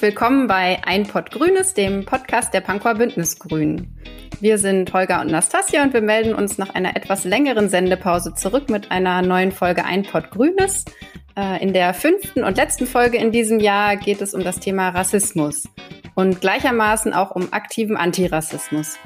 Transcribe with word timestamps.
Willkommen 0.00 0.46
bei 0.46 0.80
Ein 0.86 1.06
Pott 1.06 1.30
Grünes, 1.30 1.74
dem 1.74 2.06
Podcast 2.06 2.54
der 2.54 2.62
Pankower 2.62 2.94
Bündnis 2.94 3.38
Grünen. 3.38 4.00
Wir 4.40 4.56
sind 4.56 4.90
Holger 4.94 5.20
und 5.20 5.30
Nastasia 5.30 5.82
und 5.82 5.92
wir 5.92 6.00
melden 6.00 6.34
uns 6.34 6.56
nach 6.56 6.74
einer 6.74 6.96
etwas 6.96 7.24
längeren 7.24 7.68
Sendepause 7.68 8.32
zurück 8.34 8.70
mit 8.70 8.90
einer 8.90 9.20
neuen 9.20 9.52
Folge 9.52 9.84
Ein 9.84 10.04
Pott 10.04 10.30
Grünes. 10.30 10.86
Äh, 11.36 11.62
in 11.62 11.74
der 11.74 11.92
fünften 11.92 12.44
und 12.44 12.56
letzten 12.56 12.86
Folge 12.86 13.18
in 13.18 13.30
diesem 13.30 13.60
Jahr 13.60 13.96
geht 13.96 14.22
es 14.22 14.32
um 14.32 14.42
das 14.42 14.58
Thema 14.58 14.88
Rassismus 14.88 15.68
und 16.14 16.40
gleichermaßen 16.40 17.12
auch 17.12 17.32
um 17.32 17.52
aktiven 17.52 17.98
Antirassismus. 17.98 18.96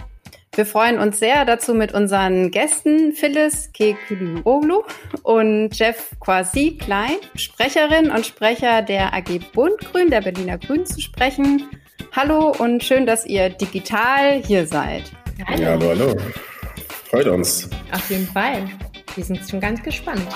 Wir 0.57 0.67
freuen 0.67 0.99
uns 1.01 1.19
sehr 1.19 1.45
dazu 1.45 1.75
mit 1.75 1.95
unseren 1.95 2.53
Gästen 2.53 3.13
Phyllis 3.13 3.73
Kekülüoglu 3.73 4.85
und 5.25 5.77
Jeff 5.77 6.11
Quasi 6.21 6.79
Klein, 6.81 7.17
Sprecherin 7.35 8.13
und 8.13 8.25
Sprecher 8.25 8.83
der 8.83 9.13
AG 9.13 9.41
Bundgrün, 9.53 10.11
der 10.11 10.21
Berliner 10.21 10.59
Grünen, 10.59 10.87
zu 10.87 11.01
sprechen. 11.01 11.69
Hallo 12.13 12.55
und 12.57 12.85
schön, 12.85 13.05
dass 13.05 13.27
ihr 13.27 13.49
digital 13.49 14.41
hier 14.45 14.65
seid. 14.65 15.11
Hallo. 15.45 15.61
Ja, 15.61 15.69
hallo, 15.71 15.89
hallo. 15.89 16.17
Freut 17.11 17.27
uns. 17.27 17.69
Auf 17.91 18.09
jeden 18.09 18.29
Fall. 18.29 18.71
Wir 19.17 19.25
sind 19.25 19.41
schon 19.51 19.59
ganz 19.59 19.83
gespannt. 19.83 20.29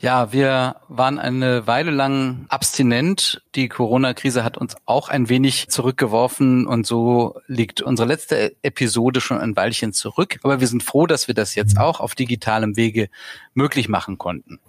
Ja, 0.00 0.32
wir 0.32 0.76
waren 0.88 1.18
eine 1.18 1.66
Weile 1.66 1.90
lang 1.90 2.44
abstinent. 2.48 3.42
Die 3.54 3.68
Corona-Krise 3.68 4.44
hat 4.44 4.58
uns 4.58 4.76
auch 4.84 5.08
ein 5.08 5.28
wenig 5.28 5.68
zurückgeworfen 5.68 6.66
und 6.66 6.86
so 6.86 7.40
liegt 7.46 7.80
unsere 7.80 8.06
letzte 8.06 8.56
Episode 8.62 9.20
schon 9.20 9.38
ein 9.38 9.56
Weilchen 9.56 9.92
zurück. 9.94 10.38
Aber 10.42 10.60
wir 10.60 10.66
sind 10.66 10.82
froh, 10.82 11.06
dass 11.06 11.28
wir 11.28 11.34
das 11.34 11.54
jetzt 11.54 11.78
auch 11.78 12.00
auf 12.00 12.14
digitalem 12.14 12.76
Wege 12.76 13.08
möglich 13.54 13.88
machen 13.88 14.18
konnten. 14.18 14.60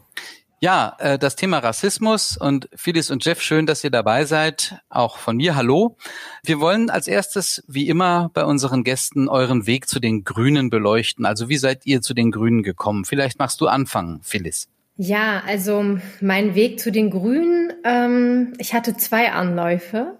Ja, 0.59 0.95
äh, 0.97 1.19
das 1.19 1.35
Thema 1.35 1.59
Rassismus 1.59 2.35
und 2.35 2.67
Phyllis 2.73 3.11
und 3.11 3.23
Jeff, 3.23 3.41
schön, 3.41 3.67
dass 3.67 3.83
ihr 3.83 3.91
dabei 3.91 4.25
seid. 4.25 4.81
Auch 4.89 5.17
von 5.17 5.37
mir, 5.37 5.55
hallo. 5.55 5.97
Wir 6.43 6.59
wollen 6.59 6.89
als 6.89 7.07
erstes, 7.07 7.63
wie 7.67 7.89
immer, 7.89 8.31
bei 8.33 8.43
unseren 8.43 8.83
Gästen 8.83 9.29
euren 9.29 9.67
Weg 9.67 9.87
zu 9.87 9.99
den 9.99 10.23
Grünen 10.23 10.71
beleuchten. 10.71 11.25
Also 11.25 11.47
wie 11.47 11.57
seid 11.57 11.85
ihr 11.85 12.01
zu 12.01 12.15
den 12.15 12.31
Grünen 12.31 12.63
gekommen? 12.63 13.05
Vielleicht 13.05 13.37
machst 13.37 13.61
du 13.61 13.67
anfangen, 13.67 14.21
Phyllis. 14.23 14.67
Ja, 14.97 15.43
also 15.45 15.99
mein 16.21 16.55
Weg 16.55 16.79
zu 16.79 16.91
den 16.91 17.11
Grünen, 17.11 17.71
ähm, 17.83 18.53
ich 18.57 18.73
hatte 18.73 18.97
zwei 18.97 19.31
Anläufe. 19.31 20.17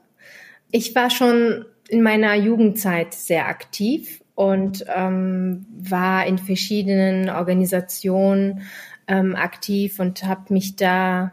Ich 0.70 0.94
war 0.94 1.10
schon 1.10 1.66
in 1.90 2.04
meiner 2.04 2.36
Jugendzeit 2.36 3.16
sehr 3.16 3.48
aktiv 3.48 4.22
und 4.36 4.86
ähm, 4.96 5.66
war 5.72 6.28
in 6.28 6.38
verschiedenen 6.38 7.30
Organisationen 7.32 8.62
ähm, 9.08 9.36
aktiv 9.36 10.00
und 10.00 10.24
habe 10.26 10.54
mich 10.54 10.76
da 10.76 11.32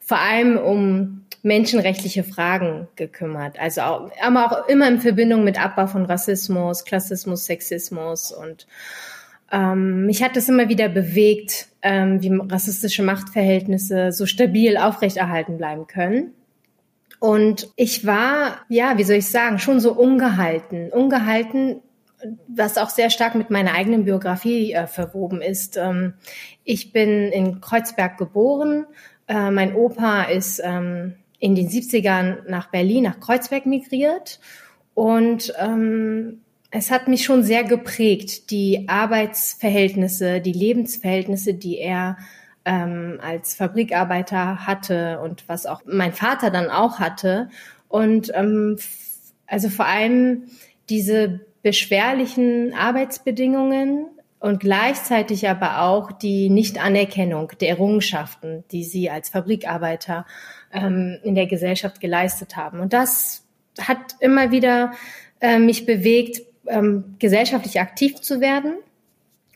vor 0.00 0.18
allem 0.18 0.58
um 0.58 1.26
menschenrechtliche 1.42 2.24
Fragen 2.24 2.88
gekümmert. 2.96 3.60
Also 3.60 3.82
auch, 3.82 4.10
aber 4.20 4.46
auch 4.46 4.68
immer 4.68 4.88
in 4.88 5.00
Verbindung 5.00 5.44
mit 5.44 5.62
Abbau 5.62 5.86
von 5.86 6.04
Rassismus, 6.04 6.84
Klassismus, 6.84 7.44
Sexismus 7.44 8.32
und 8.32 8.66
ähm, 9.52 10.06
mich 10.06 10.22
hat 10.22 10.34
das 10.34 10.48
immer 10.48 10.70
wieder 10.70 10.88
bewegt, 10.88 11.68
ähm, 11.82 12.22
wie 12.22 12.34
rassistische 12.50 13.02
Machtverhältnisse 13.02 14.10
so 14.10 14.24
stabil 14.24 14.78
aufrechterhalten 14.78 15.58
bleiben 15.58 15.86
können. 15.86 16.32
Und 17.20 17.68
ich 17.76 18.06
war, 18.06 18.62
ja, 18.68 18.96
wie 18.96 19.04
soll 19.04 19.16
ich 19.16 19.28
sagen, 19.28 19.58
schon 19.58 19.78
so 19.78 19.92
ungehalten. 19.92 20.90
Ungehalten, 20.90 21.82
was 22.48 22.78
auch 22.78 22.88
sehr 22.88 23.10
stark 23.10 23.34
mit 23.34 23.50
meiner 23.50 23.74
eigenen 23.74 24.04
Biografie 24.04 24.72
äh, 24.72 24.86
verwoben 24.86 25.42
ist. 25.42 25.76
Ähm, 25.76 26.14
ich 26.64 26.92
bin 26.92 27.30
in 27.30 27.60
Kreuzberg 27.60 28.16
geboren. 28.16 28.86
Äh, 29.28 29.50
mein 29.50 29.74
Opa 29.76 30.24
ist 30.24 30.60
ähm, 30.64 31.14
in 31.38 31.54
den 31.54 31.68
70ern 31.68 32.48
nach 32.48 32.70
Berlin, 32.70 33.04
nach 33.04 33.20
Kreuzberg 33.20 33.66
migriert. 33.66 34.40
Und 34.94 35.52
ähm, 35.58 36.40
es 36.74 36.90
hat 36.90 37.06
mich 37.06 37.22
schon 37.24 37.42
sehr 37.42 37.64
geprägt, 37.64 38.50
die 38.50 38.88
Arbeitsverhältnisse, 38.88 40.40
die 40.40 40.54
Lebensverhältnisse, 40.54 41.52
die 41.52 41.78
er 41.78 42.16
ähm, 42.64 43.20
als 43.22 43.54
Fabrikarbeiter 43.54 44.66
hatte 44.66 45.20
und 45.20 45.46
was 45.48 45.66
auch 45.66 45.82
mein 45.84 46.14
Vater 46.14 46.50
dann 46.50 46.70
auch 46.70 46.98
hatte. 46.98 47.50
Und 47.88 48.32
ähm, 48.34 48.78
also 49.46 49.68
vor 49.68 49.84
allem 49.84 50.44
diese 50.88 51.40
beschwerlichen 51.62 52.72
Arbeitsbedingungen 52.72 54.06
und 54.40 54.60
gleichzeitig 54.60 55.50
aber 55.50 55.82
auch 55.82 56.10
die 56.10 56.48
Nichtanerkennung 56.48 57.52
der 57.60 57.68
Errungenschaften, 57.68 58.64
die 58.72 58.84
sie 58.84 59.10
als 59.10 59.28
Fabrikarbeiter 59.28 60.24
ähm, 60.72 61.18
in 61.22 61.34
der 61.34 61.46
Gesellschaft 61.46 62.00
geleistet 62.00 62.56
haben. 62.56 62.80
Und 62.80 62.94
das 62.94 63.44
hat 63.78 64.16
immer 64.20 64.50
wieder 64.50 64.92
äh, 65.40 65.58
mich 65.58 65.84
bewegt, 65.84 66.40
ähm, 66.66 67.16
gesellschaftlich 67.18 67.80
aktiv 67.80 68.20
zu 68.20 68.40
werden. 68.40 68.74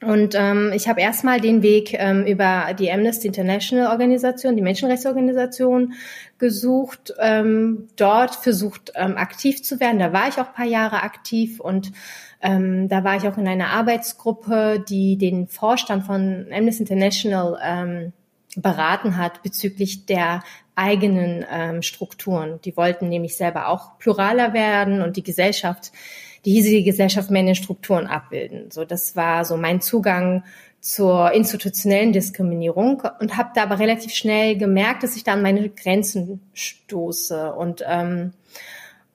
Und 0.02 0.34
ähm, 0.34 0.72
ich 0.74 0.88
habe 0.88 1.00
erstmal 1.00 1.40
den 1.40 1.62
Weg 1.62 1.94
ähm, 1.94 2.26
über 2.26 2.74
die 2.78 2.92
Amnesty 2.92 3.28
International 3.28 3.90
Organisation, 3.90 4.54
die 4.54 4.62
Menschenrechtsorganisation 4.62 5.94
gesucht, 6.36 7.14
ähm, 7.18 7.88
dort 7.96 8.34
versucht 8.34 8.92
ähm, 8.94 9.16
aktiv 9.16 9.62
zu 9.62 9.80
werden. 9.80 9.98
Da 9.98 10.12
war 10.12 10.28
ich 10.28 10.36
auch 10.36 10.52
paar 10.52 10.66
Jahre 10.66 11.02
aktiv 11.02 11.60
und 11.60 11.92
ähm, 12.42 12.88
da 12.88 13.04
war 13.04 13.16
ich 13.16 13.26
auch 13.26 13.38
in 13.38 13.48
einer 13.48 13.68
Arbeitsgruppe, 13.68 14.84
die 14.86 15.16
den 15.16 15.46
Vorstand 15.46 16.04
von 16.04 16.46
Amnesty 16.52 16.82
International 16.82 17.58
ähm, 17.64 18.12
beraten 18.54 19.16
hat 19.16 19.42
bezüglich 19.42 20.04
der 20.04 20.42
eigenen 20.74 21.44
ähm, 21.50 21.80
Strukturen. 21.80 22.60
Die 22.66 22.76
wollten 22.76 23.08
nämlich 23.08 23.36
selber 23.36 23.68
auch 23.68 23.98
pluraler 23.98 24.52
werden 24.52 25.00
und 25.00 25.16
die 25.16 25.22
Gesellschaft 25.22 25.90
die 26.46 26.52
hiesige 26.52 26.84
Gesellschaft 26.84 27.30
mehr 27.30 27.40
in 27.40 27.46
den 27.46 27.54
Strukturen 27.56 28.06
abbilden. 28.06 28.70
So, 28.70 28.84
das 28.84 29.16
war 29.16 29.44
so 29.44 29.56
mein 29.56 29.80
Zugang 29.80 30.44
zur 30.80 31.32
institutionellen 31.32 32.12
Diskriminierung 32.12 33.02
und 33.18 33.36
habe 33.36 33.50
da 33.56 33.64
aber 33.64 33.80
relativ 33.80 34.14
schnell 34.14 34.56
gemerkt, 34.56 35.02
dass 35.02 35.16
ich 35.16 35.24
da 35.24 35.32
an 35.32 35.42
meine 35.42 35.68
Grenzen 35.68 36.40
stoße. 36.54 37.52
Und 37.52 37.84
ähm, 37.84 38.32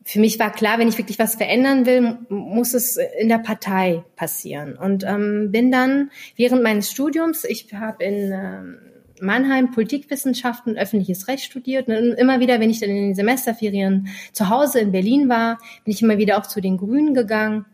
für 0.03 0.20
mich 0.20 0.38
war 0.40 0.52
klar, 0.52 0.78
wenn 0.78 0.90
ich 0.90 0.97
wirklich 0.97 1.20
was 1.20 1.36
verändern 1.36 1.86
will, 1.86 2.18
muss 2.28 2.74
es 2.74 2.97
in 2.97 3.30
der 3.30 3.38
Partei 3.38 4.03
passieren. 4.18 4.75
Und 4.75 5.06
ähm, 5.06 5.52
bin 5.53 5.72
dann 5.72 6.12
während 6.36 6.64
meines 6.64 6.91
Studiums, 6.91 7.46
ich 7.46 7.74
habe 7.74 8.03
in 8.03 8.34
ähm, 8.34 8.78
Mannheim 9.22 9.72
Politikwissenschaften, 9.72 10.78
öffentliches 10.78 11.28
Recht 11.28 11.44
studiert. 11.44 11.88
Und 11.88 12.14
immer 12.14 12.40
wieder, 12.40 12.59
wenn 12.59 12.70
ich 12.70 12.80
dann 12.80 12.90
in 12.90 13.08
den 13.08 13.16
Semesterferien 13.16 14.08
zu 14.34 14.50
Hause 14.50 14.80
in 14.80 14.92
Berlin 14.92 15.30
war, 15.30 15.59
bin 15.86 15.94
ich 15.94 16.02
immer 16.02 16.18
wieder 16.18 16.38
auch 16.38 16.46
zu 16.46 16.62
den 16.62 16.78
Grünen 16.78 17.14
gegangen 17.14 17.66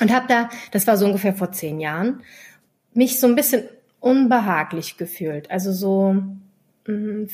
und 0.00 0.12
habe 0.12 0.26
da, 0.28 0.48
das 0.70 0.86
war 0.86 0.96
so 0.96 1.06
ungefähr 1.06 1.34
vor 1.34 1.52
zehn 1.52 1.80
Jahren, 1.80 2.22
mich 2.94 3.20
so 3.20 3.26
ein 3.26 3.34
bisschen 3.34 3.64
unbehaglich 4.00 4.96
gefühlt. 4.96 5.50
Also 5.50 5.72
so 5.72 6.16
mm, 6.86 7.24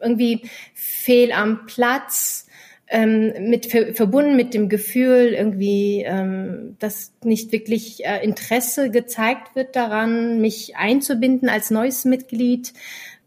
irgendwie 0.00 0.48
fehl 0.74 1.32
am 1.32 1.66
Platz, 1.66 2.46
ähm, 2.92 3.48
mit 3.48 3.66
verbunden 3.66 4.36
mit 4.36 4.52
dem 4.52 4.68
Gefühl 4.68 5.34
irgendwie, 5.34 6.04
ähm, 6.06 6.76
dass 6.78 7.12
nicht 7.24 7.50
wirklich 7.50 8.04
äh, 8.04 8.22
Interesse 8.22 8.90
gezeigt 8.90 9.56
wird 9.56 9.74
daran, 9.74 10.40
mich 10.42 10.76
einzubinden 10.76 11.48
als 11.48 11.70
neues 11.70 12.04
Mitglied. 12.04 12.74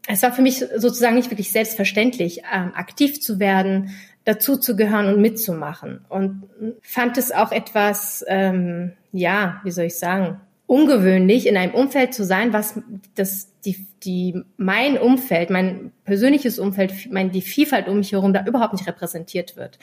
Es 0.08 0.22
war 0.22 0.32
für 0.32 0.44
mich 0.44 0.60
sozusagen 0.76 1.16
nicht 1.16 1.32
wirklich 1.32 1.52
selbstverständlich, 1.52 2.44
ähm, 2.54 2.74
aktiv 2.76 3.22
zu 3.22 3.40
werden, 3.40 3.90
dazu 4.24 4.56
zu 4.56 4.76
gehören 4.76 5.08
und 5.08 5.20
mitzumachen. 5.20 6.06
Und 6.10 6.44
fand 6.82 7.18
es 7.18 7.32
auch 7.32 7.52
etwas, 7.52 8.24
ähm, 8.28 8.94
ja, 9.12 9.62
wie 9.64 9.72
soll 9.72 9.86
ich 9.86 9.98
sagen, 9.98 10.40
ungewöhnlich, 10.68 11.48
in 11.48 11.58
einem 11.58 11.74
Umfeld 11.74 12.14
zu 12.14 12.24
sein, 12.24 12.54
was 12.54 12.80
das, 13.16 13.52
die, 13.66 13.86
die, 14.04 14.42
mein 14.58 14.98
Umfeld, 14.98 15.50
mein 15.50 15.92
persönliches 16.04 16.60
Umfeld, 16.60 17.12
mein, 17.12 17.32
die 17.32 17.42
Vielfalt 17.42 17.88
um 17.88 17.98
mich 17.98 18.12
herum 18.12 18.34
da 18.34 18.46
überhaupt 18.46 18.74
nicht 18.74 18.88
repräsentiert 18.88 19.56
wird. 19.56 19.78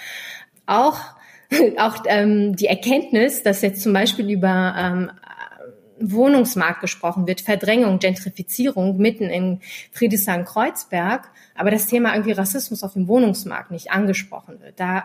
Auch, 0.67 0.99
auch 1.79 2.03
ähm, 2.07 2.57
die 2.57 2.67
Erkenntnis, 2.67 3.43
dass 3.43 3.63
jetzt 3.63 3.83
zum 3.83 3.93
Beispiel 3.93 4.29
über 4.31 4.75
ähm, 4.77 5.11
Wohnungsmarkt 6.01 6.81
gesprochen 6.81 7.27
wird, 7.27 7.41
Verdrängung, 7.41 8.01
Gentrifizierung 8.01 8.97
mitten 8.97 9.25
in 9.25 9.61
Friedrichshain-Kreuzberg, 9.93 11.31
aber 11.55 11.71
das 11.71 11.87
Thema 11.87 12.13
irgendwie 12.13 12.33
Rassismus 12.33 12.83
auf 12.83 12.95
dem 12.95 13.07
Wohnungsmarkt 13.07 13.71
nicht 13.71 13.93
angesprochen 13.93 14.61
wird. 14.61 14.81
Da 14.81 15.05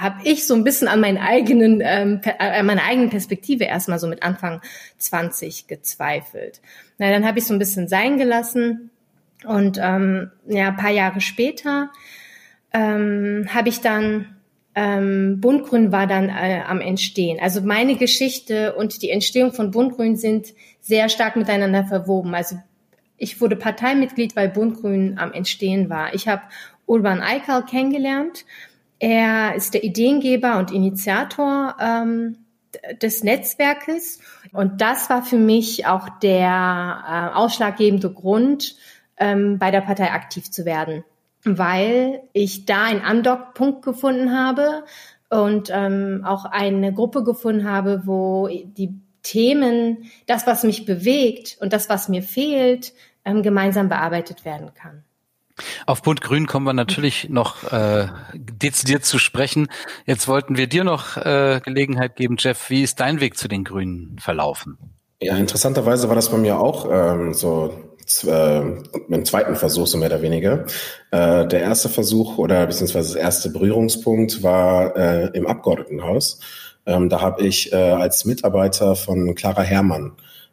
habe 0.00 0.20
ich 0.24 0.46
so 0.46 0.54
ein 0.54 0.64
bisschen 0.64 0.88
an 0.88 1.00
meinen 1.00 1.18
eigenen, 1.18 1.82
ähm, 1.84 2.20
an 2.38 2.66
meiner 2.66 2.84
eigenen 2.84 3.10
Perspektive 3.10 3.64
erstmal 3.64 3.98
so 3.98 4.08
mit 4.08 4.22
Anfang 4.22 4.62
20 4.98 5.66
gezweifelt. 5.66 6.60
Na, 6.98 7.10
dann 7.10 7.26
habe 7.26 7.38
ich 7.38 7.46
so 7.46 7.52
ein 7.52 7.58
bisschen 7.58 7.86
sein 7.86 8.16
gelassen 8.16 8.90
und 9.44 9.78
ähm, 9.80 10.30
ja, 10.46 10.68
ein 10.68 10.76
paar 10.76 10.90
Jahre 10.90 11.20
später 11.20 11.90
ähm, 12.72 13.46
habe 13.52 13.68
ich 13.68 13.80
dann 13.80 14.36
ähm, 14.74 15.40
Bundgrün 15.40 15.92
war 15.92 16.06
dann 16.06 16.28
äh, 16.28 16.62
am 16.66 16.80
Entstehen. 16.80 17.38
Also 17.40 17.60
meine 17.60 17.96
Geschichte 17.96 18.74
und 18.76 19.02
die 19.02 19.10
Entstehung 19.10 19.52
von 19.52 19.72
Bundgrün 19.72 20.16
sind 20.16 20.54
sehr 20.80 21.08
stark 21.08 21.36
miteinander 21.36 21.84
verwoben. 21.84 22.34
Also 22.34 22.56
ich 23.16 23.40
wurde 23.40 23.56
Parteimitglied, 23.56 24.36
weil 24.36 24.48
Bundgrün 24.48 25.18
am 25.18 25.32
Entstehen 25.32 25.90
war. 25.90 26.14
Ich 26.14 26.28
habe 26.28 26.42
Urban 26.86 27.20
Eikal 27.20 27.64
kennengelernt. 27.64 28.44
Er 29.00 29.54
ist 29.56 29.74
der 29.74 29.82
Ideengeber 29.82 30.58
und 30.58 30.70
Initiator 30.70 31.74
ähm, 31.80 32.36
des 33.02 33.24
Netzwerkes. 33.24 34.20
Und 34.52 34.80
das 34.80 35.10
war 35.10 35.22
für 35.22 35.38
mich 35.38 35.86
auch 35.86 36.08
der 36.20 37.32
äh, 37.32 37.36
ausschlaggebende 37.36 38.12
Grund, 38.12 38.76
ähm, 39.16 39.58
bei 39.58 39.70
der 39.70 39.80
Partei 39.80 40.12
aktiv 40.12 40.50
zu 40.50 40.64
werden, 40.64 41.04
weil 41.44 42.22
ich 42.32 42.66
da 42.66 42.84
einen 42.84 43.02
Andockpunkt 43.02 43.82
gefunden 43.82 44.36
habe 44.36 44.84
und 45.30 45.70
ähm, 45.72 46.22
auch 46.24 46.44
eine 46.44 46.92
Gruppe 46.92 47.24
gefunden 47.24 47.68
habe, 47.68 48.02
wo 48.04 48.48
die 48.48 48.94
Themen, 49.22 50.10
das, 50.26 50.46
was 50.46 50.62
mich 50.62 50.86
bewegt 50.86 51.58
und 51.60 51.72
das, 51.72 51.88
was 51.88 52.08
mir 52.08 52.22
fehlt, 52.22 52.92
ähm, 53.24 53.42
gemeinsam 53.42 53.88
bearbeitet 53.88 54.44
werden 54.44 54.72
kann. 54.74 55.04
Auf 55.86 56.02
Bund 56.02 56.20
Grün 56.20 56.46
kommen 56.46 56.66
wir 56.66 56.72
natürlich 56.72 57.28
noch 57.28 57.70
äh, 57.72 58.08
dezidiert 58.34 59.04
zu 59.04 59.18
sprechen. 59.18 59.68
Jetzt 60.06 60.28
wollten 60.28 60.56
wir 60.56 60.66
dir 60.66 60.84
noch 60.84 61.16
äh, 61.16 61.60
Gelegenheit 61.64 62.16
geben, 62.16 62.36
Jeff. 62.38 62.70
Wie 62.70 62.82
ist 62.82 63.00
dein 63.00 63.20
Weg 63.20 63.36
zu 63.36 63.48
den 63.48 63.64
Grünen 63.64 64.16
verlaufen? 64.18 64.78
Ja, 65.22 65.36
interessanterweise 65.36 66.08
war 66.08 66.16
das 66.16 66.30
bei 66.30 66.38
mir 66.38 66.58
auch 66.58 66.88
ähm, 66.90 67.34
so 67.34 67.74
äh, 68.24 68.60
im 69.08 69.24
zweiten 69.24 69.54
Versuch, 69.56 69.86
so 69.86 69.98
mehr 69.98 70.08
oder 70.08 70.22
weniger. 70.22 70.64
Äh, 71.10 71.46
der 71.46 71.60
erste 71.60 71.88
Versuch 71.88 72.38
oder 72.38 72.66
beziehungsweise 72.66 73.14
das 73.14 73.22
erste 73.22 73.50
Berührungspunkt 73.50 74.42
war 74.42 74.96
äh, 74.96 75.26
im 75.34 75.46
Abgeordnetenhaus. 75.46 76.40
Ähm, 76.86 77.08
da 77.08 77.20
habe 77.20 77.46
ich 77.46 77.72
äh, 77.72 77.76
als 77.76 78.24
Mitarbeiter 78.24 78.96
von 78.96 79.34
Clara 79.34 79.62
Herrmann 79.62 80.12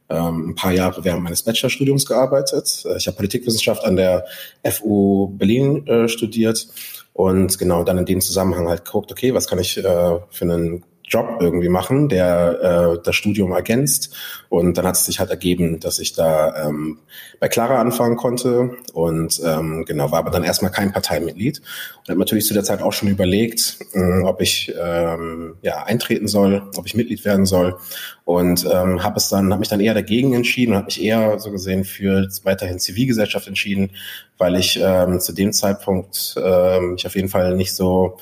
ähm, 0.09 0.49
ein 0.49 0.55
paar 0.55 0.71
Jahre 0.71 1.03
während 1.03 1.23
meines 1.23 1.43
Bachelorstudiums 1.43 2.05
gearbeitet. 2.05 2.83
Äh, 2.85 2.97
ich 2.97 3.07
habe 3.07 3.17
Politikwissenschaft 3.17 3.83
an 3.83 3.95
der 3.95 4.25
FU 4.63 5.27
Berlin 5.27 5.85
äh, 5.87 6.07
studiert 6.07 6.67
und 7.13 7.57
genau 7.57 7.83
dann 7.83 7.97
in 7.97 8.05
dem 8.05 8.21
Zusammenhang 8.21 8.67
halt 8.67 8.85
geguckt, 8.85 9.11
okay, 9.11 9.33
was 9.33 9.47
kann 9.47 9.59
ich 9.59 9.77
äh, 9.77 9.81
für 9.83 10.45
einen 10.45 10.83
Job 11.07 11.37
irgendwie 11.39 11.69
machen, 11.69 12.09
der 12.09 12.97
äh, 12.97 13.01
das 13.03 13.15
Studium 13.15 13.53
ergänzt. 13.53 14.15
Und 14.49 14.77
dann 14.77 14.85
hat 14.85 14.95
es 14.95 15.05
sich 15.05 15.19
halt 15.19 15.29
ergeben, 15.29 15.79
dass 15.79 15.99
ich 15.99 16.13
da 16.13 16.67
ähm, 16.67 16.99
bei 17.39 17.47
Clara 17.47 17.79
anfangen 17.79 18.17
konnte 18.17 18.75
und 18.93 19.41
ähm, 19.45 19.85
genau, 19.85 20.11
war 20.11 20.19
aber 20.19 20.31
dann 20.31 20.43
erstmal 20.43 20.71
kein 20.71 20.91
Parteimitglied. 20.91 21.61
Und 21.99 22.09
habe 22.09 22.19
natürlich 22.19 22.45
zu 22.45 22.53
der 22.53 22.63
Zeit 22.63 22.81
auch 22.81 22.91
schon 22.91 23.09
überlegt, 23.09 23.77
äh, 23.93 24.21
ob 24.23 24.41
ich 24.41 24.73
ähm, 24.79 25.55
ja 25.61 25.83
eintreten 25.83 26.27
soll, 26.27 26.69
ob 26.75 26.85
ich 26.85 26.95
Mitglied 26.95 27.23
werden 27.23 27.45
soll. 27.45 27.77
Und 28.25 28.65
ähm, 28.65 29.01
habe 29.01 29.17
es 29.17 29.29
dann, 29.29 29.51
habe 29.51 29.59
mich 29.59 29.69
dann 29.69 29.79
eher 29.79 29.93
dagegen 29.93 30.33
entschieden 30.33 30.71
und 30.71 30.77
habe 30.77 30.87
mich 30.87 31.01
eher 31.01 31.39
so 31.39 31.51
gesehen 31.51 31.85
für 31.85 32.27
weiterhin 32.43 32.79
Zivilgesellschaft 32.79 33.47
entschieden, 33.47 33.91
weil 34.37 34.57
ich 34.57 34.77
ähm, 34.81 35.21
zu 35.21 35.31
dem 35.31 35.53
Zeitpunkt 35.53 36.35
ähm, 36.43 36.95
ich 36.97 37.07
auf 37.07 37.15
jeden 37.15 37.29
Fall 37.29 37.55
nicht 37.55 37.73
so 37.73 38.17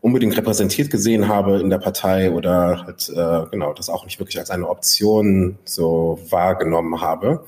unbedingt 0.00 0.36
repräsentiert 0.36 0.90
gesehen 0.90 1.28
habe 1.28 1.58
in 1.60 1.70
der 1.70 1.78
Partei 1.78 2.30
oder 2.30 2.84
halt, 2.86 3.08
äh, 3.08 3.50
genau, 3.50 3.72
das 3.72 3.88
auch 3.88 4.04
nicht 4.04 4.18
wirklich 4.18 4.38
als 4.38 4.50
eine 4.50 4.68
Option 4.68 5.58
so 5.64 6.20
wahrgenommen 6.30 7.00
habe. 7.00 7.44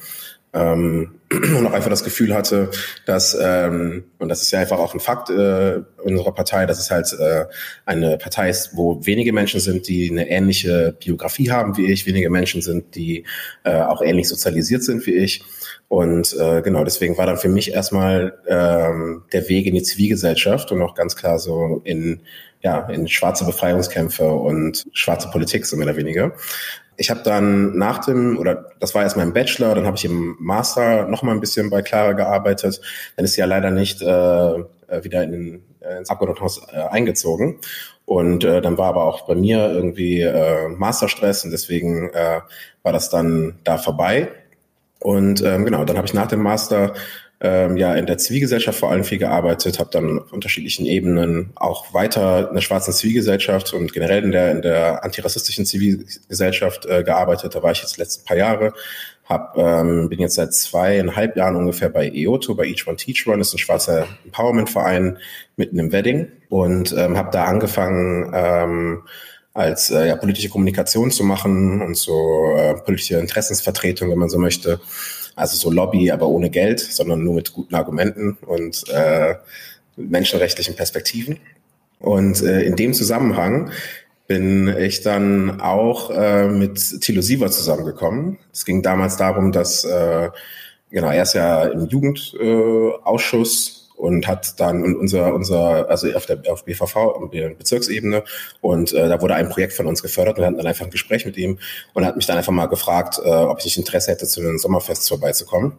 Ähm, 0.55 1.21
und 1.31 1.67
auch 1.67 1.73
einfach 1.73 1.91
das 1.91 2.05
Gefühl 2.05 2.35
hatte, 2.35 2.71
dass, 3.05 3.37
ähm, 3.39 4.05
und 4.19 4.31
das 4.31 4.41
ist 4.41 4.51
ja 4.51 4.61
einfach 4.61 4.79
auch 4.79 4.95
ein 4.95 5.01
Fakt 5.01 5.29
äh, 5.29 5.81
unserer 6.03 6.33
Partei, 6.33 6.65
dass 6.65 6.79
es 6.79 6.91
halt 6.91 7.13
äh, 7.13 7.45
eine 7.85 8.17
Partei 8.17 8.49
ist, 8.49 8.71
wo 8.75 9.05
wenige 9.05 9.35
Menschen 9.35 9.61
sind, 9.61 9.89
die 9.89 10.11
eine 10.11 10.29
ähnliche 10.31 10.97
Biografie 10.99 11.51
haben 11.51 11.77
wie 11.77 11.93
ich, 11.93 12.07
wenige 12.07 12.31
Menschen 12.31 12.63
sind, 12.63 12.95
die 12.95 13.25
äh, 13.65 13.83
auch 13.83 14.01
ähnlich 14.01 14.27
sozialisiert 14.27 14.83
sind 14.83 15.07
wie 15.07 15.15
ich. 15.15 15.45
Und 15.89 16.37
äh, 16.39 16.61
genau, 16.61 16.85
deswegen 16.85 17.17
war 17.17 17.27
dann 17.27 17.39
für 17.39 17.49
mich 17.49 17.73
erstmal 17.73 18.39
ähm, 18.47 19.23
der 19.33 19.49
Weg 19.49 19.67
in 19.67 19.75
die 19.75 19.83
Zivilgesellschaft 19.83 20.71
und 20.71 20.83
auch 20.83 20.95
ganz 20.95 21.17
klar 21.17 21.39
so 21.39 21.81
in 21.85 22.21
ja, 22.61 22.89
in 22.89 23.07
schwarze 23.07 23.45
Befreiungskämpfe 23.45 24.33
und 24.33 24.87
schwarze 24.93 25.31
Politik, 25.31 25.65
so 25.65 25.77
mehr 25.77 25.87
oder 25.87 25.97
weniger. 25.97 26.33
Ich 26.97 27.09
habe 27.11 27.21
dann 27.23 27.79
nach 27.79 28.05
dem, 28.05 28.37
oder 28.37 28.73
das 28.81 28.95
war 28.97 29.05
erst 29.05 29.17
mein 29.17 29.33
Bachelor, 29.33 29.77
dann 29.77 29.87
habe 29.87 29.97
ich 29.97 30.05
im 30.05 30.37
Master 30.41 31.07
noch 31.07 31.23
mal 31.23 31.33
ein 31.33 31.41
bisschen 31.41 31.71
bei 31.71 31.83
Clara 31.83 32.13
gearbeitet. 32.13 32.81
Dann 33.15 33.25
ist 33.25 33.35
sie 33.35 33.41
ja 33.41 33.47
leider 33.47 33.71
nicht 33.71 34.03
äh, 34.03 34.07
äh 34.09 35.05
wieder 35.05 35.23
in 35.23 35.63
äh, 35.81 35.99
ins 35.99 36.11
Abgeordnetenhaus 36.11 36.67
äh, 36.73 36.81
eingezogen. 36.81 37.59
Und 38.05 38.43
äh, 38.45 38.61
dann 38.61 38.79
war 38.79 38.89
aber 38.89 39.05
auch 39.05 39.27
bei 39.27 39.35
mir 39.35 39.71
irgendwie 39.71 40.23
äh, 40.23 40.69
Masterstress 40.69 41.45
und 41.45 41.51
deswegen 41.51 42.11
äh, 42.11 42.41
war 42.83 42.93
das 42.93 43.11
dann 43.11 43.59
da 43.65 43.77
vorbei. 43.77 44.29
Und 45.01 45.43
ähm, 45.43 45.65
genau, 45.65 45.85
dann 45.85 45.97
habe 45.97 46.07
ich 46.07 46.15
nach 46.15 46.27
dem 46.27 46.43
Master 46.43 46.95
ähm, 47.41 47.77
ja 47.77 47.95
in 47.95 48.07
der 48.07 48.19
Zivilgesellschaft 48.19 48.79
vor 48.79 48.91
allem 48.91 49.05
viel 49.05 49.19
gearbeitet, 49.19 49.79
habe 49.79 49.91
dann 49.93 50.21
auf 50.21 50.33
unterschiedlichen 50.33 50.87
Ebenen 50.87 51.51
auch 51.55 51.95
weiter 51.95 52.49
in 52.49 52.55
der 52.55 52.63
schwarzen 52.63 52.93
Zivilgesellschaft 52.93 53.73
und 53.73 53.93
generell 53.93 54.25
in 54.25 54.33
der 54.33 54.51
in 54.51 54.63
der 54.63 55.05
antirassistischen 55.05 55.65
Zivilgesellschaft 55.65 56.87
äh, 56.87 57.05
gearbeitet. 57.05 57.55
Da 57.55 57.63
war 57.63 57.71
ich 57.71 57.81
jetzt 57.81 57.97
die 57.97 58.01
letzten 58.01 58.25
paar 58.25 58.37
Jahre. 58.37 58.73
Hab, 59.25 59.59
ähm, 59.59 60.09
bin 60.09 60.21
jetzt 60.21 60.37
seit 60.37 60.55
zweieinhalb 60.55 61.37
Jahren 61.37 61.55
ungefähr 61.55 61.91
bei 61.91 62.09
EOTO, 62.09 62.55
bei 62.55 62.65
Each 62.65 62.87
One 62.89 62.97
Teach 62.97 63.27
One, 63.27 63.37
das 63.39 63.49
ist 63.49 63.55
ein 63.55 63.59
schwarzer 63.59 64.09
Empowerment-Verein 64.25 65.19
mitten 65.57 65.79
im 65.79 65.93
Wedding 65.93 66.29
und 66.49 66.95
ähm, 66.97 67.19
habe 67.19 67.31
da 67.31 67.45
angefangen, 67.45 68.33
ähm, 68.35 69.03
als 69.59 69.91
äh, 69.91 70.07
ja, 70.07 70.17
politische 70.17 70.49
Kommunikation 70.49 71.11
zu 71.11 71.25
machen 71.25 71.83
und 71.83 71.97
so 71.97 72.55
äh, 72.57 72.75
politische 72.75 73.19
Interessensvertretung, 73.19 74.11
wenn 74.11 74.19
man 74.19 74.29
so 74.29 74.39
möchte. 74.39 74.81
Also 75.35 75.57
so 75.57 75.71
Lobby, 75.71 76.11
aber 76.11 76.29
ohne 76.29 76.51
Geld, 76.51 76.81
sondern 76.81 77.23
nur 77.23 77.35
mit 77.35 77.53
guten 77.53 77.75
Argumenten 77.75 78.39
und 78.47 78.89
äh, 78.89 79.35
menschenrechtlichen 79.97 80.77
Perspektiven. 80.77 81.39
Und 81.99 82.43
äh, 82.43 82.63
in 82.63 82.77
dem 82.77 82.95
Zusammenhang 82.95 83.73
bin 84.29 84.69
ich 84.79 85.01
dann 85.03 85.61
auch 85.61 86.11
äh, 86.11 86.49
mit 86.49 87.01
Thilo 87.01 87.23
Siever 87.23 87.51
zusammengekommen. 87.51 88.39
Es 88.53 88.65
ging 88.65 88.83
damals 88.83 89.17
darum, 89.17 89.53
dass 89.53 89.85
äh, 89.85 90.29
genau 90.91 91.11
er 91.11 91.23
ist 91.23 91.35
ja 91.35 91.65
im 91.65 91.87
Jugendausschuss 91.87 93.78
und 93.99 94.29
hat 94.29 94.59
dann 94.61 94.97
unser, 94.97 95.35
unser, 95.35 95.91
also 95.91 96.11
auf 96.13 96.25
der 96.25 96.41
auf 96.49 96.65
BVV, 96.65 97.31
Bezirksebene. 97.59 98.23
Und 98.61 98.93
äh, 98.93 99.09
da 99.09 99.21
wurde 99.21 99.35
ein 99.35 99.49
Projekt 99.49 99.73
von 99.73 99.87
uns 99.87 100.03
gefördert 100.03 100.37
und 100.37 100.43
wir 100.43 100.47
hatten 100.47 100.57
dann 100.57 100.67
einfach 100.67 100.85
ein 100.85 100.91
Gespräch 100.91 101.27
mit 101.27 101.37
ihm 101.37 101.59
und 101.95 102.07
hat 102.07 102.17
mich 102.17 102.27
dann 102.27 102.39
einfach 102.39 102.53
mal 102.53 102.67
gefragt, 102.67 103.21
äh, 103.23 103.29
ob 103.29 103.59
ich 103.59 103.65
nicht 103.65 103.77
Interesse 103.77 104.13
hätte, 104.13 104.27
zu 104.27 104.41
einem 104.41 104.59
Sommerfest 104.59 105.09
vorbeizukommen. 105.09 105.73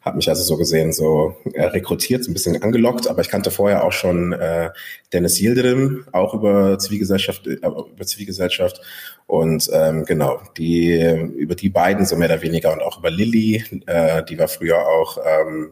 Hat 0.00 0.14
mich 0.14 0.28
also 0.28 0.42
so 0.42 0.56
gesehen 0.56 0.92
so 0.92 1.34
äh, 1.52 1.64
rekrutiert, 1.64 2.28
ein 2.28 2.32
bisschen 2.32 2.62
angelockt, 2.62 3.08
aber 3.08 3.22
ich 3.22 3.28
kannte 3.28 3.50
vorher 3.50 3.84
auch 3.84 3.92
schon 3.92 4.32
äh, 4.32 4.70
Dennis 5.12 5.40
Yildirim, 5.40 6.04
auch 6.12 6.34
über 6.34 6.78
Zivilgesellschaft, 6.78 7.46
äh, 7.46 7.54
über 7.54 8.06
Zivilgesellschaft. 8.06 8.80
Und 9.26 9.68
ähm, 9.72 10.04
genau, 10.04 10.40
die 10.58 11.00
über 11.36 11.54
die 11.54 11.70
beiden 11.70 12.04
so 12.04 12.14
mehr 12.14 12.28
oder 12.28 12.42
weniger 12.42 12.72
und 12.72 12.82
auch 12.82 12.98
über 12.98 13.10
Lilly, 13.10 13.64
äh, 13.86 14.22
die 14.22 14.38
war 14.38 14.48
früher 14.48 14.86
auch 14.86 15.18
ähm, 15.24 15.70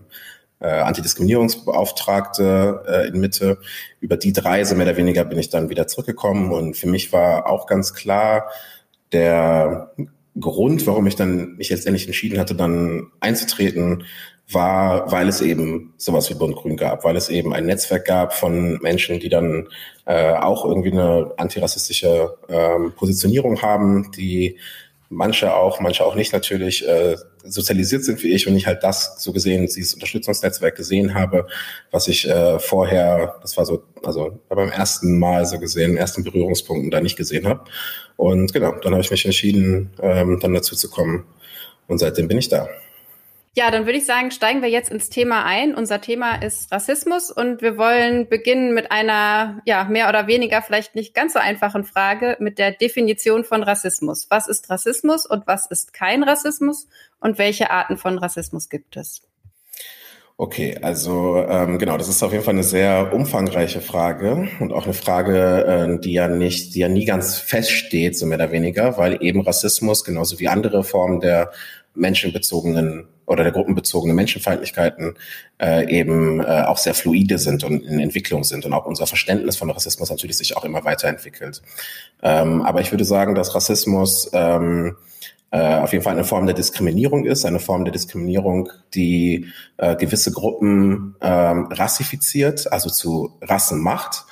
äh, 0.63 0.69
Antidiskriminierungsbeauftragte 0.69 2.83
äh, 2.87 3.09
in 3.09 3.21
Mitte. 3.21 3.59
Über 4.01 4.17
die 4.17 4.33
drei, 4.33 4.65
so 4.65 4.75
mehr 4.75 4.87
oder 4.87 4.97
weniger, 4.97 5.25
bin 5.25 5.39
ich 5.39 5.51
dann 5.51 5.69
wieder 5.69 5.87
zurückgekommen. 5.87 6.53
Und 6.53 6.77
für 6.77 6.89
mich 6.89 7.13
war 7.13 7.49
auch 7.49 7.67
ganz 7.67 7.95
klar, 7.95 8.49
der 9.13 9.93
Grund, 10.39 10.87
warum 10.87 11.07
ich 11.07 11.17
dann 11.17 11.57
mich 11.57 11.71
letztendlich 11.71 12.07
entschieden 12.07 12.39
hatte, 12.39 12.55
dann 12.55 13.09
einzutreten, 13.21 14.05
war, 14.51 15.11
weil 15.11 15.29
es 15.29 15.41
eben 15.41 15.95
sowas 15.97 16.29
wie 16.31 16.35
Bund 16.35 16.57
Grün 16.57 16.77
gab, 16.77 17.05
weil 17.05 17.17
es 17.17 17.29
eben 17.29 17.55
ein 17.55 17.67
Netzwerk 17.67 18.07
gab 18.07 18.35
von 18.35 18.79
Menschen, 18.83 19.21
die 19.21 19.29
dann 19.29 19.69
äh, 20.05 20.33
auch 20.33 20.65
irgendwie 20.65 20.93
eine 20.93 21.33
antirassistische 21.37 22.37
ähm, 22.49 22.93
Positionierung 22.97 23.63
haben, 23.63 24.11
die 24.13 24.59
manche 25.09 25.55
auch, 25.55 25.81
manche 25.81 26.05
auch 26.05 26.15
nicht 26.15 26.33
natürlich 26.33 26.87
äh, 26.89 27.17
sozialisiert 27.45 28.05
sind 28.05 28.23
wie 28.23 28.33
ich 28.33 28.47
und 28.47 28.57
ich 28.57 28.67
halt 28.67 28.83
das 28.83 29.23
so 29.23 29.33
gesehen, 29.33 29.67
dieses 29.67 29.95
Unterstützungsnetzwerk 29.95 30.77
gesehen 30.77 31.15
habe, 31.15 31.47
was 31.91 32.09
ich 32.09 32.29
äh, 32.29 32.59
vorher, 32.59 33.37
das 33.43 33.57
war 33.57 33.65
so, 33.65 33.83
also 34.03 34.39
beim 34.49 34.71
ersten 34.71 35.19
Mal 35.19 35.47
so 35.47 35.59
gesehen, 35.59 35.97
ersten 35.97 36.25
Berührungspunkten 36.25 36.91
da 36.91 37.01
nicht 37.01 37.17
gesehen 37.17 37.47
habe. 37.47 37.65
Und 38.17 38.53
genau, 38.53 38.73
dann 38.83 38.93
habe 38.93 39.03
ich 39.03 39.11
mich 39.11 39.25
entschieden, 39.25 39.91
ähm, 40.01 40.39
dann 40.41 40.55
dazu 40.55 40.77
zu 40.77 40.91
kommen. 40.91 41.25
Und 41.89 41.99
seitdem 41.99 42.29
bin 42.29 42.39
ich 42.39 42.49
da. 42.49 42.69
Ja, 43.55 43.71
dann 43.71 43.85
würde 43.85 43.99
ich 43.99 44.07
sagen, 44.07 44.31
steigen 44.31 44.63
wir 44.63 44.71
jetzt 44.71 44.91
ins 44.91 45.11
Thema 45.11 45.45
ein. 45.45 45.75
Unser 45.75 46.01
Thema 46.01 46.37
ist 46.37 46.73
Rassismus 46.73 47.31
und 47.31 47.61
wir 47.61 47.77
wollen 47.77 48.27
beginnen 48.27 48.73
mit 48.73 48.91
einer, 48.91 49.61
ja, 49.67 49.85
mehr 49.85 50.09
oder 50.09 50.27
weniger 50.27 50.63
vielleicht 50.63 50.95
nicht 50.95 51.13
ganz 51.13 51.35
so 51.35 51.39
einfachen 51.39 51.85
Frage 51.85 52.39
mit 52.41 52.59
der 52.59 52.73
Definition 52.73 53.45
von 53.45 53.63
Rassismus. 53.63 54.29
Was 54.31 54.49
ist 54.49 54.71
Rassismus 54.71 55.27
und 55.27 55.47
was 55.47 55.67
ist 55.67 55.93
kein 55.93 56.23
Rassismus 56.23 56.89
und 57.21 57.37
welche 57.37 57.71
Arten 57.71 57.99
von 57.99 58.17
Rassismus 58.17 58.71
gibt 58.71 58.97
es? 58.97 59.21
Okay, 60.39 60.79
also 60.81 61.45
ähm, 61.47 61.79
genau, 61.79 61.99
das 61.99 62.09
ist 62.09 62.23
auf 62.23 62.33
jeden 62.33 62.45
Fall 62.45 62.55
eine 62.55 62.63
sehr 62.63 63.13
umfangreiche 63.13 63.83
Frage 63.83 64.49
und 64.61 64.73
auch 64.73 64.85
eine 64.85 64.95
Frage, 64.95 65.67
äh, 65.67 66.01
die 66.01 66.15
ja 66.15 66.27
nicht, 66.27 66.75
die 66.75 66.79
ja 66.79 66.89
nie 66.89 67.05
ganz 67.05 67.37
feststeht, 67.37 68.17
so 68.17 68.25
mehr 68.25 68.39
oder 68.39 68.51
weniger, 68.51 68.97
weil 68.97 69.23
eben 69.23 69.43
Rassismus 69.43 70.05
genauso 70.05 70.41
wie 70.41 70.49
andere 70.49 70.85
Formen 70.85 71.21
der 71.21 71.53
menschenbezogenen 71.95 73.12
oder 73.27 73.43
der 73.43 73.53
gruppenbezogene 73.53 74.15
Menschenfeindlichkeiten 74.15 75.15
äh, 75.61 75.89
eben 75.91 76.41
äh, 76.41 76.63
auch 76.67 76.79
sehr 76.79 76.95
fluide 76.95 77.39
sind 77.39 77.65
und 77.65 77.85
in 77.85 78.01
Entwicklung 78.01 78.45
sind 78.45 78.65
und 78.65 78.73
auch 78.73 78.87
unser 78.87 79.07
Verständnis 79.07 79.57
von 79.57 79.71
Rassismus 79.71 80.11
natürlich 80.11 80.39
sich 80.39 80.57
auch 80.57 80.65
immer 80.65 80.85
weiterentwickelt. 80.85 81.63
Ähm, 82.23 82.63
aber 82.63 82.81
ich 82.81 82.91
würde 82.91 83.05
sagen, 83.05 83.35
dass 83.35 83.55
Rassismus 83.55 84.31
ähm, 84.33 84.97
äh, 85.53 85.77
auf 85.77 85.93
jeden 85.93 86.03
Fall 86.03 86.15
eine 86.15 86.25
Form 86.25 86.47
der 86.47 86.55
Diskriminierung 86.55 87.27
ist, 87.27 87.45
eine 87.45 87.61
Form 87.61 87.85
der 87.85 87.93
Diskriminierung, 87.93 88.71
die 88.95 89.49
äh, 89.77 89.97
gewisse 89.97 90.33
Gruppen 90.33 91.15
ähm, 91.21 91.67
rassifiziert, 91.71 92.73
also 92.73 92.89
zu 92.89 93.37
Rassen 93.43 93.81
macht. 93.81 94.25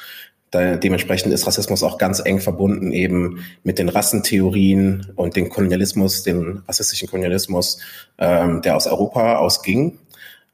Da, 0.51 0.77
dementsprechend 0.77 1.33
ist 1.33 1.47
Rassismus 1.47 1.83
auch 1.83 1.97
ganz 1.99 2.21
eng 2.25 2.41
verbunden 2.41 2.93
eben 2.93 3.45
mit 3.63 3.79
den 3.79 3.89
Rassentheorien 3.89 5.13
und 5.15 5.37
dem 5.37 5.49
Kolonialismus, 5.49 6.23
dem 6.25 6.63
rassistischen 6.67 7.09
Kolonialismus, 7.09 7.79
ähm, 8.19 8.61
der 8.63 8.77
aus 8.77 8.87
Europa 8.87 9.37
ausging 9.37 9.99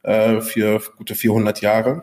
äh, 0.02 0.40
für 0.40 0.82
gute 0.98 1.14
400 1.14 1.62
Jahre. 1.62 2.02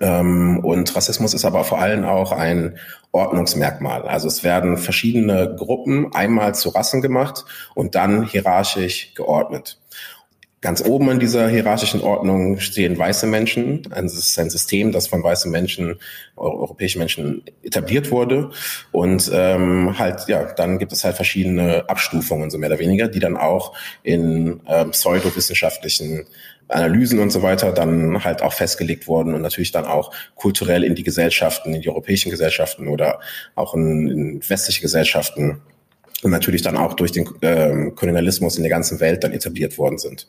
Ähm, 0.00 0.60
und 0.60 0.94
Rassismus 0.94 1.34
ist 1.34 1.44
aber 1.44 1.64
vor 1.64 1.80
allem 1.80 2.04
auch 2.04 2.30
ein 2.30 2.78
Ordnungsmerkmal. 3.10 4.02
Also 4.02 4.28
es 4.28 4.44
werden 4.44 4.76
verschiedene 4.76 5.56
Gruppen 5.58 6.14
einmal 6.14 6.54
zu 6.54 6.68
Rassen 6.68 7.02
gemacht 7.02 7.44
und 7.74 7.96
dann 7.96 8.24
hierarchisch 8.24 9.12
geordnet. 9.14 9.80
Ganz 10.62 10.80
oben 10.80 11.10
in 11.10 11.18
dieser 11.18 11.48
hierarchischen 11.48 12.02
Ordnung 12.02 12.60
stehen 12.60 12.96
weiße 12.96 13.26
Menschen. 13.26 13.82
Es 13.92 14.14
ist 14.16 14.38
ein 14.38 14.48
System, 14.48 14.92
das 14.92 15.08
von 15.08 15.20
weißen 15.20 15.50
Menschen, 15.50 15.96
europäischen 16.36 17.00
Menschen 17.00 17.42
etabliert 17.64 18.12
wurde. 18.12 18.50
Und 18.92 19.28
ähm, 19.34 19.98
halt, 19.98 20.28
ja, 20.28 20.52
dann 20.54 20.78
gibt 20.78 20.92
es 20.92 21.02
halt 21.02 21.16
verschiedene 21.16 21.88
Abstufungen, 21.88 22.48
so 22.48 22.58
mehr 22.58 22.70
oder 22.70 22.78
weniger, 22.78 23.08
die 23.08 23.18
dann 23.18 23.36
auch 23.36 23.76
in 24.04 24.60
ähm, 24.68 24.92
pseudowissenschaftlichen 24.92 26.26
Analysen 26.68 27.18
und 27.18 27.30
so 27.30 27.42
weiter 27.42 27.72
dann 27.72 28.22
halt 28.22 28.40
auch 28.40 28.52
festgelegt 28.52 29.08
wurden 29.08 29.34
und 29.34 29.42
natürlich 29.42 29.72
dann 29.72 29.84
auch 29.84 30.14
kulturell 30.36 30.84
in 30.84 30.94
die 30.94 31.02
Gesellschaften, 31.02 31.74
in 31.74 31.82
die 31.82 31.88
europäischen 31.88 32.30
Gesellschaften 32.30 32.86
oder 32.86 33.18
auch 33.56 33.74
in, 33.74 34.08
in 34.08 34.48
westliche 34.48 34.80
Gesellschaften 34.80 35.60
und 36.22 36.30
natürlich 36.30 36.62
dann 36.62 36.76
auch 36.76 36.94
durch 36.94 37.12
den 37.12 37.28
ähm, 37.42 37.94
Kolonialismus 37.94 38.56
in 38.56 38.62
der 38.62 38.70
ganzen 38.70 39.00
Welt 39.00 39.24
dann 39.24 39.32
etabliert 39.32 39.76
worden 39.78 39.98
sind. 39.98 40.28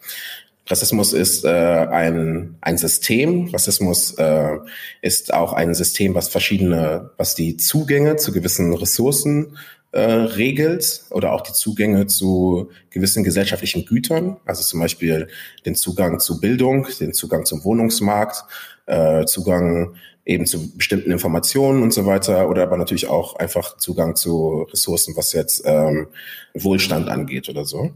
Rassismus 0.68 1.12
ist 1.14 1.44
äh, 1.44 1.50
ein, 1.50 2.56
ein 2.62 2.78
System. 2.78 3.50
Rassismus 3.50 4.14
äh, 4.14 4.58
ist 5.02 5.34
auch 5.34 5.54
ein 5.54 5.74
System, 5.74 6.16
was 6.16 6.30
verschiedene, 6.30 7.12
was 7.18 7.36
die 7.36 7.58
Zugänge 7.58 8.16
zu 8.16 8.32
gewissen 8.32 8.74
Ressourcen 8.74 9.58
äh, 9.92 10.02
regelt 10.02 11.04
oder 11.12 11.34
auch 11.34 11.42
die 11.42 11.54
Zugänge 11.54 12.08
zu 12.08 12.72
gewissen 12.90 13.24
gesellschaftlichen 13.24 13.86
Gütern, 13.86 14.38
also 14.46 14.64
zum 14.64 14.80
Beispiel 14.80 15.28
den 15.66 15.76
Zugang 15.76 16.20
zu 16.20 16.40
Bildung, 16.40 16.88
den 17.00 17.14
Zugang 17.14 17.46
zum 17.46 17.64
Wohnungsmarkt, 17.64 18.46
äh, 18.86 19.26
Zugang 19.26 19.96
eben 20.26 20.46
zu 20.46 20.76
bestimmten 20.78 21.12
Informationen 21.12 21.84
und 21.84 21.94
so 21.94 22.06
weiter 22.06 22.50
oder 22.50 22.64
aber 22.64 22.78
natürlich 22.78 23.08
auch 23.08 23.36
einfach 23.36 23.78
Zugang 23.78 24.16
zu 24.16 24.68
Ressourcen, 24.72 25.16
was 25.18 25.34
jetzt 25.34 25.64
ähm, 25.66 26.08
Wohlstand 26.54 27.10
angeht 27.10 27.50
oder 27.50 27.66
so. 27.66 27.92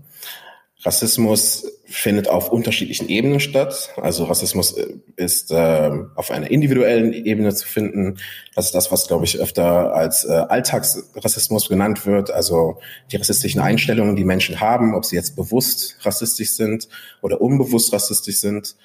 Rassismus 0.83 1.65
findet 1.85 2.27
auf 2.27 2.51
unterschiedlichen 2.51 3.09
Ebenen 3.09 3.39
statt. 3.39 3.89
Also 3.97 4.25
Rassismus 4.25 4.73
äh, 4.73 4.93
ist 5.15 5.51
äh, 5.51 5.91
auf 6.15 6.29
einer 6.29 6.51
individuellen 6.51 7.13
Ebene 7.13 7.53
zu 7.55 7.67
finden. 7.67 8.17
Das 8.55 8.65
ist 8.65 8.75
das, 8.75 8.91
was, 8.91 9.07
glaube 9.07 9.25
ich, 9.25 9.39
öfter 9.39 9.93
als 9.93 10.23
äh, 10.25 10.33
Alltagsrassismus 10.33 11.67
genannt 11.67 12.05
wird. 12.05 12.29
Also 12.29 12.79
die 13.11 13.17
rassistischen 13.17 13.59
Einstellungen, 13.59 14.15
die 14.15 14.25
Menschen 14.25 14.59
haben, 14.59 14.93
ob 14.93 15.05
sie 15.05 15.15
jetzt 15.15 15.35
bewusst 15.35 15.97
rassistisch 16.01 16.51
sind 16.51 16.87
oder 17.21 17.41
unbewusst 17.41 17.91
rassistisch 17.91 18.37
sind 18.37 18.75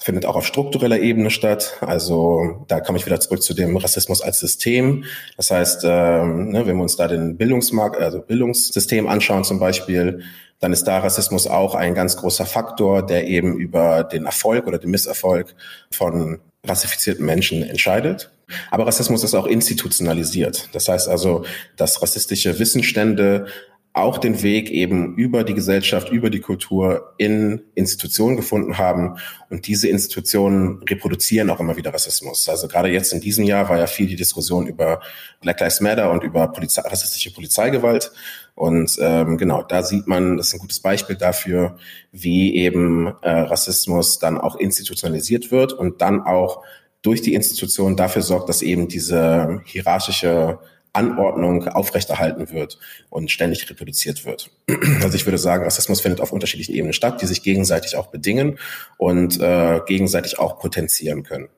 findet 0.00 0.26
auch 0.26 0.36
auf 0.36 0.46
struktureller 0.46 0.98
Ebene 0.98 1.30
statt. 1.30 1.76
Also 1.80 2.64
da 2.68 2.80
komme 2.80 2.98
ich 2.98 3.06
wieder 3.06 3.20
zurück 3.20 3.42
zu 3.42 3.54
dem 3.54 3.76
Rassismus 3.76 4.20
als 4.20 4.40
System. 4.40 5.04
Das 5.36 5.50
heißt, 5.50 5.82
ähm, 5.84 6.50
ne, 6.50 6.66
wenn 6.66 6.76
wir 6.76 6.82
uns 6.82 6.96
da 6.96 7.08
den 7.08 7.36
Bildungsmarkt, 7.36 8.00
also 8.00 8.20
Bildungssystem 8.20 9.06
anschauen 9.06 9.44
zum 9.44 9.58
Beispiel, 9.58 10.22
dann 10.60 10.72
ist 10.72 10.84
da 10.84 10.98
Rassismus 10.98 11.46
auch 11.46 11.74
ein 11.74 11.94
ganz 11.94 12.16
großer 12.16 12.46
Faktor, 12.46 13.04
der 13.04 13.26
eben 13.26 13.58
über 13.58 14.04
den 14.04 14.26
Erfolg 14.26 14.66
oder 14.66 14.78
den 14.78 14.90
Misserfolg 14.90 15.54
von 15.90 16.38
rassifizierten 16.64 17.26
Menschen 17.26 17.62
entscheidet. 17.64 18.30
Aber 18.70 18.86
Rassismus 18.86 19.24
ist 19.24 19.34
auch 19.34 19.46
institutionalisiert. 19.46 20.68
Das 20.72 20.88
heißt 20.88 21.08
also, 21.08 21.44
dass 21.76 22.02
rassistische 22.02 22.58
Wissensstände 22.58 23.46
auch 23.94 24.16
den 24.16 24.42
Weg 24.42 24.70
eben 24.70 25.16
über 25.16 25.44
die 25.44 25.52
Gesellschaft, 25.52 26.10
über 26.10 26.30
die 26.30 26.40
Kultur 26.40 27.12
in 27.18 27.62
Institutionen 27.74 28.36
gefunden 28.36 28.78
haben. 28.78 29.18
Und 29.50 29.66
diese 29.66 29.88
Institutionen 29.88 30.82
reproduzieren 30.88 31.50
auch 31.50 31.60
immer 31.60 31.76
wieder 31.76 31.92
Rassismus. 31.92 32.48
Also 32.48 32.68
gerade 32.68 32.88
jetzt 32.88 33.12
in 33.12 33.20
diesem 33.20 33.44
Jahr 33.44 33.68
war 33.68 33.78
ja 33.78 33.86
viel 33.86 34.06
die 34.06 34.16
Diskussion 34.16 34.66
über 34.66 35.02
Black 35.42 35.60
Lives 35.60 35.82
Matter 35.82 36.10
und 36.10 36.24
über 36.24 36.48
Polizei, 36.48 36.80
rassistische 36.82 37.34
Polizeigewalt. 37.34 38.12
Und 38.54 38.96
ähm, 38.98 39.36
genau, 39.36 39.62
da 39.62 39.82
sieht 39.82 40.06
man, 40.06 40.38
das 40.38 40.48
ist 40.48 40.54
ein 40.54 40.60
gutes 40.60 40.80
Beispiel 40.80 41.16
dafür, 41.16 41.76
wie 42.12 42.56
eben 42.56 43.08
äh, 43.20 43.30
Rassismus 43.30 44.18
dann 44.18 44.38
auch 44.38 44.56
institutionalisiert 44.56 45.50
wird 45.50 45.74
und 45.74 46.00
dann 46.00 46.22
auch 46.22 46.62
durch 47.02 47.20
die 47.20 47.34
Institution 47.34 47.96
dafür 47.96 48.22
sorgt, 48.22 48.48
dass 48.48 48.62
eben 48.62 48.88
diese 48.88 49.60
hierarchische 49.64 50.60
Anordnung 50.92 51.68
aufrechterhalten 51.68 52.50
wird 52.50 52.78
und 53.10 53.30
ständig 53.30 53.68
reproduziert 53.68 54.24
wird. 54.24 54.50
Also 55.02 55.16
ich 55.16 55.26
würde 55.26 55.38
sagen, 55.38 55.64
Rassismus 55.64 56.00
findet 56.00 56.20
auf 56.20 56.32
unterschiedlichen 56.32 56.74
Ebenen 56.74 56.92
statt, 56.92 57.20
die 57.22 57.26
sich 57.26 57.42
gegenseitig 57.42 57.96
auch 57.96 58.08
bedingen 58.08 58.58
und 58.98 59.40
äh, 59.40 59.80
gegenseitig 59.86 60.38
auch 60.38 60.58
potenzieren 60.58 61.22
können. 61.22 61.48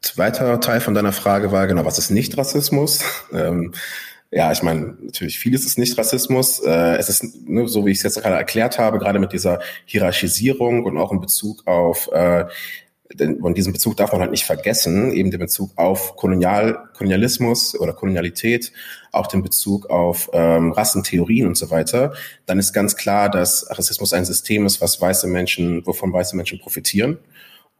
Zweiter 0.00 0.60
Teil 0.60 0.80
von 0.80 0.94
deiner 0.94 1.12
Frage 1.12 1.52
war 1.52 1.66
genau, 1.66 1.84
was 1.84 1.98
ist 1.98 2.10
nicht 2.10 2.36
Rassismus? 2.36 3.00
Ähm, 3.32 3.74
ja, 4.32 4.52
ich 4.52 4.62
meine, 4.62 4.96
natürlich 5.00 5.38
vieles 5.38 5.64
ist 5.66 5.78
nicht 5.78 5.98
Rassismus. 5.98 6.60
Äh, 6.60 6.96
es 6.96 7.08
ist, 7.08 7.48
ne, 7.48 7.66
so 7.66 7.84
wie 7.84 7.90
ich 7.90 7.98
es 7.98 8.04
jetzt 8.04 8.20
gerade 8.20 8.36
erklärt 8.36 8.78
habe, 8.78 8.98
gerade 8.98 9.18
mit 9.18 9.32
dieser 9.32 9.60
Hierarchisierung 9.86 10.84
und 10.84 10.98
auch 10.98 11.10
in 11.12 11.20
Bezug 11.20 11.66
auf 11.66 12.08
äh, 12.12 12.44
und 13.18 13.58
diesen 13.58 13.72
Bezug 13.72 13.96
darf 13.96 14.12
man 14.12 14.20
halt 14.20 14.30
nicht 14.30 14.44
vergessen, 14.44 15.12
eben 15.12 15.30
den 15.30 15.40
Bezug 15.40 15.72
auf 15.76 16.16
Kolonial, 16.16 16.88
Kolonialismus 16.94 17.78
oder 17.78 17.92
Kolonialität, 17.92 18.72
auch 19.10 19.26
den 19.26 19.42
Bezug 19.42 19.90
auf 19.90 20.30
ähm, 20.32 20.72
Rassentheorien 20.72 21.48
und 21.48 21.56
so 21.56 21.70
weiter, 21.70 22.12
dann 22.46 22.58
ist 22.58 22.72
ganz 22.72 22.96
klar, 22.96 23.28
dass 23.28 23.66
Rassismus 23.68 24.12
ein 24.12 24.24
System 24.24 24.64
ist, 24.64 24.80
was 24.80 25.00
weiße 25.00 25.26
Menschen, 25.26 25.84
wovon 25.86 26.12
weiße 26.12 26.36
Menschen 26.36 26.60
profitieren 26.60 27.18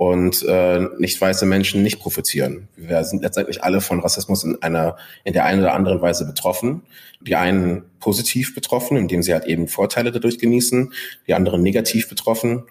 und 0.01 0.43
äh, 0.49 0.81
nicht 0.99 1.21
weiße 1.21 1.47
Menschen 1.47 1.83
nicht 1.83 2.01
profitieren. 2.01 2.69
Wir 2.75 3.05
sind 3.05 3.23
letztendlich 3.23 3.63
alle 3.63 3.81
von 3.81 4.01
Rassismus 4.01 4.45
in 4.45 4.61
einer 4.63 4.97
in 5.25 5.35
der 5.35 5.45
einen 5.45 5.61
oder 5.61 5.75
anderen 5.75 6.01
Weise 6.01 6.25
betroffen. 6.25 6.83
Die 7.21 7.37
einen 7.37 7.83
positiv 8.01 8.55
betroffen, 8.55 8.97
indem 8.97 9.23
sie 9.23 9.35
halt 9.35 9.45
eben 9.45 9.69
Vorteile 9.69 10.11
dadurch 10.11 10.39
genießen, 10.39 10.95
die 11.27 11.35
anderen 11.35 11.63
negativ 11.63 12.09
betroffen 12.09 12.65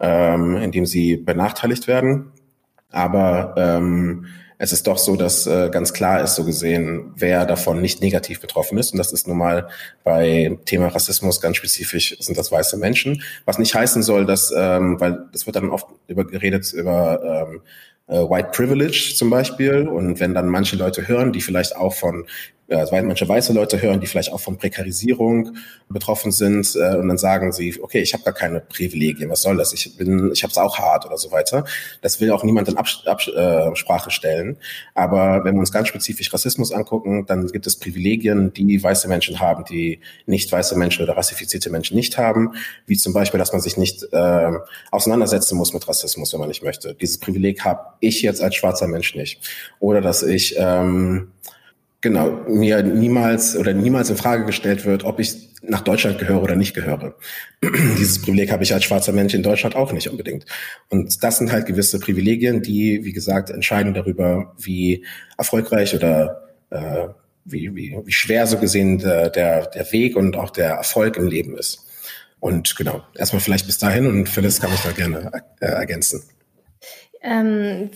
ähm, 0.00 0.56
indem 0.56 0.86
sie 0.86 1.16
benachteiligt 1.16 1.86
werden. 1.86 2.32
Aber 2.90 3.54
ähm, 3.56 4.26
es 4.58 4.72
ist 4.72 4.86
doch 4.86 4.96
so, 4.96 5.16
dass 5.16 5.46
äh, 5.46 5.68
ganz 5.70 5.92
klar 5.92 6.22
ist, 6.22 6.34
so 6.34 6.44
gesehen, 6.44 7.12
wer 7.16 7.44
davon 7.44 7.80
nicht 7.80 8.00
negativ 8.00 8.40
betroffen 8.40 8.78
ist. 8.78 8.92
Und 8.92 8.98
das 8.98 9.12
ist 9.12 9.28
nun 9.28 9.36
mal 9.36 9.68
bei 10.02 10.58
Thema 10.64 10.88
Rassismus 10.88 11.40
ganz 11.40 11.58
spezifisch, 11.58 12.16
sind 12.20 12.38
das 12.38 12.50
weiße 12.50 12.78
Menschen. 12.78 13.22
Was 13.44 13.58
nicht 13.58 13.74
heißen 13.74 14.02
soll, 14.02 14.24
dass, 14.24 14.52
ähm, 14.56 14.98
weil 14.98 15.26
es 15.34 15.46
wird 15.46 15.56
dann 15.56 15.70
oft 15.70 15.88
über 16.08 16.26
geredet 16.26 16.72
über 16.72 17.48
ähm, 17.50 17.60
äh, 18.06 18.18
White 18.18 18.50
Privilege 18.52 19.14
zum 19.14 19.28
Beispiel. 19.28 19.88
Und 19.88 20.20
wenn 20.20 20.32
dann 20.32 20.48
manche 20.48 20.76
Leute 20.76 21.06
hören, 21.06 21.32
die 21.32 21.42
vielleicht 21.42 21.76
auch 21.76 21.92
von 21.92 22.26
ja, 22.68 22.90
weil 22.90 23.04
manche 23.04 23.28
weiße 23.28 23.52
Leute 23.52 23.80
hören, 23.80 24.00
die 24.00 24.08
vielleicht 24.08 24.32
auch 24.32 24.40
von 24.40 24.58
Prekarisierung 24.58 25.56
betroffen 25.88 26.32
sind 26.32 26.74
äh, 26.74 26.96
und 26.96 27.06
dann 27.06 27.18
sagen 27.18 27.52
sie, 27.52 27.80
okay, 27.80 28.00
ich 28.00 28.12
habe 28.12 28.24
gar 28.24 28.34
keine 28.34 28.60
Privilegien, 28.60 29.30
was 29.30 29.42
soll 29.42 29.56
das? 29.56 29.72
Ich 29.72 29.96
bin, 29.96 30.32
ich 30.32 30.42
habe 30.42 30.50
es 30.50 30.58
auch 30.58 30.78
hart 30.78 31.06
oder 31.06 31.16
so 31.16 31.30
weiter. 31.30 31.64
Das 32.02 32.20
will 32.20 32.32
auch 32.32 32.42
niemand 32.42 32.68
in 32.68 32.76
Absprache 32.76 34.08
äh, 34.08 34.10
stellen. 34.10 34.56
Aber 34.94 35.44
wenn 35.44 35.54
wir 35.54 35.60
uns 35.60 35.70
ganz 35.70 35.86
spezifisch 35.86 36.32
Rassismus 36.32 36.72
angucken, 36.72 37.24
dann 37.26 37.46
gibt 37.46 37.68
es 37.68 37.76
Privilegien, 37.78 38.52
die 38.52 38.82
weiße 38.82 39.06
Menschen 39.06 39.38
haben, 39.38 39.64
die 39.64 40.00
nicht 40.26 40.50
weiße 40.50 40.76
Menschen 40.76 41.04
oder 41.04 41.16
rassifizierte 41.16 41.70
Menschen 41.70 41.96
nicht 41.96 42.18
haben, 42.18 42.54
wie 42.86 42.96
zum 42.96 43.12
Beispiel, 43.12 43.38
dass 43.38 43.52
man 43.52 43.60
sich 43.60 43.76
nicht 43.76 44.08
äh, 44.12 44.52
auseinandersetzen 44.90 45.56
muss 45.56 45.72
mit 45.72 45.86
Rassismus, 45.86 46.32
wenn 46.32 46.40
man 46.40 46.48
nicht 46.48 46.64
möchte. 46.64 46.94
Dieses 46.94 47.18
Privileg 47.18 47.64
habe 47.64 47.92
ich 48.00 48.22
jetzt 48.22 48.42
als 48.42 48.56
schwarzer 48.56 48.88
Mensch 48.88 49.14
nicht. 49.14 49.40
Oder 49.78 50.00
dass 50.00 50.24
ich 50.24 50.56
ähm, 50.58 51.28
genau, 52.00 52.44
mir 52.48 52.82
niemals 52.82 53.56
oder 53.56 53.72
niemals 53.72 54.10
in 54.10 54.16
Frage 54.16 54.44
gestellt 54.44 54.84
wird, 54.84 55.04
ob 55.04 55.18
ich 55.20 55.46
nach 55.62 55.80
Deutschland 55.80 56.18
gehöre 56.18 56.42
oder 56.42 56.54
nicht 56.54 56.74
gehöre. 56.74 57.16
Dieses 57.98 58.22
Privileg 58.22 58.52
habe 58.52 58.62
ich 58.62 58.72
als 58.72 58.84
schwarzer 58.84 59.12
Mensch 59.12 59.34
in 59.34 59.42
Deutschland 59.42 59.74
auch 59.74 59.92
nicht 59.92 60.08
unbedingt. 60.08 60.46
Und 60.88 61.22
das 61.22 61.38
sind 61.38 61.50
halt 61.50 61.66
gewisse 61.66 61.98
Privilegien, 61.98 62.62
die, 62.62 63.04
wie 63.04 63.12
gesagt, 63.12 63.50
entscheiden 63.50 63.94
darüber, 63.94 64.54
wie 64.58 65.04
erfolgreich 65.36 65.94
oder 65.94 66.42
äh, 66.70 67.08
wie, 67.44 67.74
wie, 67.74 67.96
wie 68.04 68.12
schwer 68.12 68.46
so 68.46 68.58
gesehen 68.58 68.98
der, 68.98 69.30
der, 69.30 69.66
der 69.66 69.92
Weg 69.92 70.16
und 70.16 70.36
auch 70.36 70.50
der 70.50 70.70
Erfolg 70.70 71.16
im 71.16 71.28
Leben 71.28 71.56
ist. 71.56 71.84
Und 72.40 72.76
genau, 72.76 73.02
erstmal 73.14 73.40
vielleicht 73.40 73.66
bis 73.66 73.78
dahin 73.78 74.06
und 74.06 74.28
Phyllis 74.28 74.60
kann 74.60 74.70
mich 74.70 74.80
da 74.80 74.92
gerne 74.92 75.30
äh, 75.60 75.66
ergänzen. 75.66 76.22
Ähm, 77.22 77.90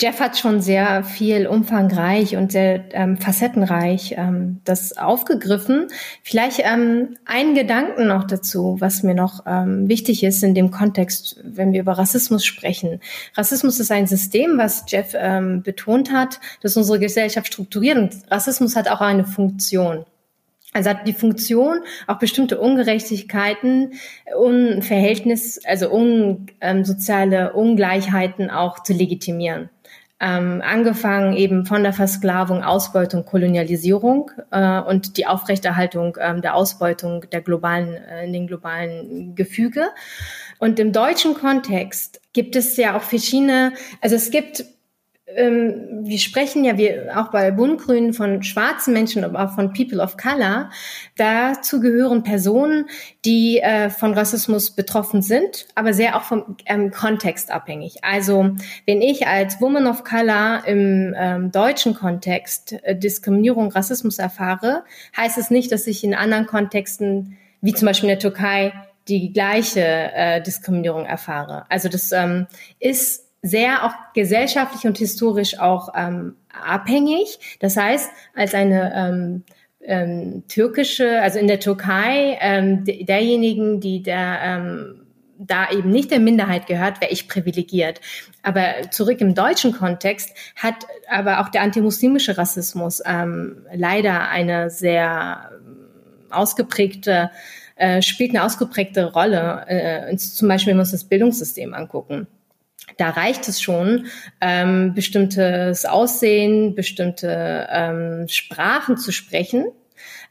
Jeff 0.00 0.20
hat 0.20 0.38
schon 0.38 0.62
sehr 0.62 1.04
viel 1.04 1.46
umfangreich 1.46 2.36
und 2.36 2.50
sehr 2.50 2.84
ähm, 2.92 3.18
facettenreich 3.18 4.14
ähm, 4.16 4.60
das 4.64 4.96
aufgegriffen. 4.96 5.88
Vielleicht 6.22 6.60
ähm, 6.64 7.18
einen 7.26 7.54
Gedanken 7.54 8.06
noch 8.06 8.24
dazu, 8.24 8.76
was 8.78 9.02
mir 9.02 9.14
noch 9.14 9.44
ähm, 9.46 9.88
wichtig 9.88 10.24
ist 10.24 10.42
in 10.42 10.54
dem 10.54 10.70
Kontext, 10.70 11.40
wenn 11.44 11.74
wir 11.74 11.80
über 11.80 11.98
Rassismus 11.98 12.46
sprechen. 12.46 13.00
Rassismus 13.36 13.80
ist 13.80 13.92
ein 13.92 14.06
System, 14.06 14.56
was 14.56 14.84
Jeff 14.88 15.12
ähm, 15.14 15.62
betont 15.62 16.10
hat, 16.10 16.40
das 16.62 16.76
unsere 16.78 16.98
Gesellschaft 16.98 17.48
strukturiert 17.48 17.98
und 17.98 18.14
Rassismus 18.30 18.76
hat 18.76 18.88
auch 18.88 19.02
eine 19.02 19.26
Funktion. 19.26 20.06
Also 20.72 20.88
hat 20.88 21.06
die 21.06 21.12
Funktion, 21.12 21.80
auch 22.06 22.18
bestimmte 22.18 22.58
Ungerechtigkeiten, 22.58 23.92
Unverhältnis, 24.38 25.60
also 25.66 25.92
un, 25.92 26.46
ähm, 26.62 26.86
soziale 26.86 27.52
Ungleichheiten 27.52 28.48
auch 28.48 28.82
zu 28.82 28.94
legitimieren 28.94 29.68
ähm, 30.22 30.62
angefangen 30.64 31.36
eben 31.36 31.66
von 31.66 31.82
der 31.82 31.92
Versklavung, 31.92 32.62
Ausbeutung, 32.62 33.24
Kolonialisierung 33.24 34.30
äh, 34.52 34.80
und 34.80 35.16
die 35.16 35.26
Aufrechterhaltung 35.26 36.16
ähm, 36.20 36.42
der 36.42 36.54
Ausbeutung 36.54 37.28
der 37.32 37.40
globalen, 37.40 37.94
äh, 37.94 38.24
in 38.24 38.32
den 38.32 38.46
globalen 38.46 39.34
Gefüge. 39.34 39.88
Und 40.60 40.78
im 40.78 40.92
deutschen 40.92 41.34
Kontext 41.34 42.20
gibt 42.32 42.54
es 42.54 42.76
ja 42.76 42.96
auch 42.96 43.02
verschiedene, 43.02 43.72
also 44.00 44.14
es 44.14 44.30
gibt 44.30 44.64
ähm, 45.36 46.00
wir 46.02 46.18
sprechen 46.18 46.64
ja 46.64 46.76
wir 46.76 47.12
auch 47.16 47.30
bei 47.30 47.50
Bundgrünen 47.50 48.12
von 48.12 48.42
schwarzen 48.42 48.92
Menschen, 48.92 49.24
aber 49.24 49.44
auch 49.44 49.54
von 49.54 49.72
People 49.72 50.00
of 50.00 50.16
Color. 50.16 50.70
Dazu 51.16 51.80
gehören 51.80 52.22
Personen, 52.22 52.86
die 53.24 53.58
äh, 53.60 53.90
von 53.90 54.14
Rassismus 54.14 54.70
betroffen 54.70 55.22
sind, 55.22 55.66
aber 55.74 55.94
sehr 55.94 56.16
auch 56.16 56.22
vom 56.22 56.56
ähm, 56.66 56.90
Kontext 56.90 57.50
abhängig. 57.50 58.02
Also 58.02 58.50
wenn 58.86 59.02
ich 59.02 59.26
als 59.26 59.60
Woman 59.60 59.86
of 59.86 60.04
Color 60.04 60.62
im 60.66 61.14
ähm, 61.16 61.52
deutschen 61.52 61.94
Kontext 61.94 62.72
äh, 62.82 62.96
Diskriminierung, 62.96 63.70
Rassismus 63.72 64.18
erfahre, 64.18 64.84
heißt 65.16 65.38
es 65.38 65.50
nicht, 65.50 65.72
dass 65.72 65.86
ich 65.86 66.04
in 66.04 66.14
anderen 66.14 66.46
Kontexten, 66.46 67.36
wie 67.60 67.74
zum 67.74 67.86
Beispiel 67.86 68.08
in 68.08 68.18
der 68.18 68.18
Türkei, 68.18 68.72
die 69.08 69.32
gleiche 69.32 69.80
äh, 69.80 70.40
Diskriminierung 70.42 71.06
erfahre. 71.06 71.64
Also 71.68 71.88
das 71.88 72.12
ähm, 72.12 72.46
ist 72.78 73.31
sehr 73.42 73.84
auch 73.84 73.92
gesellschaftlich 74.14 74.84
und 74.84 74.98
historisch 74.98 75.58
auch 75.58 75.90
ähm, 75.94 76.36
abhängig. 76.48 77.58
Das 77.60 77.76
heißt, 77.76 78.10
als 78.34 78.54
eine 78.54 78.94
ähm, 78.94 79.44
ähm, 79.80 80.44
türkische, 80.48 81.20
also 81.20 81.40
in 81.40 81.48
der 81.48 81.58
Türkei, 81.58 82.38
ähm, 82.40 82.84
derjenigen, 82.84 83.80
die 83.80 84.02
da 84.02 84.56
ähm, 84.56 84.98
da 85.44 85.72
eben 85.72 85.90
nicht 85.90 86.12
der 86.12 86.20
Minderheit 86.20 86.68
gehört, 86.68 87.00
wäre 87.00 87.10
ich 87.10 87.26
privilegiert. 87.26 88.00
Aber 88.42 88.62
zurück 88.92 89.20
im 89.20 89.34
deutschen 89.34 89.72
Kontext 89.72 90.30
hat 90.54 90.86
aber 91.10 91.40
auch 91.40 91.48
der 91.48 91.62
antimuslimische 91.62 92.38
Rassismus 92.38 93.02
ähm, 93.04 93.66
leider 93.74 94.28
eine 94.28 94.70
sehr 94.70 95.50
ausgeprägte, 96.30 97.32
äh, 97.74 98.02
spielt 98.02 98.30
eine 98.30 98.44
ausgeprägte 98.44 99.12
Rolle, 99.12 99.64
äh, 99.66 100.16
zum 100.16 100.46
Beispiel, 100.46 100.70
wenn 100.70 100.76
wir 100.76 100.82
uns 100.82 100.92
das 100.92 101.04
Bildungssystem 101.04 101.74
angucken 101.74 102.28
da 102.96 103.10
reicht 103.10 103.48
es 103.48 103.60
schon, 103.60 104.06
ähm, 104.40 104.94
bestimmtes 104.94 105.84
Aussehen, 105.84 106.74
bestimmte 106.74 107.68
ähm, 107.70 108.26
Sprachen 108.28 108.96
zu 108.96 109.12
sprechen, 109.12 109.66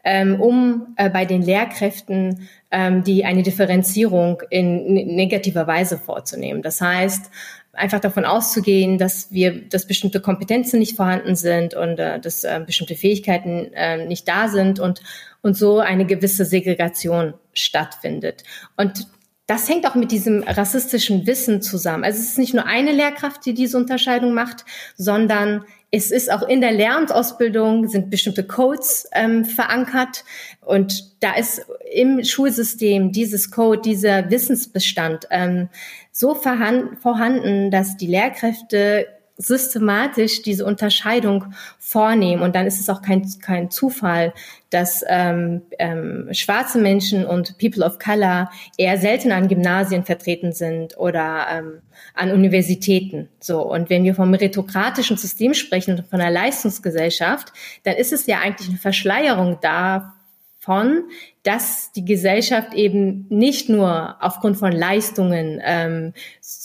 ähm, 0.04 0.40
um 0.40 0.94
äh, 0.98 1.10
bei 1.10 1.26
den 1.26 1.42
Lehrkräften 1.42 2.50
ähm, 2.72 3.04
die 3.04 3.26
eine 3.26 3.44
Differenzierung 3.44 4.42
in 4.50 4.94
negativer 4.94 5.68
Weise 5.68 5.98
vorzunehmen. 5.98 6.62
Das 6.62 6.82
heißt, 6.82 7.30
einfach 7.74 8.00
davon 8.00 8.26
auszugehen, 8.26 8.98
dass 8.98 9.32
wir, 9.32 9.62
dass 9.70 9.88
bestimmte 9.88 10.20
Kompetenzen 10.20 10.80
nicht 10.80 10.96
vorhanden 10.96 11.36
sind 11.36 11.74
und 11.74 12.00
äh, 12.00 12.20
dass 12.20 12.44
äh, 12.44 12.62
bestimmte 12.66 12.96
Fähigkeiten 12.96 13.72
äh, 13.74 14.06
nicht 14.06 14.28
da 14.28 14.48
sind 14.48 14.80
und 14.80 15.02
und 15.42 15.58
so 15.58 15.80
eine 15.80 16.06
gewisse 16.06 16.46
Segregation 16.46 17.34
stattfindet. 17.54 18.44
Und 18.78 19.08
das 19.52 19.68
hängt 19.68 19.86
auch 19.86 19.96
mit 19.96 20.14
diesem 20.14 20.44
rassistischen 20.44 21.28
Wissen 21.28 21.62
zusammen. 21.62 22.06
Also 22.06 22.20
es 22.22 22.30
ist 22.30 22.38
nicht 22.38 22.54
nur 22.54 22.68
eine 22.68 22.94
Lehrkraft, 22.94 23.46
die 23.46 23.54
diese 23.54 23.76
Unterscheidung 23.76 24.34
macht, 24.34 24.64
sondern 24.96 25.66
es 25.92 26.10
ist 26.10 26.32
auch 26.32 26.44
in 26.44 26.62
der 26.62 26.72
Lehramtsausbildung 26.72 27.90
sind 27.90 28.10
bestimmte 28.10 28.48
Codes 28.48 29.10
ähm, 29.12 29.44
verankert 29.44 30.24
und 30.62 31.22
da 31.22 31.34
ist 31.34 31.66
im 31.94 32.24
Schulsystem 32.24 33.12
dieses 33.12 33.52
Code, 33.52 33.82
dieser 33.82 34.30
Wissensbestand 34.30 35.28
ähm, 35.32 35.68
so 36.14 36.34
vorhanden, 36.34 37.72
dass 37.72 37.98
die 37.98 38.08
Lehrkräfte 38.08 39.06
systematisch 39.42 40.42
diese 40.42 40.66
Unterscheidung 40.66 41.54
vornehmen. 41.80 42.42
Und 42.42 42.56
dann 42.56 42.68
ist 42.68 42.80
es 42.80 42.90
auch 42.90 43.02
kein, 43.02 43.28
kein 43.42 43.72
Zufall, 43.72 44.34
dass 44.70 45.04
ähm, 45.08 45.64
ähm, 45.80 46.30
schwarze 46.32 46.80
Menschen 46.80 47.26
und 47.26 47.58
People 47.58 47.86
of 47.86 48.00
Color 48.00 48.50
eher 48.78 48.98
selten 48.98 49.32
an 49.32 49.48
Gymnasien 49.48 50.06
vertreten 50.06 50.54
sind 50.54 50.98
oder 50.98 51.48
ähm, 51.52 51.82
an 52.14 52.32
Universitäten. 52.32 53.30
So 53.40 53.62
und 53.62 53.90
wenn 53.90 54.04
wir 54.04 54.16
vom 54.16 54.32
meritokratischen 54.32 55.18
System 55.18 55.54
sprechen 55.54 55.98
und 55.98 56.08
von 56.08 56.22
einer 56.22 56.32
Leistungsgesellschaft, 56.32 57.52
dann 57.84 57.96
ist 57.96 58.14
es 58.14 58.28
ja 58.28 58.40
eigentlich 58.40 58.70
eine 58.70 58.78
Verschleierung 58.78 59.58
da 59.62 60.14
von, 60.62 61.06
dass 61.42 61.92
die 61.92 62.06
Gesellschaft 62.06 62.76
eben 62.76 63.26
nicht 63.30 63.68
nur 63.68 64.16
aufgrund 64.22 64.58
von 64.58 64.72
Leistungen 64.72 65.60
ähm, 65.66 66.14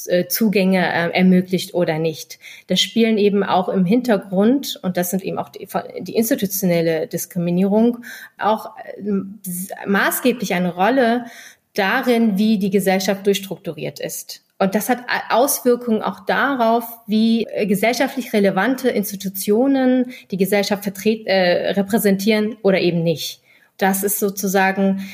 äh, 0.07 0.27
Zugänge 0.27 0.81
äh, 0.81 1.11
ermöglicht 1.17 1.73
oder 1.73 1.99
nicht. 1.99 2.39
Das 2.67 2.79
spielen 2.79 3.17
eben 3.17 3.43
auch 3.43 3.71
im 3.71 3.87
Hintergrund, 3.87 4.79
und 4.83 4.99
das 4.99 5.11
sind 5.11 5.25
eben 5.25 5.39
auch 5.39 5.49
die, 5.49 5.67
die 6.01 6.15
institutionelle 6.15 7.07
Diskriminierung, 7.07 8.05
auch 8.39 8.77
äh, 8.77 9.87
maßgeblich 9.87 10.53
eine 10.53 10.75
Rolle 10.75 11.25
darin, 11.73 12.37
wie 12.37 12.59
die 12.59 12.71
Gesellschaft 12.71 13.27
durchstrukturiert 13.27 13.99
ist. 13.99 14.43
Und 14.59 14.75
das 14.75 14.91
hat 14.91 15.05
Auswirkungen 15.31 16.03
auch 16.03 16.21
darauf, 16.27 16.85
wie 17.07 17.45
äh, 17.45 17.65
gesellschaftlich 17.65 18.35
relevante 18.35 18.91
Institutionen 18.91 20.13
die 20.31 20.37
Gesellschaft 20.37 20.83
vertreten, 20.83 21.27
äh, 21.27 21.71
repräsentieren 21.71 22.59
oder 22.63 22.79
eben 22.79 23.03
nicht. 23.03 23.41
Das 23.77 24.03
ist 24.03 24.19
sozusagen 24.19 25.07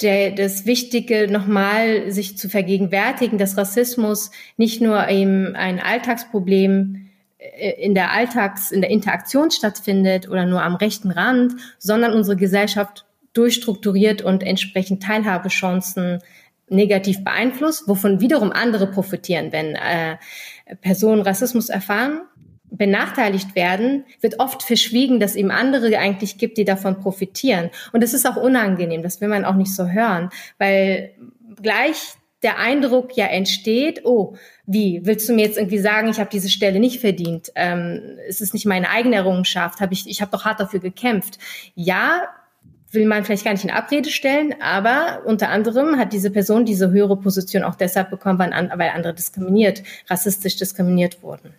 der, 0.00 0.32
das 0.32 0.66
Wichtige, 0.66 1.28
nochmal 1.30 2.10
sich 2.10 2.36
zu 2.36 2.48
vergegenwärtigen, 2.48 3.38
dass 3.38 3.56
Rassismus 3.56 4.30
nicht 4.56 4.80
nur 4.80 5.08
eben 5.08 5.54
ein 5.54 5.78
Alltagsproblem 5.80 7.08
äh, 7.38 7.82
in 7.82 7.94
der 7.94 8.12
Alltags, 8.12 8.72
in 8.72 8.80
der 8.80 8.90
Interaktion 8.90 9.50
stattfindet 9.50 10.28
oder 10.28 10.46
nur 10.46 10.62
am 10.62 10.74
rechten 10.74 11.10
Rand, 11.10 11.54
sondern 11.78 12.12
unsere 12.14 12.36
Gesellschaft 12.36 13.06
durchstrukturiert 13.32 14.22
und 14.22 14.42
entsprechend 14.42 15.02
Teilhabechancen 15.02 16.18
negativ 16.68 17.22
beeinflusst, 17.22 17.86
wovon 17.86 18.20
wiederum 18.20 18.50
andere 18.50 18.86
profitieren, 18.86 19.52
wenn 19.52 19.74
äh, 19.74 20.16
Personen 20.80 21.22
Rassismus 21.22 21.68
erfahren 21.68 22.22
benachteiligt 22.72 23.54
werden, 23.54 24.04
wird 24.20 24.40
oft 24.40 24.62
verschwiegen, 24.62 25.20
dass 25.20 25.36
eben 25.36 25.50
andere 25.50 25.96
eigentlich 25.98 26.38
gibt, 26.38 26.58
die 26.58 26.64
davon 26.64 26.98
profitieren. 26.98 27.70
Und 27.92 28.02
das 28.02 28.14
ist 28.14 28.26
auch 28.26 28.36
unangenehm, 28.36 29.02
das 29.02 29.20
will 29.20 29.28
man 29.28 29.44
auch 29.44 29.54
nicht 29.54 29.74
so 29.74 29.88
hören, 29.88 30.30
weil 30.58 31.12
gleich 31.60 32.14
der 32.42 32.58
Eindruck 32.58 33.16
ja 33.16 33.26
entsteht, 33.26 34.04
oh, 34.04 34.34
wie, 34.66 35.02
willst 35.04 35.28
du 35.28 35.32
mir 35.32 35.44
jetzt 35.44 35.58
irgendwie 35.58 35.78
sagen, 35.78 36.08
ich 36.08 36.18
habe 36.18 36.30
diese 36.30 36.48
Stelle 36.48 36.80
nicht 36.80 37.00
verdient? 37.00 37.52
Ähm, 37.54 38.18
es 38.28 38.40
ist 38.40 38.52
nicht 38.52 38.66
meine 38.66 38.90
eigene 38.90 39.16
Errungenschaft, 39.16 39.80
hab 39.80 39.92
ich, 39.92 40.08
ich 40.08 40.20
habe 40.20 40.32
doch 40.32 40.44
hart 40.44 40.58
dafür 40.58 40.80
gekämpft. 40.80 41.38
Ja, 41.74 42.22
will 42.90 43.06
man 43.06 43.24
vielleicht 43.24 43.44
gar 43.44 43.52
nicht 43.52 43.64
in 43.64 43.70
Abrede 43.70 44.10
stellen, 44.10 44.54
aber 44.60 45.22
unter 45.24 45.50
anderem 45.50 45.98
hat 45.98 46.12
diese 46.12 46.30
Person 46.30 46.64
diese 46.64 46.90
höhere 46.90 47.16
Position 47.16 47.62
auch 47.62 47.74
deshalb 47.74 48.10
bekommen, 48.10 48.38
weil 48.38 48.52
andere 48.52 49.14
diskriminiert, 49.14 49.82
rassistisch 50.10 50.56
diskriminiert 50.56 51.22
wurden. 51.22 51.54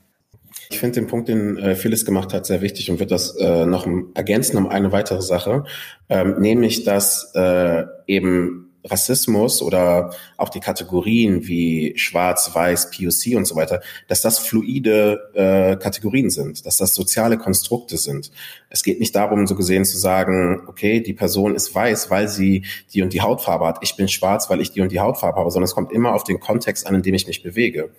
Ich 0.70 0.80
finde 0.80 1.02
den 1.02 1.08
Punkt, 1.08 1.30
den 1.30 1.58
äh, 1.58 1.76
Phyllis 1.76 2.06
gemacht 2.06 2.34
hat, 2.34 2.46
sehr 2.46 2.62
wichtig 2.62 2.90
und 2.90 3.00
wird 3.00 3.12
das 3.12 3.36
äh, 3.38 3.66
noch 3.66 3.88
ergänzen 4.14 4.58
um 4.58 4.68
eine 4.68 4.92
weitere 4.92 5.22
Sache, 5.22 5.64
ähm, 6.10 6.40
nämlich 6.40 6.84
dass 6.84 7.32
äh, 7.36 7.84
eben 8.08 8.73
Rassismus 8.84 9.62
oder 9.62 10.14
auch 10.38 10.50
die 10.50 10.60
Kategorien 10.60 11.48
wie 11.48 11.94
Schwarz, 11.96 12.54
Weiß, 12.54 12.92
POC 12.92 13.36
und 13.38 13.46
so 13.46 13.56
weiter, 13.56 13.82
dass 14.08 14.22
das 14.22 14.40
fluide 14.40 15.30
äh, 15.34 15.78
Kategorien 15.78 16.30
sind, 16.30 16.66
dass 16.66 16.78
das 16.78 16.94
soziale 16.94 17.38
Konstrukte 17.38 17.98
sind. 17.98 18.32
Es 18.70 18.84
geht 18.84 19.00
nicht 19.00 19.16
darum, 19.16 19.48
so 19.48 19.56
gesehen 19.56 19.86
zu 19.86 19.98
sagen, 19.98 20.64
okay, 20.68 21.00
die 21.00 21.14
Person 21.14 21.56
ist 21.56 21.74
weiß, 21.74 22.10
weil 22.10 22.28
sie 22.28 22.66
die 22.94 23.02
und 23.02 23.14
die 23.14 23.22
Hautfarbe 23.22 23.68
hat. 23.68 23.80
Ich 23.82 23.96
bin 23.96 24.08
schwarz, 24.08 24.50
weil 24.50 24.62
ich 24.62 24.72
die 24.72 24.82
und 24.82 24.92
die 24.92 25.00
Hautfarbe 25.00 25.40
habe, 25.40 25.52
sondern 25.52 25.66
es 25.66 25.76
kommt 25.76 25.92
immer 25.92 26.14
auf 26.14 26.24
den 26.24 26.40
Kontext 26.40 26.86
an, 26.88 26.96
in 26.96 27.04
dem 27.04 27.14
ich 27.14 27.28
mich 27.28 27.44
bewege. 27.44 27.92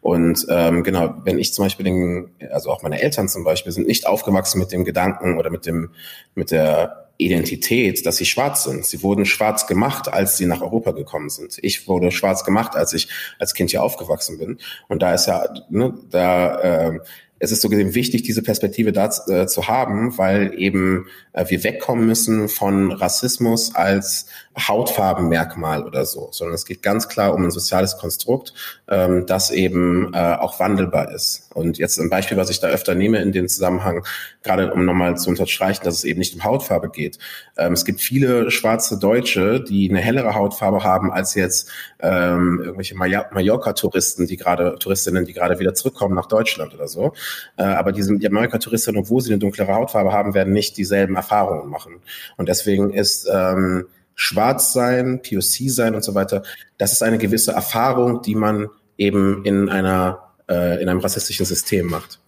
Und 0.00 0.46
ähm, 0.48 0.84
genau, 0.84 1.14
wenn 1.24 1.38
ich 1.38 1.52
zum 1.52 1.64
Beispiel 1.66 1.84
den, 1.84 2.30
also 2.50 2.70
auch 2.70 2.82
meine 2.82 3.00
Eltern 3.00 3.28
zum 3.28 3.44
Beispiel, 3.44 3.72
sind 3.72 3.86
nicht 3.86 4.06
aufgewachsen 4.06 4.58
mit 4.58 4.72
dem 4.72 4.84
Gedanken 4.84 5.38
oder 5.38 5.50
mit 5.50 5.66
dem, 5.66 5.90
mit 6.34 6.50
der 6.50 7.09
Identität, 7.20 8.04
dass 8.06 8.16
sie 8.16 8.26
schwarz 8.26 8.64
sind. 8.64 8.84
Sie 8.84 9.02
wurden 9.02 9.24
schwarz 9.24 9.66
gemacht, 9.66 10.12
als 10.12 10.36
sie 10.36 10.46
nach 10.46 10.62
Europa 10.62 10.92
gekommen 10.92 11.30
sind. 11.30 11.58
Ich 11.62 11.86
wurde 11.88 12.10
schwarz 12.10 12.44
gemacht, 12.44 12.76
als 12.76 12.92
ich 12.92 13.08
als 13.38 13.54
Kind 13.54 13.70
hier 13.70 13.82
aufgewachsen 13.82 14.38
bin. 14.38 14.58
Und 14.88 15.02
da 15.02 15.14
ist 15.14 15.26
ja, 15.26 15.44
ne, 15.68 15.94
da 16.10 16.88
äh, 16.88 17.00
es 17.40 17.52
ist 17.52 17.62
so 17.62 17.70
gesehen 17.70 17.94
wichtig, 17.94 18.22
diese 18.22 18.42
Perspektive 18.42 18.92
da 18.92 19.10
äh, 19.26 19.46
zu 19.46 19.66
haben, 19.66 20.16
weil 20.18 20.52
eben 20.58 21.06
äh, 21.32 21.46
wir 21.48 21.64
wegkommen 21.64 22.06
müssen 22.06 22.48
von 22.48 22.92
Rassismus 22.92 23.74
als 23.74 24.26
Hautfarbenmerkmal 24.58 25.84
oder 25.84 26.04
so, 26.04 26.28
sondern 26.32 26.54
es 26.54 26.66
geht 26.66 26.82
ganz 26.82 27.08
klar 27.08 27.34
um 27.34 27.44
ein 27.44 27.52
soziales 27.52 27.98
Konstrukt, 27.98 28.52
ähm, 28.88 29.24
das 29.26 29.50
eben 29.50 30.12
äh, 30.12 30.34
auch 30.34 30.58
wandelbar 30.58 31.12
ist. 31.12 31.48
Und 31.54 31.78
jetzt 31.78 31.98
ein 31.98 32.10
Beispiel, 32.10 32.36
was 32.36 32.50
ich 32.50 32.58
da 32.58 32.66
öfter 32.66 32.96
nehme 32.96 33.18
in 33.18 33.30
dem 33.30 33.46
Zusammenhang, 33.46 34.04
gerade 34.42 34.72
um 34.72 34.84
nochmal 34.84 35.16
zu 35.16 35.30
unterstreichen, 35.30 35.84
dass 35.84 35.94
es 35.94 36.04
eben 36.04 36.18
nicht 36.18 36.34
um 36.34 36.42
Hautfarbe 36.42 36.90
geht. 36.90 37.18
Ähm, 37.56 37.74
es 37.74 37.84
gibt 37.84 38.00
viele 38.00 38.50
schwarze 38.50 38.98
Deutsche, 38.98 39.60
die 39.60 39.88
eine 39.88 40.00
hellere 40.00 40.34
Hautfarbe 40.34 40.82
haben 40.82 41.12
als 41.12 41.34
jetzt 41.34 41.70
ähm, 42.00 42.60
irgendwelche 42.60 42.96
Mallorca-Touristen, 42.96 44.26
die 44.26 44.36
gerade 44.36 44.76
Touristinnen, 44.80 45.26
die 45.26 45.32
gerade 45.32 45.60
wieder 45.60 45.74
zurückkommen 45.74 46.16
nach 46.16 46.26
Deutschland 46.26 46.74
oder 46.74 46.88
so. 46.88 47.12
Äh, 47.56 47.62
aber 47.62 47.92
diese 47.92 48.16
die 48.18 48.28
Mallorca-Touristinnen, 48.28 49.00
obwohl 49.00 49.20
sie 49.20 49.30
eine 49.30 49.38
dunklere 49.38 49.72
Hautfarbe 49.72 50.12
haben, 50.12 50.34
werden 50.34 50.52
nicht 50.52 50.76
dieselben 50.76 51.14
Erfahrungen 51.14 51.70
machen. 51.70 52.02
Und 52.36 52.48
deswegen 52.48 52.92
ist 52.92 53.28
ähm, 53.32 53.86
Schwarz 54.20 54.74
sein, 54.74 55.22
POC 55.22 55.70
sein 55.70 55.94
und 55.94 56.04
so 56.04 56.14
weiter, 56.14 56.42
das 56.76 56.92
ist 56.92 57.02
eine 57.02 57.16
gewisse 57.16 57.52
Erfahrung, 57.52 58.20
die 58.20 58.34
man 58.34 58.68
eben 58.98 59.46
in 59.46 59.70
einer 59.70 60.34
äh, 60.46 60.82
in 60.82 60.90
einem 60.90 61.00
rassistischen 61.00 61.46
System 61.46 61.86
macht. 61.86 62.20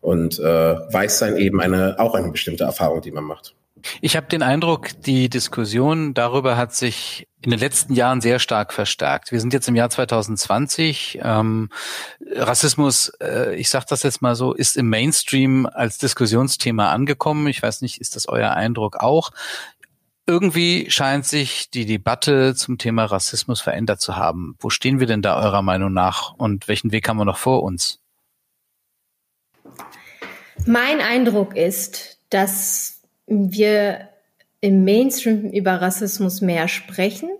Und 0.00 0.40
äh, 0.40 0.42
Weiß 0.42 1.20
sein 1.20 1.36
eben 1.36 1.60
eine 1.60 2.00
auch 2.00 2.14
eine 2.14 2.32
bestimmte 2.32 2.64
Erfahrung, 2.64 3.00
die 3.00 3.12
man 3.12 3.22
macht. 3.22 3.54
Ich 4.00 4.16
habe 4.16 4.26
den 4.26 4.42
Eindruck, 4.42 4.88
die 5.02 5.28
Diskussion 5.28 6.14
darüber 6.14 6.56
hat 6.56 6.74
sich 6.74 7.28
in 7.42 7.50
den 7.50 7.60
letzten 7.60 7.94
Jahren 7.94 8.20
sehr 8.20 8.40
stark 8.40 8.72
verstärkt. 8.72 9.30
Wir 9.30 9.40
sind 9.40 9.52
jetzt 9.52 9.68
im 9.68 9.76
Jahr 9.76 9.88
2020. 9.88 11.20
Ähm, 11.22 11.68
Rassismus, 12.34 13.12
äh, 13.20 13.54
ich 13.54 13.68
sage 13.68 13.86
das 13.88 14.02
jetzt 14.02 14.20
mal 14.20 14.34
so, 14.34 14.52
ist 14.52 14.76
im 14.76 14.88
Mainstream 14.88 15.66
als 15.66 15.98
Diskussionsthema 15.98 16.90
angekommen. 16.90 17.46
Ich 17.46 17.62
weiß 17.62 17.82
nicht, 17.82 18.00
ist 18.00 18.16
das 18.16 18.28
euer 18.28 18.50
Eindruck 18.50 18.96
auch? 18.96 19.30
Irgendwie 20.26 20.90
scheint 20.90 21.24
sich 21.24 21.70
die 21.70 21.86
Debatte 21.86 22.54
zum 22.56 22.78
Thema 22.78 23.04
Rassismus 23.04 23.60
verändert 23.60 24.00
zu 24.00 24.16
haben. 24.16 24.56
Wo 24.58 24.70
stehen 24.70 24.98
wir 24.98 25.06
denn 25.06 25.22
da 25.22 25.40
eurer 25.40 25.62
Meinung 25.62 25.92
nach 25.92 26.34
und 26.34 26.66
welchen 26.66 26.90
Weg 26.90 27.08
haben 27.08 27.18
wir 27.18 27.24
noch 27.24 27.38
vor 27.38 27.62
uns? 27.62 28.00
Mein 30.66 31.00
Eindruck 31.00 31.56
ist, 31.56 32.18
dass 32.30 33.02
wir 33.26 34.08
im 34.60 34.84
Mainstream 34.84 35.50
über 35.50 35.80
Rassismus 35.80 36.40
mehr 36.40 36.66
sprechen, 36.66 37.30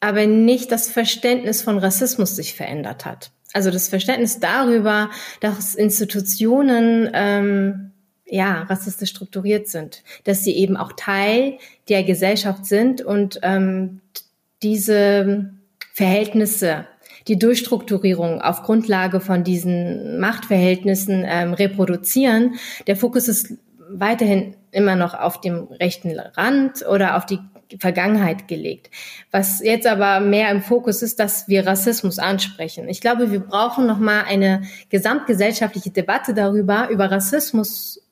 aber 0.00 0.26
nicht 0.26 0.70
das 0.70 0.90
Verständnis 0.90 1.62
von 1.62 1.78
Rassismus 1.78 2.36
sich 2.36 2.54
verändert 2.54 3.06
hat. 3.06 3.30
Also 3.54 3.70
das 3.70 3.88
Verständnis 3.88 4.38
darüber, 4.38 5.10
dass 5.40 5.74
Institutionen 5.76 7.08
ähm, 7.14 7.93
ja, 8.34 8.62
rassistisch 8.64 9.10
strukturiert 9.10 9.68
sind, 9.68 10.02
dass 10.24 10.42
sie 10.42 10.56
eben 10.56 10.76
auch 10.76 10.92
Teil 10.96 11.58
der 11.88 12.02
Gesellschaft 12.02 12.66
sind 12.66 13.00
und 13.00 13.38
ähm, 13.44 14.00
diese 14.60 15.52
Verhältnisse, 15.92 16.84
die 17.28 17.38
Durchstrukturierung 17.38 18.42
auf 18.42 18.64
Grundlage 18.64 19.20
von 19.20 19.44
diesen 19.44 20.18
Machtverhältnissen 20.18 21.24
ähm, 21.24 21.54
reproduzieren. 21.54 22.56
Der 22.88 22.96
Fokus 22.96 23.28
ist 23.28 23.54
weiterhin 23.88 24.56
immer 24.72 24.96
noch 24.96 25.14
auf 25.14 25.40
dem 25.40 25.68
rechten 25.68 26.18
Rand 26.18 26.84
oder 26.88 27.16
auf 27.16 27.26
die 27.26 27.38
Vergangenheit 27.78 28.48
gelegt. 28.48 28.90
Was 29.30 29.62
jetzt 29.62 29.86
aber 29.86 30.18
mehr 30.18 30.50
im 30.50 30.60
Fokus 30.60 31.02
ist, 31.02 31.20
dass 31.20 31.46
wir 31.46 31.68
Rassismus 31.68 32.18
ansprechen. 32.18 32.88
Ich 32.88 33.00
glaube, 33.00 33.30
wir 33.30 33.40
brauchen 33.40 33.86
noch 33.86 33.98
mal 33.98 34.24
eine 34.24 34.62
gesamtgesellschaftliche 34.90 35.90
Debatte 35.90 36.34
darüber, 36.34 36.88
über 36.90 37.12
Rassismus 37.12 38.03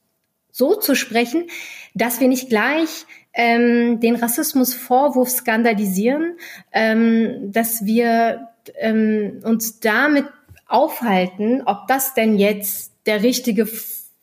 so 0.53 0.77
zu 0.77 0.95
sprechen, 0.95 1.49
dass 1.95 2.21
wir 2.21 2.29
nicht 2.29 2.49
gleich 2.49 3.07
ähm, 3.35 3.99
den 4.01 4.15
Rassismusvorwurf 4.17 5.31
skandalisieren, 5.31 6.37
ähm, 6.73 7.51
dass 7.51 7.85
wir 7.85 8.49
ähm, 8.79 9.41
uns 9.43 9.81
damit 9.81 10.27
aufhalten, 10.69 11.63
ob 11.65 11.89
das 11.89 12.15
denn 12.15 12.39
jetzt 12.39 12.93
der 13.07 13.23
richtige, 13.23 13.67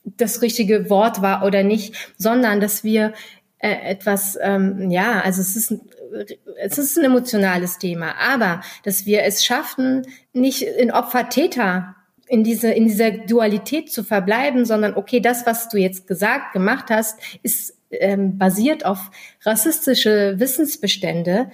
das 0.05 0.41
richtige 0.41 0.89
Wort 0.89 1.21
war 1.21 1.45
oder 1.45 1.63
nicht, 1.63 2.13
sondern 2.17 2.61
dass 2.61 2.83
wir 2.83 3.13
äh, 3.57 3.91
etwas, 3.91 4.37
ähm, 4.41 4.89
ja, 4.89 5.21
also 5.21 5.41
es 5.41 5.55
ist 5.55 5.73
es 6.57 6.77
ist 6.77 6.97
ein 6.97 7.05
emotionales 7.05 7.77
Thema, 7.77 8.15
aber 8.17 8.61
dass 8.83 9.05
wir 9.05 9.23
es 9.23 9.45
schaffen, 9.45 10.07
nicht 10.33 10.63
in 10.63 10.91
Opfer-Täter 10.91 11.95
in 12.29 12.43
diese 12.43 12.71
in 12.71 12.87
dieser 12.87 13.11
Dualität 13.11 13.91
zu 13.91 14.03
verbleiben, 14.03 14.63
sondern 14.65 14.93
okay, 14.93 15.19
das, 15.19 15.45
was 15.45 15.67
du 15.67 15.77
jetzt 15.77 16.07
gesagt, 16.07 16.53
gemacht 16.53 16.85
hast, 16.89 17.19
ist 17.41 17.75
ähm, 17.91 18.37
basiert 18.37 18.85
auf 18.85 19.09
rassistische 19.43 20.35
Wissensbestände. 20.37 21.49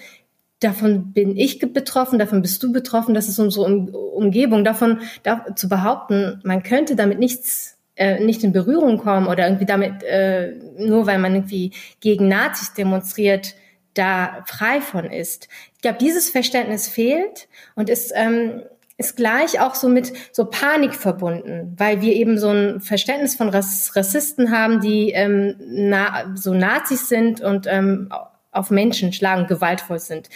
Davon 0.60 1.14
bin 1.14 1.38
ich 1.38 1.60
betroffen, 1.60 2.20
davon 2.20 2.42
bist 2.42 2.62
du 2.62 2.74
betroffen, 2.74 3.14
das 3.14 3.30
ist 3.30 3.40
unsere 3.40 3.66
um 3.66 3.88
Umgebung. 3.90 4.64
Davon 4.66 5.00
da, 5.24 5.46
zu 5.56 5.70
behaupten, 5.70 6.42
man 6.44 6.62
könnte 6.62 6.96
damit 6.96 7.20
nichts 7.20 7.78
äh, 7.96 8.20
nicht 8.20 8.44
in 8.44 8.52
Berührung 8.52 8.98
kommen 8.98 9.28
oder 9.28 9.46
irgendwie 9.46 9.66
damit 9.66 10.04
äh, 10.04 10.56
nur 10.78 11.08
weil 11.08 11.20
man 11.20 11.36
irgendwie 11.36 11.72
gegen 12.02 12.28
Nazis 12.28 12.74
demonstriert, 12.74 13.56
da 13.94 14.44
frei 14.46 14.82
von 14.82 15.06
ist. 15.06 15.48
Ich 15.76 15.82
glaube, 15.82 16.00
dieses 16.00 16.30
Verständnis 16.30 16.90
fehlt 16.90 17.48
und 17.76 17.90
ist 17.90 18.12
ähm, 18.14 18.64
ist 18.98 19.18
gleich 19.18 19.60
auch 19.60 19.76
so 19.76 19.90
mit 19.90 20.14
so 20.32 20.46
Panik 20.46 20.94
verbunden, 20.94 21.74
weil 21.78 22.02
wir 22.02 22.14
eben 22.14 22.38
so 22.38 22.50
ein 22.50 22.80
Verständnis 22.80 23.36
von 23.36 23.50
Rassisten 23.50 24.52
haben, 24.52 24.80
die 24.80 25.12
ähm, 25.12 25.56
na, 25.60 26.32
so 26.36 26.54
Nazis 26.54 27.10
sind 27.10 27.42
und 27.42 27.68
ähm, 27.68 28.10
auf 28.52 28.72
Menschen 28.72 29.12
schlagen, 29.12 29.48
gewaltvoll 29.48 30.00
sind. 30.00 30.30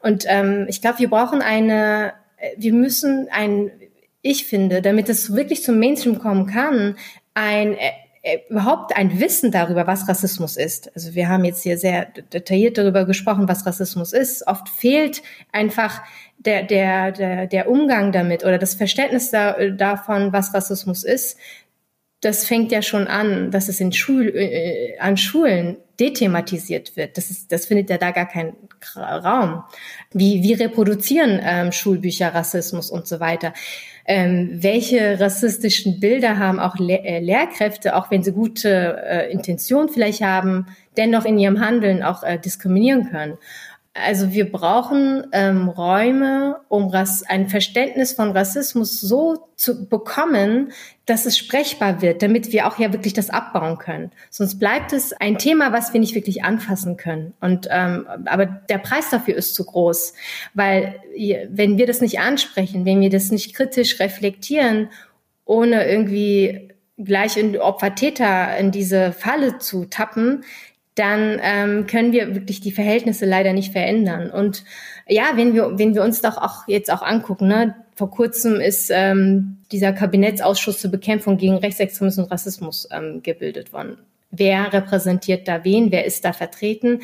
Und 0.00 0.24
ähm, 0.28 0.66
ich 0.68 0.80
glaube, 0.80 1.00
wir 1.00 1.10
brauchen 1.10 1.42
eine, 1.42 2.12
äh, 2.36 2.50
wir 2.56 2.72
müssen 2.72 3.28
ein, 3.32 3.72
ich 4.22 4.46
finde, 4.46 4.82
damit 4.82 5.08
es 5.08 5.34
wirklich 5.34 5.64
zum 5.64 5.80
Mainstream 5.80 6.20
kommen 6.20 6.46
kann, 6.46 6.96
ein 7.34 7.74
äh, 7.74 7.90
überhaupt 8.48 8.96
ein 8.96 9.20
Wissen 9.20 9.50
darüber, 9.50 9.86
was 9.86 10.08
Rassismus 10.08 10.56
ist. 10.56 10.94
Also 10.94 11.14
wir 11.14 11.28
haben 11.28 11.44
jetzt 11.44 11.62
hier 11.62 11.78
sehr 11.78 12.06
detailliert 12.32 12.78
darüber 12.78 13.04
gesprochen, 13.04 13.48
was 13.48 13.66
Rassismus 13.66 14.12
ist. 14.12 14.46
Oft 14.46 14.68
fehlt 14.68 15.22
einfach 15.52 16.02
der, 16.38 16.62
der, 16.62 17.12
der, 17.12 17.46
der 17.46 17.68
Umgang 17.68 18.12
damit 18.12 18.44
oder 18.44 18.58
das 18.58 18.74
Verständnis 18.74 19.30
da, 19.30 19.52
davon, 19.70 20.32
was 20.32 20.54
Rassismus 20.54 21.04
ist, 21.04 21.38
das 22.20 22.46
fängt 22.46 22.72
ja 22.72 22.82
schon 22.82 23.06
an, 23.06 23.50
dass 23.50 23.68
es 23.68 23.80
in 23.80 23.92
Schul, 23.92 24.28
äh, 24.34 24.98
an 24.98 25.16
Schulen 25.16 25.76
dethematisiert 26.00 26.96
wird. 26.96 27.16
Das, 27.16 27.30
ist, 27.30 27.52
das 27.52 27.66
findet 27.66 27.90
ja 27.90 27.98
da 27.98 28.10
gar 28.10 28.26
keinen 28.26 28.56
Raum. 28.96 29.64
Wie, 30.12 30.42
wie 30.42 30.54
reproduzieren 30.54 31.40
ähm, 31.42 31.72
Schulbücher 31.72 32.34
Rassismus 32.34 32.90
und 32.90 33.06
so 33.06 33.20
weiter? 33.20 33.52
Ähm, 34.08 34.62
welche 34.62 35.18
rassistischen 35.18 35.98
Bilder 35.98 36.38
haben 36.38 36.60
auch 36.60 36.76
Le 36.78 37.02
äh, 37.04 37.18
Lehrkräfte, 37.18 37.96
auch 37.96 38.10
wenn 38.10 38.22
sie 38.22 38.32
gute 38.32 39.02
äh, 39.04 39.32
Intention 39.32 39.88
vielleicht 39.88 40.22
haben, 40.22 40.66
dennoch 40.96 41.24
in 41.24 41.38
ihrem 41.38 41.60
Handeln 41.60 42.02
auch 42.02 42.22
äh, 42.22 42.38
diskriminieren 42.38 43.10
können? 43.10 43.36
Also 44.04 44.32
wir 44.32 44.50
brauchen 44.50 45.26
ähm, 45.32 45.68
Räume, 45.68 46.60
um 46.68 46.88
Rass 46.88 47.22
ein 47.22 47.48
Verständnis 47.48 48.12
von 48.12 48.32
Rassismus 48.32 49.00
so 49.00 49.48
zu 49.56 49.88
bekommen, 49.88 50.72
dass 51.06 51.24
es 51.24 51.38
sprechbar 51.38 52.02
wird, 52.02 52.22
damit 52.22 52.52
wir 52.52 52.66
auch 52.66 52.78
ja 52.78 52.92
wirklich 52.92 53.14
das 53.14 53.30
abbauen 53.30 53.78
können. 53.78 54.10
Sonst 54.28 54.58
bleibt 54.58 54.92
es 54.92 55.12
ein 55.12 55.38
Thema, 55.38 55.72
was 55.72 55.92
wir 55.92 56.00
nicht 56.00 56.14
wirklich 56.14 56.44
anfassen 56.44 56.96
können. 56.96 57.32
Und 57.40 57.68
ähm, 57.70 58.06
aber 58.26 58.46
der 58.46 58.78
Preis 58.78 59.08
dafür 59.10 59.36
ist 59.36 59.54
zu 59.54 59.64
groß, 59.64 60.12
weil 60.54 61.00
wenn 61.48 61.78
wir 61.78 61.86
das 61.86 62.00
nicht 62.00 62.18
ansprechen, 62.18 62.84
wenn 62.84 63.00
wir 63.00 63.10
das 63.10 63.30
nicht 63.30 63.54
kritisch 63.54 63.98
reflektieren, 63.98 64.90
ohne 65.44 65.88
irgendwie 65.88 66.72
gleich 66.98 67.36
in 67.36 67.56
Opfer-Täter 67.58 68.56
in 68.58 68.70
diese 68.70 69.12
Falle 69.12 69.58
zu 69.58 69.84
tappen, 69.86 70.44
dann 70.96 71.38
ähm, 71.42 71.86
können 71.86 72.12
wir 72.12 72.34
wirklich 72.34 72.60
die 72.60 72.72
Verhältnisse 72.72 73.26
leider 73.26 73.52
nicht 73.52 73.72
verändern. 73.72 74.30
Und 74.30 74.64
ja, 75.06 75.24
wenn 75.34 75.54
wir, 75.54 75.78
wenn 75.78 75.94
wir 75.94 76.02
uns 76.02 76.22
doch 76.22 76.38
auch 76.38 76.66
jetzt 76.66 76.90
auch 76.90 77.02
angucken, 77.02 77.48
ne, 77.48 77.76
vor 77.94 78.10
kurzem 78.10 78.60
ist 78.60 78.90
ähm, 78.92 79.58
dieser 79.70 79.92
Kabinettsausschuss 79.92 80.80
zur 80.80 80.90
Bekämpfung 80.90 81.36
gegen 81.36 81.56
Rechtsextremismus 81.56 82.24
und 82.24 82.32
Rassismus 82.32 82.88
ähm, 82.90 83.22
gebildet 83.22 83.72
worden. 83.72 83.98
Wer 84.30 84.72
repräsentiert 84.72 85.46
da 85.46 85.64
wen? 85.64 85.92
Wer 85.92 86.04
ist 86.04 86.24
da 86.24 86.32
vertreten? 86.32 87.00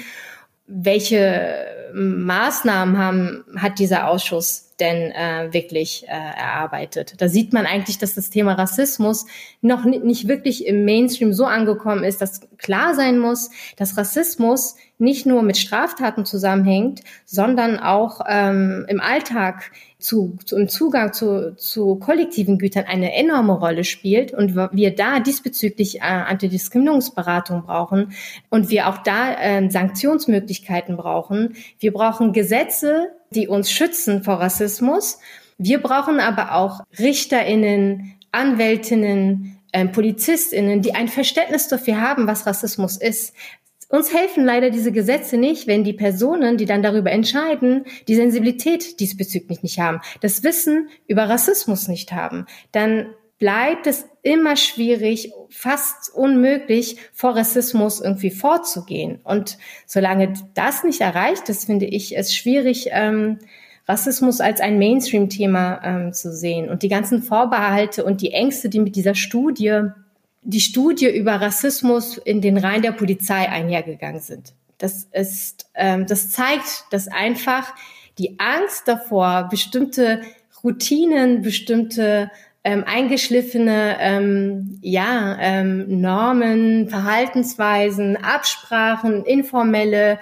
Welche 0.67 1.67
Maßnahmen 1.95 2.99
haben, 2.99 3.45
hat 3.57 3.79
dieser 3.79 4.09
Ausschuss 4.09 4.75
denn 4.81 5.13
äh, 5.13 5.53
wirklich 5.53 6.05
äh, 6.09 6.11
erarbeitet? 6.11 7.15
Da 7.19 7.29
sieht 7.29 7.53
man 7.53 7.67
eigentlich, 7.67 7.99
dass 7.99 8.15
das 8.15 8.31
Thema 8.31 8.55
Rassismus 8.55 9.27
noch 9.61 9.85
nicht 9.85 10.29
wirklich 10.29 10.67
im 10.67 10.85
Mainstream 10.85 11.33
so 11.33 11.45
angekommen 11.45 12.05
ist, 12.05 12.23
dass 12.23 12.41
klar 12.59 12.95
sein 12.95 13.19
muss, 13.19 13.51
dass 13.77 13.97
Rassismus 13.97 14.77
nicht 14.99 15.27
nur 15.27 15.43
mit 15.43 15.57
Straftaten 15.57 16.25
zusammenhängt, 16.25 17.01
sondern 17.25 17.79
auch 17.79 18.21
ähm, 18.27 18.87
im 18.89 19.01
Alltag 19.01 19.73
zu, 20.03 20.37
zu, 20.45 20.57
im 20.57 20.69
Zugang 20.69 21.13
zu, 21.13 21.57
zu 21.57 21.97
kollektiven 21.97 22.59
Gütern 22.59 22.85
eine 22.87 23.15
enorme 23.15 23.55
Rolle 23.55 23.85
spielt 23.85 24.33
und 24.33 24.55
wir 24.55 24.95
da 24.95 25.21
diesbezüglich 25.21 25.97
äh, 25.97 26.01
Antidiskriminierungsberatung 26.01 27.63
brauchen 27.63 28.13
und 28.51 28.71
wir 28.71 28.89
auch 28.89 28.99
da 28.99 29.35
äh, 29.35 29.71
Sanktionsmöglichkeiten 29.71 30.97
brauchen. 30.97 31.55
Wir 31.79 31.93
brauchen 31.93 32.33
Gesetze, 32.33 33.09
die 33.31 33.49
uns 33.49 33.71
schützen 33.71 34.23
vor 34.23 34.35
Rassismus. 34.35 35.19
Wir 35.59 35.81
brauchen 35.81 36.21
aber 36.21 36.55
auch 36.55 36.81
Richterinnen, 36.99 38.15
Anwältinnen, 38.33 39.59
äh, 39.73 39.87
PolizistInnen, 39.87 40.83
die 40.83 40.95
ein 40.95 41.09
Verständnis 41.09 41.69
dafür 41.69 42.01
haben, 42.01 42.27
was 42.27 42.47
Rassismus 42.47 42.97
ist. 42.97 43.35
Uns 43.93 44.11
helfen 44.15 44.47
leider 44.47 44.71
diese 44.71 44.91
Gesetze 44.91 45.37
nicht, 45.37 45.67
wenn 45.67 45.85
die 45.85 45.93
Personen, 45.93 46.57
die 46.57 46.65
dann 46.65 46.83
darüber 46.83 47.11
entscheiden, 47.11 47.85
die 48.09 48.15
Sensibilität 48.15 49.01
diesbezüglich 49.01 49.63
nicht 49.63 49.79
haben, 49.81 50.01
das 50.23 50.43
Wissen 50.43 50.89
über 51.09 51.29
Rassismus 51.29 51.89
nicht 51.89 52.11
haben. 52.11 52.47
Dann 52.73 53.13
bleibt 53.39 53.87
es 53.87 54.07
immer 54.23 54.57
schwierig, 54.57 55.35
fast 55.51 56.11
unmöglich, 56.15 56.97
vor 57.13 57.37
Rassismus 57.37 58.01
irgendwie 58.01 58.31
vorzugehen. 58.31 59.21
Und 59.25 59.59
solange 59.85 60.33
das 60.55 60.85
nicht 60.85 61.03
erreicht 61.03 61.51
ist, 61.51 61.67
finde 61.67 61.85
ich 61.85 62.17
es 62.17 62.35
schwierig, 62.35 62.89
ähm, 62.93 63.41
Rassismus 63.87 64.41
als 64.41 64.63
ein 64.63 64.79
Mainstream-Thema 64.79 65.83
ähm, 65.85 66.13
zu 66.15 66.33
sehen. 66.33 66.71
Und 66.71 66.83
die 66.83 66.89
ganzen 66.89 67.23
Vorbehalte 67.23 68.05
und 68.07 68.23
die 68.23 68.33
Ängste, 68.33 68.71
die 68.71 68.81
mit 68.81 68.97
dieser 68.97 69.15
Studie 69.15 69.91
die 70.43 70.61
Studie 70.61 71.09
über 71.09 71.41
Rassismus 71.41 72.19
in 72.19 72.41
den 72.41 72.59
Reihen 72.59 72.83
der 72.83 72.93
Polizei 72.93 73.49
einhergegangen 73.49 74.21
sind. 74.21 74.55
Das 74.79 75.09
ist, 75.13 75.71
ähm, 75.75 76.07
das 76.07 76.31
zeigt, 76.31 76.87
dass 76.91 77.09
einfach 77.09 77.73
die 78.19 78.39
Angst 78.39 78.89
davor, 78.89 79.49
bestimmte 79.49 80.23
Routinen, 80.65 81.43
bestimmte 81.43 82.31
ähm, 82.65 82.85
eingeschliffene 82.87 83.97
ähm, 84.01 84.79
ja, 84.83 85.37
ähm, 85.41 86.01
Normen, 86.01 86.89
Verhaltensweisen, 86.89 88.17
Absprachen, 88.17 89.25
informelle 89.25 90.19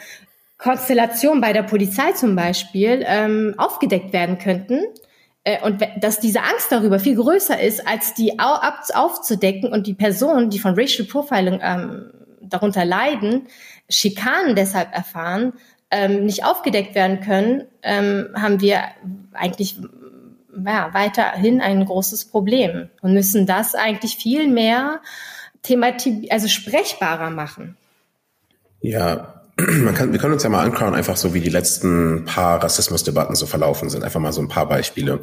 Konstellationen 0.56 1.40
bei 1.40 1.52
der 1.52 1.62
Polizei 1.62 2.12
zum 2.12 2.36
Beispiel 2.36 3.02
ähm, 3.06 3.54
aufgedeckt 3.56 4.12
werden 4.12 4.38
könnten 4.38 4.82
und 5.62 5.80
dass 6.00 6.20
diese 6.20 6.42
Angst 6.42 6.70
darüber 6.70 6.98
viel 6.98 7.16
größer 7.16 7.60
ist, 7.60 7.86
als 7.86 8.14
die 8.14 8.38
aufzudecken 8.38 9.72
und 9.72 9.86
die 9.86 9.94
Personen, 9.94 10.50
die 10.50 10.58
von 10.58 10.74
Racial 10.78 11.08
Profiling 11.08 11.60
ähm, 11.62 12.10
darunter 12.42 12.84
leiden, 12.84 13.46
Schikanen 13.88 14.54
deshalb 14.54 14.94
erfahren, 14.94 15.54
ähm, 15.90 16.24
nicht 16.24 16.44
aufgedeckt 16.44 16.94
werden 16.94 17.20
können, 17.20 17.64
ähm, 17.82 18.28
haben 18.34 18.60
wir 18.60 18.82
eigentlich 19.32 19.76
ja, 20.64 20.90
weiterhin 20.92 21.60
ein 21.60 21.84
großes 21.84 22.26
Problem 22.26 22.88
und 23.00 23.14
müssen 23.14 23.46
das 23.46 23.74
eigentlich 23.74 24.16
viel 24.16 24.48
mehr 24.48 25.00
themati 25.62 26.28
also 26.30 26.48
sprechbarer 26.48 27.30
machen. 27.30 27.76
Ja, 28.80 29.39
kann, 29.94 30.12
wir 30.12 30.18
können 30.18 30.34
uns 30.34 30.42
ja 30.42 30.48
mal 30.48 30.64
anschauen, 30.64 30.94
einfach 30.94 31.16
so 31.16 31.34
wie 31.34 31.40
die 31.40 31.50
letzten 31.50 32.24
paar 32.24 32.62
Rassismusdebatten 32.62 33.34
so 33.34 33.46
verlaufen 33.46 33.90
sind. 33.90 34.04
Einfach 34.04 34.20
mal 34.20 34.32
so 34.32 34.40
ein 34.40 34.48
paar 34.48 34.68
Beispiele. 34.68 35.20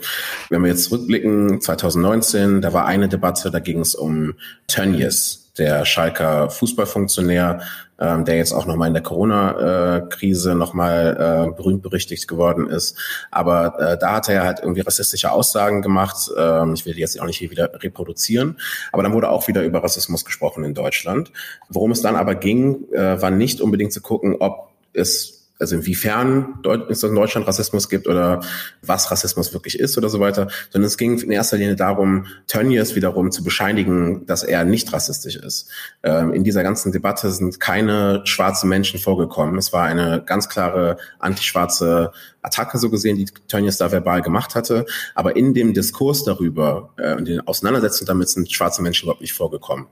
Wenn 0.50 0.62
wir 0.62 0.70
jetzt 0.70 0.86
zurückblicken, 0.86 1.62
2019, 1.62 2.62
da 2.62 2.74
war 2.74 2.86
eine 2.86 3.08
Debatte, 3.10 3.52
da 3.52 3.60
ging 3.60 3.80
es 3.80 3.96
um 3.96 4.34
Tönnies, 4.68 5.52
der 5.58 5.86
Schalker 5.86 6.50
Fußballfunktionär, 6.50 7.62
ähm, 8.00 8.26
der 8.26 8.38
jetzt 8.38 8.54
auch 8.54 8.66
nochmal 8.66 8.88
in 8.88 8.94
der 8.94 9.04
Corona-Krise 9.04 10.56
nochmal 10.56 11.50
äh, 11.50 11.56
berühmt 11.56 11.82
berichtigt 11.82 12.28
geworden 12.28 12.68
ist. 12.68 12.98
Aber 13.32 13.80
äh, 13.80 13.98
da 13.98 14.14
hat 14.14 14.30
er 14.30 14.44
halt 14.44 14.60
irgendwie 14.60 14.82
rassistische 14.82 15.32
Aussagen 15.32 15.82
gemacht. 15.82 16.30
Ähm, 16.38 16.74
ich 16.74 16.86
will 16.86 16.94
die 16.94 17.02
jetzt 17.02 17.20
auch 17.20 17.26
nicht 17.26 17.38
hier 17.38 17.52
wieder 17.52 17.72
reproduzieren. 17.82 18.58
Aber 18.92 19.04
dann 19.04 19.14
wurde 19.14 19.30
auch 19.30 19.48
wieder 19.48 19.64
über 19.64 19.84
Rassismus 19.84 20.26
gesprochen 20.26 20.64
in 20.64 20.74
Deutschland. 20.74 21.32
Worum 21.70 21.92
es 21.92 22.02
dann 22.02 22.16
aber 22.16 22.36
ging, 22.36 22.92
äh, 22.92 23.22
war 23.22 23.32
nicht 23.32 23.62
unbedingt 23.62 23.94
zu 23.94 24.02
gucken, 24.02 24.36
ob 24.40 24.70
es 24.94 25.37
also 25.60 25.76
inwiefern 25.76 26.60
es 26.90 27.04
in 27.04 27.16
Deutschland 27.16 27.48
Rassismus 27.48 27.90
gibt 27.90 28.08
oder 28.08 28.42
was 28.82 29.12
Rassismus 29.12 29.54
wirklich 29.54 29.80
ist 29.80 29.98
oder 29.98 30.10
so 30.10 30.20
weiter, 30.20 30.48
sondern 30.70 30.88
es 30.88 30.98
ging 30.98 31.20
in 31.20 31.32
erster 31.32 31.58
Linie 31.58 31.76
darum, 31.76 32.28
Tönnies 32.48 32.96
wiederum 32.96 33.32
zu 33.32 33.44
bescheinigen, 33.44 34.26
dass 34.26 34.44
er 34.44 34.66
nicht 34.66 34.94
rassistisch 34.94 35.36
ist. 35.36 35.70
Ähm, 36.04 36.34
in 36.34 36.44
dieser 36.44 36.64
ganzen 36.64 36.92
Debatte 36.92 37.32
sind 37.32 37.60
keine 37.60 38.22
schwarzen 38.26 38.70
Menschen 38.70 39.00
vorgekommen. 39.00 39.58
Es 39.58 39.74
war 39.74 39.86
eine 39.86 40.24
ganz 40.26 40.50
klare 40.50 40.98
antischwarze 41.20 42.12
Attacke 42.42 42.78
so 42.78 42.90
gesehen, 42.90 43.18
die 43.18 43.26
Tönnies 43.48 43.78
da 43.78 43.92
verbal 43.92 44.22
gemacht 44.22 44.56
hatte. 44.56 44.86
Aber 45.16 45.36
in 45.36 45.54
dem 45.54 45.74
Diskurs 45.74 46.24
darüber 46.24 46.94
äh, 46.98 47.16
und 47.16 47.28
den 47.28 47.42
Auseinandersetzungen 47.42 48.08
damit 48.08 48.30
sind 48.30 48.52
schwarze 48.52 48.82
Menschen 48.82 49.06
überhaupt 49.06 49.22
nicht 49.22 49.34
vorgekommen. 49.34 49.88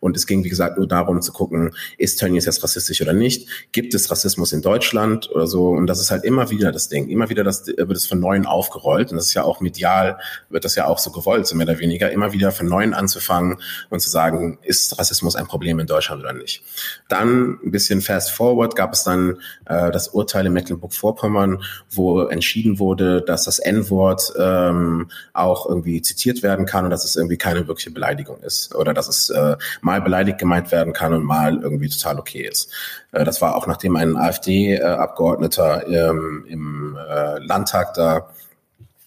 Und 0.00 0.16
es 0.16 0.26
ging, 0.26 0.44
wie 0.44 0.48
gesagt, 0.48 0.78
nur 0.78 0.88
darum 0.88 1.22
zu 1.22 1.32
gucken, 1.32 1.74
ist 1.98 2.18
Tönnies 2.18 2.46
jetzt 2.46 2.62
rassistisch 2.62 3.00
oder 3.02 3.12
nicht? 3.12 3.48
Gibt 3.72 3.94
es 3.94 4.10
Rassismus 4.10 4.52
in 4.52 4.62
Deutschland 4.62 5.30
oder 5.30 5.46
so? 5.46 5.68
Und 5.70 5.86
das 5.86 6.00
ist 6.00 6.10
halt 6.10 6.24
immer 6.24 6.50
wieder 6.50 6.72
das 6.72 6.88
Ding. 6.88 7.08
Immer 7.08 7.28
wieder 7.28 7.44
das, 7.44 7.66
wird 7.66 7.92
es 7.92 8.06
von 8.06 8.18
Neuem 8.18 8.46
aufgerollt. 8.46 9.10
Und 9.10 9.16
das 9.16 9.26
ist 9.26 9.34
ja 9.34 9.44
auch 9.44 9.60
medial, 9.60 10.18
wird 10.48 10.64
das 10.64 10.74
ja 10.74 10.86
auch 10.86 10.98
so 10.98 11.10
gewollt, 11.10 11.46
so 11.46 11.54
mehr 11.56 11.66
oder 11.66 11.78
weniger, 11.78 12.10
immer 12.10 12.32
wieder 12.32 12.50
von 12.52 12.66
Neuem 12.66 12.94
anzufangen 12.94 13.58
und 13.90 14.00
zu 14.00 14.10
sagen, 14.10 14.58
ist 14.62 14.98
Rassismus 14.98 15.36
ein 15.36 15.46
Problem 15.46 15.78
in 15.80 15.86
Deutschland 15.86 16.22
oder 16.22 16.32
nicht? 16.32 16.62
Dann 17.08 17.58
ein 17.64 17.70
bisschen 17.70 18.00
fast 18.00 18.30
forward 18.30 18.76
gab 18.76 18.92
es 18.92 19.04
dann 19.04 19.38
äh, 19.66 19.90
das 19.90 20.08
Urteil 20.08 20.46
in 20.46 20.52
Mecklenburg-Vorpommern, 20.52 21.62
wo 21.90 21.99
wo 22.00 22.22
entschieden 22.22 22.78
wurde, 22.78 23.20
dass 23.20 23.44
das 23.44 23.58
N-Wort 23.58 24.32
ähm, 24.38 25.10
auch 25.34 25.66
irgendwie 25.66 26.00
zitiert 26.00 26.42
werden 26.42 26.64
kann 26.64 26.84
und 26.84 26.90
dass 26.90 27.04
es 27.04 27.16
irgendwie 27.16 27.36
keine 27.36 27.68
wirkliche 27.68 27.90
Beleidigung 27.90 28.40
ist 28.40 28.74
oder 28.74 28.94
dass 28.94 29.08
es 29.08 29.30
äh, 29.30 29.56
mal 29.82 30.00
beleidigt 30.00 30.38
gemeint 30.38 30.72
werden 30.72 30.92
kann 30.92 31.12
und 31.12 31.24
mal 31.24 31.60
irgendwie 31.62 31.88
total 31.88 32.18
okay 32.18 32.48
ist. 32.50 32.72
Äh, 33.12 33.24
das 33.24 33.42
war 33.42 33.56
auch 33.56 33.66
nachdem 33.66 33.96
ein 33.96 34.16
AfD-Abgeordneter 34.16 35.86
ähm, 35.86 36.44
im 36.48 36.96
äh, 36.96 37.38
Landtag 37.38 37.94
da 37.94 38.30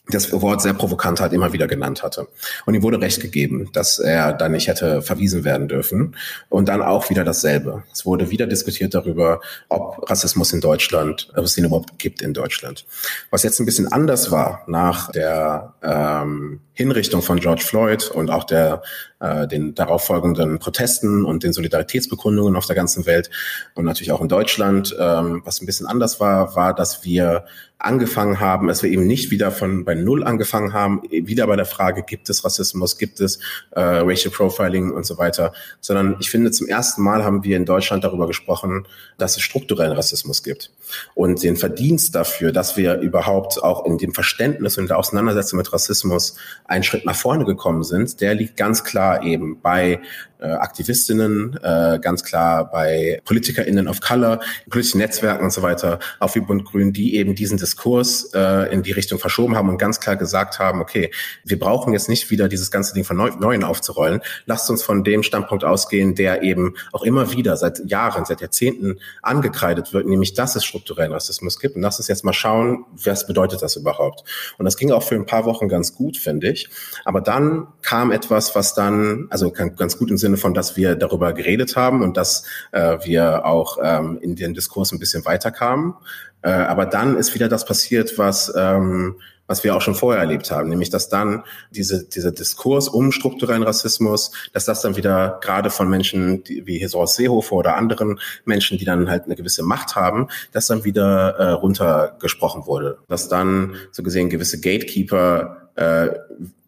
das 0.09 0.31
Wort 0.33 0.61
sehr 0.61 0.73
provokant 0.73 1.21
halt 1.21 1.31
immer 1.31 1.53
wieder 1.53 1.67
genannt 1.67 2.03
hatte. 2.03 2.27
Und 2.65 2.73
ihm 2.73 2.83
wurde 2.83 2.99
Recht 2.99 3.21
gegeben, 3.21 3.69
dass 3.71 3.99
er 3.99 4.33
da 4.33 4.49
nicht 4.49 4.67
hätte 4.67 5.01
verwiesen 5.01 5.45
werden 5.45 5.69
dürfen. 5.69 6.17
Und 6.49 6.67
dann 6.67 6.81
auch 6.81 7.09
wieder 7.09 7.23
dasselbe. 7.23 7.83
Es 7.91 8.05
wurde 8.05 8.29
wieder 8.29 8.45
diskutiert 8.45 8.93
darüber, 8.93 9.39
ob 9.69 10.09
Rassismus 10.09 10.51
in 10.51 10.59
Deutschland, 10.59 11.29
ob 11.35 11.45
es 11.45 11.55
den 11.55 11.65
überhaupt 11.65 11.97
gibt 11.99 12.21
in 12.21 12.33
Deutschland. 12.33 12.85
Was 13.29 13.43
jetzt 13.43 13.59
ein 13.59 13.65
bisschen 13.65 13.91
anders 13.91 14.29
war 14.29 14.63
nach 14.67 15.09
der 15.11 15.73
ähm, 15.81 16.59
Hinrichtung 16.73 17.21
von 17.21 17.39
George 17.39 17.63
Floyd 17.65 18.09
und 18.09 18.29
auch 18.29 18.43
der 18.43 18.81
äh, 19.23 19.47
den 19.47 19.73
darauffolgenden 19.73 20.59
Protesten 20.59 21.23
und 21.23 21.43
den 21.43 21.53
Solidaritätsbekundungen 21.53 22.55
auf 22.55 22.65
der 22.65 22.75
ganzen 22.75 23.05
Welt 23.05 23.29
und 23.73 23.85
natürlich 23.85 24.11
auch 24.11 24.21
in 24.21 24.27
Deutschland. 24.27 24.95
Ähm, 24.99 25.41
was 25.45 25.61
ein 25.61 25.65
bisschen 25.65 25.87
anders 25.87 26.19
war, 26.19 26.55
war, 26.55 26.75
dass 26.75 27.05
wir 27.05 27.45
angefangen 27.79 28.39
haben, 28.39 28.67
dass 28.67 28.81
wir 28.81 28.89
eben 28.89 29.05
nicht 29.05 29.29
wieder 29.29 29.51
von 29.51 29.83
bei 29.83 29.93
Null 29.93 30.23
angefangen 30.23 30.73
haben, 30.73 31.01
wieder 31.09 31.47
bei 31.47 31.55
der 31.55 31.65
Frage, 31.65 32.03
gibt 32.03 32.29
es 32.29 32.45
Rassismus, 32.45 32.97
gibt 32.97 33.19
es 33.19 33.39
äh, 33.71 33.81
Racial 33.81 34.33
Profiling 34.33 34.91
und 34.91 35.05
so 35.05 35.17
weiter, 35.17 35.53
sondern 35.81 36.15
ich 36.19 36.29
finde, 36.29 36.51
zum 36.51 36.67
ersten 36.67 37.01
Mal 37.01 37.23
haben 37.25 37.43
wir 37.43 37.57
in 37.57 37.65
Deutschland 37.65 38.03
darüber 38.03 38.27
gesprochen, 38.27 38.87
dass 39.17 39.35
es 39.35 39.41
strukturellen 39.41 39.91
Rassismus 39.91 40.43
gibt. 40.43 40.71
Und 41.13 41.43
den 41.43 41.57
Verdienst 41.57 42.15
dafür, 42.15 42.51
dass 42.51 42.77
wir 42.77 42.99
überhaupt 42.99 43.61
auch 43.61 43.85
in 43.85 43.97
dem 43.97 44.13
Verständnis 44.13 44.77
und 44.77 44.89
der 44.89 44.97
Auseinandersetzung 44.97 45.57
mit 45.57 45.71
Rassismus 45.73 46.35
einen 46.65 46.83
Schritt 46.83 47.05
nach 47.05 47.15
vorne 47.15 47.45
gekommen 47.45 47.83
sind, 47.83 48.21
der 48.21 48.35
liegt 48.35 48.57
ganz 48.57 48.83
klar 48.83 49.23
eben 49.23 49.59
bei 49.61 49.99
äh, 50.43 50.47
Aktivistinnen, 50.47 51.57
äh, 51.63 51.99
ganz 52.01 52.23
klar 52.23 52.69
bei 52.69 53.21
PolitikerInnen 53.25 53.87
of 53.87 54.01
Color, 54.01 54.41
politischen 54.69 54.97
Netzwerken 54.97 55.45
und 55.45 55.51
so 55.51 55.61
weiter, 55.61 55.99
auf 56.19 56.35
wie 56.35 56.41
Bund 56.41 56.65
Grün, 56.65 56.91
die 56.91 57.15
eben 57.15 57.33
diesen 57.33 57.57
Diskurs 57.57 58.31
äh, 58.33 58.73
in 58.73 58.83
die 58.83 58.91
Richtung 58.91 59.19
verschoben 59.19 59.55
haben 59.55 59.69
und 59.69 59.77
ganz 59.77 59.99
klar 59.99 60.17
gesagt 60.17 60.59
haben, 60.59 60.81
okay, 60.81 61.11
wir 61.45 61.57
brauchen 61.57 61.93
jetzt 61.93 62.09
nicht 62.09 62.29
wieder 62.29 62.49
dieses 62.49 62.71
ganze 62.71 62.93
Ding 62.93 63.05
von 63.05 63.15
neu, 63.15 63.29
Neuen 63.39 63.63
aufzurollen. 63.63 64.21
Lasst 64.45 64.69
uns 64.69 64.83
von 64.83 65.03
dem 65.03 65.23
Standpunkt 65.23 65.63
ausgehen, 65.63 66.15
der 66.15 66.43
eben 66.43 66.75
auch 66.91 67.03
immer 67.03 67.31
wieder 67.31 67.55
seit 67.55 67.89
Jahren, 67.89 68.25
seit 68.25 68.41
Jahrzehnten 68.41 68.99
angekreidet 69.21 69.93
wird, 69.93 70.07
nämlich 70.07 70.33
dass 70.33 70.55
es 70.55 70.65
strukturellen 70.65 71.13
Rassismus 71.13 71.59
gibt. 71.59 71.75
Und 71.75 71.81
lasst 71.81 71.99
uns 71.99 72.07
jetzt 72.09 72.25
mal 72.25 72.33
schauen, 72.33 72.85
was 72.91 73.25
bedeutet 73.25 73.61
das 73.61 73.77
überhaupt? 73.77 74.23
Und 74.57 74.65
das 74.65 74.75
ging 74.77 74.91
auch 74.91 75.03
für 75.03 75.15
ein 75.15 75.25
paar 75.25 75.45
Wochen 75.45 75.69
ganz 75.69 75.95
gut, 75.95 76.17
finde 76.17 76.49
ich. 76.49 76.69
Aber 77.05 77.21
dann 77.21 77.67
kam 77.81 78.11
etwas, 78.11 78.55
was 78.55 78.73
dann, 78.73 79.27
also 79.29 79.51
ganz 79.51 79.97
gut 79.97 80.11
im 80.11 80.17
Sinne 80.17 80.32
Sinne 80.33 80.41
von, 80.41 80.53
dass 80.53 80.75
wir 80.75 80.95
darüber 80.95 81.33
geredet 81.33 81.75
haben 81.75 82.01
und 82.01 82.17
dass 82.17 82.43
äh, 82.71 82.97
wir 83.03 83.45
auch 83.45 83.77
ähm, 83.81 84.19
in 84.21 84.35
den 84.35 84.53
Diskurs 84.53 84.91
ein 84.91 84.99
bisschen 84.99 85.25
weiterkamen. 85.25 85.93
Äh, 86.41 86.49
aber 86.49 86.85
dann 86.85 87.17
ist 87.17 87.33
wieder 87.33 87.47
das 87.47 87.65
passiert, 87.65 88.17
was 88.17 88.53
ähm, 88.55 89.15
was 89.47 89.63
wir 89.63 89.75
auch 89.75 89.81
schon 89.81 89.95
vorher 89.95 90.21
erlebt 90.21 90.51
haben, 90.51 90.69
nämlich 90.69 90.89
dass 90.89 91.09
dann 91.09 91.43
diese, 91.71 92.05
dieser 92.05 92.31
Diskurs 92.31 92.87
um 92.87 93.11
strukturellen 93.11 93.63
Rassismus, 93.63 94.31
dass 94.53 94.65
das 94.65 94.81
dann 94.81 94.95
wieder 94.95 95.39
gerade 95.41 95.69
von 95.69 95.89
Menschen 95.89 96.43
wie 96.47 96.85
Horst 96.87 97.15
Seehofer 97.15 97.55
oder 97.55 97.75
anderen 97.75 98.19
Menschen, 98.45 98.77
die 98.77 98.85
dann 98.85 99.09
halt 99.09 99.25
eine 99.25 99.35
gewisse 99.35 99.63
Macht 99.63 99.95
haben, 99.95 100.29
dass 100.53 100.67
dann 100.67 100.85
wieder 100.85 101.35
äh, 101.35 101.51
runtergesprochen 101.51 102.65
wurde. 102.65 102.99
Dass 103.07 103.27
dann 103.27 103.75
so 103.91 104.01
gesehen 104.01 104.29
gewisse 104.29 104.61
Gatekeeper 104.61 105.69
äh, 105.75 106.09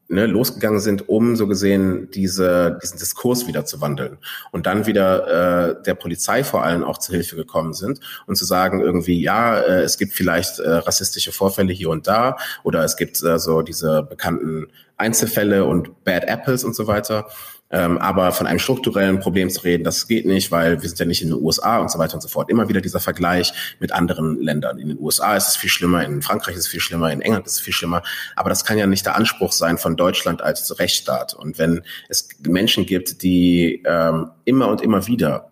ne, 0.08 0.26
losgegangen 0.26 0.80
sind, 0.80 1.10
um 1.10 1.36
so 1.36 1.48
gesehen 1.48 2.10
diese, 2.12 2.78
diesen 2.82 3.00
Diskurs 3.00 3.48
wieder 3.48 3.66
zu 3.66 3.82
wandeln 3.82 4.18
und 4.52 4.66
dann 4.66 4.86
wieder 4.86 5.72
äh, 5.78 5.84
der 5.84 5.96
Polizei 5.96 6.44
vor 6.44 6.64
allem 6.64 6.84
auch 6.84 6.98
zu 6.98 7.12
Hilfe 7.12 7.36
gekommen 7.36 7.74
sind 7.74 8.00
und 8.28 8.36
zu 8.36 8.46
sagen 8.46 8.82
irgendwie, 8.82 9.22
ja, 9.22 9.60
äh, 9.60 9.82
es 9.82 9.98
gibt 9.98 10.14
vielleicht 10.14 10.60
äh, 10.60 10.70
rassistische 10.70 11.32
Vorfälle 11.32 11.74
hier 11.74 11.90
und 11.90 12.08
da 12.08 12.38
oder 12.64 12.84
es 12.84 12.98
gibt 12.98 13.22
äh, 13.24 13.40
so 13.40 13.62
diese 13.62 14.04
bekannten 14.04 14.68
Einzelfälle 14.98 15.66
und 15.66 16.04
Bad 16.04 16.26
Apples 16.26 16.64
und 16.64 16.76
so 16.76 16.88
weiter. 16.88 17.28
Ähm, 17.72 17.98
aber 17.98 18.32
von 18.32 18.46
einem 18.46 18.60
strukturellen 18.60 19.20
Problem 19.20 19.50
zu 19.50 19.62
reden, 19.62 19.84
das 19.84 20.08
geht 20.08 20.26
nicht, 20.26 20.52
weil 20.52 20.82
wir 20.82 20.88
sind 20.88 21.00
ja 21.00 21.06
nicht 21.06 21.22
in 21.24 21.30
den 21.30 21.42
USA 21.42 21.80
und 21.80 21.90
so 21.90 21.98
weiter 21.98 22.14
und 22.14 22.22
so 22.22 22.28
fort. 22.28 22.50
Immer 22.50 22.70
wieder 22.70 22.80
dieser 22.80 23.00
Vergleich 23.00 23.54
mit 23.80 23.92
anderen 23.92 24.40
Ländern. 24.40 24.78
In 24.78 24.90
den 24.90 25.00
USA 25.00 25.36
ist 25.36 25.50
es 25.50 25.56
viel 25.56 25.70
schlimmer, 25.70 26.06
in 26.06 26.22
Frankreich 26.22 26.56
ist 26.56 26.62
es 26.62 26.68
viel 26.68 26.80
schlimmer, 26.80 27.12
in 27.12 27.22
England 27.22 27.48
ist 27.48 27.54
es 27.54 27.60
viel 27.60 27.74
schlimmer. 27.74 28.04
Aber 28.36 28.50
das 28.50 28.66
kann 28.66 28.78
ja 28.78 28.86
nicht 28.86 29.06
der 29.06 29.16
Anspruch 29.16 29.52
sein 29.52 29.78
von 29.80 29.96
Deutschland 29.96 30.44
als 30.44 30.78
Rechtsstaat. 30.78 31.34
Und 31.34 31.58
wenn 31.58 31.82
es 32.08 32.30
Menschen 32.48 32.86
gibt, 32.86 33.24
die 33.24 33.82
ähm, 33.86 34.30
immer 34.46 34.68
und 34.68 34.82
immer 34.82 35.08
wieder 35.08 35.50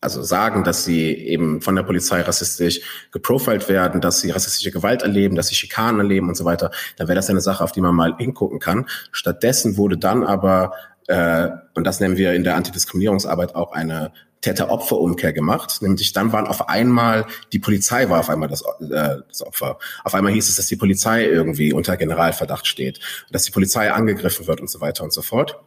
also 0.00 0.22
sagen, 0.22 0.62
dass 0.62 0.84
sie 0.84 1.12
eben 1.12 1.60
von 1.60 1.74
der 1.74 1.82
Polizei 1.82 2.20
rassistisch 2.20 2.80
geprofilt 3.10 3.68
werden, 3.68 4.00
dass 4.00 4.20
sie 4.20 4.30
rassistische 4.30 4.70
Gewalt 4.70 5.02
erleben, 5.02 5.34
dass 5.34 5.48
sie 5.48 5.56
Schikanen 5.56 6.00
erleben 6.00 6.28
und 6.28 6.36
so 6.36 6.44
weiter, 6.44 6.70
dann 6.96 7.08
wäre 7.08 7.16
das 7.16 7.28
eine 7.30 7.40
Sache, 7.40 7.64
auf 7.64 7.72
die 7.72 7.80
man 7.80 7.96
mal 7.96 8.16
hingucken 8.16 8.60
kann. 8.60 8.86
Stattdessen 9.10 9.76
wurde 9.76 9.98
dann 9.98 10.22
aber 10.22 10.72
äh, 11.08 11.48
und 11.74 11.84
das 11.84 12.00
nennen 12.00 12.16
wir 12.16 12.34
in 12.34 12.44
der 12.44 12.54
Antidiskriminierungsarbeit 12.56 13.54
auch 13.54 13.72
eine 13.72 14.12
Täter-Opfer-Umkehr 14.42 15.32
gemacht. 15.32 15.82
Nämlich 15.82 16.12
dann 16.12 16.32
waren 16.32 16.46
auf 16.46 16.68
einmal, 16.68 17.26
die 17.52 17.58
Polizei 17.58 18.08
war 18.08 18.20
auf 18.20 18.30
einmal 18.30 18.48
das, 18.48 18.62
äh, 18.62 19.16
das 19.28 19.42
Opfer. 19.42 19.78
Auf 20.04 20.14
einmal 20.14 20.32
hieß 20.32 20.48
es, 20.48 20.56
dass 20.56 20.66
die 20.66 20.76
Polizei 20.76 21.24
irgendwie 21.24 21.72
unter 21.72 21.96
Generalverdacht 21.96 22.66
steht, 22.66 23.00
dass 23.32 23.42
die 23.42 23.50
Polizei 23.50 23.92
angegriffen 23.92 24.46
wird 24.46 24.60
und 24.60 24.70
so 24.70 24.80
weiter 24.80 25.02
und 25.02 25.12
so 25.12 25.22
fort. 25.22 25.58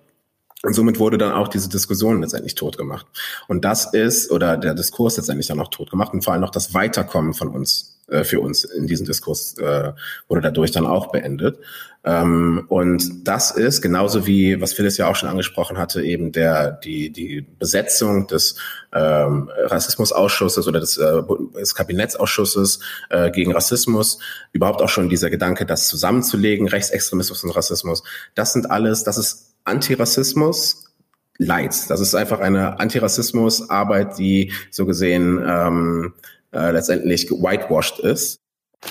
Und 0.64 0.74
somit 0.74 1.00
wurde 1.00 1.18
dann 1.18 1.32
auch 1.32 1.48
diese 1.48 1.70
Diskussion 1.70 2.22
letztendlich 2.22 2.54
tot 2.54 2.78
gemacht. 2.78 3.08
Und 3.48 3.66
das 3.66 3.94
ist, 3.94 4.30
oder 4.30 4.58
der 4.58 4.76
Diskurs 4.76 5.18
letztendlich 5.18 5.48
dann 5.48 5.60
auch 5.60 5.70
tot 5.70 5.90
gemacht 5.90 6.14
und 6.14 6.24
vor 6.24 6.34
allem 6.34 6.44
auch 6.44 6.52
das 6.52 6.76
Weiterkommen 6.76 7.34
von 7.34 7.50
uns, 7.50 7.91
äh, 8.12 8.24
für 8.24 8.40
uns 8.40 8.64
in 8.64 8.88
diesem 8.88 9.06
Diskurs 9.06 9.58
äh, 9.58 9.94
wurde 10.28 10.42
dadurch 10.42 10.72
dann 10.72 10.86
auch 10.86 11.12
beendet. 11.12 11.58
Ähm, 12.04 12.66
und 12.68 13.28
das 13.28 13.52
ist 13.52 13.82
genauso 13.82 14.26
wie, 14.26 14.60
was 14.60 14.74
Phyllis 14.74 14.98
ja 14.98 15.08
auch 15.08 15.16
schon 15.16 15.30
angesprochen 15.30 15.78
hatte, 15.78 16.04
eben 16.04 16.32
der, 16.32 16.72
die, 16.72 17.12
die 17.12 17.42
Besetzung 17.42 18.28
des 18.28 18.56
ähm, 18.92 19.50
Rassismusausschusses 19.56 20.68
oder 20.68 20.80
des, 20.80 20.98
äh, 20.98 21.22
des 21.56 21.76
Kabinettsausschusses 21.76 22.80
äh, 23.10 23.30
gegen 23.32 23.54
Rassismus, 23.54 24.20
überhaupt 24.52 24.82
auch 24.82 24.90
schon 24.90 25.10
dieser 25.10 25.30
Gedanke, 25.30 25.66
das 25.66 25.88
zusammenzulegen, 25.88 26.68
Rechtsextremismus 26.68 27.44
und 27.44 27.52
Rassismus, 27.52 28.04
das 28.34 28.54
sind 28.54 28.72
alles, 28.72 29.04
das 29.04 29.18
ist 29.18 29.54
Antirassismus, 29.64 30.92
Light. 31.38 31.90
Das 31.90 32.00
ist 32.00 32.14
einfach 32.14 32.40
eine 32.40 32.80
Antirassismus-Arbeit, 32.80 34.18
die 34.20 34.52
so 34.70 34.86
gesehen 34.86 35.44
ähm, 35.44 36.14
äh, 36.54 36.72
letztendlich 36.72 37.30
whitewashed 37.30 38.00
ist. 38.00 38.40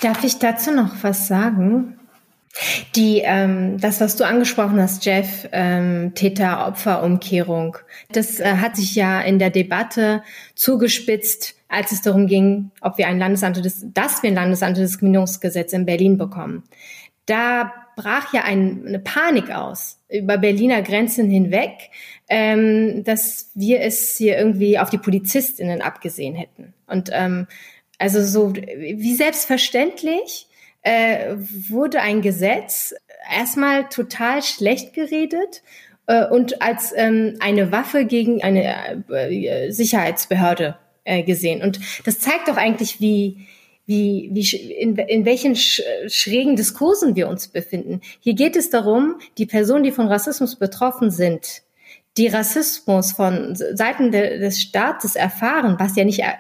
Darf 0.03 0.25
ich 0.25 0.39
dazu 0.39 0.73
noch 0.73 1.03
was 1.03 1.27
sagen? 1.27 1.97
Die, 2.97 3.23
ähm, 3.25 3.79
das, 3.79 4.01
was 4.01 4.17
du 4.17 4.25
angesprochen 4.25 4.81
hast, 4.81 5.05
Jeff, 5.05 5.49
ähm, 5.53 6.13
Täter-Opfer-Umkehrung, 6.15 7.77
das 8.11 8.41
äh, 8.41 8.57
hat 8.57 8.77
sich 8.77 8.97
ja 8.97 9.21
in 9.21 9.39
der 9.39 9.51
Debatte 9.51 10.23
zugespitzt, 10.57 11.55
als 11.69 11.93
es 11.93 12.03
darum 12.03 12.27
ging, 12.27 12.73
ob 12.81 12.99
wir 12.99 13.07
ein 13.07 13.21
Landesantidis 13.21 13.87
dass 13.95 14.23
wir 14.25 14.31
ein 14.31 14.35
Landesantidiskriminierungsgesetz 14.35 15.73
in 15.73 15.87
Berlin 15.87 16.19
bekommen. 16.19 16.65
Da 17.27 17.73
brach 17.95 18.35
ja 18.35 18.43
ein, 18.43 18.85
eine 18.85 18.99
Panik 18.99 19.55
aus 19.55 20.01
über 20.09 20.37
Berliner 20.37 20.83
Grenzen 20.83 21.31
hinweg, 21.31 21.91
ähm, 22.31 23.03
dass 23.03 23.51
wir 23.55 23.81
es 23.81 24.17
hier 24.17 24.39
irgendwie 24.39 24.79
auf 24.79 24.89
die 24.89 24.99
PolizistInnen 24.99 25.83
abgesehen 25.83 26.37
hätten. 26.37 26.73
Und 26.87 27.11
ähm, 27.13 27.49
also 27.99 28.25
so 28.25 28.55
wie 28.55 29.15
selbstverständlich 29.15 30.47
äh, 30.83 31.35
wurde 31.69 32.01
ein 32.01 32.23
Gesetz 32.23 32.95
erstmal 33.31 33.89
total 33.89 34.43
schlecht 34.43 34.95
geredet 34.95 35.63
äh, 36.07 36.25
und 36.25 36.63
als 36.63 36.95
ähm, 36.97 37.37
eine 37.41 37.73
Waffe 37.73 38.07
gegen 38.07 38.43
eine 38.43 39.05
äh, 39.11 39.71
Sicherheitsbehörde 39.73 40.77
äh, 41.05 41.25
gesehen. 41.25 41.63
Und 41.63 41.81
das 42.05 42.21
zeigt 42.21 42.47
doch 42.47 42.57
eigentlich, 42.57 43.01
wie 43.01 43.47
wie, 43.87 44.31
wie 44.33 44.57
in, 44.57 44.95
in 44.95 45.25
welchen 45.25 45.57
sch 45.57 45.83
schrägen 46.07 46.55
Diskursen 46.55 47.17
wir 47.17 47.29
uns 47.29 47.49
befinden. 47.49 48.03
Hier 48.21 48.35
geht 48.35 48.55
es 48.55 48.71
darum, 48.71 49.17
die 49.37 49.47
Personen, 49.47 49.83
die 49.83 49.91
von 49.91 50.07
Rassismus 50.07 50.55
betroffen 50.55 51.11
sind, 51.11 51.63
die 52.17 52.29
Rassismus 52.29 53.13
von 53.13 53.55
Seiten 53.55 54.11
de, 54.11 54.39
des 54.39 54.61
Staates 54.61 55.17
erfahren, 55.17 55.77
was 55.79 55.97
ja 55.97 56.05
nicht 56.05 56.21
äh, 56.21 56.35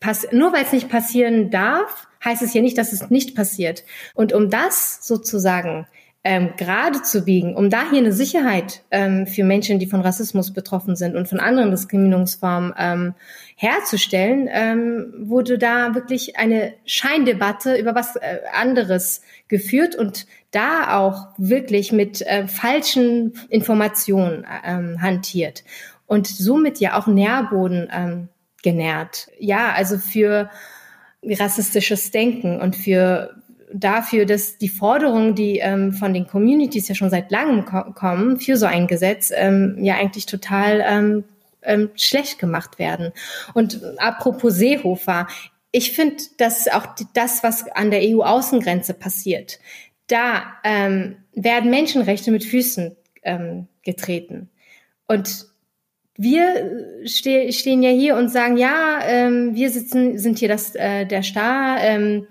pass 0.00 0.26
nur 0.32 0.52
weil 0.52 0.64
es 0.64 0.72
nicht 0.72 0.88
passieren 0.88 1.50
darf, 1.50 2.08
heißt 2.24 2.42
es 2.42 2.54
ja 2.54 2.62
nicht, 2.62 2.78
dass 2.78 2.92
es 2.92 3.10
nicht 3.10 3.34
passiert. 3.34 3.84
Und 4.14 4.32
um 4.32 4.50
das 4.50 5.06
sozusagen 5.06 5.86
ähm, 6.24 6.54
gerade 6.56 7.02
zu 7.02 7.24
biegen, 7.24 7.54
um 7.54 7.70
da 7.70 7.88
hier 7.88 8.00
eine 8.00 8.12
Sicherheit 8.12 8.82
ähm, 8.90 9.28
für 9.28 9.44
Menschen, 9.44 9.78
die 9.78 9.86
von 9.86 10.00
Rassismus 10.00 10.52
betroffen 10.52 10.96
sind 10.96 11.14
und 11.14 11.28
von 11.28 11.38
anderen 11.38 11.70
Diskriminierungsformen 11.70 12.74
ähm, 12.76 13.14
herzustellen, 13.54 14.48
ähm, 14.50 15.14
wurde 15.18 15.56
da 15.56 15.94
wirklich 15.94 16.36
eine 16.36 16.74
Scheindebatte 16.84 17.76
über 17.76 17.94
was 17.94 18.16
äh, 18.16 18.40
anderes 18.52 19.22
geführt 19.46 19.94
und 19.94 20.26
da 20.56 20.96
auch 20.96 21.28
wirklich 21.36 21.92
mit 21.92 22.22
äh, 22.22 22.48
falschen 22.48 23.34
Informationen 23.50 24.46
ähm, 24.64 25.02
hantiert 25.02 25.64
und 26.06 26.26
somit 26.26 26.80
ja 26.80 26.98
auch 26.98 27.06
Nährboden 27.06 27.88
ähm, 27.92 28.28
genährt. 28.62 29.28
Ja, 29.38 29.72
also 29.72 29.98
für 29.98 30.48
rassistisches 31.22 32.10
Denken 32.10 32.60
und 32.60 32.74
für 32.74 33.34
dafür, 33.72 34.24
dass 34.24 34.56
die 34.56 34.68
Forderungen, 34.68 35.34
die 35.34 35.58
ähm, 35.58 35.92
von 35.92 36.14
den 36.14 36.26
Communities 36.26 36.88
ja 36.88 36.94
schon 36.94 37.10
seit 37.10 37.30
langem 37.30 37.64
ko 37.66 37.92
kommen, 37.92 38.38
für 38.38 38.56
so 38.56 38.64
ein 38.64 38.86
Gesetz, 38.86 39.30
ähm, 39.34 39.76
ja 39.80 39.96
eigentlich 39.96 40.26
total 40.26 40.82
ähm, 40.86 41.24
ähm, 41.62 41.90
schlecht 41.96 42.38
gemacht 42.38 42.78
werden. 42.78 43.12
Und 43.52 43.80
apropos 43.98 44.54
Seehofer, 44.54 45.26
ich 45.72 45.92
finde, 45.92 46.16
dass 46.38 46.68
auch 46.68 46.86
das, 47.12 47.42
was 47.42 47.68
an 47.68 47.90
der 47.90 48.00
EU-Außengrenze 48.02 48.94
passiert, 48.94 49.58
da 50.06 50.44
ähm, 50.64 51.16
werden 51.34 51.70
Menschenrechte 51.70 52.30
mit 52.30 52.44
Füßen 52.44 52.96
ähm, 53.22 53.68
getreten. 53.84 54.50
Und 55.06 55.46
wir 56.16 57.02
ste 57.04 57.52
stehen 57.52 57.82
ja 57.82 57.90
hier 57.90 58.16
und 58.16 58.30
sagen, 58.30 58.56
ja, 58.56 59.00
ähm, 59.06 59.54
wir 59.54 59.70
sitzen, 59.70 60.18
sind 60.18 60.38
hier 60.38 60.48
das, 60.48 60.74
äh, 60.74 61.04
der 61.06 61.22
Star, 61.22 61.78
ähm, 61.82 62.26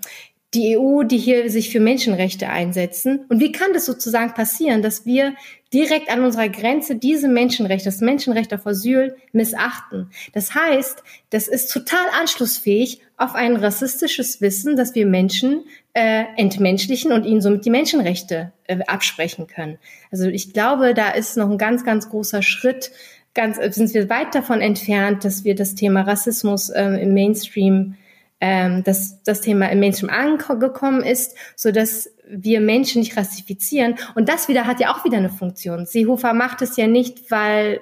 die 0.54 0.76
EU, 0.76 1.02
die 1.02 1.18
hier 1.18 1.50
sich 1.50 1.70
für 1.70 1.80
Menschenrechte 1.80 2.48
einsetzen. 2.48 3.26
Und 3.28 3.40
wie 3.40 3.52
kann 3.52 3.72
das 3.74 3.86
sozusagen 3.86 4.34
passieren, 4.34 4.82
dass 4.82 5.04
wir 5.04 5.34
direkt 5.76 6.08
an 6.10 6.24
unserer 6.24 6.48
Grenze 6.48 6.96
diese 6.96 7.28
Menschenrechte, 7.28 7.84
das 7.84 8.00
Menschenrecht 8.00 8.54
auf 8.54 8.66
Asyl 8.66 9.14
missachten? 9.32 10.10
Das 10.32 10.54
heißt, 10.54 11.02
das 11.28 11.48
ist 11.48 11.70
total 11.70 12.06
anschlussfähig 12.18 13.02
auf 13.18 13.34
ein 13.34 13.56
rassistisches 13.56 14.40
Wissen, 14.40 14.74
dass 14.76 14.94
wir 14.94 15.04
Menschen 15.04 15.64
äh, 15.92 16.24
entmenschlichen 16.38 17.12
und 17.12 17.24
ihnen 17.26 17.42
somit 17.42 17.66
die 17.66 17.70
Menschenrechte 17.70 18.52
äh, 18.64 18.78
absprechen 18.86 19.48
können. 19.48 19.78
Also 20.10 20.28
ich 20.28 20.54
glaube, 20.54 20.94
da 20.94 21.10
ist 21.10 21.36
noch 21.36 21.50
ein 21.50 21.58
ganz, 21.58 21.84
ganz 21.84 22.08
großer 22.08 22.40
Schritt, 22.40 22.90
ganz 23.34 23.58
sind 23.74 23.92
wir 23.92 24.08
weit 24.08 24.34
davon 24.34 24.62
entfernt, 24.62 25.24
dass 25.26 25.44
wir 25.44 25.54
das 25.54 25.74
Thema 25.74 26.00
Rassismus 26.00 26.70
äh, 26.70 26.84
im 27.02 27.12
Mainstream 27.12 27.96
ähm, 28.40 28.84
dass 28.84 29.22
das 29.22 29.40
Thema 29.40 29.70
im 29.70 29.80
Mainstream 29.80 30.10
angekommen 30.10 31.02
ist, 31.02 31.36
so 31.56 31.70
dass 31.70 32.10
wir 32.28 32.60
Menschen 32.60 33.00
nicht 33.00 33.16
rassifizieren. 33.16 33.96
Und 34.14 34.28
das 34.28 34.48
wieder 34.48 34.66
hat 34.66 34.80
ja 34.80 34.94
auch 34.94 35.04
wieder 35.04 35.16
eine 35.16 35.30
Funktion. 35.30 35.86
Seehofer 35.86 36.34
macht 36.34 36.62
es 36.62 36.76
ja 36.76 36.86
nicht, 36.86 37.30
weil 37.30 37.80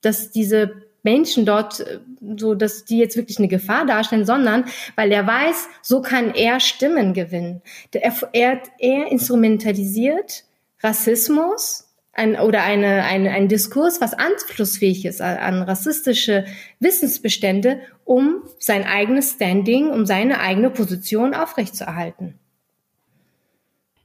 das 0.00 0.30
diese 0.30 0.82
Menschen 1.02 1.46
dort, 1.46 1.80
äh, 1.80 2.00
so 2.36 2.54
dass 2.54 2.84
die 2.84 2.98
jetzt 2.98 3.16
wirklich 3.16 3.38
eine 3.38 3.48
Gefahr 3.48 3.86
darstellen, 3.86 4.26
sondern 4.26 4.64
weil 4.96 5.12
er 5.12 5.26
weiß, 5.26 5.68
so 5.82 6.02
kann 6.02 6.34
er 6.34 6.58
Stimmen 6.58 7.14
gewinnen. 7.14 7.62
Er, 7.92 8.12
er, 8.32 8.62
er 8.78 9.12
instrumentalisiert 9.12 10.44
Rassismus 10.82 11.83
ein, 12.14 12.38
oder 12.38 12.62
eine, 12.62 13.04
eine, 13.04 13.30
ein 13.30 13.48
Diskurs, 13.48 14.00
was 14.00 14.14
anschlussfähig 14.14 15.04
ist 15.04 15.20
an 15.20 15.62
rassistische 15.62 16.44
Wissensbestände, 16.80 17.80
um 18.04 18.42
sein 18.58 18.84
eigenes 18.84 19.32
Standing, 19.32 19.90
um 19.90 20.06
seine 20.06 20.40
eigene 20.40 20.70
Position 20.70 21.34
aufrechtzuerhalten. 21.34 22.38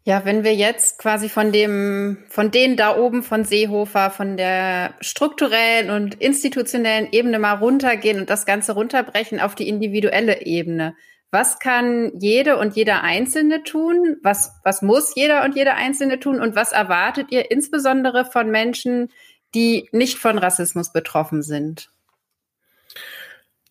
Ja, 0.05 0.25
wenn 0.25 0.43
wir 0.43 0.55
jetzt 0.55 0.97
quasi 0.97 1.29
von 1.29 1.51
dem, 1.51 2.17
von 2.29 2.49
denen 2.49 2.77
da 2.77 2.97
oben 2.97 3.21
von 3.21 3.45
Seehofer, 3.45 4.09
von 4.09 4.37
der 4.37 4.95
strukturellen 5.01 5.91
und 5.91 6.15
institutionellen 6.15 7.09
Ebene 7.11 7.37
mal 7.37 7.53
runtergehen 7.53 8.19
und 8.19 8.29
das 8.29 8.47
Ganze 8.47 8.73
runterbrechen 8.73 9.39
auf 9.39 9.53
die 9.53 9.67
individuelle 9.67 10.41
Ebene. 10.41 10.95
Was 11.31 11.59
kann 11.59 12.11
jede 12.17 12.57
und 12.57 12.75
jeder 12.75 13.03
Einzelne 13.03 13.63
tun? 13.63 14.17
Was, 14.23 14.53
was 14.63 14.81
muss 14.81 15.13
jeder 15.15 15.43
und 15.43 15.55
jede 15.55 15.75
Einzelne 15.75 16.19
tun? 16.19 16.41
Und 16.41 16.55
was 16.55 16.71
erwartet 16.71 17.31
ihr 17.31 17.51
insbesondere 17.51 18.25
von 18.25 18.49
Menschen, 18.49 19.11
die 19.53 19.89
nicht 19.91 20.17
von 20.17 20.39
Rassismus 20.39 20.91
betroffen 20.91 21.43
sind? 21.43 21.91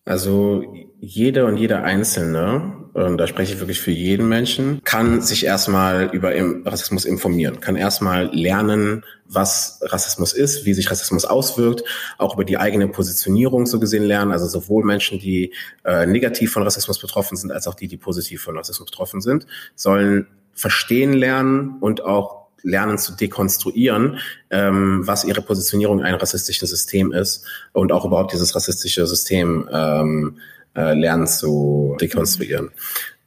Also 0.09 0.63
jeder 0.99 1.45
und 1.45 1.57
jeder 1.57 1.83
Einzelne, 1.83 2.73
und 2.93 3.19
da 3.19 3.27
spreche 3.27 3.53
ich 3.53 3.59
wirklich 3.59 3.79
für 3.79 3.91
jeden 3.91 4.27
Menschen, 4.27 4.81
kann 4.83 5.21
sich 5.21 5.45
erstmal 5.45 6.09
über 6.13 6.31
Rassismus 6.65 7.05
informieren, 7.05 7.59
kann 7.59 7.75
erstmal 7.75 8.25
lernen, 8.33 9.05
was 9.27 9.79
Rassismus 9.83 10.33
ist, 10.33 10.65
wie 10.65 10.73
sich 10.73 10.89
Rassismus 10.89 11.25
auswirkt, 11.25 11.83
auch 12.17 12.33
über 12.33 12.43
die 12.43 12.57
eigene 12.57 12.87
Positionierung 12.87 13.67
so 13.67 13.79
gesehen 13.79 14.03
lernen, 14.03 14.31
also 14.31 14.47
sowohl 14.47 14.83
Menschen, 14.83 15.19
die 15.19 15.53
äh, 15.85 16.07
negativ 16.07 16.53
von 16.53 16.63
Rassismus 16.63 16.97
betroffen 16.97 17.37
sind, 17.37 17.51
als 17.51 17.67
auch 17.67 17.75
die, 17.75 17.87
die 17.87 17.97
positiv 17.97 18.41
von 18.41 18.57
Rassismus 18.57 18.89
betroffen 18.89 19.21
sind, 19.21 19.45
sollen 19.75 20.25
verstehen 20.55 21.13
lernen 21.13 21.75
und 21.81 22.03
auch 22.03 22.48
lernen 22.63 22.97
zu 22.97 23.15
dekonstruieren, 23.15 24.19
ähm, 24.49 25.01
was 25.05 25.23
ihre 25.23 25.41
Positionierung 25.41 25.99
in 25.99 26.05
einem 26.05 26.19
rassistischen 26.19 26.67
System 26.67 27.11
ist 27.11 27.45
und 27.73 27.91
auch 27.91 28.05
überhaupt 28.05 28.33
dieses 28.33 28.55
rassistische 28.55 29.05
System 29.05 29.69
ähm, 29.71 30.37
äh, 30.75 30.93
lernen 30.93 31.27
zu 31.27 31.97
dekonstruieren. 31.99 32.71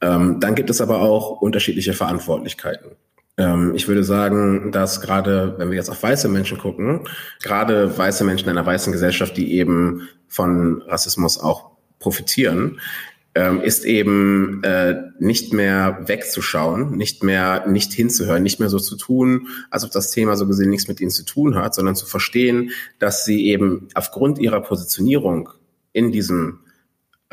Ähm, 0.01 0.39
dann 0.39 0.55
gibt 0.55 0.69
es 0.69 0.81
aber 0.81 1.01
auch 1.01 1.41
unterschiedliche 1.41 1.93
Verantwortlichkeiten. 1.93 2.91
Ähm, 3.37 3.73
ich 3.75 3.87
würde 3.87 4.03
sagen, 4.03 4.71
dass 4.71 5.01
gerade, 5.01 5.55
wenn 5.57 5.69
wir 5.69 5.77
jetzt 5.77 5.89
auf 5.89 6.01
weiße 6.01 6.29
Menschen 6.29 6.57
gucken, 6.57 7.07
gerade 7.41 7.97
weiße 7.97 8.23
Menschen 8.23 8.49
in 8.49 8.57
einer 8.57 8.65
weißen 8.65 8.91
Gesellschaft, 8.93 9.35
die 9.37 9.53
eben 9.53 10.07
von 10.27 10.81
Rassismus 10.83 11.39
auch 11.39 11.71
profitieren, 11.99 12.79
ähm, 13.35 13.61
ist 13.61 13.85
eben 13.85 14.63
äh, 14.63 14.95
nicht 15.19 15.53
mehr 15.53 16.01
wegzuschauen, 16.05 16.95
nicht 16.97 17.23
mehr 17.23 17.67
nicht 17.67 17.91
hinzuhören, 17.93 18.43
nicht 18.43 18.59
mehr 18.59 18.69
so 18.69 18.79
zu 18.79 18.95
tun, 18.95 19.47
als 19.71 19.83
ob 19.83 19.91
das 19.91 20.11
Thema 20.11 20.35
so 20.35 20.47
gesehen 20.47 20.69
nichts 20.69 20.87
mit 20.87 21.01
ihnen 21.01 21.11
zu 21.11 21.25
tun 21.25 21.55
hat, 21.55 21.73
sondern 21.73 21.95
zu 21.95 22.05
verstehen, 22.05 22.71
dass 22.99 23.25
sie 23.25 23.47
eben 23.47 23.87
aufgrund 23.95 24.39
ihrer 24.39 24.61
Positionierung 24.61 25.49
in 25.93 26.11
diesem 26.11 26.59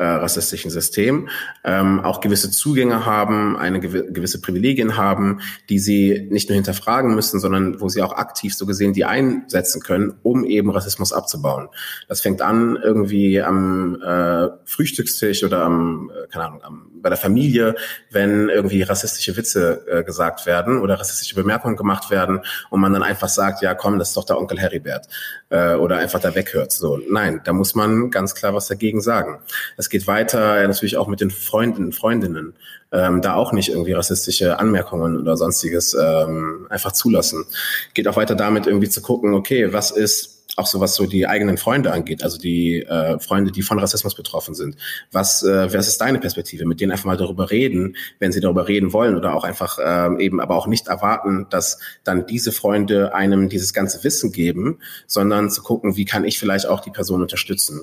äh, 0.01 0.03
rassistischen 0.03 0.71
System 0.71 1.29
ähm, 1.63 1.99
auch 1.99 2.21
gewisse 2.21 2.49
Zugänge 2.49 3.05
haben, 3.05 3.55
eine 3.55 3.79
gew 3.79 4.01
gewisse 4.11 4.41
Privilegien 4.41 4.97
haben, 4.97 5.41
die 5.69 5.77
sie 5.77 6.27
nicht 6.31 6.49
nur 6.49 6.55
hinterfragen 6.55 7.13
müssen, 7.13 7.39
sondern 7.39 7.79
wo 7.79 7.87
sie 7.87 8.01
auch 8.01 8.13
aktiv 8.13 8.55
so 8.55 8.65
gesehen 8.65 8.93
die 8.93 9.05
einsetzen 9.05 9.79
können, 9.79 10.13
um 10.23 10.43
eben 10.43 10.71
Rassismus 10.71 11.13
abzubauen. 11.13 11.67
Das 12.07 12.21
fängt 12.21 12.41
an 12.41 12.79
irgendwie 12.81 13.41
am 13.41 14.01
äh, 14.01 14.47
Frühstückstisch 14.65 15.43
oder 15.43 15.63
am, 15.63 16.09
äh, 16.09 16.27
keine 16.29 16.45
Ahnung, 16.45 16.63
am, 16.63 16.87
bei 16.95 17.09
der 17.09 17.17
Familie, 17.17 17.75
wenn 18.09 18.49
irgendwie 18.49 18.81
rassistische 18.81 19.37
Witze 19.37 19.85
äh, 19.87 20.03
gesagt 20.03 20.47
werden 20.47 20.79
oder 20.79 20.99
rassistische 20.99 21.35
Bemerkungen 21.35 21.75
gemacht 21.75 22.09
werden 22.09 22.41
und 22.71 22.81
man 22.81 22.91
dann 22.93 23.03
einfach 23.03 23.29
sagt, 23.29 23.61
ja 23.61 23.75
komm, 23.75 23.99
das 23.99 24.09
ist 24.09 24.17
doch 24.17 24.25
der 24.25 24.39
Onkel 24.39 24.59
Heribert 24.59 25.07
äh, 25.49 25.75
oder 25.75 25.97
einfach 25.97 26.19
da 26.19 26.33
weghört. 26.33 26.71
So, 26.71 26.99
nein, 27.07 27.41
da 27.43 27.53
muss 27.53 27.75
man 27.75 28.09
ganz 28.09 28.33
klar 28.33 28.55
was 28.55 28.67
dagegen 28.67 29.01
sagen. 29.01 29.39
Es 29.77 29.90
geht 29.91 30.07
weiter 30.07 30.67
natürlich 30.67 30.97
auch 30.97 31.07
mit 31.07 31.21
den 31.21 31.29
Freunden, 31.29 31.91
Freundinnen, 31.91 32.53
ähm, 32.91 33.21
da 33.21 33.35
auch 33.35 33.51
nicht 33.53 33.69
irgendwie 33.69 33.93
rassistische 33.93 34.57
Anmerkungen 34.57 35.19
oder 35.19 35.37
sonstiges 35.37 35.93
ähm, 35.93 36.67
einfach 36.69 36.93
zulassen. 36.93 37.45
Geht 37.93 38.07
auch 38.07 38.15
weiter 38.15 38.35
damit 38.35 38.65
irgendwie 38.65 38.89
zu 38.89 39.01
gucken, 39.01 39.33
okay, 39.33 39.71
was 39.71 39.91
ist 39.91 40.40
auch 40.57 40.67
so 40.67 40.79
was 40.79 40.95
so 40.95 41.05
die 41.05 41.27
eigenen 41.27 41.57
Freunde 41.57 41.91
angeht, 41.91 42.23
also 42.23 42.37
die 42.37 42.81
äh, 42.81 43.19
Freunde, 43.19 43.51
die 43.51 43.61
von 43.61 43.79
Rassismus 43.79 44.15
betroffen 44.15 44.53
sind. 44.53 44.75
Was, 45.11 45.43
äh, 45.43 45.73
was 45.73 45.87
ist 45.87 46.01
deine 46.01 46.19
Perspektive? 46.19 46.65
Mit 46.65 46.81
denen 46.81 46.91
einfach 46.91 47.05
mal 47.05 47.17
darüber 47.17 47.51
reden, 47.51 47.95
wenn 48.19 48.31
sie 48.31 48.41
darüber 48.41 48.67
reden 48.67 48.93
wollen 48.93 49.15
oder 49.15 49.33
auch 49.33 49.43
einfach 49.43 49.79
äh, 49.79 50.23
eben, 50.23 50.41
aber 50.41 50.55
auch 50.55 50.67
nicht 50.67 50.87
erwarten, 50.87 51.47
dass 51.49 51.79
dann 52.03 52.25
diese 52.25 52.51
Freunde 52.51 53.13
einem 53.13 53.49
dieses 53.49 53.73
ganze 53.73 54.03
Wissen 54.03 54.31
geben, 54.31 54.79
sondern 55.07 55.49
zu 55.49 55.61
gucken, 55.61 55.95
wie 55.95 56.05
kann 56.05 56.25
ich 56.25 56.39
vielleicht 56.39 56.65
auch 56.65 56.81
die 56.81 56.91
Person 56.91 57.21
unterstützen, 57.21 57.81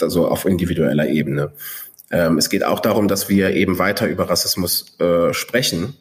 also 0.00 0.28
auf 0.28 0.44
individueller 0.44 1.08
Ebene. 1.08 1.52
Ähm, 2.10 2.38
es 2.38 2.48
geht 2.48 2.64
auch 2.64 2.80
darum, 2.80 3.08
dass 3.08 3.28
wir 3.28 3.50
eben 3.50 3.78
weiter 3.78 4.06
über 4.06 4.28
Rassismus 4.28 4.96
äh, 5.00 5.32
sprechen 5.32 5.96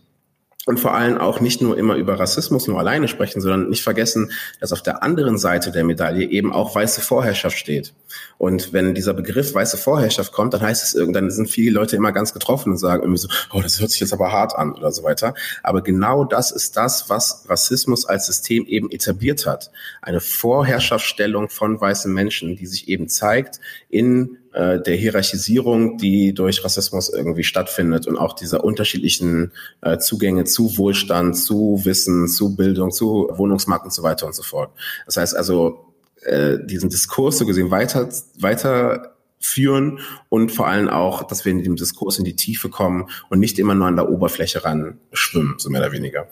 und 0.65 0.79
vor 0.79 0.93
allem 0.93 1.17
auch 1.17 1.39
nicht 1.39 1.61
nur 1.61 1.77
immer 1.77 1.95
über 1.95 2.19
Rassismus 2.19 2.67
nur 2.67 2.79
alleine 2.79 3.07
sprechen, 3.07 3.41
sondern 3.41 3.69
nicht 3.69 3.83
vergessen, 3.83 4.31
dass 4.59 4.73
auf 4.73 4.81
der 4.81 5.03
anderen 5.03 5.37
Seite 5.37 5.71
der 5.71 5.83
Medaille 5.83 6.27
eben 6.27 6.51
auch 6.51 6.73
weiße 6.73 7.01
Vorherrschaft 7.01 7.57
steht. 7.57 7.93
Und 8.37 8.73
wenn 8.73 8.95
dieser 8.95 9.13
Begriff 9.13 9.53
weiße 9.53 9.77
Vorherrschaft 9.77 10.31
kommt, 10.31 10.53
dann 10.53 10.61
heißt 10.61 10.83
es 10.83 10.93
irgendwann 10.95 11.29
sind 11.29 11.49
viele 11.49 11.71
Leute 11.71 11.95
immer 11.95 12.11
ganz 12.11 12.33
getroffen 12.33 12.71
und 12.71 12.77
sagen 12.77 13.03
irgendwie 13.03 13.21
so, 13.21 13.27
oh, 13.53 13.61
das 13.61 13.79
hört 13.79 13.91
sich 13.91 13.99
jetzt 13.99 14.13
aber 14.13 14.31
hart 14.31 14.55
an 14.55 14.73
oder 14.73 14.91
so 14.91 15.03
weiter. 15.03 15.35
Aber 15.63 15.81
genau 15.81 16.23
das 16.23 16.51
ist 16.51 16.75
das, 16.75 17.09
was 17.09 17.45
Rassismus 17.47 18.05
als 18.05 18.25
System 18.25 18.65
eben 18.65 18.89
etabliert 18.91 19.45
hat. 19.45 19.71
Eine 20.01 20.19
Vorherrschaftsstellung 20.19 21.49
von 21.49 21.79
weißen 21.79 22.11
Menschen, 22.11 22.55
die 22.55 22.65
sich 22.65 22.87
eben 22.87 23.07
zeigt 23.07 23.59
in 23.89 24.37
äh, 24.55 24.81
der 24.81 24.95
Hierarchisierung, 24.95 25.97
die 25.97 26.33
durch 26.33 26.63
Rassismus 26.63 27.09
irgendwie 27.09 27.43
stattfindet 27.43 28.07
und 28.07 28.17
auch 28.17 28.33
dieser 28.33 28.63
unterschiedlichen 28.63 29.51
äh, 29.81 29.97
Zugänge 29.97 30.45
zu 30.45 30.77
Wohlstand, 30.77 31.37
zu 31.37 31.81
Wissen, 31.83 32.29
zu 32.29 32.55
Bildung, 32.55 32.91
zu 32.91 33.27
Wohnungsmarkt 33.33 33.83
und 33.83 33.91
so 33.93 34.01
weiter 34.01 34.25
und 34.25 34.33
so 34.33 34.43
fort. 34.43 34.71
Das 35.05 35.17
heißt 35.17 35.35
also, 35.35 35.93
äh, 36.21 36.57
diesen 36.63 36.89
Diskurs 36.89 37.37
so 37.37 37.45
gesehen 37.45 37.69
weiter, 37.69 38.07
weiter 38.39 39.17
führen 39.41 39.99
und 40.29 40.53
vor 40.53 40.67
allem 40.67 40.87
auch, 40.87 41.23
dass 41.23 41.43
wir 41.43 41.51
in 41.51 41.61
dem 41.61 41.75
Diskurs 41.75 42.17
in 42.17 42.23
die 42.23 42.37
Tiefe 42.37 42.69
kommen 42.69 43.09
und 43.29 43.39
nicht 43.39 43.59
immer 43.59 43.75
nur 43.75 43.87
an 43.87 43.97
der 43.97 44.09
Oberfläche 44.09 44.63
ran 44.63 44.99
schwimmen, 45.11 45.55
so 45.57 45.69
mehr 45.69 45.81
oder 45.81 45.91
weniger. 45.91 46.29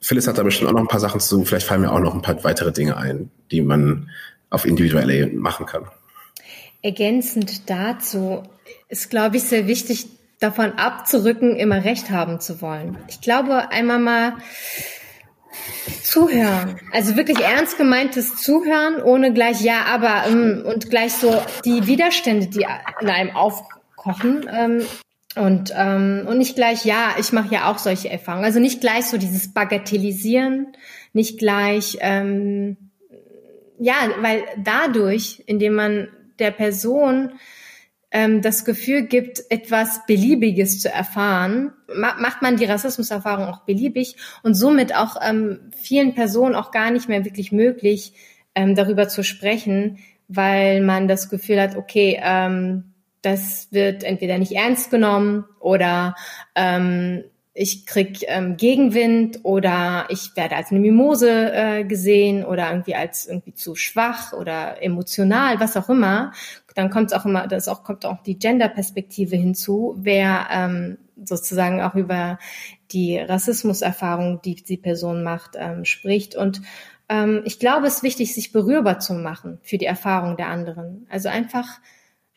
Phyllis 0.00 0.26
hat 0.26 0.38
da 0.38 0.42
bestimmt 0.42 0.70
auch 0.70 0.74
noch 0.74 0.80
ein 0.80 0.88
paar 0.88 1.00
Sachen 1.00 1.20
zu, 1.20 1.44
vielleicht 1.44 1.66
fallen 1.66 1.82
mir 1.82 1.92
auch 1.92 2.00
noch 2.00 2.14
ein 2.14 2.22
paar 2.22 2.42
weitere 2.44 2.72
Dinge 2.72 2.96
ein, 2.96 3.30
die 3.50 3.60
man 3.60 4.08
auf 4.48 4.64
individueller 4.64 5.12
Ebene 5.12 5.38
machen 5.38 5.66
kann. 5.66 5.84
Ergänzend 6.82 7.68
dazu 7.68 8.42
ist, 8.88 9.10
glaube 9.10 9.36
ich, 9.36 9.44
sehr 9.44 9.66
wichtig, 9.66 10.06
davon 10.40 10.72
abzurücken, 10.72 11.56
immer 11.56 11.84
Recht 11.84 12.10
haben 12.10 12.40
zu 12.40 12.60
wollen. 12.60 12.96
Ich 13.08 13.20
glaube, 13.20 13.70
einmal 13.70 13.98
mal 13.98 14.34
zuhören. 16.02 16.78
Also 16.92 17.16
wirklich 17.16 17.40
ernst 17.40 17.76
gemeintes 17.76 18.36
Zuhören, 18.36 19.02
ohne 19.02 19.32
gleich 19.32 19.60
ja, 19.60 19.84
aber 19.86 20.24
ähm, 20.28 20.62
und 20.64 20.90
gleich 20.90 21.12
so 21.14 21.42
die 21.64 21.86
Widerstände, 21.86 22.46
die 22.46 22.66
in 23.00 23.08
einem 23.08 23.34
aufkochen. 23.34 24.48
Ähm, 24.50 24.82
und, 25.36 25.72
ähm, 25.76 26.26
und 26.26 26.38
nicht 26.38 26.56
gleich, 26.56 26.84
ja, 26.84 27.14
ich 27.18 27.32
mache 27.32 27.54
ja 27.54 27.70
auch 27.70 27.78
solche 27.78 28.08
Erfahrungen. 28.08 28.44
Also 28.44 28.60
nicht 28.60 28.80
gleich 28.80 29.06
so 29.06 29.18
dieses 29.18 29.52
Bagatellisieren, 29.52 30.68
nicht 31.12 31.38
gleich, 31.38 31.98
ähm, 32.00 32.76
ja, 33.78 33.94
weil 34.20 34.44
dadurch, 34.56 35.44
indem 35.46 35.74
man 35.74 36.08
der 36.38 36.50
Person 36.50 37.32
ähm, 38.10 38.40
das 38.40 38.64
Gefühl 38.64 39.02
gibt, 39.02 39.42
etwas 39.50 40.06
Beliebiges 40.06 40.80
zu 40.80 40.90
erfahren, 40.90 41.72
ma 41.94 42.14
macht 42.18 42.42
man 42.42 42.56
die 42.56 42.64
Rassismuserfahrung 42.64 43.46
auch 43.46 43.64
beliebig? 43.64 44.16
Und 44.42 44.54
somit 44.54 44.94
auch 44.94 45.16
ähm, 45.22 45.70
vielen 45.76 46.14
Personen 46.14 46.54
auch 46.54 46.70
gar 46.70 46.90
nicht 46.90 47.08
mehr 47.08 47.24
wirklich 47.24 47.52
möglich, 47.52 48.12
ähm, 48.54 48.74
darüber 48.74 49.08
zu 49.08 49.22
sprechen, 49.22 49.98
weil 50.28 50.80
man 50.80 51.08
das 51.08 51.28
Gefühl 51.28 51.60
hat, 51.60 51.76
okay, 51.76 52.18
ähm, 52.22 52.94
das 53.22 53.68
wird 53.72 54.04
entweder 54.04 54.38
nicht 54.38 54.52
ernst 54.52 54.90
genommen 54.90 55.44
oder 55.60 56.14
ähm, 56.54 57.24
ich 57.60 57.86
krieg 57.86 58.24
ähm, 58.28 58.56
Gegenwind 58.56 59.40
oder 59.42 60.06
ich 60.10 60.36
werde 60.36 60.54
als 60.54 60.70
eine 60.70 60.78
Mimose 60.78 61.52
äh, 61.52 61.84
gesehen 61.84 62.44
oder 62.44 62.70
irgendwie 62.70 62.94
als 62.94 63.26
irgendwie 63.26 63.52
zu 63.52 63.74
schwach 63.74 64.32
oder 64.32 64.80
emotional, 64.80 65.58
was 65.58 65.76
auch 65.76 65.88
immer. 65.88 66.32
Dann 66.76 66.88
kommt 66.88 67.12
auch 67.12 67.24
immer, 67.24 67.48
das 67.48 67.66
auch 67.66 67.82
kommt 67.82 68.06
auch 68.06 68.22
die 68.22 68.38
Gender-Perspektive 68.38 69.34
hinzu, 69.34 69.96
wer 69.98 70.46
ähm, 70.52 70.98
sozusagen 71.24 71.82
auch 71.82 71.96
über 71.96 72.38
die 72.92 73.18
Rassismuserfahrung, 73.18 74.40
die 74.40 74.54
die 74.54 74.76
Person 74.76 75.24
macht, 75.24 75.56
ähm, 75.56 75.84
spricht. 75.84 76.36
Und 76.36 76.62
ähm, 77.08 77.42
ich 77.44 77.58
glaube, 77.58 77.88
es 77.88 77.96
ist 77.96 78.02
wichtig, 78.04 78.34
sich 78.34 78.52
berührbar 78.52 79.00
zu 79.00 79.14
machen 79.14 79.58
für 79.64 79.78
die 79.78 79.86
Erfahrung 79.86 80.36
der 80.36 80.46
anderen. 80.46 81.08
Also 81.10 81.28
einfach, 81.28 81.80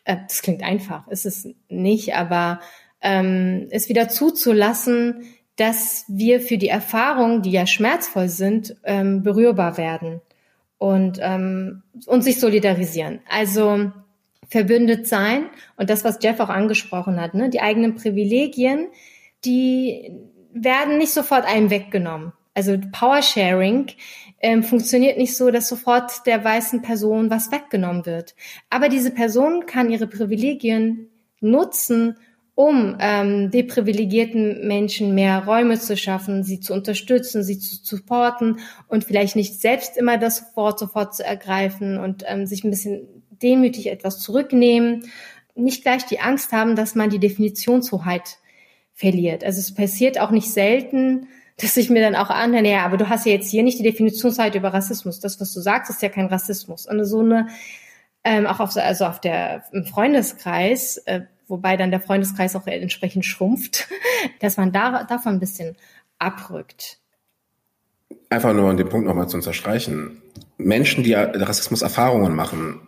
äh, 0.03 0.17
das 0.27 0.41
klingt 0.41 0.63
einfach, 0.63 1.07
ist 1.09 1.27
es 1.27 1.47
nicht, 1.69 2.15
aber 2.15 2.59
ähm, 3.01 3.67
es 3.71 3.89
wieder 3.89 4.09
zuzulassen, 4.09 5.23
dass 5.55 6.05
wir 6.07 6.41
für 6.41 6.57
die 6.57 6.69
Erfahrungen, 6.69 7.41
die 7.41 7.51
ja 7.51 7.67
schmerzvoll 7.67 8.29
sind, 8.29 8.75
ähm, 8.83 9.23
berührbar 9.23 9.77
werden 9.77 10.21
und, 10.77 11.19
ähm, 11.21 11.83
und 12.05 12.23
sich 12.23 12.39
solidarisieren. 12.39 13.19
Also 13.29 13.91
verbündet 14.47 15.07
sein 15.07 15.45
und 15.77 15.89
das, 15.89 16.03
was 16.03 16.19
Jeff 16.21 16.39
auch 16.39 16.49
angesprochen 16.49 17.19
hat, 17.21 17.33
ne, 17.33 17.49
die 17.49 17.61
eigenen 17.61 17.95
Privilegien, 17.95 18.87
die 19.45 20.11
werden 20.53 20.97
nicht 20.97 21.13
sofort 21.13 21.45
einem 21.45 21.69
weggenommen. 21.69 22.33
Also 22.53 22.77
Power-Sharing 22.91 23.87
ähm, 24.41 24.63
funktioniert 24.63 25.17
nicht 25.17 25.37
so, 25.37 25.51
dass 25.51 25.69
sofort 25.69 26.25
der 26.25 26.43
weißen 26.43 26.81
Person 26.81 27.29
was 27.29 27.51
weggenommen 27.51 28.05
wird. 28.05 28.35
Aber 28.69 28.89
diese 28.89 29.11
Person 29.11 29.65
kann 29.65 29.89
ihre 29.89 30.07
Privilegien 30.07 31.09
nutzen, 31.39 32.17
um 32.61 32.95
ähm, 32.99 33.49
deprivilegierten 33.49 34.67
Menschen 34.67 35.15
mehr 35.15 35.45
Räume 35.45 35.79
zu 35.79 35.97
schaffen, 35.97 36.43
sie 36.43 36.59
zu 36.59 36.73
unterstützen, 36.73 37.43
sie 37.43 37.57
zu 37.57 37.77
supporten 37.81 38.59
und 38.87 39.03
vielleicht 39.03 39.35
nicht 39.35 39.59
selbst 39.59 39.97
immer 39.97 40.19
das 40.19 40.55
Wort 40.55 40.77
sofort 40.77 41.15
zu 41.15 41.25
ergreifen 41.25 41.97
und 41.97 42.23
ähm, 42.27 42.45
sich 42.45 42.63
ein 42.63 42.69
bisschen 42.69 43.07
demütig 43.29 43.87
etwas 43.87 44.19
zurücknehmen, 44.19 45.09
nicht 45.55 45.81
gleich 45.81 46.05
die 46.05 46.19
Angst 46.19 46.51
haben, 46.51 46.75
dass 46.75 46.93
man 46.93 47.09
die 47.09 47.19
Definitionshoheit 47.19 48.37
verliert. 48.93 49.43
Also 49.43 49.59
es 49.59 49.73
passiert 49.73 50.19
auch 50.19 50.29
nicht 50.29 50.51
selten, 50.51 51.27
dass 51.57 51.77
ich 51.77 51.89
mir 51.89 52.01
dann 52.01 52.15
auch 52.15 52.29
anhöre, 52.29 52.67
ja, 52.67 52.85
aber 52.85 52.97
du 52.97 53.09
hast 53.09 53.25
ja 53.25 53.31
jetzt 53.31 53.49
hier 53.49 53.63
nicht 53.63 53.79
die 53.79 53.83
Definitionshoheit 53.83 54.53
über 54.53 54.71
Rassismus. 54.71 55.19
Das, 55.19 55.41
was 55.41 55.51
du 55.51 55.61
sagst, 55.61 55.89
ist 55.89 56.03
ja 56.03 56.09
kein 56.09 56.27
Rassismus. 56.27 56.85
Und 56.85 57.03
so 57.05 57.21
eine, 57.21 57.47
ähm, 58.23 58.45
auch 58.45 58.59
auf, 58.59 58.77
also 58.77 59.05
auf 59.05 59.19
der, 59.19 59.63
im 59.71 59.83
Freundeskreis, 59.83 60.97
äh, 60.97 61.21
wobei 61.51 61.77
dann 61.77 61.91
der 61.91 61.99
Freundeskreis 61.99 62.55
auch 62.55 62.65
entsprechend 62.65 63.25
schrumpft, 63.25 63.87
dass 64.39 64.57
man 64.57 64.71
da, 64.71 65.03
davon 65.03 65.33
ein 65.33 65.39
bisschen 65.39 65.75
abrückt. 66.17 66.97
Einfach 68.29 68.53
nur 68.53 68.69
um 68.69 68.77
den 68.77 68.89
Punkt 68.89 69.05
nochmal 69.05 69.27
zu 69.27 69.37
unterstreichen. 69.37 70.21
Menschen, 70.57 71.03
die 71.03 71.13
Rassismus-Erfahrungen 71.13 72.33
machen, 72.33 72.87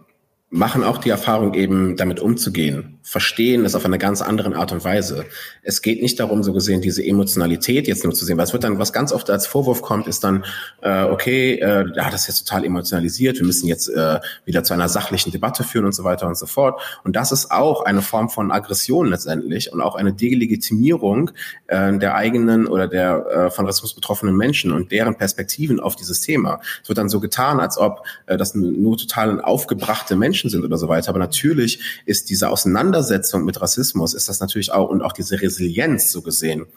machen 0.49 0.83
auch 0.83 0.97
die 0.97 1.09
Erfahrung 1.09 1.53
eben 1.53 1.97
damit 1.97 2.19
umzugehen, 2.19 2.92
verstehen 3.03 3.65
es 3.65 3.75
auf 3.75 3.85
eine 3.85 3.97
ganz 3.97 4.21
andere 4.21 4.55
Art 4.55 4.71
und 4.71 4.83
Weise. 4.83 5.25
Es 5.61 5.81
geht 5.81 6.01
nicht 6.01 6.19
darum, 6.19 6.41
so 6.41 6.53
gesehen, 6.53 6.81
diese 6.81 7.05
Emotionalität 7.05 7.87
jetzt 7.87 8.03
nur 8.03 8.13
zu 8.13 8.23
sehen, 8.25 8.37
weil 8.37 8.45
es 8.45 8.53
wird 8.53 8.63
dann, 8.63 8.79
was 8.79 8.93
ganz 8.93 9.11
oft 9.11 9.29
als 9.29 9.45
Vorwurf 9.45 9.81
kommt, 9.81 10.07
ist 10.07 10.23
dann, 10.23 10.45
äh, 10.81 11.03
okay, 11.03 11.55
äh, 11.55 11.85
ja, 11.95 12.09
das 12.09 12.21
ist 12.21 12.27
jetzt 12.27 12.47
total 12.47 12.65
emotionalisiert, 12.65 13.37
wir 13.37 13.45
müssen 13.45 13.67
jetzt 13.67 13.89
äh, 13.89 14.19
wieder 14.45 14.63
zu 14.63 14.73
einer 14.73 14.87
sachlichen 14.87 15.31
Debatte 15.31 15.63
führen 15.63 15.85
und 15.85 15.93
so 15.93 16.05
weiter 16.05 16.27
und 16.27 16.37
so 16.37 16.45
fort. 16.45 16.79
Und 17.03 17.15
das 17.15 17.31
ist 17.33 17.51
auch 17.51 17.83
eine 17.83 18.01
Form 18.01 18.29
von 18.29 18.51
Aggression 18.51 19.07
letztendlich 19.07 19.73
und 19.73 19.81
auch 19.81 19.95
eine 19.95 20.13
Delegitimierung 20.13 21.31
äh, 21.67 21.97
der 21.97 22.15
eigenen 22.15 22.67
oder 22.67 22.87
der 22.87 23.25
äh, 23.27 23.51
von 23.51 23.65
Rassismus 23.65 23.93
betroffenen 23.93 24.35
Menschen 24.37 24.71
und 24.71 24.91
deren 24.91 25.15
Perspektiven 25.15 25.81
auf 25.81 25.97
dieses 25.97 26.21
Thema. 26.21 26.61
Es 26.81 26.89
wird 26.89 26.97
dann 26.97 27.09
so 27.09 27.19
getan, 27.19 27.59
als 27.59 27.77
ob 27.77 28.05
äh, 28.27 28.37
das 28.37 28.55
nur 28.55 28.97
total 28.97 29.41
aufgebrachte 29.41 30.15
Menschen 30.15 30.49
sind 30.49 30.63
oder 30.63 30.77
so 30.77 30.87
weiter. 30.87 31.09
Aber 31.09 31.19
natürlich 31.19 31.79
ist 32.05 32.29
diese 32.29 32.49
Auseinandersetzung 32.93 33.43
mit 33.43 33.59
Rassismus, 33.59 34.13
ist 34.13 34.29
das 34.29 34.39
natürlich 34.39 34.71
auch 34.71 34.89
und 34.89 35.01
auch 35.01 35.13
diese 35.13 35.41
Resilienz 35.41 36.11
so 36.11 36.21
gesehen, 36.21 36.67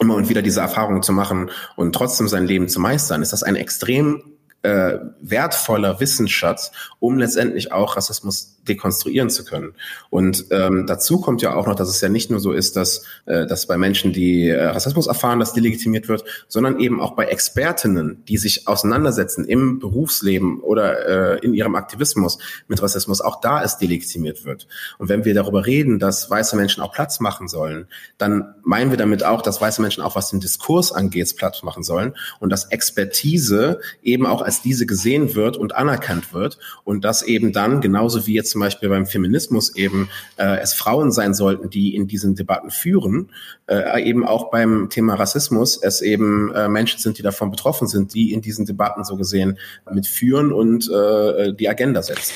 immer 0.00 0.14
und 0.14 0.28
wieder 0.28 0.42
diese 0.42 0.60
Erfahrungen 0.60 1.02
zu 1.02 1.12
machen 1.12 1.50
und 1.76 1.94
trotzdem 1.94 2.28
sein 2.28 2.46
Leben 2.46 2.68
zu 2.68 2.80
meistern, 2.80 3.22
ist 3.22 3.32
das 3.32 3.42
ein 3.42 3.56
extrem 3.56 4.22
äh, 4.62 4.98
wertvoller 5.20 6.00
Wissensschatz, 6.00 6.72
um 6.98 7.18
letztendlich 7.18 7.72
auch 7.72 7.96
Rassismus 7.96 8.56
dekonstruieren 8.68 9.30
zu 9.30 9.44
können. 9.44 9.74
Und 10.10 10.46
ähm, 10.50 10.86
dazu 10.86 11.20
kommt 11.20 11.42
ja 11.42 11.54
auch 11.54 11.66
noch, 11.66 11.74
dass 11.74 11.88
es 11.88 12.00
ja 12.00 12.08
nicht 12.08 12.30
nur 12.30 12.40
so 12.40 12.52
ist, 12.52 12.76
dass, 12.76 13.04
äh, 13.26 13.46
dass 13.46 13.66
bei 13.66 13.78
Menschen, 13.78 14.12
die 14.12 14.48
äh, 14.48 14.64
Rassismus 14.64 15.06
erfahren, 15.06 15.40
dass 15.40 15.54
delegitimiert 15.54 16.08
wird, 16.08 16.24
sondern 16.48 16.78
eben 16.78 17.00
auch 17.00 17.12
bei 17.12 17.26
Expertinnen, 17.26 18.24
die 18.26 18.36
sich 18.36 18.68
auseinandersetzen 18.68 19.44
im 19.44 19.78
Berufsleben 19.78 20.60
oder 20.60 21.36
äh, 21.36 21.38
in 21.38 21.54
ihrem 21.54 21.74
Aktivismus 21.74 22.38
mit 22.66 22.82
Rassismus, 22.82 23.20
auch 23.20 23.40
da 23.40 23.62
es 23.62 23.78
delegitimiert 23.78 24.44
wird. 24.44 24.66
Und 24.98 25.08
wenn 25.08 25.24
wir 25.24 25.34
darüber 25.34 25.66
reden, 25.66 25.98
dass 25.98 26.28
weiße 26.28 26.56
Menschen 26.56 26.82
auch 26.82 26.92
Platz 26.92 27.20
machen 27.20 27.48
sollen, 27.48 27.86
dann 28.18 28.54
meinen 28.62 28.90
wir 28.90 28.98
damit 28.98 29.24
auch, 29.24 29.40
dass 29.42 29.60
weiße 29.60 29.80
Menschen 29.80 30.02
auch 30.02 30.16
was 30.16 30.30
den 30.30 30.40
Diskurs 30.40 30.92
angeht, 30.92 31.18
Platz 31.36 31.62
machen 31.62 31.82
sollen 31.82 32.14
und 32.40 32.50
dass 32.50 32.66
Expertise 32.66 33.80
eben 34.02 34.26
auch 34.26 34.42
als 34.48 34.62
diese 34.62 34.86
gesehen 34.86 35.34
wird 35.34 35.58
und 35.58 35.76
anerkannt 35.76 36.32
wird 36.32 36.58
und 36.82 37.04
dass 37.04 37.22
eben 37.22 37.52
dann 37.52 37.82
genauso 37.82 38.26
wie 38.26 38.32
jetzt 38.32 38.50
zum 38.52 38.62
Beispiel 38.62 38.88
beim 38.88 39.04
Feminismus 39.04 39.76
eben 39.76 40.08
äh, 40.38 40.56
es 40.60 40.72
Frauen 40.72 41.12
sein 41.12 41.34
sollten, 41.34 41.68
die 41.68 41.94
in 41.94 42.08
diesen 42.08 42.34
Debatten 42.34 42.70
führen, 42.70 43.28
äh, 43.66 44.02
eben 44.02 44.26
auch 44.26 44.50
beim 44.50 44.88
Thema 44.88 45.16
Rassismus 45.16 45.76
es 45.76 46.00
eben 46.00 46.50
äh, 46.54 46.66
Menschen 46.66 46.98
sind, 46.98 47.18
die 47.18 47.22
davon 47.22 47.50
betroffen 47.50 47.88
sind, 47.88 48.14
die 48.14 48.32
in 48.32 48.40
diesen 48.40 48.64
Debatten 48.64 49.04
so 49.04 49.16
gesehen 49.16 49.58
mitführen 49.92 50.50
und 50.50 50.90
äh, 50.90 51.52
die 51.52 51.68
Agenda 51.68 52.02
setzen. 52.02 52.32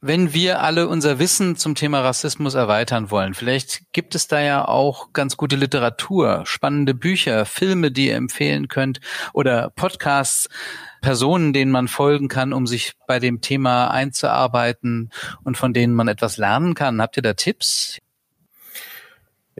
Wenn 0.00 0.32
wir 0.32 0.62
alle 0.62 0.86
unser 0.86 1.18
Wissen 1.18 1.56
zum 1.56 1.74
Thema 1.74 2.02
Rassismus 2.02 2.54
erweitern 2.54 3.10
wollen, 3.10 3.34
vielleicht 3.34 3.92
gibt 3.92 4.14
es 4.14 4.28
da 4.28 4.40
ja 4.40 4.66
auch 4.66 5.12
ganz 5.12 5.36
gute 5.36 5.56
Literatur, 5.56 6.42
spannende 6.44 6.94
Bücher, 6.94 7.44
Filme, 7.44 7.90
die 7.90 8.06
ihr 8.06 8.14
empfehlen 8.14 8.68
könnt 8.68 9.00
oder 9.32 9.70
Podcasts, 9.70 10.48
Personen, 11.00 11.52
denen 11.52 11.72
man 11.72 11.88
folgen 11.88 12.28
kann, 12.28 12.52
um 12.52 12.68
sich 12.68 12.92
bei 13.08 13.18
dem 13.18 13.40
Thema 13.40 13.88
einzuarbeiten 13.88 15.10
und 15.42 15.56
von 15.56 15.72
denen 15.72 15.94
man 15.94 16.06
etwas 16.06 16.36
lernen 16.36 16.74
kann. 16.74 17.02
Habt 17.02 17.16
ihr 17.16 17.22
da 17.22 17.34
Tipps? 17.34 17.98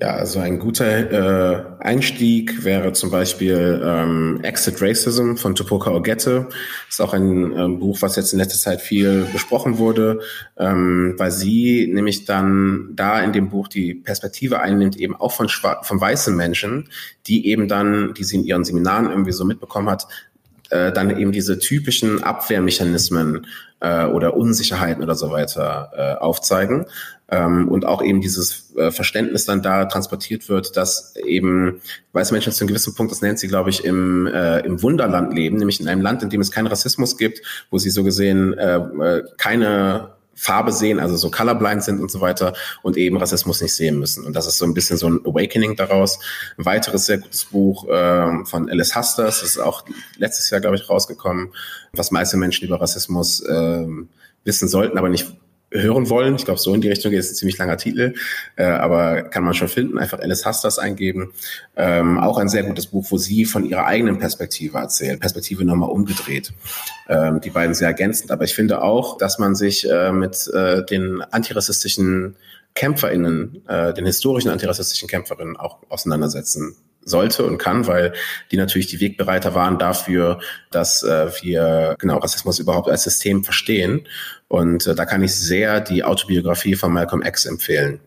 Ja, 0.00 0.14
also 0.14 0.38
ein 0.38 0.60
guter 0.60 1.10
äh, 1.10 1.64
Einstieg 1.80 2.62
wäre 2.64 2.92
zum 2.92 3.10
Beispiel 3.10 3.82
ähm, 3.84 4.38
Exit 4.44 4.80
Racism 4.80 5.34
von 5.34 5.56
Tupoka 5.56 5.90
Ogette. 5.90 6.48
Ist 6.88 7.00
auch 7.00 7.14
ein 7.14 7.52
ähm, 7.58 7.80
Buch, 7.80 8.00
was 8.00 8.14
jetzt 8.14 8.32
in 8.32 8.38
letzter 8.38 8.58
Zeit 8.58 8.80
viel 8.80 9.26
besprochen 9.32 9.78
wurde, 9.78 10.20
ähm, 10.56 11.14
weil 11.16 11.32
sie 11.32 11.90
nämlich 11.92 12.26
dann 12.26 12.90
da 12.92 13.20
in 13.20 13.32
dem 13.32 13.48
Buch 13.48 13.66
die 13.66 13.94
Perspektive 13.94 14.60
einnimmt, 14.60 14.96
eben 14.96 15.16
auch 15.16 15.32
von, 15.32 15.48
von 15.48 16.00
weißen 16.00 16.36
Menschen, 16.36 16.90
die 17.26 17.48
eben 17.48 17.66
dann, 17.66 18.14
die 18.14 18.22
sie 18.22 18.36
in 18.36 18.44
ihren 18.44 18.64
Seminaren 18.64 19.10
irgendwie 19.10 19.32
so 19.32 19.44
mitbekommen 19.44 19.90
hat, 19.90 20.06
äh, 20.70 20.92
dann 20.92 21.16
eben 21.18 21.32
diese 21.32 21.58
typischen 21.58 22.22
Abwehrmechanismen 22.22 23.46
äh, 23.80 24.04
oder 24.06 24.36
Unsicherheiten 24.36 25.02
oder 25.02 25.14
so 25.14 25.30
weiter 25.30 25.90
äh, 25.96 26.22
aufzeigen. 26.22 26.86
Ähm, 27.30 27.68
und 27.68 27.84
auch 27.84 28.02
eben 28.02 28.22
dieses 28.22 28.74
äh, 28.76 28.90
Verständnis 28.90 29.44
dann 29.44 29.60
da 29.60 29.84
transportiert 29.84 30.48
wird, 30.48 30.76
dass 30.78 31.14
eben 31.16 31.82
weiße 32.12 32.32
Menschen 32.32 32.52
zu 32.52 32.62
einem 32.62 32.68
gewissen 32.68 32.94
Punkt, 32.94 33.12
das 33.12 33.20
nennt 33.20 33.38
sie, 33.38 33.48
glaube 33.48 33.68
ich, 33.68 33.84
im, 33.84 34.26
äh, 34.26 34.60
im 34.60 34.82
Wunderland 34.82 35.34
leben, 35.34 35.58
nämlich 35.58 35.80
in 35.80 35.88
einem 35.88 36.00
Land, 36.00 36.22
in 36.22 36.30
dem 36.30 36.40
es 36.40 36.50
keinen 36.50 36.68
Rassismus 36.68 37.18
gibt, 37.18 37.42
wo 37.70 37.76
sie 37.76 37.90
so 37.90 38.02
gesehen 38.02 38.54
äh, 38.54 38.76
äh 38.76 39.22
keine 39.36 40.17
Farbe 40.38 40.72
sehen, 40.72 41.00
also 41.00 41.16
so 41.16 41.30
colorblind 41.30 41.82
sind 41.82 42.00
und 42.00 42.10
so 42.10 42.20
weiter 42.20 42.54
und 42.82 42.96
eben 42.96 43.16
Rassismus 43.16 43.60
nicht 43.60 43.74
sehen 43.74 43.98
müssen. 43.98 44.24
Und 44.24 44.34
das 44.34 44.46
ist 44.46 44.58
so 44.58 44.64
ein 44.64 44.72
bisschen 44.72 44.96
so 44.96 45.08
ein 45.08 45.20
Awakening 45.26 45.74
daraus. 45.74 46.20
Ein 46.56 46.64
weiteres 46.64 47.06
sehr 47.06 47.18
gutes 47.18 47.46
Buch 47.46 47.86
ähm, 47.90 48.46
von 48.46 48.70
Alice 48.70 48.94
Hasters, 48.94 49.40
das 49.40 49.50
ist 49.50 49.58
auch 49.58 49.84
letztes 50.16 50.48
Jahr, 50.50 50.60
glaube 50.60 50.76
ich, 50.76 50.88
rausgekommen, 50.88 51.52
was 51.92 52.12
meiste 52.12 52.36
Menschen 52.36 52.66
über 52.66 52.80
Rassismus 52.80 53.42
ähm, 53.48 54.08
wissen 54.44 54.68
sollten, 54.68 54.96
aber 54.96 55.08
nicht 55.08 55.26
hören 55.70 56.08
wollen. 56.08 56.34
Ich 56.36 56.44
glaube, 56.44 56.60
so 56.60 56.74
in 56.74 56.80
die 56.80 56.88
Richtung 56.88 57.10
geht 57.10 57.20
ein 57.20 57.34
ziemlich 57.34 57.58
langer 57.58 57.76
Titel, 57.76 58.14
äh, 58.56 58.64
aber 58.64 59.22
kann 59.22 59.44
man 59.44 59.54
schon 59.54 59.68
finden. 59.68 59.98
Einfach 59.98 60.20
Alice 60.20 60.44
Hasters 60.44 60.78
eingeben. 60.78 61.32
Ähm, 61.76 62.18
auch 62.18 62.38
ein 62.38 62.48
sehr 62.48 62.62
gutes 62.62 62.86
Buch, 62.86 63.06
wo 63.10 63.18
sie 63.18 63.44
von 63.44 63.64
ihrer 63.64 63.84
eigenen 63.86 64.18
Perspektive 64.18 64.78
erzählt. 64.78 65.20
Perspektive 65.20 65.64
nochmal 65.64 65.90
umgedreht. 65.90 66.52
Ähm, 67.08 67.40
die 67.40 67.50
beiden 67.50 67.74
sehr 67.74 67.88
ergänzend. 67.88 68.30
Aber 68.30 68.44
ich 68.44 68.54
finde 68.54 68.82
auch, 68.82 69.18
dass 69.18 69.38
man 69.38 69.54
sich 69.54 69.88
äh, 69.88 70.12
mit 70.12 70.48
äh, 70.54 70.84
den 70.84 71.22
antirassistischen 71.22 72.36
KämpferInnen, 72.74 73.62
äh, 73.68 73.92
den 73.92 74.06
historischen 74.06 74.50
antirassistischen 74.50 75.08
Kämpferinnen 75.08 75.56
auch 75.56 75.78
auseinandersetzen 75.88 76.76
sollte 77.04 77.44
und 77.44 77.58
kann, 77.58 77.86
weil 77.86 78.12
die 78.50 78.56
natürlich 78.56 78.86
die 78.86 79.00
Wegbereiter 79.00 79.54
waren 79.54 79.78
dafür, 79.78 80.40
dass 80.70 81.02
äh, 81.02 81.30
wir 81.42 81.96
genau 81.98 82.18
Rassismus 82.18 82.58
überhaupt 82.58 82.88
als 82.88 83.04
System 83.04 83.44
verstehen. 83.44 84.06
Und 84.48 84.86
äh, 84.86 84.94
da 84.94 85.04
kann 85.04 85.22
ich 85.22 85.34
sehr 85.34 85.80
die 85.80 86.04
Autobiografie 86.04 86.74
von 86.74 86.92
Malcolm 86.92 87.22
X 87.22 87.46
empfehlen. 87.46 88.00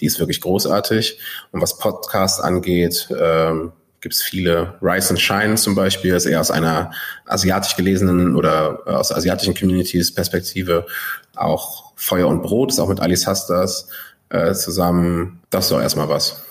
Die 0.00 0.06
ist 0.06 0.18
wirklich 0.18 0.40
großartig. 0.40 1.18
Und 1.50 1.60
was 1.60 1.78
Podcast 1.78 2.40
angeht, 2.40 3.08
ähm, 3.18 3.72
gibt 4.00 4.14
es 4.14 4.22
viele. 4.22 4.74
Rise 4.80 5.10
and 5.10 5.20
Shine 5.20 5.54
zum 5.56 5.74
Beispiel 5.74 6.14
ist 6.14 6.26
eher 6.26 6.40
aus 6.40 6.50
einer 6.50 6.92
asiatisch 7.26 7.74
gelesenen 7.76 8.36
oder 8.36 8.82
aus 8.86 9.12
asiatischen 9.12 9.54
Communities 9.54 10.14
Perspektive. 10.14 10.86
Auch 11.34 11.92
Feuer 11.96 12.28
und 12.28 12.42
Brot 12.42 12.70
ist 12.70 12.78
auch 12.78 12.88
mit 12.88 13.00
Alice 13.00 13.26
Hastas 13.26 13.88
äh, 14.30 14.54
zusammen. 14.54 15.40
Das 15.50 15.64
ist 15.64 15.72
doch 15.72 15.80
erstmal 15.80 16.08
was. 16.08 16.44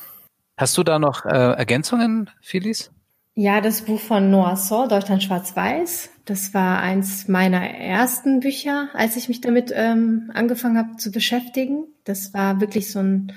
Hast 0.58 0.76
du 0.78 0.84
da 0.84 0.97
noch 0.97 1.24
äh, 1.26 1.30
Ergänzungen, 1.30 2.32
Phyllis? 2.41 2.91
Ja, 3.36 3.62
das 3.62 3.84
Buch 3.84 3.99
von 3.99 4.32
Noah 4.32 4.58
Saul, 4.58 4.88
Deutschland 4.88 5.22
Schwarz-Weiß. 5.22 6.10
Das 6.26 6.55
war 6.55 6.80
eins 6.80 7.28
meiner 7.28 7.62
ersten 7.62 8.39
Bücher, 8.39 8.89
als 8.93 9.16
ich 9.16 9.28
mich 9.28 9.41
damit 9.41 9.72
ähm, 9.76 10.32
angefangen 10.34 10.80
habe 10.80 10.97
zu 10.97 11.12
beschäftigen. 11.12 11.86
Das 12.03 12.34
war 12.34 12.60
wirklich 12.60 12.91
so 12.91 12.97
ein 12.97 13.34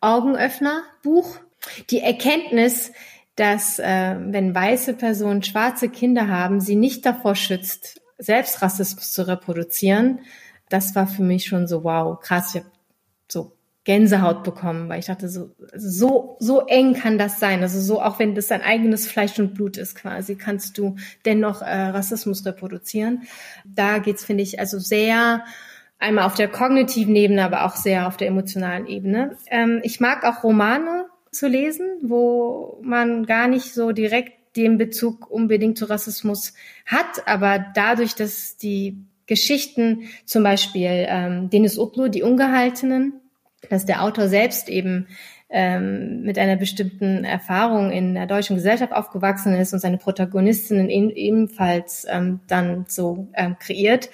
Augenöffner-Buch. 0.00 1.40
Die 1.90 1.98
Erkenntnis, 1.98 2.92
dass 3.34 3.80
äh, 3.80 4.16
wenn 4.20 4.54
weiße 4.54 4.94
Personen 4.94 5.42
schwarze 5.42 5.88
Kinder 5.88 6.28
haben, 6.28 6.60
sie 6.60 6.76
nicht 6.76 7.04
davor 7.04 7.34
schützt, 7.34 8.00
selbst 8.18 8.62
Rassismus 8.62 9.10
zu 9.10 9.26
reproduzieren. 9.26 10.20
Das 10.68 10.94
war 10.94 11.08
für 11.08 11.22
mich 11.22 11.46
schon 11.46 11.66
so, 11.66 11.82
wow, 11.82 12.20
krass. 12.20 12.54
Ich 12.54 12.60
habe 12.60 12.70
so 13.26 13.56
Gänsehaut 13.84 14.44
bekommen, 14.44 14.88
weil 14.88 14.98
ich 14.98 15.06
dachte, 15.06 15.28
so, 15.28 15.54
so, 15.74 16.36
so 16.38 16.66
eng 16.66 16.94
kann 16.94 17.16
das 17.16 17.40
sein. 17.40 17.62
Also 17.62 17.80
so, 17.80 18.02
auch 18.02 18.18
wenn 18.18 18.34
das 18.34 18.48
dein 18.48 18.60
eigenes 18.60 19.06
Fleisch 19.06 19.38
und 19.38 19.54
Blut 19.54 19.78
ist 19.78 19.94
quasi, 19.94 20.36
kannst 20.36 20.76
du 20.76 20.96
dennoch 21.24 21.62
äh, 21.62 21.88
Rassismus 21.88 22.44
reproduzieren. 22.44 23.22
Da 23.64 23.98
geht's, 23.98 24.24
finde 24.24 24.42
ich, 24.42 24.60
also 24.60 24.78
sehr 24.78 25.44
einmal 25.98 26.26
auf 26.26 26.34
der 26.34 26.48
kognitiven 26.48 27.16
Ebene, 27.16 27.42
aber 27.44 27.64
auch 27.64 27.76
sehr 27.76 28.06
auf 28.06 28.18
der 28.18 28.28
emotionalen 28.28 28.86
Ebene. 28.86 29.36
Ähm, 29.50 29.80
ich 29.82 29.98
mag 29.98 30.24
auch 30.24 30.44
Romane 30.44 31.06
zu 31.32 31.48
lesen, 31.48 31.86
wo 32.02 32.80
man 32.82 33.24
gar 33.24 33.48
nicht 33.48 33.72
so 33.72 33.92
direkt 33.92 34.56
den 34.56 34.78
Bezug 34.78 35.30
unbedingt 35.30 35.78
zu 35.78 35.86
Rassismus 35.86 36.54
hat, 36.84 37.26
aber 37.26 37.64
dadurch, 37.74 38.14
dass 38.14 38.56
die 38.56 38.98
Geschichten, 39.26 40.08
zum 40.24 40.42
Beispiel 40.42 41.06
ähm, 41.08 41.50
Denis 41.50 41.78
Utlu, 41.78 42.08
die 42.08 42.24
Ungehaltenen, 42.24 43.20
dass 43.68 43.84
der 43.84 44.02
Autor 44.02 44.28
selbst 44.28 44.68
eben 44.68 45.06
ähm, 45.50 46.22
mit 46.22 46.38
einer 46.38 46.56
bestimmten 46.56 47.24
Erfahrung 47.24 47.90
in 47.90 48.14
der 48.14 48.26
deutschen 48.26 48.56
Gesellschaft 48.56 48.92
aufgewachsen 48.92 49.52
ist 49.54 49.72
und 49.72 49.80
seine 49.80 49.98
Protagonistinnen 49.98 50.88
ebenfalls 50.88 52.06
ähm, 52.08 52.40
dann 52.46 52.84
so 52.88 53.28
ähm, 53.34 53.56
kreiert. 53.58 54.10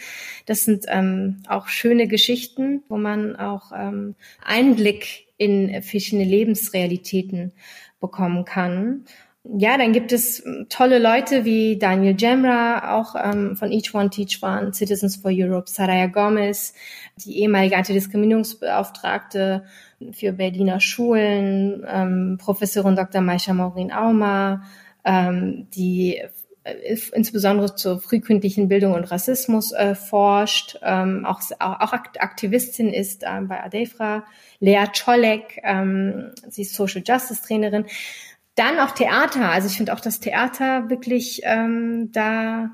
Das 0.46 0.64
sind 0.64 0.86
ähm, 0.88 1.42
auch 1.46 1.68
schöne 1.68 2.08
Geschichten, 2.08 2.82
wo 2.88 2.96
man 2.96 3.36
auch 3.36 3.70
ähm, 3.76 4.14
Einblick 4.42 5.26
in 5.36 5.82
verschiedene 5.82 6.24
Lebensrealitäten 6.24 7.52
bekommen 8.00 8.46
kann. 8.46 9.04
Ja, 9.54 9.78
dann 9.78 9.92
gibt 9.92 10.12
es 10.12 10.42
tolle 10.68 10.98
Leute 10.98 11.44
wie 11.44 11.78
Daniel 11.78 12.16
Jamra, 12.18 12.96
auch 12.98 13.14
ähm, 13.16 13.56
von 13.56 13.70
Each 13.70 13.94
One 13.94 14.10
Teach 14.10 14.42
One, 14.42 14.72
Citizens 14.72 15.16
for 15.16 15.30
Europe, 15.32 15.70
Saraya 15.70 16.06
Gomez, 16.06 16.74
die 17.24 17.40
ehemalige 17.40 17.76
Antidiskriminierungsbeauftragte 17.76 19.64
für 20.12 20.32
Berliner 20.32 20.80
Schulen, 20.80 21.86
ähm, 21.88 22.38
Professorin 22.40 22.96
Dr. 22.96 23.20
Maisha 23.20 23.52
Maureen 23.52 23.92
Auma, 23.92 24.64
ähm, 25.04 25.68
die 25.74 26.20
äh, 26.64 26.96
insbesondere 27.12 27.76
zur 27.76 28.00
frühkindlichen 28.00 28.66
Bildung 28.68 28.94
und 28.94 29.04
Rassismus 29.04 29.70
äh, 29.72 29.94
forscht, 29.94 30.78
ähm, 30.82 31.24
auch, 31.24 31.40
auch 31.60 31.92
Aktivistin 31.92 32.92
ist 32.92 33.22
äh, 33.22 33.40
bei 33.42 33.62
ADEFRA, 33.62 34.24
Lea 34.58 34.86
Czolek, 34.92 35.60
ähm, 35.62 36.32
sie 36.48 36.62
ist 36.62 36.74
Social 36.74 37.02
Justice 37.06 37.42
Trainerin. 37.46 37.86
Dann 38.56 38.80
auch 38.80 38.90
Theater, 38.90 39.50
also 39.50 39.68
ich 39.68 39.76
finde 39.76 39.92
auch 39.92 40.00
das 40.00 40.18
Theater 40.18 40.90
wirklich 40.90 41.42
ähm, 41.44 42.10
da 42.12 42.70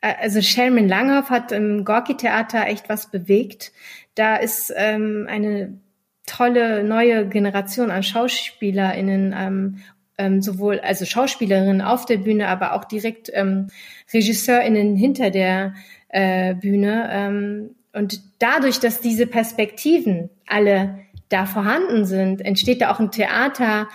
äh, 0.00 0.14
also 0.20 0.40
Sherman 0.40 0.88
Langhoff 0.88 1.30
hat 1.30 1.52
im 1.52 1.84
Gorki-Theater 1.84 2.66
echt 2.66 2.88
was 2.88 3.10
bewegt. 3.10 3.72
Da 4.14 4.36
ist 4.36 4.72
ähm, 4.76 5.26
eine 5.28 5.78
tolle 6.26 6.82
neue 6.82 7.28
Generation 7.28 7.90
an 7.90 8.02
SchauspielerInnen, 8.02 9.34
ähm, 9.36 9.78
ähm, 10.18 10.42
sowohl 10.42 10.80
also 10.80 11.04
Schauspielerinnen 11.04 11.82
auf 11.82 12.06
der 12.06 12.18
Bühne, 12.18 12.48
aber 12.48 12.72
auch 12.72 12.84
direkt 12.84 13.30
ähm, 13.32 13.68
RegisseurInnen 14.12 14.96
hinter 14.96 15.30
der 15.30 15.74
äh, 16.08 16.54
Bühne. 16.54 17.08
Ähm, 17.10 17.76
und 17.92 18.20
dadurch, 18.38 18.80
dass 18.80 19.00
diese 19.00 19.26
Perspektiven 19.26 20.30
alle 20.46 20.98
da 21.28 21.46
vorhanden 21.46 22.04
sind, 22.04 22.40
entsteht 22.40 22.80
da 22.80 22.92
auch 22.92 23.00
ein 23.00 23.10
Theater, 23.10 23.88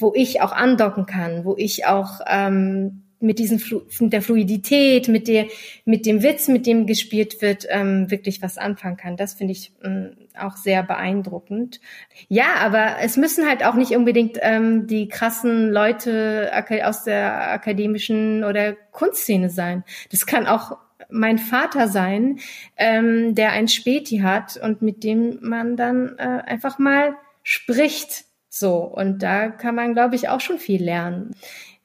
wo 0.00 0.12
ich 0.14 0.40
auch 0.40 0.52
andocken 0.52 1.06
kann, 1.06 1.44
wo 1.44 1.54
ich 1.56 1.86
auch 1.86 2.20
ähm, 2.26 3.02
mit 3.18 3.38
diesen 3.38 3.58
Flu 3.58 3.82
mit 4.00 4.12
der 4.12 4.22
Fluidität, 4.22 5.08
mit 5.08 5.26
der, 5.28 5.46
mit 5.84 6.06
dem 6.06 6.22
Witz, 6.22 6.48
mit 6.48 6.66
dem 6.66 6.86
gespielt 6.86 7.40
wird, 7.40 7.66
ähm, 7.68 8.10
wirklich 8.10 8.42
was 8.42 8.58
anfangen 8.58 8.96
kann. 8.96 9.16
Das 9.16 9.34
finde 9.34 9.52
ich 9.52 9.72
ähm, 9.82 10.16
auch 10.38 10.56
sehr 10.56 10.82
beeindruckend. 10.82 11.80
Ja, 12.28 12.56
aber 12.60 12.96
es 13.00 13.16
müssen 13.16 13.48
halt 13.48 13.64
auch 13.64 13.74
nicht 13.74 13.92
unbedingt 13.92 14.38
ähm, 14.42 14.86
die 14.86 15.08
krassen 15.08 15.70
Leute 15.70 16.52
aus 16.84 17.04
der 17.04 17.52
akademischen 17.52 18.44
oder 18.44 18.74
Kunstszene 18.92 19.48
sein. 19.50 19.84
Das 20.10 20.26
kann 20.26 20.46
auch 20.46 20.76
mein 21.08 21.38
Vater 21.38 21.88
sein, 21.88 22.38
ähm, 22.76 23.34
der 23.34 23.52
ein 23.52 23.68
Späti 23.68 24.18
hat 24.18 24.56
und 24.56 24.82
mit 24.82 25.04
dem 25.04 25.38
man 25.40 25.76
dann 25.76 26.16
äh, 26.18 26.42
einfach 26.44 26.78
mal 26.78 27.14
spricht. 27.42 28.25
So, 28.58 28.76
und 28.78 29.22
da 29.22 29.48
kann 29.48 29.74
man, 29.74 29.94
glaube 29.94 30.14
ich, 30.14 30.28
auch 30.28 30.40
schon 30.40 30.58
viel 30.58 30.82
lernen 30.82 31.34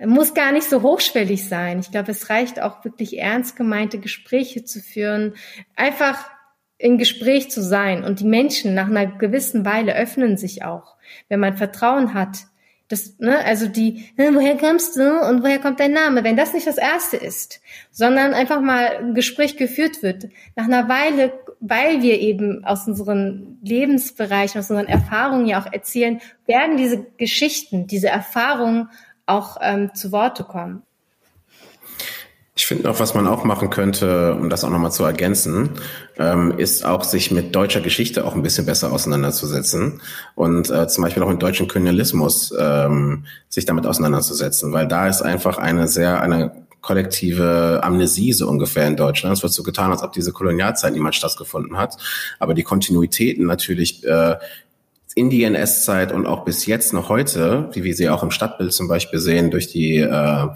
muss 0.05 0.33
gar 0.33 0.51
nicht 0.51 0.69
so 0.69 0.81
hochschwellig 0.81 1.47
sein. 1.47 1.79
Ich 1.79 1.91
glaube, 1.91 2.11
es 2.11 2.29
reicht 2.29 2.61
auch 2.61 2.83
wirklich 2.83 3.19
ernst 3.19 3.55
gemeinte 3.55 3.99
Gespräche 3.99 4.63
zu 4.63 4.79
führen, 4.79 5.35
einfach 5.75 6.29
in 6.77 6.97
Gespräch 6.97 7.51
zu 7.51 7.61
sein. 7.61 8.03
Und 8.03 8.19
die 8.19 8.25
Menschen 8.25 8.73
nach 8.73 8.87
einer 8.87 9.05
gewissen 9.05 9.65
Weile 9.65 9.95
öffnen 9.95 10.37
sich 10.37 10.63
auch, 10.63 10.95
wenn 11.29 11.39
man 11.39 11.57
Vertrauen 11.57 12.13
hat. 12.13 12.45
Das, 12.87 13.19
ne, 13.19 13.45
also 13.45 13.67
die, 13.67 14.09
woher 14.17 14.57
kommst 14.57 14.97
du 14.97 15.21
und 15.21 15.43
woher 15.43 15.59
kommt 15.59 15.79
dein 15.79 15.93
Name? 15.93 16.23
Wenn 16.23 16.35
das 16.35 16.53
nicht 16.53 16.67
das 16.67 16.77
Erste 16.77 17.15
ist, 17.15 17.61
sondern 17.91 18.33
einfach 18.33 18.59
mal 18.59 18.97
ein 18.97 19.13
Gespräch 19.13 19.55
geführt 19.55 20.03
wird, 20.03 20.27
nach 20.55 20.65
einer 20.65 20.89
Weile, 20.89 21.31
weil 21.61 22.01
wir 22.01 22.19
eben 22.19 22.65
aus 22.65 22.87
unseren 22.87 23.59
Lebensbereichen, 23.61 24.59
aus 24.59 24.69
unseren 24.69 24.87
Erfahrungen 24.87 25.45
ja 25.45 25.61
auch 25.61 25.71
erzählen, 25.71 26.19
werden 26.47 26.75
diese 26.75 27.05
Geschichten, 27.17 27.87
diese 27.87 28.09
Erfahrungen 28.09 28.89
auch 29.27 29.57
ähm, 29.61 29.93
zu 29.93 30.11
Worte 30.11 30.43
kommen. 30.43 30.81
Ich 32.53 32.67
finde 32.67 32.89
auch, 32.89 32.99
was 32.99 33.13
man 33.13 33.27
auch 33.27 33.45
machen 33.45 33.69
könnte, 33.69 34.35
um 34.35 34.49
das 34.49 34.63
auch 34.63 34.69
nochmal 34.69 34.91
zu 34.91 35.03
ergänzen, 35.03 35.69
ähm, 36.17 36.53
ist 36.57 36.85
auch 36.85 37.03
sich 37.03 37.31
mit 37.31 37.55
deutscher 37.55 37.79
Geschichte 37.79 38.25
auch 38.25 38.35
ein 38.35 38.43
bisschen 38.43 38.65
besser 38.65 38.91
auseinanderzusetzen 38.91 40.01
und 40.35 40.69
äh, 40.69 40.87
zum 40.87 41.03
Beispiel 41.03 41.23
auch 41.23 41.29
mit 41.29 41.41
deutschen 41.41 41.67
Kolonialismus 41.67 42.53
ähm, 42.59 43.25
sich 43.47 43.65
damit 43.65 43.85
auseinanderzusetzen, 43.85 44.73
weil 44.73 44.87
da 44.87 45.07
ist 45.07 45.21
einfach 45.21 45.57
eine 45.59 45.87
sehr, 45.87 46.21
eine 46.21 46.51
kollektive 46.81 47.79
Amnesie 47.83 48.33
so 48.33 48.47
ungefähr 48.47 48.87
in 48.87 48.95
Deutschland. 48.95 49.37
Es 49.37 49.43
wird 49.43 49.53
so 49.53 49.63
getan, 49.63 49.91
als 49.91 50.03
ob 50.03 50.13
diese 50.13 50.31
Kolonialzeit 50.31 50.93
niemals 50.93 51.15
stattgefunden 51.15 51.77
hat. 51.77 51.97
Aber 52.39 52.53
die 52.53 52.63
Kontinuitäten 52.63 53.45
natürlich 53.45 54.03
äh, 54.05 54.35
in 55.15 55.29
die 55.29 55.43
NS-Zeit 55.43 56.11
und 56.11 56.25
auch 56.25 56.43
bis 56.45 56.65
jetzt 56.65 56.93
noch 56.93 57.09
heute, 57.09 57.69
wie 57.73 57.83
wir 57.83 57.95
sie 57.95 58.09
auch 58.09 58.23
im 58.23 58.31
Stadtbild 58.31 58.73
zum 58.73 58.87
Beispiel 58.87 59.19
sehen, 59.19 59.51
durch 59.51 59.67
die 59.67 59.97
äh, 59.97 60.47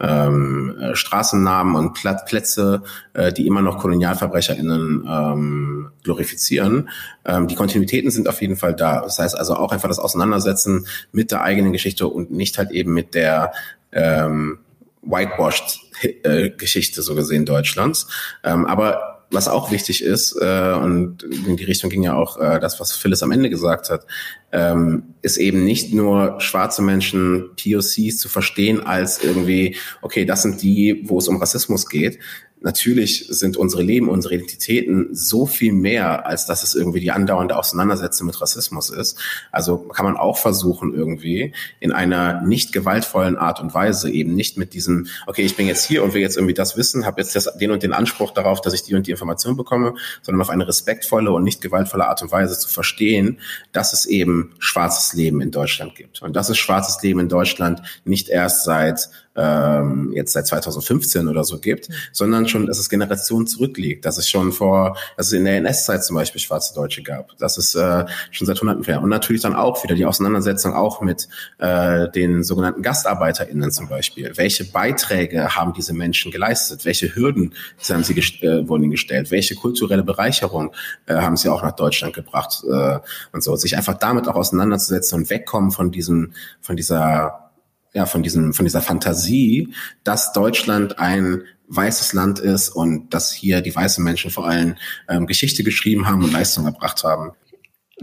ähm, 0.00 0.76
äh, 0.80 0.94
Straßennamen 0.96 1.74
und 1.76 1.92
Plätze, 1.92 2.82
äh, 3.12 3.32
die 3.32 3.46
immer 3.46 3.62
noch 3.62 3.78
KolonialverbrecherInnen 3.78 5.06
ähm, 5.08 5.90
glorifizieren. 6.02 6.88
Ähm, 7.24 7.48
die 7.48 7.54
Kontinuitäten 7.54 8.10
sind 8.10 8.28
auf 8.28 8.40
jeden 8.40 8.56
Fall 8.56 8.74
da. 8.74 9.02
Das 9.02 9.18
heißt 9.18 9.36
also 9.36 9.54
auch 9.54 9.72
einfach 9.72 9.88
das 9.88 9.98
Auseinandersetzen 9.98 10.86
mit 11.12 11.30
der 11.30 11.42
eigenen 11.42 11.72
Geschichte 11.72 12.08
und 12.08 12.30
nicht 12.30 12.56
halt 12.58 12.70
eben 12.70 12.94
mit 12.94 13.14
der 13.14 13.52
ähm, 13.92 14.58
whitewashed 15.02 15.80
äh, 16.22 16.50
Geschichte 16.50 17.02
so 17.02 17.14
gesehen 17.14 17.46
Deutschlands. 17.46 18.06
Ähm, 18.44 18.66
aber 18.66 19.10
was 19.30 19.48
auch 19.48 19.70
wichtig 19.70 20.02
ist, 20.02 20.36
äh, 20.40 20.72
und 20.72 21.22
in 21.22 21.56
die 21.56 21.64
Richtung 21.64 21.88
ging 21.88 22.02
ja 22.02 22.14
auch 22.14 22.36
äh, 22.38 22.58
das, 22.58 22.80
was 22.80 22.92
Phyllis 22.92 23.22
am 23.22 23.30
Ende 23.30 23.48
gesagt 23.48 23.88
hat, 23.88 24.04
ähm, 24.50 25.14
ist 25.22 25.36
eben 25.36 25.64
nicht 25.64 25.94
nur 25.94 26.40
schwarze 26.40 26.82
Menschen, 26.82 27.50
POCs 27.54 28.18
zu 28.18 28.28
verstehen 28.28 28.84
als 28.84 29.22
irgendwie, 29.22 29.76
okay, 30.02 30.24
das 30.24 30.42
sind 30.42 30.62
die, 30.62 31.02
wo 31.04 31.18
es 31.18 31.28
um 31.28 31.36
Rassismus 31.36 31.88
geht, 31.88 32.18
natürlich 32.62 33.26
sind 33.28 33.56
unsere 33.56 33.82
Leben, 33.82 34.08
unsere 34.08 34.34
Identitäten 34.34 35.08
so 35.12 35.46
viel 35.46 35.72
mehr, 35.72 36.26
als 36.26 36.46
dass 36.46 36.62
es 36.62 36.74
irgendwie 36.74 37.00
die 37.00 37.10
andauernde 37.10 37.56
Auseinandersetzung 37.56 38.26
mit 38.26 38.40
Rassismus 38.40 38.90
ist. 38.90 39.18
Also 39.50 39.78
kann 39.78 40.04
man 40.04 40.16
auch 40.16 40.36
versuchen, 40.36 40.94
irgendwie 40.94 41.54
in 41.80 41.92
einer 41.92 42.42
nicht 42.42 42.72
gewaltvollen 42.72 43.36
Art 43.36 43.60
und 43.60 43.72
Weise 43.74 44.10
eben 44.10 44.34
nicht 44.34 44.58
mit 44.58 44.74
diesem, 44.74 45.06
okay, 45.26 45.42
ich 45.42 45.56
bin 45.56 45.66
jetzt 45.66 45.84
hier 45.84 46.04
und 46.04 46.14
will 46.14 46.20
jetzt 46.20 46.36
irgendwie 46.36 46.54
das 46.54 46.76
wissen, 46.76 47.06
habe 47.06 47.20
jetzt 47.20 47.34
das, 47.34 47.56
den 47.56 47.70
und 47.70 47.82
den 47.82 47.92
Anspruch 47.92 48.32
darauf, 48.32 48.60
dass 48.60 48.74
ich 48.74 48.82
die 48.82 48.94
und 48.94 49.06
die 49.06 49.12
Information 49.12 49.56
bekomme, 49.56 49.94
sondern 50.22 50.42
auf 50.42 50.50
eine 50.50 50.68
respektvolle 50.68 51.32
und 51.32 51.44
nicht 51.44 51.60
gewaltvolle 51.60 52.06
Art 52.06 52.22
und 52.22 52.30
Weise 52.30 52.58
zu 52.58 52.68
verstehen, 52.68 53.40
dass 53.72 53.92
es 53.92 54.04
eben 54.04 54.54
schwarzes 54.58 55.14
Leben 55.14 55.40
in 55.40 55.50
Deutschland 55.50 55.94
gibt. 55.94 56.20
Und 56.22 56.36
das 56.36 56.50
ist 56.50 56.58
schwarzes 56.58 57.02
Leben 57.02 57.20
in 57.20 57.28
Deutschland 57.28 57.80
nicht 58.04 58.28
erst 58.28 58.64
seit 58.64 59.08
ähm, 59.36 60.12
jetzt 60.14 60.32
seit 60.32 60.46
2015 60.46 61.28
oder 61.28 61.44
so 61.44 61.58
gibt, 61.58 61.88
mhm. 61.88 61.94
sondern 62.12 62.48
schon, 62.48 62.66
dass 62.66 62.78
es 62.78 62.88
Generationen 62.88 63.46
zurückliegt, 63.46 64.04
dass 64.04 64.18
es 64.18 64.28
schon 64.28 64.52
vor, 64.52 64.96
dass 65.16 65.28
es 65.28 65.32
in 65.32 65.44
der 65.44 65.56
NS-Zeit 65.58 66.04
zum 66.04 66.16
Beispiel 66.16 66.40
schwarze 66.40 66.74
Deutsche 66.74 67.02
gab, 67.02 67.36
dass 67.38 67.56
es 67.56 67.74
äh, 67.74 68.04
schon 68.30 68.46
seit 68.46 68.60
hunderten 68.60 68.82
Jahren 68.84 69.04
und 69.04 69.10
natürlich 69.10 69.42
dann 69.42 69.54
auch 69.54 69.82
wieder 69.84 69.94
die 69.94 70.04
Auseinandersetzung 70.04 70.74
auch 70.74 71.00
mit 71.00 71.28
äh, 71.58 72.10
den 72.10 72.42
sogenannten 72.42 72.82
GastarbeiterInnen 72.82 73.70
zum 73.70 73.88
Beispiel. 73.88 74.32
Welche 74.36 74.64
Beiträge 74.64 75.54
haben 75.54 75.72
diese 75.72 75.92
Menschen 75.92 76.32
geleistet? 76.32 76.84
Welche 76.84 77.14
Hürden 77.14 77.54
haben 77.88 78.04
sie 78.04 78.14
gest 78.14 78.42
äh, 78.42 78.68
wurden 78.68 78.84
ihnen 78.84 78.92
gestellt? 78.92 79.30
Welche 79.30 79.54
kulturelle 79.54 80.02
Bereicherung 80.02 80.72
äh, 81.06 81.14
haben 81.14 81.36
sie 81.36 81.48
auch 81.48 81.62
nach 81.62 81.76
Deutschland 81.76 82.14
gebracht 82.14 82.64
äh, 82.68 82.98
und 83.32 83.42
so? 83.42 83.54
Sich 83.56 83.76
einfach 83.76 83.94
damit 83.94 84.28
auch 84.28 84.34
auseinanderzusetzen 84.34 85.20
und 85.20 85.30
wegkommen 85.30 85.70
von 85.70 85.90
diesem, 85.90 86.32
von 86.60 86.76
dieser 86.76 87.49
ja, 87.92 88.06
von 88.06 88.22
diesem, 88.22 88.52
von 88.52 88.64
dieser 88.64 88.82
Fantasie, 88.82 89.74
dass 90.04 90.32
Deutschland 90.32 90.98
ein 90.98 91.42
weißes 91.68 92.12
Land 92.12 92.38
ist 92.38 92.68
und 92.68 93.14
dass 93.14 93.32
hier 93.32 93.60
die 93.60 93.74
weißen 93.74 94.02
Menschen 94.02 94.30
vor 94.30 94.46
allem 94.46 94.76
ähm, 95.08 95.26
Geschichte 95.26 95.62
geschrieben 95.62 96.06
haben 96.06 96.24
und 96.24 96.32
Leistung 96.32 96.66
erbracht 96.66 97.04
haben. 97.04 97.32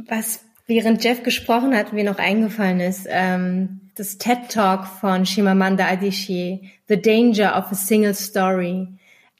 Was 0.08 0.40
während 0.68 1.04
Jeff 1.04 1.24
gesprochen 1.24 1.76
hat, 1.76 1.94
mir 1.94 2.04
noch 2.04 2.18
eingefallen 2.18 2.80
ist, 2.80 3.08
ähm, 3.10 3.82
das 3.96 4.18
TED 4.18 4.50
Talk 4.50 4.88
von 4.88 5.26
Shimamanda 5.26 5.86
Adichie, 5.88 6.70
The 6.88 7.02
Danger 7.02 7.58
of 7.58 7.72
a 7.72 7.76
Single 7.76 8.14
Story. 8.14 8.88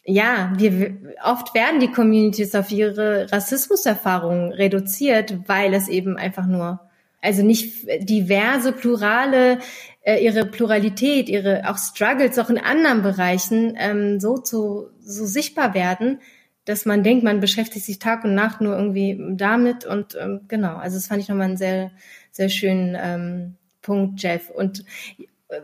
Ja, 0.04 0.54
wir, 0.58 0.98
oft 1.24 1.54
werden 1.54 1.80
die 1.80 1.92
Communities 1.92 2.56
auf 2.56 2.72
ihre 2.72 3.32
Rassismuserfahrungen 3.32 4.52
reduziert, 4.54 5.48
weil 5.48 5.74
es 5.74 5.88
eben 5.88 6.18
einfach 6.18 6.48
nur 6.48 6.80
also 7.22 7.44
nicht 7.44 7.88
diverse, 8.00 8.72
plurale, 8.72 9.60
äh, 10.08 10.24
ihre 10.24 10.46
Pluralität, 10.46 11.28
ihre 11.28 11.70
auch 11.70 11.78
Struggles 11.78 12.40
auch 12.40 12.50
in 12.50 12.58
anderen 12.58 13.02
Bereichen 13.02 13.76
ähm, 13.78 14.22
so 14.22 14.38
zu 14.38 14.90
so 15.02 15.26
sichtbar 15.26 15.74
werden, 15.74 16.22
dass 16.64 16.86
man 16.86 17.04
denkt, 17.04 17.26
man 17.26 17.42
beschäftigt 17.42 17.86
sich 17.86 18.00
Tag 18.00 18.24
und 18.24 18.34
Nacht 18.34 18.62
nur 18.62 18.74
irgendwie 18.78 19.22
damit 19.36 19.84
und 19.86 20.18
ähm, 20.18 20.42
genau. 20.48 20.78
Also 20.78 20.96
das 20.96 21.08
fand 21.08 21.22
ich 21.22 21.28
nochmal 21.28 21.48
einen 21.48 21.58
sehr 21.58 21.92
sehr 22.32 22.48
schönen 22.48 22.96
ähm, 22.98 23.56
Punkt, 23.82 24.22
Jeff. 24.24 24.50
Und 24.50 24.86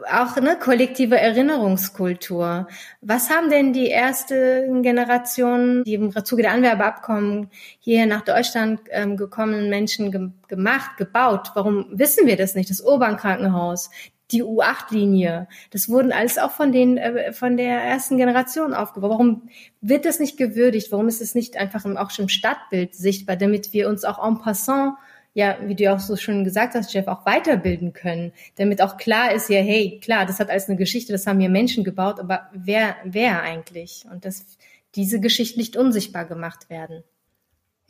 auch 0.09 0.37
eine 0.37 0.57
kollektive 0.57 1.17
Erinnerungskultur. 1.17 2.67
Was 3.01 3.29
haben 3.29 3.49
denn 3.49 3.73
die 3.73 3.87
erste 3.87 4.69
Generation, 4.81 5.83
die 5.83 5.95
im 5.95 6.13
Zuge 6.23 6.43
der 6.43 6.53
Anwerbeabkommen 6.53 7.49
hierher 7.79 8.05
nach 8.05 8.21
Deutschland 8.21 8.79
ähm, 8.91 9.17
gekommenen 9.17 9.69
Menschen 9.69 10.11
ge 10.11 10.29
gemacht, 10.47 10.95
gebaut? 10.97 11.51
Warum 11.55 11.87
wissen 11.91 12.27
wir 12.27 12.37
das 12.37 12.55
nicht? 12.55 12.69
Das 12.69 12.79
Urban-Krankenhaus, 12.79 13.89
die 14.31 14.43
U8-Linie, 14.43 15.47
das 15.71 15.89
wurden 15.89 16.11
alles 16.11 16.37
auch 16.37 16.51
von 16.51 16.71
den 16.71 16.97
äh, 16.97 17.33
von 17.33 17.57
der 17.57 17.81
ersten 17.81 18.17
Generation 18.17 18.73
aufgebaut. 18.73 19.11
Warum 19.11 19.49
wird 19.81 20.05
das 20.05 20.19
nicht 20.19 20.37
gewürdigt? 20.37 20.91
Warum 20.91 21.07
ist 21.07 21.21
es 21.21 21.35
nicht 21.35 21.57
einfach 21.57 21.85
im, 21.85 21.97
auch 21.97 22.09
schon 22.09 22.23
im 22.23 22.29
Stadtbild 22.29 22.95
sichtbar, 22.95 23.35
damit 23.35 23.73
wir 23.73 23.89
uns 23.89 24.03
auch 24.05 24.25
en 24.25 24.39
passant 24.39 24.95
ja, 25.35 25.57
wie 25.63 25.75
du 25.75 25.91
auch 25.91 25.99
so 25.99 26.15
schön 26.15 26.43
gesagt 26.43 26.75
hast, 26.75 26.93
Jeff, 26.93 27.07
auch 27.07 27.25
weiterbilden 27.25 27.93
können, 27.93 28.33
damit 28.57 28.81
auch 28.81 28.97
klar 28.97 29.33
ist 29.33 29.49
ja, 29.49 29.59
hey, 29.59 29.99
klar, 30.01 30.25
das 30.25 30.39
hat 30.39 30.49
alles 30.49 30.69
eine 30.69 30.77
Geschichte, 30.77 31.11
das 31.11 31.25
haben 31.25 31.39
hier 31.39 31.49
Menschen 31.49 31.83
gebaut, 31.83 32.19
aber 32.19 32.49
wer, 32.53 32.95
wer 33.03 33.41
eigentlich? 33.41 34.05
Und 34.11 34.25
dass 34.25 34.45
diese 34.95 35.19
Geschichten 35.19 35.59
nicht 35.59 35.75
unsichtbar 35.75 36.25
gemacht 36.25 36.69
werden. 36.69 37.03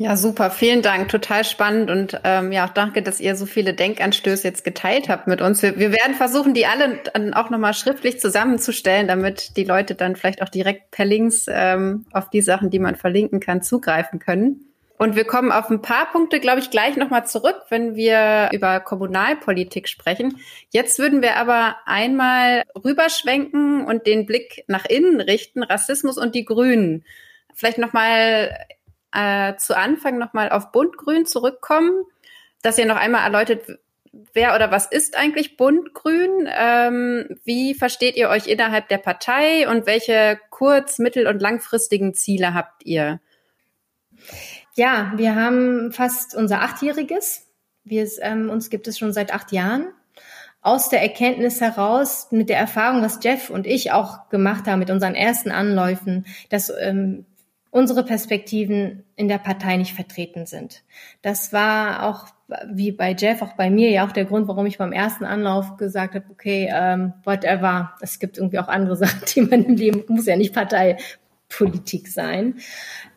Ja, 0.04 0.18
super, 0.18 0.52
vielen 0.52 0.82
Dank, 0.82 1.08
total 1.08 1.46
spannend 1.46 1.90
und 1.90 2.20
ähm, 2.26 2.52
ja, 2.52 2.66
auch 2.66 2.74
danke, 2.74 3.04
dass 3.04 3.22
ihr 3.22 3.38
so 3.38 3.46
viele 3.46 3.74
Denkanstöße 3.74 4.46
jetzt 4.46 4.66
geteilt 4.66 5.08
habt 5.08 5.28
mit 5.28 5.42
uns. 5.42 5.62
Wir, 5.62 5.80
wir 5.80 5.94
werden 5.94 6.14
versuchen, 6.14 6.54
die 6.54 6.66
alle 6.66 7.00
dann 7.14 7.34
auch 7.34 7.50
nochmal 7.50 7.74
schriftlich 7.74 8.20
zusammenzustellen, 8.20 9.08
damit 9.08 9.56
die 9.56 9.64
Leute 9.64 9.96
dann 9.96 10.18
vielleicht 10.18 10.42
auch 10.42 10.50
direkt 10.50 10.92
per 10.92 11.06
Links 11.06 11.46
ähm, 11.48 12.06
auf 12.12 12.30
die 12.30 12.42
Sachen, 12.42 12.70
die 12.70 12.80
man 12.80 12.98
verlinken 12.98 13.40
kann, 13.40 13.62
zugreifen 13.62 14.20
können. 14.20 14.66
Und 14.98 15.16
wir 15.16 15.24
kommen 15.24 15.54
auf 15.54 15.70
ein 15.70 15.82
paar 15.82 16.12
Punkte, 16.12 16.42
glaube 16.42 16.60
ich, 16.60 16.70
gleich 16.70 16.98
nochmal 16.98 17.26
zurück, 17.26 17.62
wenn 17.70 17.96
wir 17.96 18.50
über 18.52 18.82
Kommunalpolitik 18.82 19.88
sprechen. 19.88 20.38
Jetzt 20.70 21.00
würden 21.00 21.22
wir 21.22 21.38
aber 21.38 21.78
einmal 21.86 22.64
rüberschwenken 22.76 23.86
und 23.86 24.06
den 24.06 24.26
Blick 24.26 24.66
nach 24.68 24.84
innen 24.84 25.22
richten, 25.22 25.64
Rassismus 25.64 26.18
und 26.18 26.36
die 26.36 26.44
Grünen. 26.44 27.06
Vielleicht 27.54 27.78
nochmal 27.78 28.50
äh, 29.14 29.56
zu 29.58 29.78
Anfang 29.78 30.18
nochmal 30.18 30.50
auf 30.50 30.72
Buntgrün 30.72 31.26
zurückkommen, 31.26 32.04
dass 32.62 32.78
ihr 32.78 32.86
noch 32.86 32.96
einmal 32.96 33.24
erläutert, 33.24 33.68
wer 34.34 34.56
oder 34.56 34.72
was 34.72 34.86
ist 34.86 35.18
eigentlich 35.18 35.58
Buntgrün? 35.58 36.48
Ähm, 36.48 37.40
wie 37.44 37.74
versteht 37.74 38.16
ihr 38.16 38.30
euch 38.30 38.48
innerhalb 38.48 38.88
der 38.88 39.00
Partei 39.00 39.68
und 39.68 39.86
welche 39.86 40.40
kurz-, 40.50 41.00
mittel- 41.00 41.28
und 41.28 41.42
langfristigen 41.42 42.14
Ziele 42.14 42.54
habt 42.54 42.86
ihr? 42.86 43.20
Ja, 44.76 45.14
wir 45.16 45.36
haben 45.36 45.92
fast 45.92 46.36
unser 46.36 46.62
Achtjähriges. 46.62 47.48
Wir, 47.84 48.08
ähm, 48.22 48.50
uns 48.50 48.70
gibt 48.70 48.88
es 48.88 48.98
schon 48.98 49.14
seit 49.14 49.34
acht 49.34 49.52
Jahren. 49.52 49.88
Aus 50.62 50.88
der 50.88 51.02
Erkenntnis 51.02 51.60
heraus, 51.60 52.28
mit 52.32 52.48
der 52.48 52.58
Erfahrung, 52.58 53.02
was 53.02 53.20
Jeff 53.22 53.50
und 53.50 53.68
ich 53.68 53.92
auch 53.92 54.30
gemacht 54.30 54.66
haben 54.66 54.80
mit 54.80 54.90
unseren 54.90 55.14
ersten 55.14 55.52
Anläufen, 55.52 56.26
dass 56.50 56.72
ähm, 56.80 57.26
unsere 57.74 58.04
Perspektiven 58.04 59.04
in 59.16 59.28
der 59.28 59.40
Partei 59.40 59.78
nicht 59.78 59.96
vertreten 59.96 60.46
sind. 60.46 60.84
Das 61.24 61.52
war 61.54 62.08
auch 62.08 62.28
wie 62.72 62.92
bei 62.92 63.16
Jeff, 63.18 63.42
auch 63.42 63.54
bei 63.54 63.72
mir 63.72 63.90
ja 63.90 64.06
auch 64.06 64.12
der 64.12 64.26
Grund, 64.26 64.48
warum 64.48 64.68
ich 64.68 64.78
beim 64.78 64.92
ersten 64.92 65.26
Anlauf 65.26 65.76
gesagt 65.78 66.14
habe, 66.14 66.26
okay, 66.30 66.72
ähm, 66.72 67.14
whatever, 67.24 67.94
es 68.00 68.20
gibt 68.20 68.38
irgendwie 68.38 68.60
auch 68.60 68.68
andere 68.68 68.96
Sachen, 69.04 69.24
die 69.34 69.42
man 69.42 69.66
im 69.66 69.76
Leben, 69.76 70.04
muss 70.08 70.28
ja 70.28 70.36
nicht 70.36 70.54
Parteipolitik 70.54 72.10
sein. 72.10 72.58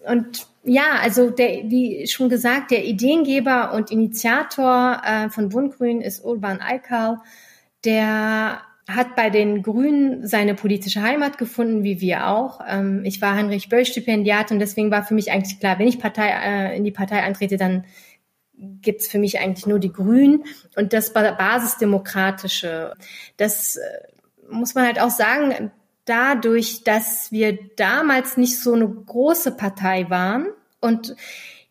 Und 0.09 0.46
ja, 0.64 1.00
also 1.02 1.28
der, 1.28 1.70
wie 1.70 2.07
schon 2.07 2.30
gesagt, 2.30 2.70
der 2.70 2.86
Ideengeber 2.86 3.74
und 3.74 3.90
Initiator 3.90 5.02
äh, 5.04 5.28
von 5.28 5.50
Bundgrün 5.50 6.00
ist 6.00 6.24
Urban 6.24 6.61
Aykal. 6.62 7.18
Der 7.84 8.62
hat 8.89 9.16
bei 9.16 9.30
den 9.30 9.62
Grünen 9.62 10.26
seine 10.26 10.55
politische 10.55 11.03
Heimat 11.03 11.39
gefunden, 11.39 11.82
wie 11.82 12.01
wir 12.01 12.28
auch. 12.28 12.61
Ähm, 12.66 13.03
ich 13.05 13.20
war 13.20 13.34
Heinrich 13.34 13.68
Böll 13.68 13.84
Stipendiat 13.84 14.53
und 14.53 14.61
deswegen 14.61 14.91
war 14.91 15.05
für 15.05 15.14
mich 15.14 15.32
eigentlich 15.32 15.59
klar, 15.59 15.78
wenn 15.78 15.89
ich 15.89 15.99
Partei, 15.99 16.28
äh, 16.28 16.76
in 16.76 16.84
die 16.84 16.93
Partei 16.93 17.22
antrete, 17.22 17.57
dann 17.57 17.84
gibt's 18.57 19.09
für 19.09 19.18
mich 19.18 19.41
eigentlich 19.41 19.66
nur 19.66 19.78
die 19.78 19.93
Grünen 19.93 20.45
und 20.76 20.93
das 20.93 21.12
Basisdemokratische. 21.12 22.95
Das 23.37 23.76
äh, 23.76 23.80
muss 24.51 24.74
man 24.74 24.87
halt 24.87 25.01
auch 25.01 25.11
sagen, 25.11 25.72
dadurch, 26.05 26.84
dass 26.84 27.32
wir 27.32 27.59
damals 27.76 28.37
nicht 28.37 28.59
so 28.59 28.72
eine 28.72 28.89
große 28.89 29.57
Partei 29.57 30.09
waren 30.09 30.47
und 30.80 31.16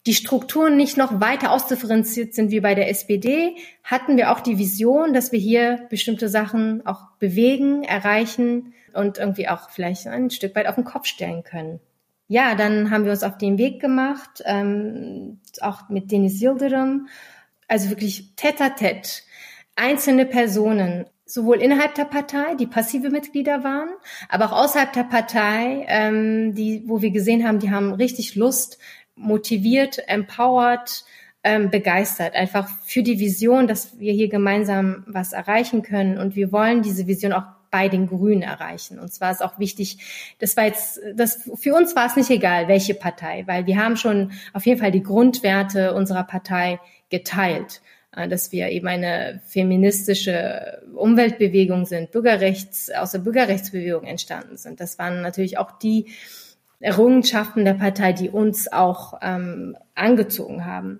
die 0.06 0.14
Strukturen 0.14 0.78
nicht 0.78 0.98
noch 0.98 1.20
weiter 1.20 1.52
ausdifferenziert 1.52 2.34
sind 2.34 2.52
wie 2.52 2.60
bei 2.60 2.76
der 2.76 2.90
SPD, 2.90 3.56
hatten 3.84 4.18
wir 4.18 4.32
auch 4.32 4.40
die 4.40 4.60
Vision, 4.60 5.14
dass 5.14 5.32
wir 5.32 5.40
hier 5.40 5.88
bestimmte 5.90 6.30
Sachen 6.30 6.86
auch 6.86 7.12
bewegen, 7.20 7.84
erreichen 7.84 8.74
und 8.94 9.18
irgendwie 9.18 9.48
auch 9.48 9.70
vielleicht 9.72 10.08
ein 10.08 10.30
Stück 10.30 10.56
weit 10.56 10.68
auf 10.68 10.76
den 10.76 10.84
Kopf 10.84 11.06
stellen 11.08 11.44
können. 11.44 11.80
Ja, 12.28 12.56
dann 12.56 12.92
haben 12.92 13.06
wir 13.06 13.12
uns 13.12 13.24
auf 13.24 13.38
den 13.38 13.58
Weg 13.58 13.80
gemacht, 13.80 14.44
ähm, 14.46 15.40
auch 15.62 15.90
mit 15.90 16.12
Denis 16.12 16.42
Yildirim, 16.42 17.08
also 17.68 17.90
wirklich 17.90 18.36
tete, 18.36 18.72
einzelne 19.76 20.26
Personen 20.26 21.06
sowohl 21.26 21.62
innerhalb 21.62 21.96
der 21.96 22.06
Partei, 22.06 22.56
die 22.56 22.68
passive 22.68 23.10
Mitglieder 23.10 23.64
waren, 23.64 23.90
aber 24.30 24.46
auch 24.46 24.64
außerhalb 24.64 24.94
der 24.94 25.04
Partei, 25.04 25.86
ähm, 25.88 26.54
die, 26.54 26.84
wo 26.86 27.02
wir 27.02 27.10
gesehen 27.10 27.48
haben, 27.48 27.60
die 27.60 27.72
haben 27.72 27.94
richtig 27.94 28.36
Lust, 28.36 28.78
motiviert, 29.16 30.00
empowered, 30.08 31.06
ähm, 31.44 31.70
begeistert, 31.70 32.36
einfach 32.36 32.68
für 32.86 33.04
die 33.04 33.20
Vision, 33.20 33.68
dass 33.68 34.00
wir 34.00 34.14
hier 34.14 34.30
gemeinsam 34.30 35.04
was 35.08 35.32
erreichen 35.32 35.84
können. 35.84 36.18
Und 36.18 36.36
wir 36.36 36.52
wollen 36.52 36.82
diese 36.82 37.08
Vision 37.08 37.34
auch 37.34 37.44
bei 37.70 37.90
den 37.90 38.08
Grünen 38.08 38.42
erreichen. 38.42 39.00
Und 39.00 39.14
zwar 39.14 39.32
ist 39.32 39.44
auch 39.44 39.60
wichtig, 39.60 39.98
das 40.40 40.56
war 40.58 40.66
jetzt, 40.66 41.00
das, 41.14 41.50
für 41.56 41.76
uns 41.76 41.96
war 41.96 42.08
es 42.08 42.16
nicht 42.16 42.30
egal, 42.30 42.68
welche 42.68 42.96
Partei, 42.96 43.44
weil 43.48 43.66
wir 43.66 43.78
haben 43.78 43.98
schon 43.98 44.32
auf 44.54 44.66
jeden 44.66 44.80
Fall 44.80 44.92
die 44.92 45.04
Grundwerte 45.04 45.94
unserer 45.94 46.24
Partei 46.24 46.80
geteilt. 47.10 47.82
Äh, 48.16 48.28
dass 48.28 48.52
wir 48.52 48.70
eben 48.70 48.88
eine 48.88 49.42
feministische 49.46 50.82
Umweltbewegung 50.96 51.86
sind, 51.86 52.12
Bürgerrechts, 52.12 52.90
aus 52.92 53.12
der 53.12 53.20
Bürgerrechtsbewegung 53.20 54.06
entstanden 54.06 54.58
sind. 54.58 54.80
Das 54.80 54.98
waren 54.98 55.22
natürlich 55.22 55.58
auch 55.58 55.78
die 55.78 56.08
Errungenschaften 56.86 57.66
der 57.66 57.74
Partei, 57.74 58.14
die 58.14 58.30
uns 58.30 58.72
auch 58.72 59.16
ähm, 59.24 59.76
angezogen 59.96 60.66
haben. 60.66 61.00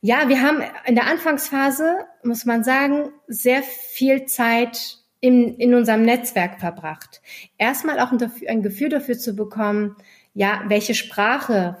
Ja, 0.00 0.28
wir 0.28 0.42
haben 0.42 0.62
in 0.84 0.96
der 0.96 1.06
Anfangsphase, 1.06 1.98
muss 2.24 2.44
man 2.44 2.64
sagen, 2.64 3.10
sehr 3.28 3.62
viel 3.62 4.26
Zeit 4.26 4.98
in, 5.20 5.56
in 5.58 5.74
unserem 5.74 6.02
Netzwerk 6.02 6.58
verbracht. 6.58 7.22
Erstmal 7.56 8.00
auch 8.00 8.10
ein 8.10 8.62
Gefühl 8.62 8.88
dafür 8.88 9.16
zu 9.16 9.36
bekommen, 9.36 9.94
ja, 10.34 10.62
welche 10.66 10.94
Sprache, 10.94 11.76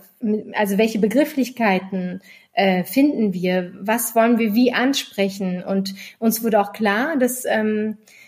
also 0.52 0.78
welche 0.78 1.00
Begrifflichkeiten, 1.00 2.20
äh, 2.52 2.84
finden 2.84 3.34
wir, 3.34 3.72
was 3.80 4.14
wollen 4.14 4.38
wir 4.38 4.54
wie 4.54 4.72
ansprechen. 4.72 5.64
Und 5.64 5.96
uns 6.20 6.44
wurde 6.44 6.60
auch 6.60 6.72
klar, 6.72 7.16
dass, 7.16 7.44
ähm, 7.44 7.96
äh, 7.98 8.21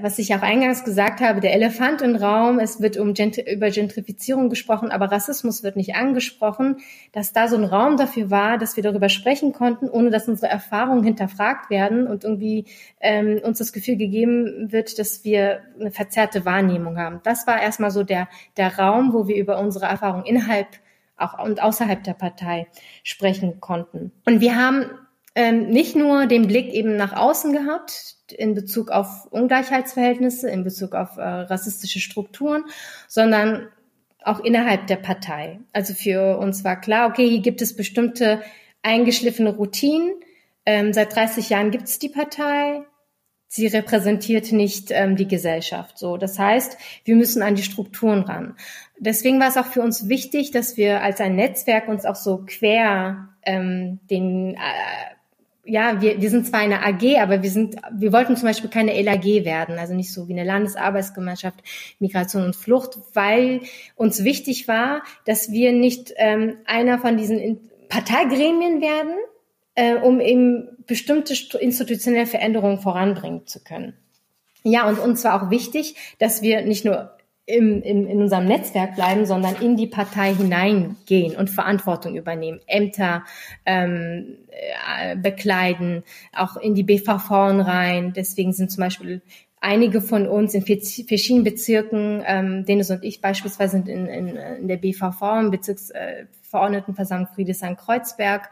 was 0.00 0.18
ich 0.18 0.32
auch 0.34 0.42
eingangs 0.42 0.84
gesagt 0.84 1.20
habe, 1.20 1.40
der 1.40 1.54
Elefant 1.54 2.02
im 2.02 2.14
Raum, 2.14 2.60
es 2.60 2.80
wird 2.80 2.96
um 2.96 3.14
Gent 3.14 3.38
über 3.38 3.68
Gentrifizierung 3.70 4.48
gesprochen, 4.48 4.92
aber 4.92 5.10
Rassismus 5.10 5.64
wird 5.64 5.74
nicht 5.74 5.96
angesprochen, 5.96 6.76
dass 7.10 7.32
da 7.32 7.48
so 7.48 7.56
ein 7.56 7.64
Raum 7.64 7.96
dafür 7.96 8.30
war, 8.30 8.58
dass 8.58 8.76
wir 8.76 8.84
darüber 8.84 9.08
sprechen 9.08 9.52
konnten, 9.52 9.88
ohne 9.88 10.10
dass 10.10 10.28
unsere 10.28 10.52
Erfahrungen 10.52 11.02
hinterfragt 11.02 11.68
werden 11.68 12.06
und 12.06 12.22
irgendwie 12.22 12.66
ähm, 13.00 13.40
uns 13.42 13.58
das 13.58 13.72
Gefühl 13.72 13.96
gegeben 13.96 14.70
wird, 14.70 15.00
dass 15.00 15.24
wir 15.24 15.62
eine 15.80 15.90
verzerrte 15.90 16.44
Wahrnehmung 16.44 16.96
haben. 16.98 17.20
Das 17.24 17.48
war 17.48 17.60
erstmal 17.60 17.90
so 17.90 18.04
der, 18.04 18.28
der 18.56 18.78
Raum, 18.78 19.12
wo 19.12 19.26
wir 19.26 19.36
über 19.36 19.58
unsere 19.58 19.86
Erfahrungen 19.86 20.26
innerhalb 20.26 20.68
auch 21.16 21.38
und 21.38 21.62
außerhalb 21.62 22.02
der 22.04 22.14
Partei 22.14 22.66
sprechen 23.02 23.60
konnten. 23.60 24.12
Und 24.26 24.40
wir 24.40 24.56
haben 24.56 24.90
ähm, 25.34 25.68
nicht 25.68 25.96
nur 25.96 26.26
den 26.26 26.46
Blick 26.46 26.72
eben 26.72 26.96
nach 26.96 27.14
außen 27.14 27.52
gehabt 27.52 28.16
in 28.36 28.54
Bezug 28.54 28.90
auf 28.90 29.26
Ungleichheitsverhältnisse, 29.30 30.50
in 30.50 30.64
Bezug 30.64 30.94
auf 30.94 31.16
äh, 31.16 31.22
rassistische 31.22 32.00
Strukturen, 32.00 32.64
sondern 33.08 33.68
auch 34.24 34.40
innerhalb 34.40 34.86
der 34.86 34.96
Partei. 34.96 35.60
Also 35.72 35.94
für 35.94 36.38
uns 36.38 36.64
war 36.64 36.80
klar, 36.80 37.08
okay, 37.08 37.28
hier 37.28 37.40
gibt 37.40 37.62
es 37.62 37.76
bestimmte 37.76 38.42
eingeschliffene 38.82 39.54
Routinen. 39.54 40.14
Ähm, 40.64 40.92
seit 40.92 41.14
30 41.14 41.50
Jahren 41.50 41.70
gibt 41.70 41.84
es 41.84 41.98
die 41.98 42.08
Partei. 42.08 42.82
Sie 43.48 43.66
repräsentiert 43.66 44.50
nicht 44.52 44.90
ähm, 44.90 45.16
die 45.16 45.28
Gesellschaft. 45.28 45.98
So, 45.98 46.16
das 46.16 46.38
heißt, 46.38 46.78
wir 47.04 47.16
müssen 47.16 47.42
an 47.42 47.54
die 47.54 47.62
Strukturen 47.62 48.22
ran. 48.22 48.56
Deswegen 48.98 49.40
war 49.40 49.48
es 49.48 49.58
auch 49.58 49.66
für 49.66 49.82
uns 49.82 50.08
wichtig, 50.08 50.52
dass 50.52 50.76
wir 50.76 51.02
als 51.02 51.20
ein 51.20 51.36
Netzwerk 51.36 51.88
uns 51.88 52.06
auch 52.06 52.14
so 52.14 52.44
quer 52.46 53.28
ähm, 53.44 53.98
den 54.08 54.54
äh, 54.54 54.58
ja, 55.64 56.00
wir, 56.00 56.20
wir 56.20 56.30
sind 56.30 56.46
zwar 56.46 56.60
eine 56.60 56.84
AG, 56.84 57.18
aber 57.20 57.42
wir 57.42 57.50
sind, 57.50 57.76
wir 57.92 58.12
wollten 58.12 58.36
zum 58.36 58.48
Beispiel 58.48 58.70
keine 58.70 59.00
LAG 59.00 59.24
werden, 59.24 59.78
also 59.78 59.94
nicht 59.94 60.12
so 60.12 60.26
wie 60.28 60.32
eine 60.32 60.44
Landesarbeitsgemeinschaft 60.44 61.62
Migration 62.00 62.44
und 62.44 62.56
Flucht, 62.56 62.98
weil 63.14 63.60
uns 63.94 64.24
wichtig 64.24 64.66
war, 64.66 65.02
dass 65.24 65.52
wir 65.52 65.72
nicht 65.72 66.12
ähm, 66.16 66.56
einer 66.64 66.98
von 66.98 67.16
diesen 67.16 67.60
Parteigremien 67.88 68.80
werden, 68.80 69.14
äh, 69.74 69.94
um 69.94 70.20
eben 70.20 70.68
bestimmte 70.86 71.34
institutionelle 71.58 72.26
Veränderungen 72.26 72.78
voranbringen 72.78 73.46
zu 73.46 73.62
können. 73.62 73.94
Ja, 74.64 74.88
und 74.88 74.98
uns 74.98 75.24
war 75.24 75.42
auch 75.42 75.50
wichtig, 75.50 75.94
dass 76.18 76.42
wir 76.42 76.62
nicht 76.62 76.84
nur 76.84 77.16
im, 77.46 77.82
im, 77.82 78.06
in 78.06 78.22
unserem 78.22 78.46
Netzwerk 78.46 78.94
bleiben, 78.94 79.26
sondern 79.26 79.56
in 79.56 79.76
die 79.76 79.88
Partei 79.88 80.34
hineingehen 80.34 81.36
und 81.36 81.50
Verantwortung 81.50 82.16
übernehmen, 82.16 82.60
Ämter 82.66 83.24
ähm, 83.66 84.38
äh, 84.50 85.16
bekleiden, 85.16 86.04
auch 86.32 86.56
in 86.56 86.74
die 86.74 86.84
BVV 86.84 87.30
rein. 87.30 88.12
Deswegen 88.14 88.52
sind 88.52 88.70
zum 88.70 88.82
Beispiel 88.82 89.22
einige 89.60 90.00
von 90.00 90.26
uns 90.28 90.54
in 90.54 90.62
verschiedenen 90.62 91.44
Bezirken, 91.44 92.22
ähm, 92.26 92.64
Dennis 92.64 92.90
und 92.90 93.02
ich 93.04 93.20
beispielsweise 93.20 93.72
sind 93.72 93.88
in, 93.88 94.06
in, 94.06 94.36
in 94.36 94.68
der 94.68 94.76
BVV, 94.76 95.22
im 95.40 95.50
Bezirksverordnetenversammlung 95.50 97.28
äh, 97.28 97.34
Friedrichshain-Kreuzberg, 97.34 98.50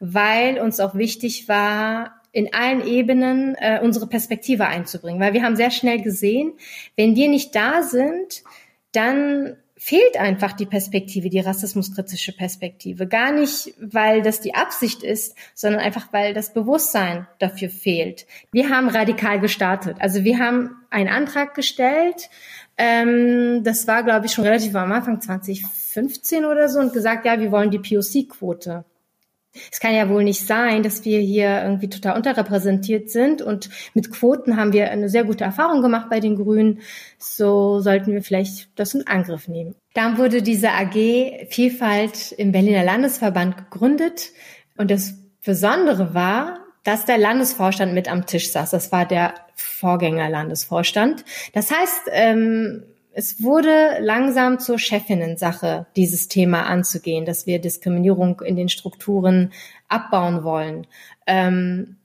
weil 0.00 0.60
uns 0.60 0.80
auch 0.80 0.94
wichtig 0.94 1.48
war, 1.48 2.20
in 2.34 2.52
allen 2.52 2.84
Ebenen 2.84 3.54
äh, 3.54 3.78
unsere 3.80 4.08
Perspektive 4.08 4.66
einzubringen. 4.66 5.20
Weil 5.20 5.32
wir 5.32 5.44
haben 5.44 5.56
sehr 5.56 5.70
schnell 5.70 6.02
gesehen, 6.02 6.52
wenn 6.96 7.14
wir 7.14 7.28
nicht 7.28 7.54
da 7.54 7.82
sind, 7.82 8.42
dann 8.90 9.56
fehlt 9.76 10.16
einfach 10.18 10.52
die 10.52 10.66
Perspektive, 10.66 11.30
die 11.30 11.38
rassismuskritische 11.38 12.32
Perspektive. 12.32 13.06
Gar 13.06 13.32
nicht, 13.32 13.74
weil 13.78 14.22
das 14.22 14.40
die 14.40 14.54
Absicht 14.54 15.04
ist, 15.04 15.36
sondern 15.54 15.80
einfach, 15.80 16.12
weil 16.12 16.34
das 16.34 16.52
Bewusstsein 16.52 17.28
dafür 17.38 17.70
fehlt. 17.70 18.26
Wir 18.50 18.68
haben 18.70 18.88
radikal 18.88 19.38
gestartet. 19.38 19.96
Also 20.00 20.24
wir 20.24 20.38
haben 20.38 20.70
einen 20.90 21.08
Antrag 21.08 21.54
gestellt, 21.54 22.30
ähm, 22.76 23.62
das 23.62 23.86
war, 23.86 24.02
glaube 24.02 24.26
ich, 24.26 24.32
schon 24.32 24.44
relativ 24.44 24.74
am 24.74 24.90
Anfang 24.90 25.20
2015 25.20 26.44
oder 26.44 26.68
so, 26.68 26.80
und 26.80 26.92
gesagt, 26.92 27.24
ja, 27.26 27.38
wir 27.38 27.52
wollen 27.52 27.70
die 27.70 27.78
POC-Quote. 27.78 28.84
Es 29.70 29.80
kann 29.80 29.94
ja 29.94 30.08
wohl 30.08 30.24
nicht 30.24 30.46
sein, 30.46 30.82
dass 30.82 31.04
wir 31.04 31.20
hier 31.20 31.62
irgendwie 31.62 31.88
total 31.88 32.16
unterrepräsentiert 32.16 33.10
sind 33.10 33.42
und 33.42 33.70
mit 33.94 34.10
Quoten 34.10 34.56
haben 34.56 34.72
wir 34.72 34.90
eine 34.90 35.08
sehr 35.08 35.24
gute 35.24 35.44
Erfahrung 35.44 35.82
gemacht 35.82 36.08
bei 36.10 36.20
den 36.20 36.36
Grünen. 36.36 36.80
So 37.18 37.80
sollten 37.80 38.12
wir 38.12 38.22
vielleicht 38.22 38.68
das 38.78 38.94
in 38.94 39.06
Angriff 39.06 39.48
nehmen. 39.48 39.74
Dann 39.94 40.18
wurde 40.18 40.42
diese 40.42 40.70
AG 40.70 41.46
Vielfalt 41.48 42.32
im 42.32 42.52
Berliner 42.52 42.84
Landesverband 42.84 43.56
gegründet 43.56 44.32
und 44.76 44.90
das 44.90 45.14
Besondere 45.44 46.14
war, 46.14 46.60
dass 46.84 47.06
der 47.06 47.18
Landesvorstand 47.18 47.94
mit 47.94 48.10
am 48.10 48.26
Tisch 48.26 48.52
saß. 48.52 48.70
Das 48.70 48.92
war 48.92 49.06
der 49.06 49.34
Vorgänger-Landesvorstand. 49.54 51.24
Das 51.52 51.70
heißt, 51.70 52.02
ähm, 52.12 52.84
es 53.16 53.42
wurde 53.42 53.98
langsam 54.00 54.58
zur 54.58 54.78
Chefinnen-Sache, 54.78 55.86
dieses 55.94 56.26
Thema 56.28 56.66
anzugehen, 56.66 57.24
dass 57.24 57.46
wir 57.46 57.60
Diskriminierung 57.60 58.40
in 58.40 58.56
den 58.56 58.68
Strukturen 58.68 59.52
abbauen 59.88 60.42
wollen. 60.42 60.86
Ähm, 61.26 61.96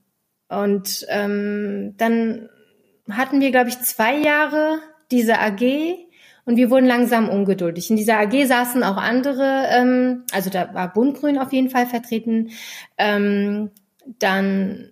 und 0.49 1.05
ähm, 1.10 1.95
dann 1.97 2.49
hatten 3.10 3.41
wir, 3.41 3.49
glaube 3.49 3.70
ich, 3.70 3.80
zwei 3.80 4.18
Jahre 4.18 4.80
diese 5.12 5.39
AG 5.39 5.64
und 6.45 6.57
wir 6.57 6.70
wurden 6.70 6.86
langsam 6.86 7.28
ungeduldig. 7.28 7.89
In 7.89 7.95
dieser 7.95 8.20
AG 8.20 8.45
saßen 8.45 8.84
auch 8.84 8.97
andere, 8.97 9.66
ähm, 9.72 10.26
also 10.32 10.49
da 10.49 10.74
war 10.74 10.93
Bundgrün 10.93 11.39
auf 11.39 11.53
jeden 11.53 11.70
Fall 11.70 11.88
vertreten, 11.88 12.51
ähm, 12.97 13.72
dann 14.20 14.91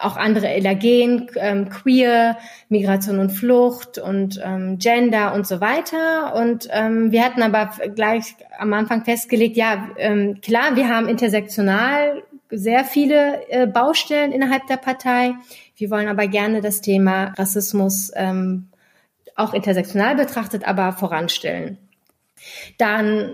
auch 0.00 0.16
andere 0.16 0.58
LAGen, 0.58 1.30
ähm, 1.36 1.68
Queer, 1.68 2.36
Migration 2.68 3.18
und 3.18 3.30
Flucht 3.30 3.98
und 3.98 4.40
ähm, 4.42 4.78
Gender 4.78 5.34
und 5.34 5.46
so 5.46 5.60
weiter. 5.60 6.34
Und 6.34 6.68
ähm, 6.70 7.12
wir 7.12 7.24
hatten 7.24 7.42
aber 7.42 7.70
gleich 7.94 8.36
am 8.58 8.72
Anfang 8.72 9.04
festgelegt, 9.04 9.56
ja, 9.56 9.90
ähm, 9.96 10.40
klar, 10.40 10.76
wir 10.76 10.88
haben 10.88 11.08
intersektional 11.08 12.22
sehr 12.50 12.84
viele 12.84 13.48
äh, 13.50 13.66
Baustellen 13.66 14.32
innerhalb 14.32 14.66
der 14.66 14.76
Partei. 14.76 15.34
Wir 15.76 15.90
wollen 15.90 16.08
aber 16.08 16.26
gerne 16.26 16.60
das 16.60 16.80
Thema 16.80 17.34
Rassismus 17.36 18.12
ähm, 18.14 18.68
auch 19.34 19.52
intersektional 19.52 20.16
betrachtet, 20.16 20.66
aber 20.66 20.92
voranstellen. 20.92 21.78
Dann 22.78 23.30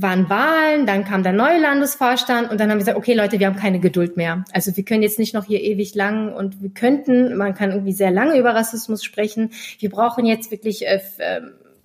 waren 0.00 0.28
Wahlen, 0.30 0.86
dann 0.86 1.04
kam 1.04 1.22
der 1.22 1.32
neue 1.32 1.60
Landesvorstand 1.60 2.50
und 2.50 2.60
dann 2.60 2.70
haben 2.70 2.76
wir 2.76 2.84
gesagt, 2.84 2.98
okay 2.98 3.14
Leute, 3.14 3.38
wir 3.38 3.46
haben 3.46 3.56
keine 3.56 3.80
Geduld 3.80 4.16
mehr. 4.16 4.44
Also 4.52 4.76
wir 4.76 4.84
können 4.84 5.02
jetzt 5.02 5.18
nicht 5.18 5.34
noch 5.34 5.44
hier 5.44 5.60
ewig 5.60 5.94
lang 5.94 6.32
und 6.32 6.62
wir 6.62 6.70
könnten, 6.70 7.36
man 7.36 7.54
kann 7.54 7.70
irgendwie 7.70 7.92
sehr 7.92 8.10
lange 8.10 8.38
über 8.38 8.54
Rassismus 8.54 9.04
sprechen. 9.04 9.50
Wir 9.78 9.90
brauchen 9.90 10.24
jetzt 10.24 10.50
wirklich 10.50 10.86
äh, 10.86 11.00
äh, 11.18 11.40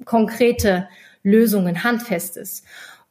konkrete 0.05 0.87
Lösungen, 1.23 1.83
handfestes. 1.83 2.63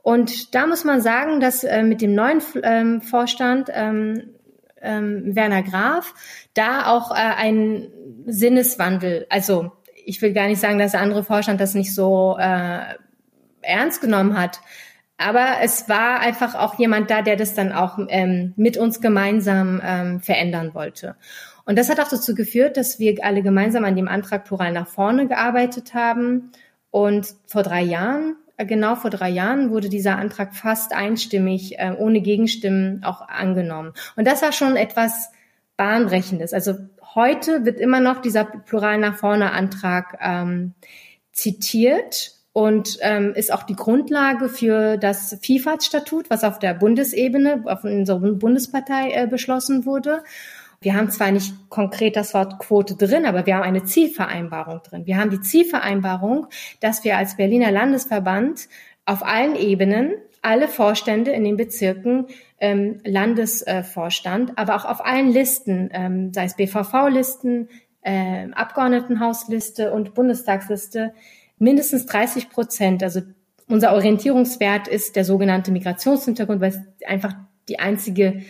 Und 0.02 0.54
da 0.54 0.66
muss 0.66 0.84
man 0.84 1.00
sagen, 1.00 1.40
dass 1.40 1.64
äh, 1.64 1.82
mit 1.82 2.00
dem 2.00 2.14
neuen 2.14 2.40
ähm, 2.62 3.02
Vorstand 3.02 3.68
ähm, 3.72 4.30
ähm, 4.80 5.34
Werner 5.34 5.62
Graf 5.62 6.14
da 6.54 6.86
auch 6.86 7.10
äh, 7.10 7.14
ein 7.14 7.88
Sinneswandel, 8.26 9.26
also 9.28 9.72
ich 10.04 10.22
will 10.22 10.32
gar 10.32 10.46
nicht 10.46 10.60
sagen, 10.60 10.78
dass 10.78 10.92
der 10.92 11.00
andere 11.00 11.24
Vorstand 11.24 11.60
das 11.60 11.74
nicht 11.74 11.92
so 11.92 12.36
äh, 12.38 12.78
ernst 13.66 14.00
genommen 14.00 14.40
hat. 14.40 14.60
Aber 15.18 15.56
es 15.62 15.88
war 15.88 16.20
einfach 16.20 16.54
auch 16.54 16.78
jemand 16.78 17.10
da, 17.10 17.22
der 17.22 17.36
das 17.36 17.54
dann 17.54 17.72
auch 17.72 17.98
ähm, 18.08 18.52
mit 18.56 18.76
uns 18.76 19.00
gemeinsam 19.00 19.80
ähm, 19.82 20.20
verändern 20.20 20.74
wollte. 20.74 21.16
Und 21.64 21.78
das 21.78 21.88
hat 21.88 22.00
auch 22.00 22.08
dazu 22.08 22.34
geführt, 22.34 22.76
dass 22.76 22.98
wir 22.98 23.16
alle 23.24 23.42
gemeinsam 23.42 23.84
an 23.84 23.96
dem 23.96 24.08
Antrag 24.08 24.44
Plural 24.44 24.72
nach 24.72 24.86
vorne 24.86 25.26
gearbeitet 25.26 25.94
haben. 25.94 26.52
Und 26.90 27.34
vor 27.46 27.62
drei 27.62 27.82
Jahren, 27.82 28.36
äh, 28.58 28.66
genau 28.66 28.94
vor 28.94 29.10
drei 29.10 29.30
Jahren, 29.30 29.70
wurde 29.70 29.88
dieser 29.88 30.16
Antrag 30.16 30.54
fast 30.54 30.92
einstimmig, 30.92 31.78
äh, 31.78 31.94
ohne 31.98 32.20
Gegenstimmen 32.20 33.02
auch 33.02 33.26
angenommen. 33.26 33.94
Und 34.16 34.26
das 34.26 34.42
war 34.42 34.52
schon 34.52 34.76
etwas 34.76 35.30
Bahnbrechendes. 35.78 36.52
Also 36.52 36.74
heute 37.14 37.64
wird 37.64 37.80
immer 37.80 38.00
noch 38.00 38.20
dieser 38.20 38.44
Plural 38.44 38.98
nach 38.98 39.16
vorne 39.16 39.52
Antrag 39.52 40.18
ähm, 40.20 40.74
zitiert 41.32 42.35
und 42.56 42.96
ähm, 43.02 43.34
ist 43.34 43.52
auch 43.52 43.64
die 43.64 43.76
Grundlage 43.76 44.48
für 44.48 44.96
das 44.96 45.36
Vielfaltsstatut, 45.42 46.30
was 46.30 46.42
auf 46.42 46.58
der 46.58 46.72
Bundesebene, 46.72 47.64
auf 47.66 47.84
unserer 47.84 48.18
Bundespartei 48.18 49.10
äh, 49.10 49.26
beschlossen 49.26 49.84
wurde. 49.84 50.22
Wir 50.80 50.94
haben 50.94 51.10
zwar 51.10 51.32
nicht 51.32 51.52
konkret 51.68 52.16
das 52.16 52.32
Wort 52.32 52.58
Quote 52.58 52.96
drin, 52.96 53.26
aber 53.26 53.44
wir 53.44 53.56
haben 53.56 53.62
eine 53.62 53.84
Zielvereinbarung 53.84 54.80
drin. 54.82 55.04
Wir 55.04 55.18
haben 55.18 55.28
die 55.28 55.42
Zielvereinbarung, 55.42 56.46
dass 56.80 57.04
wir 57.04 57.18
als 57.18 57.36
Berliner 57.36 57.70
Landesverband 57.70 58.70
auf 59.04 59.22
allen 59.22 59.54
Ebenen 59.56 60.14
alle 60.40 60.68
Vorstände 60.68 61.32
in 61.32 61.44
den 61.44 61.58
Bezirken, 61.58 62.28
ähm, 62.58 63.00
Landesvorstand, 63.04 64.56
aber 64.56 64.76
auch 64.76 64.86
auf 64.86 65.04
allen 65.04 65.28
Listen, 65.28 65.90
ähm, 65.92 66.32
sei 66.32 66.46
es 66.46 66.56
BVV-Listen, 66.56 67.68
äh, 68.00 68.50
Abgeordnetenhausliste 68.52 69.92
und 69.92 70.14
Bundestagsliste, 70.14 71.12
mindestens 71.58 72.06
30 72.06 72.50
Prozent, 72.50 73.02
also 73.02 73.22
unser 73.68 73.94
Orientierungswert 73.94 74.88
ist 74.88 75.16
der 75.16 75.24
sogenannte 75.24 75.72
Migrationshintergrund, 75.72 76.60
weil 76.60 76.70
es 76.70 76.80
einfach 77.06 77.34
die 77.68 77.80
einzige 77.80 78.42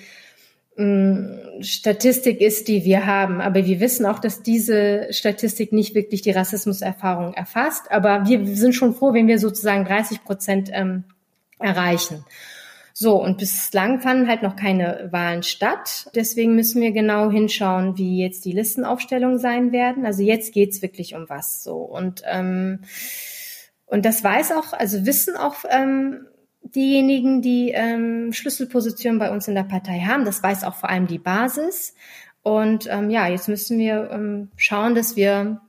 mm, 0.77 1.63
Statistik 1.63 2.41
ist, 2.41 2.69
die 2.69 2.85
wir 2.85 3.07
haben. 3.07 3.41
Aber 3.41 3.65
wir 3.65 3.81
wissen 3.81 4.05
auch, 4.05 4.19
dass 4.19 4.43
diese 4.43 5.07
Statistik 5.11 5.73
nicht 5.73 5.95
wirklich 5.95 6.21
die 6.21 6.33
Rassismuserfahrung 6.33 7.33
erfasst. 7.33 7.91
Aber 7.91 8.27
wir 8.27 8.45
sind 8.57 8.75
schon 8.75 8.95
froh, 8.95 9.15
wenn 9.15 9.27
wir 9.27 9.39
sozusagen 9.39 9.87
30 9.87 10.23
Prozent 10.23 10.71
ähm, 10.73 11.05
erreichen. 11.59 12.25
So, 12.99 13.23
und 13.23 13.37
bislang 13.37 14.01
fanden 14.01 14.27
halt 14.27 14.43
noch 14.43 14.57
keine 14.57 15.11
Wahlen 15.11 15.43
statt. 15.43 16.09
Deswegen 16.15 16.55
müssen 16.55 16.81
wir 16.81 16.93
genau 16.93 17.31
hinschauen, 17.31 17.99
wie 17.99 18.23
jetzt 18.23 18.47
die 18.47 18.53
Listenaufstellungen 18.53 19.39
sein 19.39 19.71
werden. 19.71 20.07
Also 20.07 20.23
jetzt 20.23 20.55
geht's 20.55 20.81
wirklich 20.81 21.15
um 21.15 21.29
was 21.29 21.63
so. 21.63 21.77
Und, 21.77 22.23
ähm, 22.25 22.85
und 23.85 24.07
das 24.07 24.25
weiß 24.25 24.53
auch, 24.53 24.73
also 24.73 25.05
wissen 25.05 25.37
auch 25.37 25.57
ähm, 25.69 26.27
diejenigen, 26.63 27.43
die 27.43 27.73
ähm, 27.73 28.33
Schlüsselpositionen 28.33 29.19
bei 29.19 29.31
uns 29.31 29.47
in 29.47 29.55
der 29.55 29.65
Partei 29.65 30.01
haben. 30.01 30.25
Das 30.25 30.43
weiß 30.43 30.65
auch 30.65 30.77
vor 30.77 30.89
allem 30.89 31.07
die 31.07 31.19
Basis. 31.19 31.95
Und 32.41 32.89
ähm, 32.91 33.11
ja, 33.11 33.29
jetzt 33.29 33.47
müssen 33.47 33.79
wir 33.79 34.09
ähm, 34.11 34.49
schauen, 34.57 34.95
dass 34.95 35.17
wir 35.17 35.61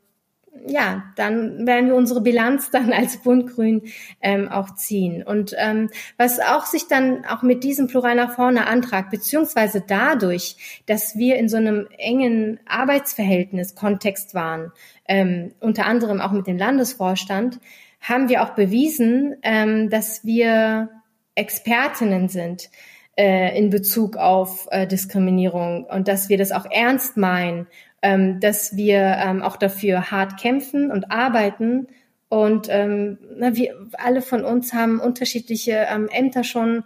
ja, 0.65 1.03
dann 1.15 1.67
werden 1.67 1.87
wir 1.87 1.95
unsere 1.95 2.21
Bilanz 2.21 2.69
dann 2.71 2.93
als 2.93 3.17
Bundgrün 3.17 3.83
ähm, 4.21 4.49
auch 4.49 4.75
ziehen. 4.75 5.23
Und 5.23 5.53
ähm, 5.57 5.89
was 6.17 6.39
auch 6.39 6.65
sich 6.65 6.87
dann 6.87 7.25
auch 7.25 7.43
mit 7.43 7.63
diesem 7.63 7.87
Plural 7.87 8.15
nach 8.15 8.35
vorne 8.35 8.67
antragt, 8.67 9.11
beziehungsweise 9.11 9.83
dadurch, 9.85 10.81
dass 10.85 11.17
wir 11.17 11.37
in 11.37 11.49
so 11.49 11.57
einem 11.57 11.87
engen 11.97 12.59
Arbeitsverhältnis 12.65 13.75
Kontext 13.75 14.33
waren, 14.33 14.71
ähm, 15.07 15.53
unter 15.59 15.85
anderem 15.85 16.21
auch 16.21 16.31
mit 16.31 16.47
dem 16.47 16.57
Landesvorstand, 16.57 17.59
haben 18.01 18.29
wir 18.29 18.43
auch 18.43 18.51
bewiesen, 18.51 19.35
ähm, 19.43 19.89
dass 19.89 20.23
wir 20.23 20.89
Expertinnen 21.35 22.29
sind 22.29 22.69
äh, 23.17 23.57
in 23.57 23.69
Bezug 23.69 24.17
auf 24.17 24.67
äh, 24.71 24.87
Diskriminierung 24.87 25.85
und 25.85 26.07
dass 26.07 26.29
wir 26.29 26.37
das 26.37 26.51
auch 26.51 26.65
ernst 26.69 27.17
meinen, 27.17 27.67
ähm, 28.01 28.39
dass 28.39 28.75
wir 28.75 28.99
ähm, 28.99 29.41
auch 29.41 29.57
dafür 29.57 30.11
hart 30.11 30.39
kämpfen 30.39 30.91
und 30.91 31.11
arbeiten. 31.11 31.87
Und 32.29 32.67
ähm, 32.69 33.17
wir 33.37 33.87
alle 33.93 34.21
von 34.21 34.43
uns 34.43 34.73
haben 34.73 34.99
unterschiedliche 34.99 35.87
ähm, 35.89 36.09
Ämter 36.09 36.43
schon 36.43 36.83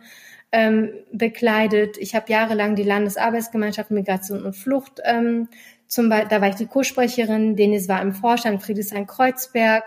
ähm, 0.51 0.91
bekleidet. 1.11 1.97
Ich 1.97 2.15
habe 2.15 2.31
jahrelang 2.31 2.75
die 2.75 2.83
Landesarbeitsgemeinschaft 2.83 3.91
Migration 3.91 4.45
und 4.45 4.55
Flucht 4.55 5.01
ähm, 5.03 5.47
zum 5.87 6.09
Beispiel, 6.09 6.29
da 6.29 6.41
war 6.41 6.49
ich 6.49 6.55
die 6.55 6.67
Co-Sprecherin, 6.67 7.55
Denis 7.55 7.89
war 7.89 8.01
im 8.01 8.13
Vorstand, 8.13 8.63
Friedrichshain-Kreuzberg 8.63 9.83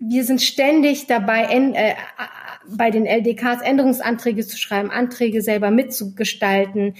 wir 0.00 0.24
sind 0.24 0.42
ständig 0.42 1.06
dabei, 1.06 1.44
äh, 1.44 1.94
bei 2.68 2.90
den 2.90 3.06
LDKs 3.06 3.62
Änderungsanträge 3.62 4.46
zu 4.46 4.56
schreiben, 4.58 4.90
Anträge 4.90 5.42
selber 5.42 5.70
mitzugestalten. 5.70 6.94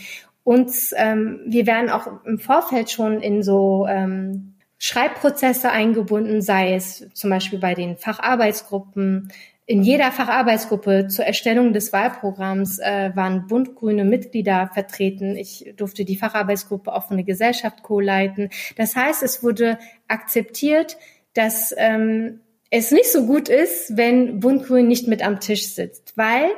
Uns, 0.44 0.94
ähm, 0.96 1.40
wir 1.46 1.66
werden 1.66 1.90
auch 1.90 2.06
im 2.24 2.38
Vorfeld 2.38 2.90
schon 2.90 3.20
in 3.20 3.42
so 3.42 3.86
ähm, 3.88 4.54
Schreibprozesse 4.78 5.70
eingebunden, 5.70 6.42
sei 6.42 6.74
es 6.74 7.08
zum 7.14 7.30
Beispiel 7.30 7.58
bei 7.58 7.74
den 7.74 7.96
Facharbeitsgruppen. 7.96 9.32
In 9.64 9.82
jeder 9.82 10.12
Facharbeitsgruppe 10.12 11.08
zur 11.08 11.24
Erstellung 11.24 11.72
des 11.72 11.94
Wahlprogramms 11.94 12.80
äh, 12.80 13.12
waren 13.14 13.46
buntgrüne 13.46 14.04
Mitglieder 14.04 14.70
vertreten. 14.74 15.36
Ich 15.36 15.72
durfte 15.76 16.04
die 16.04 16.16
Facharbeitsgruppe 16.16 16.92
offene 16.92 17.24
Gesellschaft 17.24 17.82
co-leiten. 17.82 18.50
Das 18.76 18.94
heißt, 18.94 19.22
es 19.22 19.42
wurde 19.42 19.78
akzeptiert, 20.06 20.98
dass 21.32 21.74
ähm, 21.78 22.40
es 22.68 22.90
nicht 22.90 23.10
so 23.10 23.24
gut 23.24 23.48
ist, 23.48 23.96
wenn 23.96 24.40
Bundgrün 24.40 24.86
nicht 24.86 25.08
mit 25.08 25.24
am 25.24 25.40
Tisch 25.40 25.68
sitzt, 25.68 26.14
weil 26.16 26.50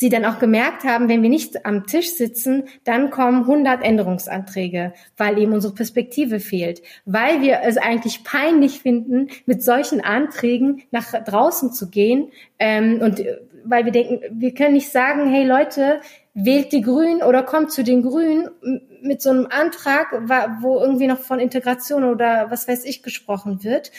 sie 0.00 0.08
dann 0.08 0.24
auch 0.24 0.38
gemerkt 0.38 0.84
haben, 0.84 1.10
wenn 1.10 1.22
wir 1.22 1.28
nicht 1.28 1.66
am 1.66 1.86
Tisch 1.86 2.14
sitzen, 2.14 2.64
dann 2.84 3.10
kommen 3.10 3.42
100 3.42 3.84
Änderungsanträge, 3.84 4.94
weil 5.18 5.38
eben 5.38 5.52
unsere 5.52 5.74
Perspektive 5.74 6.40
fehlt, 6.40 6.80
weil 7.04 7.42
wir 7.42 7.60
es 7.64 7.76
eigentlich 7.76 8.24
peinlich 8.24 8.80
finden, 8.80 9.28
mit 9.44 9.62
solchen 9.62 10.00
Anträgen 10.00 10.82
nach 10.90 11.12
draußen 11.12 11.74
zu 11.74 11.90
gehen 11.90 12.30
ähm, 12.58 13.02
und 13.02 13.20
äh, 13.20 13.36
weil 13.62 13.84
wir 13.84 13.92
denken, 13.92 14.20
wir 14.40 14.54
können 14.54 14.72
nicht 14.72 14.90
sagen, 14.90 15.30
hey 15.30 15.44
Leute, 15.44 16.00
wählt 16.32 16.72
die 16.72 16.80
Grünen 16.80 17.22
oder 17.22 17.42
kommt 17.42 17.70
zu 17.70 17.84
den 17.84 18.00
Grünen 18.00 18.48
mit 19.02 19.20
so 19.20 19.28
einem 19.28 19.48
Antrag, 19.50 20.14
wo 20.62 20.78
irgendwie 20.78 21.08
noch 21.08 21.18
von 21.18 21.40
Integration 21.40 22.04
oder 22.04 22.50
was 22.50 22.66
weiß 22.66 22.86
ich 22.86 23.02
gesprochen 23.02 23.62
wird. 23.64 23.92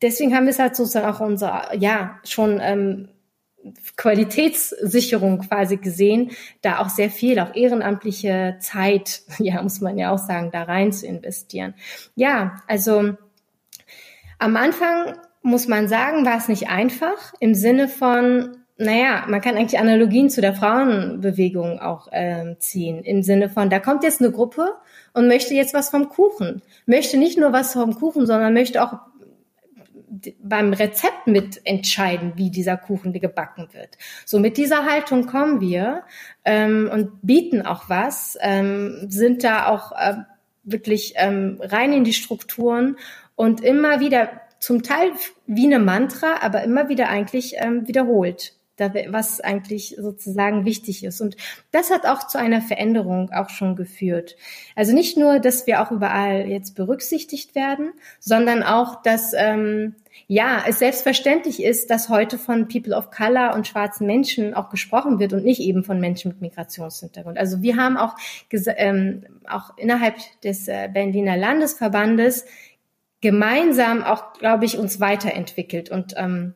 Deswegen 0.00 0.34
haben 0.34 0.46
wir 0.46 0.52
es 0.52 0.58
halt 0.58 0.74
sozusagen 0.74 1.06
auch 1.06 1.20
unser, 1.20 1.74
ja, 1.74 2.18
schon 2.24 2.60
ähm, 2.62 3.08
Qualitätssicherung 3.96 5.40
quasi 5.40 5.76
gesehen, 5.76 6.30
da 6.62 6.80
auch 6.80 6.88
sehr 6.88 7.10
viel, 7.10 7.38
auch 7.38 7.54
ehrenamtliche 7.54 8.56
Zeit, 8.60 9.22
ja, 9.38 9.62
muss 9.62 9.80
man 9.80 9.98
ja 9.98 10.10
auch 10.10 10.18
sagen, 10.18 10.50
da 10.52 10.62
rein 10.62 10.92
zu 10.92 11.06
investieren. 11.06 11.74
Ja, 12.14 12.56
also 12.66 13.14
am 14.38 14.56
Anfang 14.56 15.14
muss 15.42 15.68
man 15.68 15.88
sagen, 15.88 16.24
war 16.24 16.38
es 16.38 16.48
nicht 16.48 16.68
einfach 16.68 17.34
im 17.38 17.54
Sinne 17.54 17.88
von, 17.88 18.56
naja, 18.76 19.24
man 19.28 19.40
kann 19.40 19.56
eigentlich 19.56 19.78
Analogien 19.78 20.30
zu 20.30 20.40
der 20.40 20.54
Frauenbewegung 20.54 21.80
auch 21.80 22.08
ähm, 22.12 22.56
ziehen, 22.58 23.04
im 23.04 23.22
Sinne 23.22 23.48
von, 23.48 23.70
da 23.70 23.78
kommt 23.78 24.02
jetzt 24.02 24.20
eine 24.20 24.32
Gruppe 24.32 24.74
und 25.12 25.28
möchte 25.28 25.54
jetzt 25.54 25.74
was 25.74 25.90
vom 25.90 26.08
Kuchen, 26.08 26.62
möchte 26.86 27.18
nicht 27.18 27.38
nur 27.38 27.52
was 27.52 27.74
vom 27.74 27.94
Kuchen, 27.94 28.26
sondern 28.26 28.52
möchte 28.54 28.82
auch 28.82 28.98
beim 30.42 30.72
Rezept 30.72 31.26
mitentscheiden, 31.26 32.32
wie 32.36 32.50
dieser 32.50 32.76
Kuchen 32.76 33.12
gebacken 33.12 33.68
wird. 33.72 33.98
So 34.24 34.38
mit 34.38 34.56
dieser 34.56 34.84
Haltung 34.84 35.26
kommen 35.26 35.60
wir 35.60 36.02
ähm, 36.44 36.88
und 36.92 37.20
bieten 37.22 37.62
auch 37.62 37.88
was, 37.88 38.36
ähm, 38.40 39.06
sind 39.08 39.44
da 39.44 39.66
auch 39.66 39.92
äh, 39.92 40.14
wirklich 40.64 41.14
ähm, 41.16 41.60
rein 41.62 41.92
in 41.92 42.04
die 42.04 42.12
Strukturen 42.12 42.96
und 43.36 43.62
immer 43.62 44.00
wieder 44.00 44.30
zum 44.58 44.82
Teil 44.82 45.10
wie 45.46 45.66
eine 45.66 45.78
Mantra, 45.78 46.38
aber 46.40 46.62
immer 46.62 46.88
wieder 46.88 47.08
eigentlich 47.08 47.54
ähm, 47.58 47.86
wiederholt 47.86 48.54
was 48.76 49.40
eigentlich 49.40 49.96
sozusagen 49.98 50.64
wichtig 50.64 51.04
ist. 51.04 51.20
Und 51.20 51.36
das 51.70 51.90
hat 51.90 52.06
auch 52.06 52.26
zu 52.26 52.38
einer 52.38 52.60
Veränderung 52.60 53.30
auch 53.32 53.48
schon 53.48 53.76
geführt. 53.76 54.36
Also 54.74 54.92
nicht 54.92 55.16
nur, 55.16 55.38
dass 55.38 55.66
wir 55.66 55.82
auch 55.82 55.90
überall 55.90 56.48
jetzt 56.48 56.74
berücksichtigt 56.74 57.54
werden, 57.54 57.92
sondern 58.18 58.62
auch, 58.62 59.02
dass 59.02 59.32
ähm, 59.36 59.94
ja 60.26 60.64
es 60.66 60.80
selbstverständlich 60.80 61.62
ist, 61.62 61.90
dass 61.90 62.08
heute 62.08 62.38
von 62.38 62.66
People 62.66 62.96
of 62.96 63.10
Color 63.10 63.54
und 63.54 63.68
schwarzen 63.68 64.06
Menschen 64.06 64.54
auch 64.54 64.70
gesprochen 64.70 65.18
wird 65.18 65.32
und 65.32 65.44
nicht 65.44 65.60
eben 65.60 65.84
von 65.84 66.00
Menschen 66.00 66.32
mit 66.32 66.40
Migrationshintergrund. 66.40 67.38
Also 67.38 67.62
wir 67.62 67.76
haben 67.76 67.96
auch 67.96 68.16
ähm, 68.76 69.24
auch 69.48 69.76
innerhalb 69.76 70.16
des 70.42 70.66
äh, 70.68 70.88
Berliner 70.92 71.36
Landesverbandes 71.36 72.44
gemeinsam 73.20 74.02
auch, 74.02 74.34
glaube 74.34 74.64
ich, 74.64 74.78
uns 74.78 75.00
weiterentwickelt 75.00 75.90
und 75.90 76.14
ähm, 76.16 76.54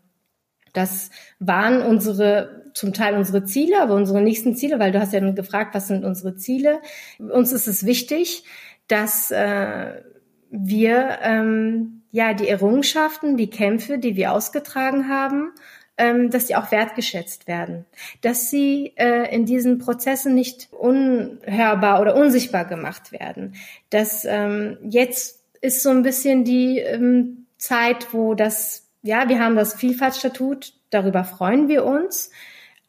das 0.72 1.10
waren 1.38 1.82
unsere, 1.82 2.64
zum 2.74 2.92
Teil 2.92 3.14
unsere 3.16 3.44
Ziele, 3.44 3.80
aber 3.80 3.94
unsere 3.94 4.20
nächsten 4.20 4.56
Ziele, 4.56 4.78
weil 4.78 4.92
du 4.92 5.00
hast 5.00 5.12
ja 5.12 5.20
gefragt, 5.30 5.74
was 5.74 5.88
sind 5.88 6.04
unsere 6.04 6.36
Ziele. 6.36 6.80
Uns 7.18 7.52
ist 7.52 7.66
es 7.66 7.86
wichtig, 7.86 8.44
dass 8.86 9.30
äh, 9.30 10.02
wir 10.50 11.18
ähm, 11.22 12.02
ja 12.10 12.34
die 12.34 12.48
Errungenschaften, 12.48 13.36
die 13.36 13.50
Kämpfe, 13.50 13.98
die 13.98 14.16
wir 14.16 14.32
ausgetragen 14.32 15.08
haben, 15.08 15.52
ähm, 15.98 16.30
dass 16.30 16.46
die 16.46 16.56
auch 16.56 16.70
wertgeschätzt 16.70 17.48
werden, 17.48 17.84
dass 18.22 18.50
sie 18.50 18.92
äh, 18.96 19.34
in 19.34 19.44
diesen 19.44 19.78
Prozessen 19.78 20.34
nicht 20.34 20.68
unhörbar 20.72 22.00
oder 22.00 22.14
unsichtbar 22.14 22.64
gemacht 22.64 23.12
werden. 23.12 23.54
Dass 23.90 24.24
ähm, 24.24 24.78
jetzt 24.88 25.42
ist 25.60 25.82
so 25.82 25.90
ein 25.90 26.02
bisschen 26.02 26.44
die 26.44 26.78
ähm, 26.78 27.46
Zeit, 27.58 28.14
wo 28.14 28.34
das 28.34 28.88
ja, 29.03 29.28
wir 29.28 29.38
haben 29.38 29.57
das 29.57 29.74
Vielfaltstatut, 29.74 30.72
darüber 30.90 31.24
freuen 31.24 31.68
wir 31.68 31.84
uns. 31.84 32.30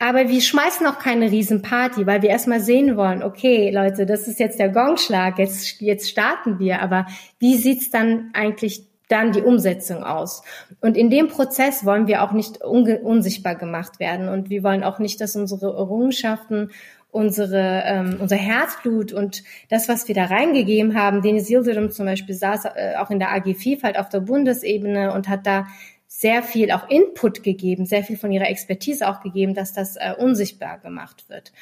Aber 0.01 0.29
wir 0.29 0.39
schmeißen 0.39 0.87
auch 0.87 0.97
keine 0.97 1.29
Riesenparty, 1.29 2.07
weil 2.07 2.21
wir 2.21 2.29
erstmal 2.29 2.61
sehen 2.61 2.95
wollen, 2.95 3.21
okay, 3.21 3.69
Leute, 3.69 4.05
das 4.05 4.29
ist 4.29 4.39
jetzt 4.39 4.57
der 4.57 4.69
Gongschlag, 4.69 5.37
jetzt, 5.37 5.81
jetzt 5.81 6.09
starten 6.09 6.57
wir. 6.57 6.81
Aber 6.81 7.05
wie 7.37 7.55
sieht's 7.55 7.89
dann 7.89 8.29
eigentlich 8.33 8.85
dann 9.09 9.33
die 9.33 9.41
Umsetzung 9.41 10.05
aus? 10.05 10.41
Und 10.79 10.95
in 10.95 11.09
dem 11.09 11.27
Prozess 11.27 11.85
wollen 11.85 12.07
wir 12.07 12.23
auch 12.23 12.31
nicht 12.31 12.61
unsichtbar 12.61 13.55
gemacht 13.55 13.99
werden. 13.99 14.29
Und 14.29 14.49
wir 14.49 14.63
wollen 14.63 14.85
auch 14.85 14.99
nicht, 14.99 15.19
dass 15.19 15.35
unsere 15.35 15.75
Errungenschaften 15.75 16.71
unsere, 17.11 17.83
ähm, 17.85 18.17
unser 18.19 18.35
Herzblut 18.35 19.11
und 19.13 19.43
das, 19.69 19.89
was 19.89 20.07
wir 20.07 20.15
da 20.15 20.25
reingegeben 20.25 20.95
haben. 20.95 21.21
Denis 21.21 21.49
Yildirim 21.49 21.89
zum 21.89 22.05
Beispiel 22.05 22.35
saß 22.35 22.65
äh, 22.65 22.95
auch 22.97 23.09
in 23.09 23.19
der 23.19 23.31
AG 23.31 23.55
Vielfalt 23.55 23.97
auf 23.97 24.09
der 24.09 24.19
Bundesebene 24.19 25.11
und 25.13 25.27
hat 25.27 25.47
da 25.47 25.65
sehr 26.11 26.41
viel 26.41 26.71
auch 26.71 26.89
Input 26.89 27.43
gegeben, 27.43 27.85
sehr 27.85 28.03
viel 28.03 28.17
von 28.17 28.31
ihrer 28.31 28.49
Expertise 28.49 29.07
auch 29.07 29.21
gegeben, 29.21 29.53
dass 29.53 29.73
das 29.73 29.95
äh, 29.95 30.13
unsichtbar 30.17 30.79
gemacht 30.79 31.29
wird. 31.29 31.53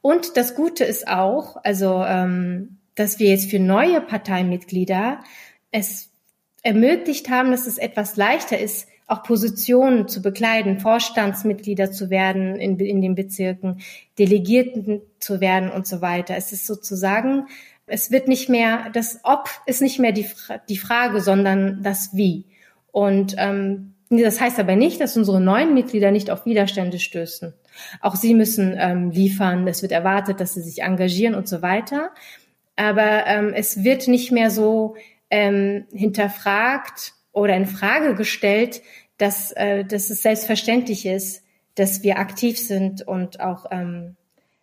Und 0.00 0.36
das 0.36 0.54
Gute 0.54 0.84
ist 0.84 1.08
auch, 1.08 1.56
also 1.64 2.04
ähm, 2.06 2.78
dass 2.94 3.18
wir 3.18 3.30
jetzt 3.30 3.50
für 3.50 3.58
neue 3.58 4.00
Parteimitglieder 4.00 5.18
es 5.72 6.10
ermöglicht 6.62 7.28
haben, 7.28 7.50
dass 7.50 7.66
es 7.66 7.76
etwas 7.78 8.16
leichter 8.16 8.58
ist, 8.58 8.86
auch 9.08 9.24
Positionen 9.24 10.06
zu 10.06 10.22
bekleiden, 10.22 10.78
Vorstandsmitglieder 10.78 11.90
zu 11.90 12.10
werden 12.10 12.54
in, 12.56 12.78
in 12.78 13.02
den 13.02 13.16
Bezirken, 13.16 13.80
Delegierten 14.20 15.02
zu 15.18 15.40
werden 15.40 15.68
und 15.68 15.86
so 15.86 16.00
weiter. 16.00 16.36
Es 16.36 16.52
ist 16.52 16.66
sozusagen, 16.66 17.48
es 17.86 18.12
wird 18.12 18.28
nicht 18.28 18.48
mehr, 18.48 18.90
das 18.92 19.18
Ob 19.24 19.50
ist 19.66 19.82
nicht 19.82 19.98
mehr 19.98 20.12
die, 20.12 20.26
die 20.68 20.78
Frage, 20.78 21.20
sondern 21.20 21.82
das 21.82 22.14
Wie. 22.14 22.44
Und 22.94 23.34
ähm, 23.38 23.94
das 24.08 24.40
heißt 24.40 24.60
aber 24.60 24.76
nicht, 24.76 25.00
dass 25.00 25.16
unsere 25.16 25.40
neuen 25.40 25.74
Mitglieder 25.74 26.12
nicht 26.12 26.30
auf 26.30 26.46
Widerstände 26.46 27.00
stößen. 27.00 27.52
Auch 28.00 28.14
sie 28.14 28.34
müssen 28.34 28.76
ähm, 28.78 29.10
liefern, 29.10 29.66
es 29.66 29.82
wird 29.82 29.90
erwartet, 29.90 30.38
dass 30.38 30.54
sie 30.54 30.62
sich 30.62 30.82
engagieren 30.82 31.34
und 31.34 31.48
so 31.48 31.60
weiter. 31.60 32.10
Aber 32.76 33.26
ähm, 33.26 33.52
es 33.52 33.82
wird 33.82 34.06
nicht 34.06 34.30
mehr 34.30 34.48
so 34.48 34.94
ähm, 35.28 35.86
hinterfragt 35.92 37.14
oder 37.32 37.56
in 37.56 37.66
Frage 37.66 38.14
gestellt, 38.14 38.80
dass, 39.18 39.50
äh, 39.50 39.84
dass 39.84 40.10
es 40.10 40.22
selbstverständlich 40.22 41.04
ist, 41.04 41.42
dass 41.74 42.04
wir 42.04 42.20
aktiv 42.20 42.60
sind 42.60 43.02
und 43.02 43.40
auch 43.40 43.66
ähm, 43.72 44.14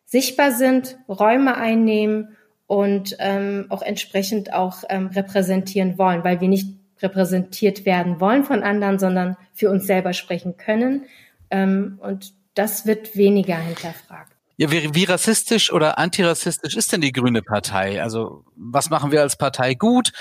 sichtbar 0.06 0.54
sind, 0.54 0.98
Räume 1.10 1.58
einnehmen 1.58 2.38
und 2.66 3.18
ähm, 3.20 3.66
auch 3.68 3.82
entsprechend 3.82 4.54
auch 4.54 4.86
ähm, 4.88 5.08
repräsentieren 5.08 5.98
wollen, 5.98 6.24
weil 6.24 6.40
wir 6.40 6.48
nicht 6.48 6.81
repräsentiert 7.02 7.86
werden 7.86 8.20
wollen 8.20 8.44
von 8.44 8.64
anderen, 8.64 9.00
sondern 9.00 9.38
für 9.54 9.70
uns 9.70 9.86
selber 9.86 10.14
sprechen 10.14 10.58
können. 10.58 11.06
Ähm, 11.50 12.00
und 12.02 12.34
das 12.54 12.86
wird 12.86 13.16
weniger 13.16 13.58
hinterfragt. 13.58 14.36
Ja, 14.58 14.70
wie, 14.72 14.94
wie 14.94 15.06
rassistisch 15.06 15.72
oder 15.72 15.98
antirassistisch 15.98 16.76
ist 16.76 16.92
denn 16.92 17.02
die 17.02 17.12
Grüne 17.12 17.42
Partei? 17.42 18.02
Also 18.02 18.46
was 18.56 18.90
machen 18.90 19.12
wir 19.12 19.22
als 19.22 19.36
Partei 19.36 19.74
gut? 19.74 20.12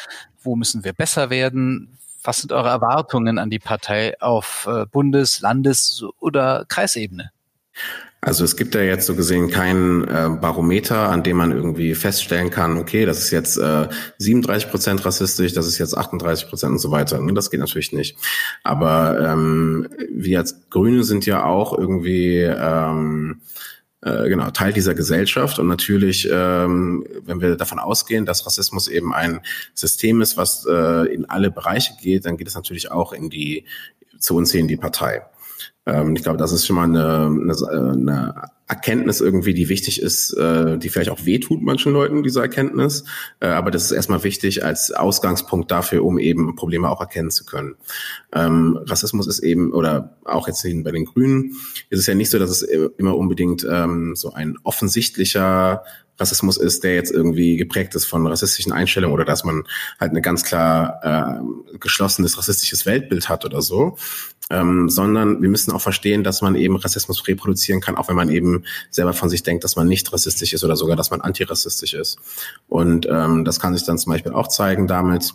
Wo 0.42 0.56
müssen 0.56 0.84
wir 0.84 0.92
besser 0.92 1.28
werden? 1.28 1.98
Was 2.22 2.38
sind 2.38 2.52
eure 2.52 2.68
Erwartungen 2.68 3.38
an 3.38 3.50
die 3.50 3.58
Partei 3.58 4.18
auf 4.20 4.66
äh, 4.70 4.86
Bundes-, 4.86 5.40
Landes- 5.40 6.02
oder 6.20 6.64
Kreisebene? 6.68 7.32
Also 8.22 8.44
es 8.44 8.56
gibt 8.56 8.74
ja 8.74 8.82
jetzt 8.82 9.06
so 9.06 9.14
gesehen 9.14 9.50
kein 9.50 10.04
äh, 10.04 10.28
Barometer, 10.38 11.08
an 11.08 11.22
dem 11.22 11.38
man 11.38 11.52
irgendwie 11.52 11.94
feststellen 11.94 12.50
kann, 12.50 12.76
okay, 12.76 13.06
das 13.06 13.18
ist 13.18 13.30
jetzt 13.30 13.56
äh, 13.56 13.88
37 14.18 14.70
Prozent 14.70 15.04
rassistisch, 15.06 15.54
das 15.54 15.66
ist 15.66 15.78
jetzt 15.78 15.96
38 15.96 16.48
Prozent 16.48 16.72
und 16.72 16.78
so 16.78 16.90
weiter. 16.90 17.18
Das 17.32 17.50
geht 17.50 17.60
natürlich 17.60 17.92
nicht. 17.92 18.18
Aber 18.62 19.18
ähm, 19.20 19.88
wir 20.12 20.38
als 20.38 20.68
Grüne 20.68 21.02
sind 21.04 21.24
ja 21.24 21.44
auch 21.44 21.76
irgendwie 21.76 22.40
ähm, 22.40 23.40
äh, 24.02 24.28
genau 24.28 24.50
Teil 24.50 24.74
dieser 24.74 24.94
Gesellschaft 24.94 25.58
und 25.58 25.66
natürlich, 25.66 26.28
ähm, 26.30 27.06
wenn 27.24 27.40
wir 27.40 27.56
davon 27.56 27.78
ausgehen, 27.78 28.26
dass 28.26 28.44
Rassismus 28.44 28.88
eben 28.88 29.14
ein 29.14 29.40
System 29.74 30.20
ist, 30.20 30.36
was 30.36 30.66
äh, 30.66 31.06
in 31.12 31.24
alle 31.24 31.50
Bereiche 31.50 31.94
geht, 32.02 32.26
dann 32.26 32.36
geht 32.36 32.48
es 32.48 32.54
natürlich 32.54 32.90
auch 32.90 33.14
in 33.14 33.30
die 33.30 33.64
zu 34.18 34.36
uns 34.36 34.52
hier 34.52 34.60
in 34.60 34.68
die 34.68 34.76
Partei. 34.76 35.22
Ähm, 35.86 36.14
ich 36.16 36.22
glaube, 36.22 36.38
das 36.38 36.52
ist 36.52 36.66
schon 36.66 36.76
mal 36.76 36.84
eine, 36.84 37.26
eine, 37.26 37.92
eine 37.92 38.50
Erkenntnis 38.70 39.20
irgendwie, 39.20 39.52
die 39.52 39.68
wichtig 39.68 40.00
ist, 40.00 40.32
äh, 40.34 40.78
die 40.78 40.88
vielleicht 40.90 41.10
auch 41.10 41.24
wehtut 41.24 41.60
manchen 41.60 41.92
Leuten, 41.92 42.22
diese 42.22 42.40
Erkenntnis. 42.40 43.04
Äh, 43.40 43.48
aber 43.48 43.72
das 43.72 43.84
ist 43.84 43.90
erstmal 43.90 44.22
wichtig 44.22 44.64
als 44.64 44.92
Ausgangspunkt 44.92 45.70
dafür, 45.72 46.04
um 46.04 46.18
eben 46.18 46.54
Probleme 46.54 46.88
auch 46.88 47.00
erkennen 47.00 47.30
zu 47.30 47.44
können. 47.44 47.74
Ähm, 48.32 48.78
Rassismus 48.86 49.26
ist 49.26 49.40
eben, 49.40 49.72
oder 49.72 50.16
auch 50.24 50.46
jetzt 50.46 50.62
bei 50.62 50.92
den 50.92 51.04
Grünen, 51.04 51.56
ist 51.88 51.98
es 51.98 52.06
ja 52.06 52.14
nicht 52.14 52.30
so, 52.30 52.38
dass 52.38 52.50
es 52.50 52.62
immer 52.62 53.16
unbedingt 53.16 53.66
ähm, 53.68 54.14
so 54.14 54.32
ein 54.32 54.56
offensichtlicher 54.62 55.82
Rassismus 56.20 56.58
ist, 56.58 56.84
der 56.84 56.94
jetzt 56.94 57.10
irgendwie 57.10 57.56
geprägt 57.56 57.94
ist 57.94 58.04
von 58.04 58.26
rassistischen 58.26 58.72
Einstellungen 58.72 59.14
oder 59.14 59.24
dass 59.24 59.42
man 59.42 59.64
halt 59.98 60.10
eine 60.10 60.20
ganz 60.20 60.44
klar 60.44 61.00
äh, 61.02 61.78
geschlossenes 61.78 62.36
rassistisches 62.36 62.86
Weltbild 62.86 63.28
hat 63.28 63.44
oder 63.44 63.62
so, 63.62 63.96
ähm, 64.50 64.88
sondern 64.88 65.40
wir 65.40 65.48
müssen 65.48 65.72
auch 65.72 65.80
verstehen, 65.80 66.24
dass 66.24 66.42
man 66.42 66.56
eben 66.56 66.76
Rassismus 66.76 67.26
reproduzieren 67.28 67.80
kann, 67.80 67.96
auch 67.96 68.08
wenn 68.08 68.16
man 68.16 68.28
eben 68.28 68.64
selber 68.90 69.12
von 69.12 69.28
sich 69.28 69.42
denkt, 69.42 69.64
dass 69.64 69.76
man 69.76 69.86
nicht 69.86 70.12
rassistisch 70.12 70.52
ist 70.52 70.64
oder 70.64 70.76
sogar, 70.76 70.96
dass 70.96 71.10
man 71.10 71.20
antirassistisch 71.20 71.94
ist. 71.94 72.18
Und 72.68 73.06
ähm, 73.10 73.44
das 73.44 73.60
kann 73.60 73.74
sich 73.74 73.86
dann 73.86 73.98
zum 73.98 74.12
Beispiel 74.12 74.32
auch 74.32 74.48
zeigen 74.48 74.86
damit, 74.86 75.34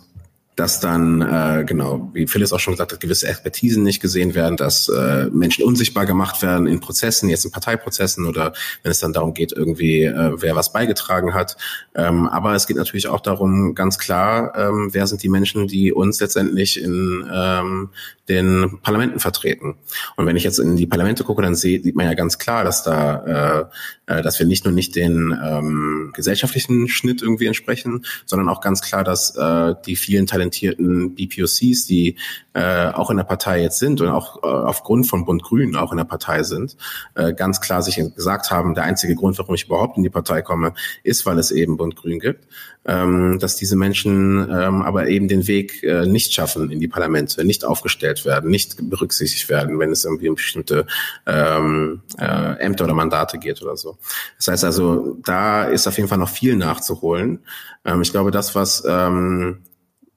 dass 0.56 0.80
dann, 0.80 1.20
äh, 1.20 1.64
genau, 1.66 2.10
wie 2.14 2.26
Phyllis 2.26 2.52
auch 2.52 2.60
schon 2.60 2.72
gesagt 2.72 2.92
hat, 2.92 3.00
gewisse 3.00 3.28
Expertisen 3.28 3.82
nicht 3.82 4.00
gesehen 4.00 4.34
werden, 4.34 4.56
dass 4.56 4.88
äh, 4.88 5.26
Menschen 5.30 5.64
unsichtbar 5.64 6.06
gemacht 6.06 6.40
werden 6.40 6.66
in 6.66 6.80
Prozessen, 6.80 7.28
jetzt 7.28 7.44
in 7.44 7.50
Parteiprozessen 7.50 8.26
oder 8.26 8.54
wenn 8.82 8.90
es 8.90 8.98
dann 8.98 9.12
darum 9.12 9.34
geht, 9.34 9.52
irgendwie, 9.52 10.04
äh, 10.04 10.32
wer 10.36 10.56
was 10.56 10.72
beigetragen 10.72 11.34
hat. 11.34 11.58
Ähm, 11.94 12.26
aber 12.26 12.54
es 12.54 12.66
geht 12.66 12.78
natürlich 12.78 13.06
auch 13.06 13.20
darum, 13.20 13.74
ganz 13.74 13.98
klar, 13.98 14.54
ähm, 14.56 14.88
wer 14.92 15.06
sind 15.06 15.22
die 15.22 15.28
Menschen, 15.28 15.68
die 15.68 15.92
uns 15.92 16.20
letztendlich 16.20 16.80
in 16.80 17.28
ähm, 17.30 17.90
den 18.30 18.78
Parlamenten 18.82 19.20
vertreten. 19.20 19.76
Und 20.16 20.26
wenn 20.26 20.36
ich 20.36 20.44
jetzt 20.44 20.58
in 20.58 20.76
die 20.76 20.86
Parlamente 20.86 21.22
gucke, 21.22 21.42
dann 21.42 21.54
sieht 21.54 21.94
man 21.94 22.06
ja 22.06 22.14
ganz 22.14 22.38
klar, 22.38 22.64
dass 22.64 22.82
da, 22.82 23.60
äh, 23.60 23.64
äh, 24.06 24.22
dass 24.22 24.38
wir 24.38 24.46
nicht 24.46 24.64
nur 24.64 24.72
nicht 24.72 24.96
den 24.96 25.36
ähm, 25.42 26.10
gesellschaftlichen 26.14 26.88
Schnitt 26.88 27.22
irgendwie 27.22 27.46
entsprechen, 27.46 28.04
sondern 28.24 28.48
auch 28.48 28.60
ganz 28.60 28.82
klar, 28.82 29.04
dass 29.04 29.36
äh, 29.36 29.74
die 29.84 29.96
vielen 29.96 30.26
talentierten 30.26 31.14
BPOCs, 31.14 31.86
die 31.86 32.16
äh, 32.54 32.88
auch 32.88 33.10
in 33.10 33.16
der 33.16 33.24
Partei 33.24 33.62
jetzt 33.62 33.78
sind 33.78 34.00
und 34.00 34.08
auch 34.08 34.42
äh, 34.42 34.46
aufgrund 34.46 35.06
von 35.06 35.24
Bund 35.24 35.42
Grün 35.42 35.76
auch 35.76 35.92
in 35.92 35.98
der 35.98 36.04
Partei 36.04 36.42
sind, 36.42 36.76
äh, 37.14 37.32
ganz 37.32 37.60
klar 37.60 37.82
sich 37.82 37.96
gesagt 38.14 38.50
haben, 38.50 38.74
der 38.74 38.84
einzige 38.84 39.14
Grund, 39.14 39.38
warum 39.38 39.54
ich 39.54 39.66
überhaupt 39.66 39.96
in 39.96 40.02
die 40.02 40.10
Partei 40.10 40.42
komme, 40.42 40.74
ist, 41.02 41.26
weil 41.26 41.38
es 41.38 41.50
eben 41.50 41.76
Bund 41.76 41.96
Grün 41.96 42.18
gibt 42.18 42.46
ähm, 42.86 43.38
dass 43.40 43.56
diese 43.56 43.76
Menschen 43.76 44.48
ähm, 44.50 44.82
aber 44.82 45.08
eben 45.08 45.28
den 45.28 45.46
Weg 45.46 45.82
äh, 45.82 46.06
nicht 46.06 46.32
schaffen 46.32 46.70
in 46.70 46.80
die 46.80 46.88
Parlamente, 46.88 47.44
nicht 47.44 47.64
aufgestellt 47.64 48.24
werden, 48.24 48.50
nicht 48.50 48.76
berücksichtigt 48.88 49.48
werden, 49.48 49.78
wenn 49.78 49.90
es 49.90 50.04
irgendwie 50.04 50.28
um 50.28 50.36
bestimmte 50.36 50.86
ähm, 51.26 52.02
äh, 52.18 52.58
Ämter 52.60 52.84
oder 52.84 52.94
Mandate 52.94 53.38
geht 53.38 53.62
oder 53.62 53.76
so. 53.76 53.95
Das 54.36 54.48
heißt 54.48 54.64
also, 54.64 55.16
da 55.24 55.64
ist 55.64 55.86
auf 55.86 55.96
jeden 55.96 56.08
Fall 56.08 56.18
noch 56.18 56.28
viel 56.28 56.56
nachzuholen. 56.56 57.40
Ähm, 57.84 58.02
ich 58.02 58.10
glaube, 58.10 58.30
das, 58.30 58.54
was 58.54 58.84
ähm, 58.86 59.62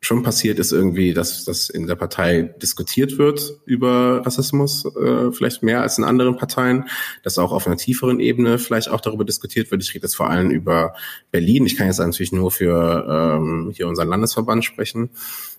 schon 0.02 0.24
passiert 0.24 0.60
ist 0.60 0.72
irgendwie, 0.72 1.14
dass 1.14 1.44
das 1.44 1.70
in 1.70 1.86
der 1.86 1.96
Partei 1.96 2.54
diskutiert 2.62 3.18
wird 3.18 3.60
über 3.66 4.26
Rassismus, 4.26 4.86
äh, 4.86 5.32
vielleicht 5.32 5.62
mehr 5.62 5.82
als 5.82 5.98
in 5.98 6.06
anderen 6.06 6.38
Parteien, 6.38 6.86
dass 7.24 7.38
auch 7.38 7.52
auf 7.52 7.68
einer 7.68 7.76
tieferen 7.76 8.20
Ebene 8.20 8.60
vielleicht 8.60 8.90
auch 8.90 9.02
darüber 9.02 9.26
diskutiert 9.26 9.72
wird. 9.72 9.84
Ich 9.84 9.94
rede 9.94 10.06
jetzt 10.06 10.16
vor 10.16 10.30
allem 10.30 10.52
über 10.52 10.94
Berlin. 11.32 11.66
Ich 11.66 11.76
kann 11.76 11.88
jetzt 11.88 12.00
natürlich 12.00 12.32
nur 12.32 12.50
für 12.50 13.06
ähm, 13.10 13.72
hier 13.76 13.88
unseren 13.88 14.08
Landesverband 14.08 14.64
sprechen 14.64 15.10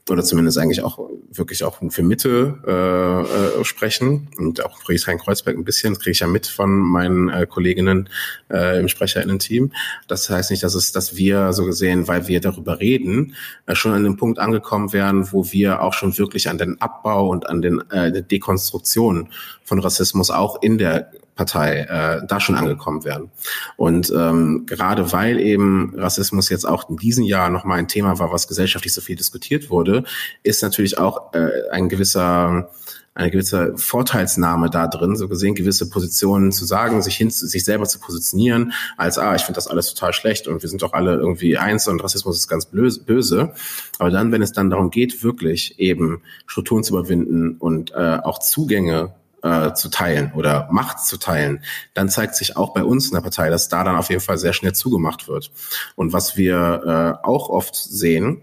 oder 0.08 0.24
zumindest 0.24 0.58
eigentlich 0.58 0.82
auch 0.82 0.98
wirklich 1.30 1.62
auch 1.62 1.78
für 1.90 2.02
Mitte 2.02 2.58
äh, 2.66 3.60
äh, 3.60 3.64
sprechen 3.64 4.28
und 4.38 4.64
auch 4.64 4.78
Friedrichshain-Kreuzberg 4.78 5.56
ein 5.56 5.64
bisschen, 5.64 5.94
das 5.94 6.02
kriege 6.02 6.12
ich 6.12 6.20
ja 6.20 6.26
mit 6.26 6.46
von 6.46 6.70
meinen 6.70 7.28
äh, 7.28 7.46
Kolleginnen 7.46 8.08
äh, 8.50 8.80
im 8.80 8.88
SprecherInnen-Team. 8.88 9.72
Das 10.08 10.28
heißt 10.28 10.50
nicht, 10.50 10.62
dass 10.62 10.74
es, 10.74 10.92
dass 10.92 11.16
wir 11.16 11.52
so 11.52 11.64
gesehen, 11.64 12.08
weil 12.08 12.26
wir 12.26 12.40
darüber 12.40 12.80
reden, 12.80 13.34
äh, 13.66 13.74
schon 13.74 13.92
an 13.92 14.04
dem 14.04 14.16
Punkt 14.16 14.38
angekommen 14.38 14.92
wären, 14.92 15.32
wo 15.32 15.52
wir 15.52 15.82
auch 15.82 15.92
schon 15.92 16.16
wirklich 16.18 16.48
an 16.48 16.58
den 16.58 16.80
Abbau 16.80 17.28
und 17.28 17.48
an 17.48 17.62
den 17.62 17.80
äh, 17.90 18.22
Dekonstruktion 18.22 19.28
von 19.62 19.78
Rassismus 19.78 20.30
auch 20.30 20.60
in 20.62 20.78
der 20.78 21.12
Partei 21.40 21.86
äh, 21.88 22.26
da 22.26 22.38
schon 22.38 22.54
angekommen 22.54 23.02
werden. 23.02 23.30
Und 23.78 24.12
ähm, 24.14 24.66
gerade 24.66 25.10
weil 25.10 25.40
eben 25.40 25.94
Rassismus 25.96 26.50
jetzt 26.50 26.68
auch 26.68 26.90
in 26.90 26.98
diesem 26.98 27.24
Jahr 27.24 27.48
nochmal 27.48 27.78
ein 27.78 27.88
Thema 27.88 28.18
war, 28.18 28.30
was 28.30 28.46
gesellschaftlich 28.46 28.92
so 28.92 29.00
viel 29.00 29.16
diskutiert 29.16 29.70
wurde, 29.70 30.04
ist 30.42 30.62
natürlich 30.62 30.98
auch 30.98 31.32
äh, 31.32 31.70
ein 31.70 31.88
gewisser 31.88 32.68
eine 33.14 33.30
gewisse 33.30 33.76
Vorteilsnahme 33.76 34.70
da 34.70 34.86
drin, 34.86 35.16
so 35.16 35.28
gesehen 35.28 35.54
gewisse 35.54 35.90
Positionen 35.90 36.52
zu 36.52 36.64
sagen, 36.64 37.02
sich 37.02 37.16
hin, 37.16 37.28
sich 37.28 37.64
selber 37.64 37.84
zu 37.86 37.98
positionieren, 37.98 38.72
als 38.96 39.18
ah, 39.18 39.34
ich 39.34 39.42
finde 39.42 39.56
das 39.56 39.66
alles 39.66 39.92
total 39.92 40.12
schlecht 40.12 40.46
und 40.46 40.62
wir 40.62 40.68
sind 40.68 40.80
doch 40.82 40.92
alle 40.92 41.14
irgendwie 41.14 41.58
eins 41.58 41.88
und 41.88 42.02
Rassismus 42.04 42.36
ist 42.36 42.48
ganz 42.48 42.66
böse. 42.66 43.52
Aber 43.98 44.10
dann, 44.10 44.30
wenn 44.30 44.42
es 44.42 44.52
dann 44.52 44.70
darum 44.70 44.90
geht, 44.90 45.24
wirklich 45.24 45.78
eben 45.80 46.22
Strukturen 46.46 46.84
zu 46.84 46.94
überwinden 46.94 47.56
und 47.58 47.90
äh, 47.92 48.18
auch 48.22 48.38
Zugänge 48.38 49.12
äh, 49.42 49.72
zu 49.72 49.88
teilen 49.88 50.32
oder 50.34 50.68
Macht 50.70 51.04
zu 51.04 51.18
teilen, 51.18 51.62
dann 51.94 52.08
zeigt 52.08 52.34
sich 52.34 52.56
auch 52.56 52.72
bei 52.74 52.84
uns 52.84 53.08
in 53.08 53.14
der 53.14 53.22
Partei, 53.22 53.50
dass 53.50 53.68
da 53.68 53.84
dann 53.84 53.96
auf 53.96 54.10
jeden 54.10 54.20
Fall 54.20 54.38
sehr 54.38 54.52
schnell 54.52 54.72
zugemacht 54.72 55.28
wird. 55.28 55.50
Und 55.96 56.12
was 56.12 56.36
wir 56.36 57.18
äh, 57.22 57.26
auch 57.26 57.48
oft 57.48 57.74
sehen, 57.74 58.42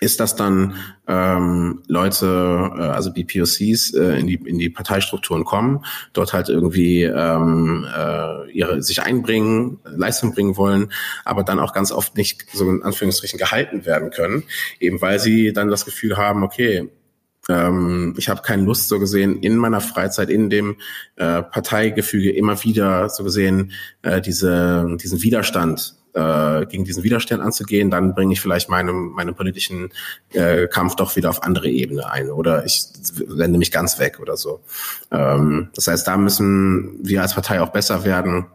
ist, 0.00 0.20
dass 0.20 0.36
dann 0.36 0.76
ähm, 1.06 1.82
Leute, 1.88 2.70
äh, 2.76 2.82
also 2.82 3.12
BPOCs, 3.12 3.94
äh, 3.94 4.18
in, 4.18 4.26
die, 4.26 4.34
in 4.34 4.58
die 4.58 4.70
Parteistrukturen 4.70 5.44
kommen, 5.44 5.84
dort 6.12 6.32
halt 6.32 6.48
irgendwie 6.48 7.02
ähm, 7.02 7.86
äh, 7.96 8.50
ihre 8.52 8.82
sich 8.82 9.02
einbringen, 9.02 9.80
Leistung 9.84 10.34
bringen 10.34 10.56
wollen, 10.56 10.92
aber 11.24 11.42
dann 11.42 11.58
auch 11.58 11.72
ganz 11.72 11.90
oft 11.90 12.16
nicht 12.16 12.46
so 12.52 12.68
in 12.68 12.82
Anführungsstrichen 12.82 13.38
gehalten 13.38 13.86
werden 13.86 14.10
können, 14.10 14.44
eben 14.78 15.00
weil 15.00 15.18
sie 15.18 15.52
dann 15.52 15.68
das 15.68 15.84
Gefühl 15.84 16.16
haben, 16.16 16.42
okay, 16.42 16.88
ähm, 17.48 18.14
ich 18.16 18.28
habe 18.28 18.42
keine 18.42 18.62
Lust, 18.62 18.88
so 18.88 18.98
gesehen, 18.98 19.40
in 19.40 19.56
meiner 19.56 19.80
Freizeit, 19.80 20.30
in 20.30 20.50
dem 20.50 20.76
äh, 21.16 21.42
Parteigefüge 21.42 22.30
immer 22.30 22.62
wieder 22.62 23.08
so 23.08 23.24
gesehen 23.24 23.72
äh, 24.02 24.20
diese, 24.20 24.96
diesen 25.00 25.22
Widerstand 25.22 25.94
äh, 26.14 26.66
gegen 26.66 26.84
diesen 26.84 27.04
Widerstand 27.04 27.42
anzugehen, 27.42 27.90
dann 27.90 28.14
bringe 28.14 28.32
ich 28.32 28.40
vielleicht 28.40 28.68
meinem, 28.68 29.10
meinen 29.10 29.34
politischen 29.34 29.90
äh, 30.32 30.66
Kampf 30.66 30.96
doch 30.96 31.16
wieder 31.16 31.30
auf 31.30 31.42
andere 31.42 31.68
Ebene 31.68 32.10
ein 32.10 32.30
oder 32.30 32.64
ich 32.64 32.84
wende 33.26 33.58
mich 33.58 33.70
ganz 33.70 33.98
weg 33.98 34.18
oder 34.20 34.36
so. 34.36 34.60
Ähm, 35.10 35.70
das 35.74 35.86
heißt, 35.86 36.06
da 36.06 36.16
müssen 36.16 36.98
wir 37.02 37.22
als 37.22 37.34
Partei 37.34 37.60
auch 37.60 37.70
besser 37.70 38.04
werden, 38.04 38.46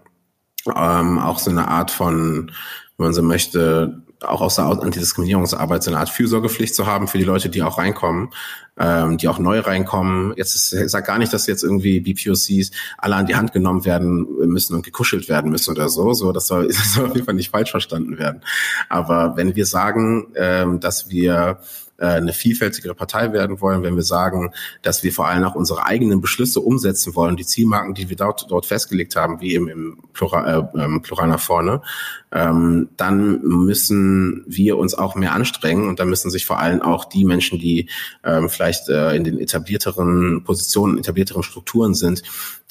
ähm, 0.68 1.20
auch 1.20 1.40
so 1.40 1.52
eine 1.52 1.68
Art 1.68 1.92
von, 1.92 2.52
wenn 2.98 3.06
man 3.06 3.14
so 3.14 3.24
möchte, 3.24 4.04
auch 4.24 4.42
aus 4.42 4.56
der 4.56 4.66
Antidiskriminierungsarbeit 4.66 5.84
so 5.84 5.92
eine 5.92 6.00
Art 6.00 6.10
Fürsorgepflicht 6.10 6.76
zu 6.76 6.88
haben 6.88 7.08
für 7.08 7.18
die 7.18 7.24
Leute, 7.24 7.50
die 7.50 7.64
auch 7.64 7.78
reinkommen, 7.78 8.30
ähm, 8.78 9.18
die 9.18 9.28
auch 9.28 9.40
neu 9.40 9.60
reinkommen. 9.60 10.34
Jetzt 10.38 10.56
ist, 10.56 10.74
ich 10.74 10.90
sage 10.90 11.06
gar 11.06 11.18
nicht, 11.18 11.34
dass 11.34 11.48
jetzt 11.48 11.64
irgendwie 11.64 12.00
BPOCs 12.00 12.72
alle 12.98 13.16
an 13.16 13.26
die 13.26 13.36
Hand 13.36 13.54
genommen 13.54 13.86
werden 13.86 14.28
müssen 14.48 14.76
und 14.76 14.84
gekuschelt 14.84 15.30
werden 15.30 15.52
müssen 15.52 15.72
oder 15.72 15.90
so. 15.90 16.14
So, 16.14 16.32
das 16.32 16.48
soll, 16.48 16.68
das 16.68 16.94
soll 16.94 17.08
auf 17.08 17.14
jeden 17.14 17.26
Fall 17.26 17.36
nicht 17.36 17.52
falsch 17.52 17.72
verstanden 17.72 18.18
werden. 18.18 18.42
Aber 18.90 19.36
wenn 19.36 19.56
wir 19.56 19.66
sagen, 19.66 20.28
ähm, 20.36 20.80
dass 20.80 21.10
wir 21.10 21.60
äh, 21.98 22.08
eine 22.08 22.34
vielfältigere 22.34 22.96
Partei 22.96 23.32
werden 23.34 23.62
wollen, 23.62 23.84
wenn 23.84 23.96
wir 23.96 24.04
sagen, 24.04 24.52
dass 24.82 25.04
wir 25.04 25.14
vor 25.14 25.28
allem 25.28 25.44
auch 25.44 25.56
unsere 25.56 25.86
eigenen 25.86 26.22
Beschlüsse 26.22 26.60
umsetzen 26.60 27.16
wollen, 27.16 27.38
die 27.38 27.46
Zielmarken, 27.46 27.94
die 27.94 28.10
wir 28.10 28.18
dort, 28.18 28.50
dort 28.50 28.66
festgelegt 28.66 29.16
haben, 29.16 29.40
wie 29.42 29.54
eben 29.54 29.68
im 29.70 30.00
Plural, 30.12 30.70
äh, 30.74 30.84
ähm, 30.84 31.02
Plural 31.02 31.28
nach 31.28 31.40
vorne, 31.40 31.82
ähm, 32.34 32.90
dann 32.98 33.42
müssen 33.44 34.44
wir 34.48 34.78
uns 34.78 34.96
auch 34.96 35.16
mehr 35.16 35.34
anstrengen 35.34 35.88
und 35.88 36.00
dann 36.00 36.10
müssen 36.10 36.32
sich 36.32 36.46
vor 36.46 36.60
allem 36.60 36.82
auch 36.82 37.06
die 37.06 37.26
Menschen, 37.26 37.60
die 37.60 37.90
ähm, 38.24 38.50
vielleicht 38.50 38.90
äh, 38.90 39.16
in 39.16 39.24
den 39.24 39.40
etablierteren 39.40 40.44
Positionen, 40.44 40.98
etablierteren 40.98 41.44
Strukturen 41.44 41.94
sind, 41.94 42.24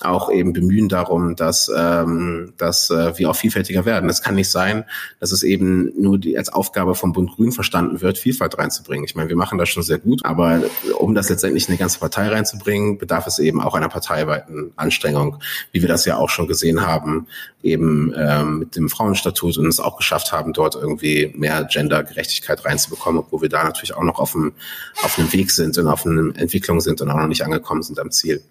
auch 0.03 0.33
eben 0.33 0.53
bemühen 0.53 0.89
darum, 0.89 1.37
dass, 1.37 1.71
ähm, 1.75 2.55
dass 2.57 2.91
äh, 2.91 3.17
wir 3.19 3.31
auch 3.31 3.37
vielfältiger 3.37 3.85
werden. 3.85 4.11
Es 4.11 4.21
kann 4.21 4.35
nicht 4.35 4.51
sein, 4.51 4.85
dass 5.21 5.31
es 5.31 5.45
eben 5.45 5.93
nur 6.01 6.19
die, 6.19 6.37
als 6.37 6.49
Aufgabe 6.49 6.97
vom 6.97 7.13
Bund 7.13 7.31
Grün 7.37 7.53
verstanden 7.53 8.01
wird, 8.01 8.19
Vielfalt 8.19 8.59
reinzubringen. 8.59 9.05
Ich 9.05 9.15
meine, 9.15 9.29
wir 9.29 9.37
machen 9.37 9.59
das 9.59 9.69
schon 9.69 9.85
sehr 9.85 9.99
gut, 9.99 10.25
aber 10.25 10.63
um 10.99 11.15
das 11.15 11.29
letztendlich 11.29 11.69
in 11.69 11.73
eine 11.73 11.79
ganze 11.79 12.01
Partei 12.01 12.29
reinzubringen, 12.29 12.99
bedarf 12.99 13.29
es 13.29 13.39
eben 13.39 13.61
auch 13.61 13.75
einer 13.75 13.89
parteiweiten 13.89 14.73
Anstrengung, 14.75 15.37
wie 15.71 15.83
wir 15.83 15.89
das 15.89 16.05
ja 16.05 16.17
auch 16.17 16.31
schon 16.31 16.49
gesehen 16.49 16.85
haben, 16.85 17.29
eben 17.63 18.13
ähm, 18.17 18.59
mit 18.59 18.75
dem 18.75 18.89
Frauenstatut 18.89 19.52
und 19.59 19.67
es 19.67 19.81
auch 19.81 19.97
geschafft 19.97 20.33
haben, 20.33 20.53
dort 20.53 20.75
irgendwie 20.75 21.33
mehr 21.37 21.65
Gendergerechtigkeit 21.65 22.65
reinzubekommen, 22.65 23.21
obwohl 23.21 23.43
wir 23.43 23.49
da 23.49 23.65
natürlich 23.65 23.95
auch 23.95 24.03
noch 24.03 24.19
auf 24.19 24.33
dem, 24.33 24.55
auf 25.03 25.19
einem 25.19 25.33
Weg 25.33 25.51
sind 25.51 25.79
und 25.79 25.89
auf 25.89 26.07
einer 26.07 26.37
Entwicklung 26.37 26.81
sind 26.81 27.01
und 27.01 27.11
auch 27.11 27.17
noch 27.17 27.29
nicht 27.29 27.45
angekommen 27.45 27.83
sind 27.83 27.99
am 27.99 28.11
Ziel. 28.11 28.43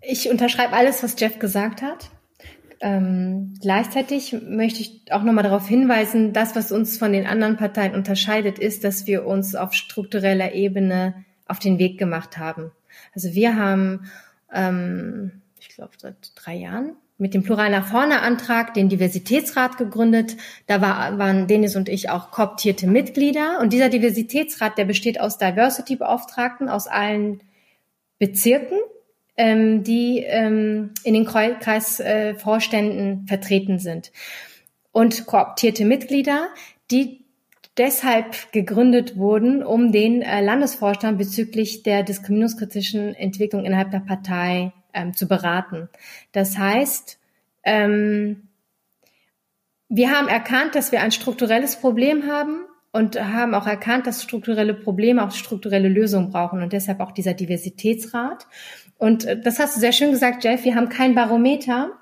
Ich 0.00 0.28
unterschreibe 0.28 0.74
alles, 0.74 1.02
was 1.02 1.14
Jeff 1.18 1.38
gesagt 1.38 1.82
hat. 1.82 2.10
Ähm, 2.80 3.54
gleichzeitig 3.60 4.36
möchte 4.48 4.80
ich 4.80 5.02
auch 5.12 5.22
nochmal 5.22 5.44
darauf 5.44 5.68
hinweisen, 5.68 6.32
das, 6.32 6.56
was 6.56 6.72
uns 6.72 6.98
von 6.98 7.12
den 7.12 7.26
anderen 7.26 7.56
Parteien 7.56 7.94
unterscheidet, 7.94 8.58
ist, 8.58 8.82
dass 8.82 9.06
wir 9.06 9.24
uns 9.24 9.54
auf 9.54 9.72
struktureller 9.72 10.52
Ebene 10.52 11.24
auf 11.46 11.60
den 11.60 11.78
Weg 11.78 11.96
gemacht 11.98 12.38
haben. 12.38 12.72
Also 13.14 13.34
wir 13.34 13.56
haben, 13.56 14.10
ähm, 14.52 15.42
ich 15.60 15.68
glaube, 15.68 15.92
seit 15.96 16.32
drei 16.34 16.56
Jahren 16.56 16.96
mit 17.22 17.34
dem 17.34 17.44
Plural 17.44 17.70
nach 17.70 17.86
vorne 17.86 18.20
Antrag 18.20 18.74
den 18.74 18.88
Diversitätsrat 18.88 19.78
gegründet. 19.78 20.36
Da 20.66 20.80
war, 20.80 21.18
waren 21.18 21.46
Denis 21.46 21.76
und 21.76 21.88
ich 21.88 22.10
auch 22.10 22.32
kooptierte 22.32 22.88
Mitglieder. 22.88 23.60
Und 23.60 23.72
dieser 23.72 23.88
Diversitätsrat, 23.88 24.76
der 24.76 24.86
besteht 24.86 25.20
aus 25.20 25.38
Diversity-Beauftragten 25.38 26.68
aus 26.68 26.88
allen 26.88 27.40
Bezirken, 28.18 28.76
ähm, 29.36 29.84
die 29.84 30.24
ähm, 30.26 30.90
in 31.04 31.14
den 31.14 31.24
Kreisvorständen 31.24 33.24
äh, 33.24 33.28
vertreten 33.28 33.78
sind. 33.78 34.10
Und 34.90 35.26
kooptierte 35.26 35.84
Mitglieder, 35.84 36.48
die 36.90 37.24
deshalb 37.78 38.50
gegründet 38.50 39.16
wurden, 39.16 39.62
um 39.62 39.92
den 39.92 40.22
äh, 40.22 40.40
Landesvorstand 40.40 41.18
bezüglich 41.18 41.84
der 41.84 42.02
diskriminierungskritischen 42.02 43.14
Entwicklung 43.14 43.64
innerhalb 43.64 43.92
der 43.92 44.00
Partei 44.00 44.72
ähm, 44.94 45.14
zu 45.14 45.26
beraten. 45.26 45.88
Das 46.32 46.58
heißt, 46.58 47.18
ähm, 47.64 48.48
wir 49.88 50.10
haben 50.10 50.28
erkannt, 50.28 50.74
dass 50.74 50.92
wir 50.92 51.02
ein 51.02 51.12
strukturelles 51.12 51.76
Problem 51.76 52.26
haben 52.26 52.64
und 52.92 53.20
haben 53.20 53.54
auch 53.54 53.66
erkannt, 53.66 54.06
dass 54.06 54.22
strukturelle 54.22 54.74
Probleme 54.74 55.24
auch 55.24 55.32
strukturelle 55.32 55.88
Lösungen 55.88 56.30
brauchen 56.30 56.62
und 56.62 56.72
deshalb 56.72 57.00
auch 57.00 57.12
dieser 57.12 57.34
Diversitätsrat. 57.34 58.46
Und 58.98 59.24
äh, 59.24 59.40
das 59.40 59.58
hast 59.58 59.76
du 59.76 59.80
sehr 59.80 59.92
schön 59.92 60.10
gesagt, 60.10 60.44
Jeff, 60.44 60.64
wir 60.64 60.74
haben 60.74 60.88
kein 60.88 61.14
Barometer. 61.14 61.92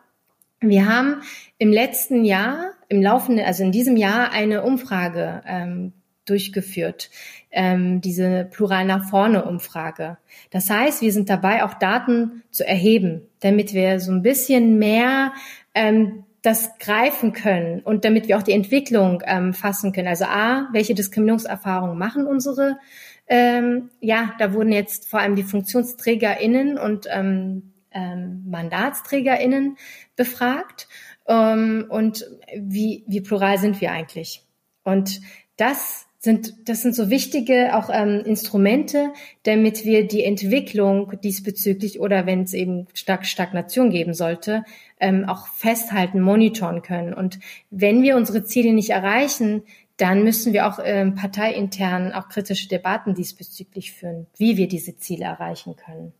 Wir 0.60 0.86
haben 0.86 1.22
im 1.58 1.72
letzten 1.72 2.24
Jahr, 2.24 2.72
im 2.88 3.00
laufenden, 3.00 3.44
also 3.44 3.62
in 3.62 3.72
diesem 3.72 3.96
Jahr 3.96 4.32
eine 4.32 4.62
Umfrage 4.62 5.42
ähm, 5.46 5.92
durchgeführt, 6.30 7.10
ähm, 7.50 8.00
diese 8.00 8.48
Plural 8.50 8.84
nach 8.84 9.08
vorne 9.08 9.44
Umfrage. 9.44 10.18
Das 10.50 10.70
heißt, 10.70 11.02
wir 11.02 11.12
sind 11.12 11.28
dabei, 11.28 11.64
auch 11.64 11.74
Daten 11.74 12.42
zu 12.50 12.66
erheben, 12.66 13.22
damit 13.40 13.74
wir 13.74 14.00
so 14.00 14.12
ein 14.12 14.22
bisschen 14.22 14.78
mehr 14.78 15.32
ähm, 15.74 16.24
das 16.42 16.78
greifen 16.78 17.32
können 17.32 17.80
und 17.80 18.04
damit 18.04 18.28
wir 18.28 18.38
auch 18.38 18.42
die 18.42 18.52
Entwicklung 18.52 19.22
ähm, 19.26 19.52
fassen 19.52 19.92
können. 19.92 20.08
Also 20.08 20.24
A, 20.24 20.68
welche 20.72 20.94
Diskriminierungserfahrungen 20.94 21.98
machen 21.98 22.26
unsere? 22.26 22.78
Ähm, 23.26 23.90
ja, 24.00 24.32
da 24.38 24.54
wurden 24.54 24.72
jetzt 24.72 25.08
vor 25.08 25.20
allem 25.20 25.36
die 25.36 25.42
FunktionsträgerInnen 25.42 26.78
und 26.78 27.06
ähm, 27.10 27.72
ähm, 27.92 28.44
MandatsträgerInnen 28.48 29.76
befragt. 30.16 30.88
Ähm, 31.26 31.86
und 31.88 32.26
wie, 32.56 33.04
wie 33.06 33.20
plural 33.20 33.58
sind 33.58 33.80
wir 33.80 33.92
eigentlich? 33.92 34.42
Und 34.82 35.20
das 35.56 36.06
sind, 36.22 36.68
das 36.68 36.82
sind 36.82 36.94
so 36.94 37.08
wichtige 37.08 37.74
auch 37.74 37.88
ähm, 37.90 38.22
Instrumente, 38.26 39.12
damit 39.44 39.86
wir 39.86 40.06
die 40.06 40.22
Entwicklung 40.22 41.18
diesbezüglich 41.22 41.98
oder 41.98 42.26
wenn 42.26 42.42
es 42.42 42.52
eben 42.52 42.86
stark 42.92 43.24
Stagnation 43.24 43.88
geben 43.88 44.12
sollte, 44.12 44.64
ähm, 45.00 45.24
auch 45.26 45.46
festhalten, 45.46 46.20
monitoren 46.20 46.82
können. 46.82 47.14
Und 47.14 47.40
wenn 47.70 48.02
wir 48.02 48.16
unsere 48.16 48.44
Ziele 48.44 48.74
nicht 48.74 48.90
erreichen, 48.90 49.62
dann 49.96 50.22
müssen 50.22 50.52
wir 50.52 50.66
auch 50.66 50.78
ähm, 50.84 51.14
parteiintern 51.14 52.12
auch 52.12 52.28
kritische 52.28 52.68
Debatten 52.68 53.14
diesbezüglich 53.14 53.92
führen, 53.92 54.26
wie 54.36 54.58
wir 54.58 54.68
diese 54.68 54.98
Ziele 54.98 55.24
erreichen 55.24 55.74
können. 55.76 56.12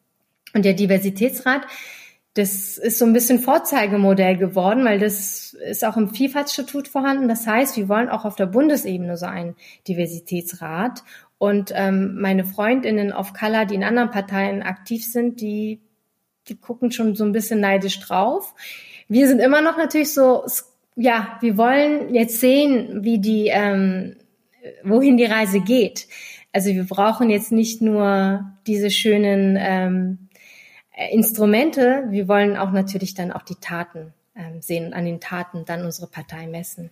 Und 0.55 0.65
der 0.65 0.75
Diversitätsrat 0.75 1.67
das 2.35 2.79
ist 2.79 2.99
so 2.99 3.05
ein 3.05 3.13
bisschen 3.13 3.41
Vorzeigemodell 3.41 4.37
geworden, 4.37 4.85
weil 4.85 5.01
das 5.01 5.53
ist 5.53 5.85
auch 5.85 5.97
im 5.97 6.15
Vielfaltsstatut 6.15 6.87
vorhanden. 6.87 7.29
Das 7.29 7.47
heißt, 7.47 7.77
wir 7.77 7.89
wollen 7.89 8.09
auch 8.09 8.25
auf 8.25 8.37
der 8.37 8.47
Bundesebene 8.47 9.17
so 9.17 9.27
einen 9.27 9.57
Diversitätsrat. 9.89 11.03
Und 11.39 11.73
ähm, 11.75 12.21
meine 12.21 12.45
Freundinnen 12.45 13.13
auf 13.13 13.33
Color, 13.33 13.65
die 13.65 13.75
in 13.75 13.83
anderen 13.83 14.11
Parteien 14.11 14.63
aktiv 14.63 15.05
sind, 15.05 15.41
die, 15.41 15.81
die 16.49 16.57
gucken 16.57 16.93
schon 16.93 17.17
so 17.17 17.25
ein 17.25 17.33
bisschen 17.33 17.61
neidisch 17.61 17.99
drauf. 17.99 18.55
Wir 19.09 19.27
sind 19.27 19.41
immer 19.41 19.61
noch 19.61 19.77
natürlich 19.77 20.15
so, 20.15 20.45
ja, 20.95 21.39
wir 21.41 21.57
wollen 21.57 22.15
jetzt 22.15 22.39
sehen, 22.39 23.03
wie 23.03 23.19
die, 23.19 23.49
ähm, 23.49 24.17
wohin 24.85 25.17
die 25.17 25.25
Reise 25.25 25.61
geht. 25.61 26.07
Also 26.53 26.71
wir 26.71 26.85
brauchen 26.85 27.31
jetzt 27.31 27.51
nicht 27.51 27.81
nur 27.83 28.45
diese 28.67 28.91
schönen 28.91 29.57
ähm, 29.59 30.19
äh, 30.21 30.30
Instrumente, 31.11 32.05
wir 32.11 32.29
wollen 32.29 32.57
auch 32.57 32.71
natürlich 32.73 33.15
dann 33.15 33.33
auch 33.33 33.43
die 33.43 33.57
Taten 33.57 34.13
ähm, 34.37 34.61
sehen 34.61 34.87
und 34.87 34.93
an 34.93 35.05
den 35.05 35.21
Taten 35.21 35.65
dann 35.65 35.85
unsere 35.85 36.07
Partei 36.07 36.47
messen. 36.47 36.91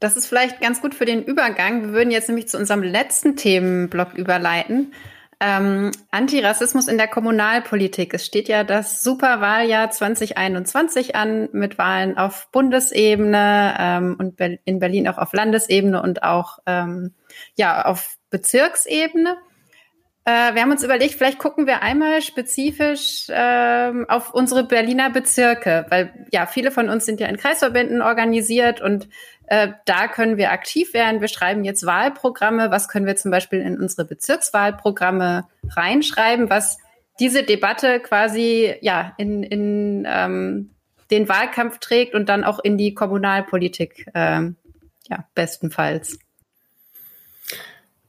Das 0.00 0.16
ist 0.16 0.26
vielleicht 0.26 0.60
ganz 0.60 0.80
gut 0.80 0.94
für 0.94 1.04
den 1.04 1.22
Übergang. 1.22 1.82
Wir 1.82 1.92
würden 1.92 2.10
jetzt 2.10 2.28
nämlich 2.28 2.48
zu 2.48 2.58
unserem 2.58 2.82
letzten 2.82 3.36
Themenblock 3.36 4.14
überleiten. 4.14 4.92
Ähm, 5.38 5.90
Antirassismus 6.10 6.88
in 6.88 6.98
der 6.98 7.08
Kommunalpolitik. 7.08 8.12
Es 8.14 8.26
steht 8.26 8.48
ja 8.48 8.64
das 8.64 9.02
Superwahljahr 9.02 9.90
2021 9.90 11.16
an 11.16 11.48
mit 11.52 11.78
Wahlen 11.78 12.16
auf 12.16 12.48
Bundesebene 12.52 13.76
ähm, 13.78 14.16
und 14.18 14.40
in 14.64 14.78
Berlin 14.78 15.08
auch 15.08 15.18
auf 15.18 15.32
Landesebene 15.32 16.02
und 16.02 16.22
auch 16.22 16.58
ähm, 16.66 17.14
ja 17.56 17.84
auf 17.84 18.16
Bezirksebene. 18.30 19.36
Äh, 20.24 20.54
wir 20.54 20.62
haben 20.62 20.70
uns 20.70 20.84
überlegt, 20.84 21.14
vielleicht 21.14 21.38
gucken 21.38 21.66
wir 21.66 21.82
einmal 21.82 22.22
spezifisch 22.22 23.26
ähm, 23.28 24.06
auf 24.08 24.32
unsere 24.32 24.64
Berliner 24.64 25.10
Bezirke, 25.10 25.86
weil 25.88 26.26
ja 26.32 26.46
viele 26.46 26.70
von 26.70 26.88
uns 26.88 27.06
sind 27.06 27.18
ja 27.18 27.26
in 27.26 27.36
Kreisverbänden 27.36 28.02
organisiert 28.02 28.80
und 28.80 29.08
äh, 29.48 29.68
da 29.84 30.06
können 30.06 30.36
wir 30.36 30.52
aktiv 30.52 30.94
werden. 30.94 31.20
Wir 31.20 31.28
schreiben 31.28 31.64
jetzt 31.64 31.84
Wahlprogramme. 31.84 32.70
Was 32.70 32.88
können 32.88 33.06
wir 33.06 33.16
zum 33.16 33.32
Beispiel 33.32 33.60
in 33.60 33.80
unsere 33.80 34.04
Bezirkswahlprogramme 34.04 35.48
reinschreiben, 35.68 36.48
was 36.48 36.78
diese 37.18 37.42
Debatte 37.42 37.98
quasi 37.98 38.74
ja 38.80 39.14
in, 39.18 39.42
in 39.42 40.06
ähm, 40.08 40.70
den 41.10 41.28
Wahlkampf 41.28 41.78
trägt 41.78 42.14
und 42.14 42.28
dann 42.28 42.44
auch 42.44 42.60
in 42.60 42.78
die 42.78 42.94
Kommunalpolitik, 42.94 44.06
ähm, 44.14 44.56
ja 45.08 45.24
bestenfalls. 45.34 46.18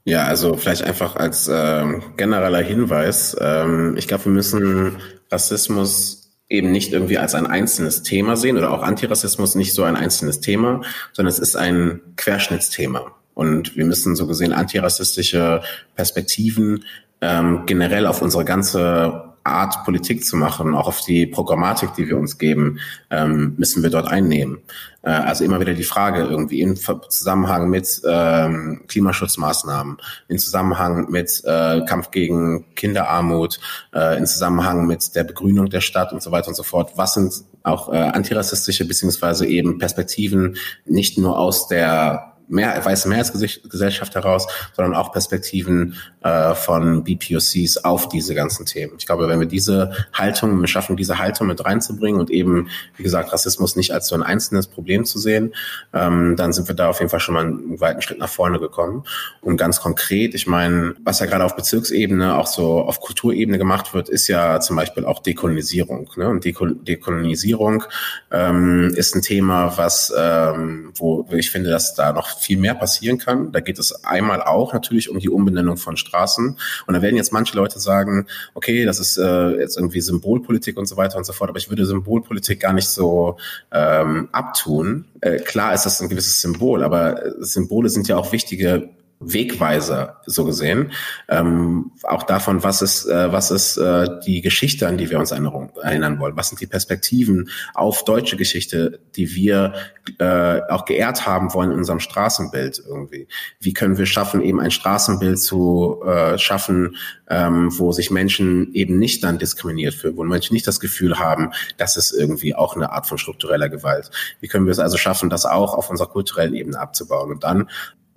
Ja, 0.05 0.25
also 0.25 0.55
vielleicht 0.55 0.83
einfach 0.83 1.15
als 1.15 1.49
ähm, 1.51 2.03
genereller 2.17 2.61
Hinweis. 2.61 3.37
Ähm, 3.39 3.95
ich 3.97 4.07
glaube, 4.07 4.25
wir 4.25 4.31
müssen 4.33 4.97
Rassismus 5.31 6.23
eben 6.49 6.71
nicht 6.71 6.91
irgendwie 6.91 7.17
als 7.17 7.35
ein 7.35 7.47
einzelnes 7.47 8.03
Thema 8.03 8.35
sehen 8.35 8.57
oder 8.57 8.71
auch 8.71 8.83
Antirassismus 8.83 9.55
nicht 9.55 9.73
so 9.73 9.83
ein 9.83 9.95
einzelnes 9.95 10.41
Thema, 10.41 10.81
sondern 11.13 11.31
es 11.31 11.39
ist 11.39 11.55
ein 11.55 12.01
Querschnittsthema. 12.17 13.15
Und 13.33 13.75
wir 13.75 13.85
müssen 13.85 14.15
so 14.15 14.27
gesehen 14.27 14.53
antirassistische 14.53 15.61
Perspektiven 15.95 16.83
ähm, 17.21 17.63
generell 17.65 18.05
auf 18.05 18.21
unsere 18.21 18.45
ganze 18.45 19.32
Art 19.43 19.83
Politik 19.83 20.23
zu 20.23 20.37
machen, 20.37 20.73
auch 20.73 20.87
auf 20.87 21.01
die 21.01 21.25
Programmatik, 21.25 21.93
die 21.95 22.07
wir 22.07 22.17
uns 22.17 22.37
geben, 22.37 22.79
ähm, 23.09 23.55
müssen 23.57 23.83
wir 23.83 23.89
dort 23.89 24.07
einnehmen. 24.07 24.59
Äh, 25.01 25.09
also 25.09 25.43
immer 25.43 25.59
wieder 25.59 25.73
die 25.73 25.83
Frage 25.83 26.23
irgendwie 26.23 26.61
im 26.61 26.75
Zusammenhang 26.77 27.69
mit 27.69 28.01
ähm, 28.07 28.83
Klimaschutzmaßnahmen, 28.87 29.97
in 30.29 30.39
Zusammenhang 30.39 31.11
mit 31.11 31.41
äh, 31.45 31.81
Kampf 31.85 32.11
gegen 32.11 32.73
Kinderarmut, 32.75 33.59
äh, 33.93 34.17
in 34.17 34.25
Zusammenhang 34.25 34.87
mit 34.87 35.15
der 35.15 35.25
Begrünung 35.25 35.69
der 35.69 35.81
Stadt 35.81 36.13
und 36.13 36.23
so 36.23 36.31
weiter 36.31 36.47
und 36.47 36.55
so 36.55 36.63
fort. 36.63 36.93
Was 36.95 37.15
sind 37.15 37.33
auch 37.63 37.91
äh, 37.91 37.97
antirassistische 37.97 38.87
beziehungsweise 38.87 39.45
eben 39.45 39.77
Perspektiven 39.77 40.57
nicht 40.85 41.17
nur 41.17 41.37
aus 41.37 41.67
der 41.67 42.32
mehr, 42.47 42.83
weiße 42.83 43.07
Mehrheitsgesellschaft 43.07 44.15
heraus, 44.15 44.47
sondern 44.75 44.95
auch 44.95 45.11
Perspektiven 45.11 45.95
äh, 46.21 46.55
von 46.55 47.03
BPOCs 47.03 47.77
auf 47.77 48.09
diese 48.09 48.35
ganzen 48.35 48.65
Themen. 48.65 48.93
Ich 48.97 49.05
glaube, 49.05 49.27
wenn 49.27 49.39
wir 49.39 49.47
diese 49.47 49.91
Haltung, 50.13 50.59
wir 50.59 50.67
schaffen, 50.67 50.95
diese 50.95 51.19
Haltung 51.19 51.47
mit 51.47 51.63
reinzubringen 51.63 52.19
und 52.19 52.29
eben, 52.29 52.69
wie 52.95 53.03
gesagt, 53.03 53.31
Rassismus 53.31 53.75
nicht 53.75 53.91
als 53.91 54.07
so 54.07 54.15
ein 54.15 54.23
einzelnes 54.23 54.67
Problem 54.67 55.05
zu 55.05 55.19
sehen, 55.19 55.53
ähm, 55.93 56.35
dann 56.35 56.53
sind 56.53 56.67
wir 56.67 56.75
da 56.75 56.89
auf 56.89 56.99
jeden 56.99 57.09
Fall 57.09 57.19
schon 57.19 57.35
mal 57.35 57.45
einen 57.45 57.79
weiten 57.79 58.01
Schritt 58.01 58.19
nach 58.19 58.29
vorne 58.29 58.59
gekommen. 58.59 59.03
Und 59.41 59.57
ganz 59.57 59.79
konkret, 59.81 60.35
ich 60.35 60.47
meine, 60.47 60.95
was 61.03 61.19
ja 61.19 61.25
gerade 61.25 61.45
auf 61.45 61.55
Bezirksebene, 61.55 62.37
auch 62.37 62.47
so 62.47 62.81
auf 62.81 62.99
Kulturebene 62.99 63.57
gemacht 63.57 63.93
wird, 63.93 64.09
ist 64.09 64.27
ja 64.27 64.59
zum 64.59 64.75
Beispiel 64.75 65.05
auch 65.05 65.21
Dekolonisierung. 65.21 66.09
Ne? 66.15 66.29
Und 66.29 66.45
Dekolonisierung 66.45 67.83
ähm, 68.31 68.93
ist 68.95 69.15
ein 69.15 69.21
Thema, 69.21 69.77
was, 69.77 70.13
ähm, 70.15 70.91
wo 70.95 71.27
ich 71.31 71.51
finde, 71.51 71.69
dass 71.69 71.95
da 71.95 72.13
noch 72.13 72.32
viel 72.39 72.57
mehr 72.57 72.75
passieren 72.75 73.17
kann. 73.17 73.51
Da 73.51 73.59
geht 73.59 73.79
es 73.79 74.03
einmal 74.03 74.41
auch 74.41 74.73
natürlich 74.73 75.09
um 75.09 75.19
die 75.19 75.29
Umbenennung 75.29 75.77
von 75.77 75.97
Straßen. 75.97 76.57
Und 76.87 76.93
da 76.93 77.01
werden 77.01 77.15
jetzt 77.15 77.33
manche 77.33 77.55
Leute 77.55 77.79
sagen, 77.79 78.27
okay, 78.53 78.85
das 78.85 78.99
ist 78.99 79.17
äh, 79.17 79.59
jetzt 79.59 79.77
irgendwie 79.77 80.01
Symbolpolitik 80.01 80.77
und 80.77 80.85
so 80.85 80.97
weiter 80.97 81.17
und 81.17 81.25
so 81.25 81.33
fort, 81.33 81.49
aber 81.49 81.59
ich 81.59 81.69
würde 81.69 81.85
Symbolpolitik 81.85 82.59
gar 82.59 82.73
nicht 82.73 82.87
so 82.87 83.37
ähm, 83.71 84.29
abtun. 84.31 85.05
Äh, 85.21 85.37
klar 85.37 85.73
ist 85.73 85.85
das 85.85 86.01
ein 86.01 86.09
gewisses 86.09 86.41
Symbol, 86.41 86.83
aber 86.83 87.21
Symbole 87.39 87.89
sind 87.89 88.07
ja 88.07 88.17
auch 88.17 88.31
wichtige 88.31 88.89
Wegweiser, 89.31 90.21
so 90.25 90.45
gesehen. 90.45 90.91
Ähm, 91.29 91.91
auch 92.03 92.23
davon, 92.23 92.63
was 92.63 92.81
ist, 92.81 93.05
äh, 93.05 93.31
was 93.31 93.51
ist 93.51 93.77
äh, 93.77 94.07
die 94.25 94.41
Geschichte, 94.41 94.87
an 94.87 94.97
die 94.97 95.09
wir 95.09 95.19
uns 95.19 95.31
erinnern 95.31 96.19
wollen? 96.19 96.35
Was 96.35 96.49
sind 96.49 96.61
die 96.61 96.67
Perspektiven 96.67 97.49
auf 97.73 98.05
deutsche 98.05 98.37
Geschichte, 98.37 98.99
die 99.15 99.35
wir 99.35 99.73
äh, 100.19 100.61
auch 100.69 100.85
geehrt 100.85 101.25
haben 101.25 101.53
wollen 101.53 101.71
in 101.71 101.77
unserem 101.77 101.99
Straßenbild 101.99 102.83
irgendwie? 102.87 103.27
Wie 103.59 103.73
können 103.73 103.97
wir 103.97 104.05
schaffen, 104.05 104.41
eben 104.41 104.59
ein 104.59 104.71
Straßenbild 104.71 105.39
zu 105.39 106.01
äh, 106.05 106.37
schaffen, 106.37 106.95
ähm, 107.29 107.69
wo 107.77 107.91
sich 107.91 108.11
Menschen 108.11 108.73
eben 108.73 108.99
nicht 108.99 109.23
dann 109.23 109.39
diskriminiert 109.39 109.93
fühlen, 109.93 110.17
wo 110.17 110.23
Menschen 110.23 110.53
nicht 110.53 110.67
das 110.67 110.79
Gefühl 110.79 111.19
haben, 111.19 111.51
das 111.77 111.97
ist 111.97 112.11
irgendwie 112.11 112.55
auch 112.55 112.75
eine 112.75 112.91
Art 112.91 113.07
von 113.07 113.17
struktureller 113.17 113.69
Gewalt. 113.69 114.11
Wie 114.39 114.47
können 114.47 114.65
wir 114.65 114.71
es 114.71 114.79
also 114.79 114.97
schaffen, 114.97 115.29
das 115.29 115.45
auch 115.45 115.73
auf 115.73 115.89
unserer 115.89 116.09
kulturellen 116.09 116.53
Ebene 116.53 116.79
abzubauen? 116.79 117.31
Und 117.31 117.43
dann 117.43 117.69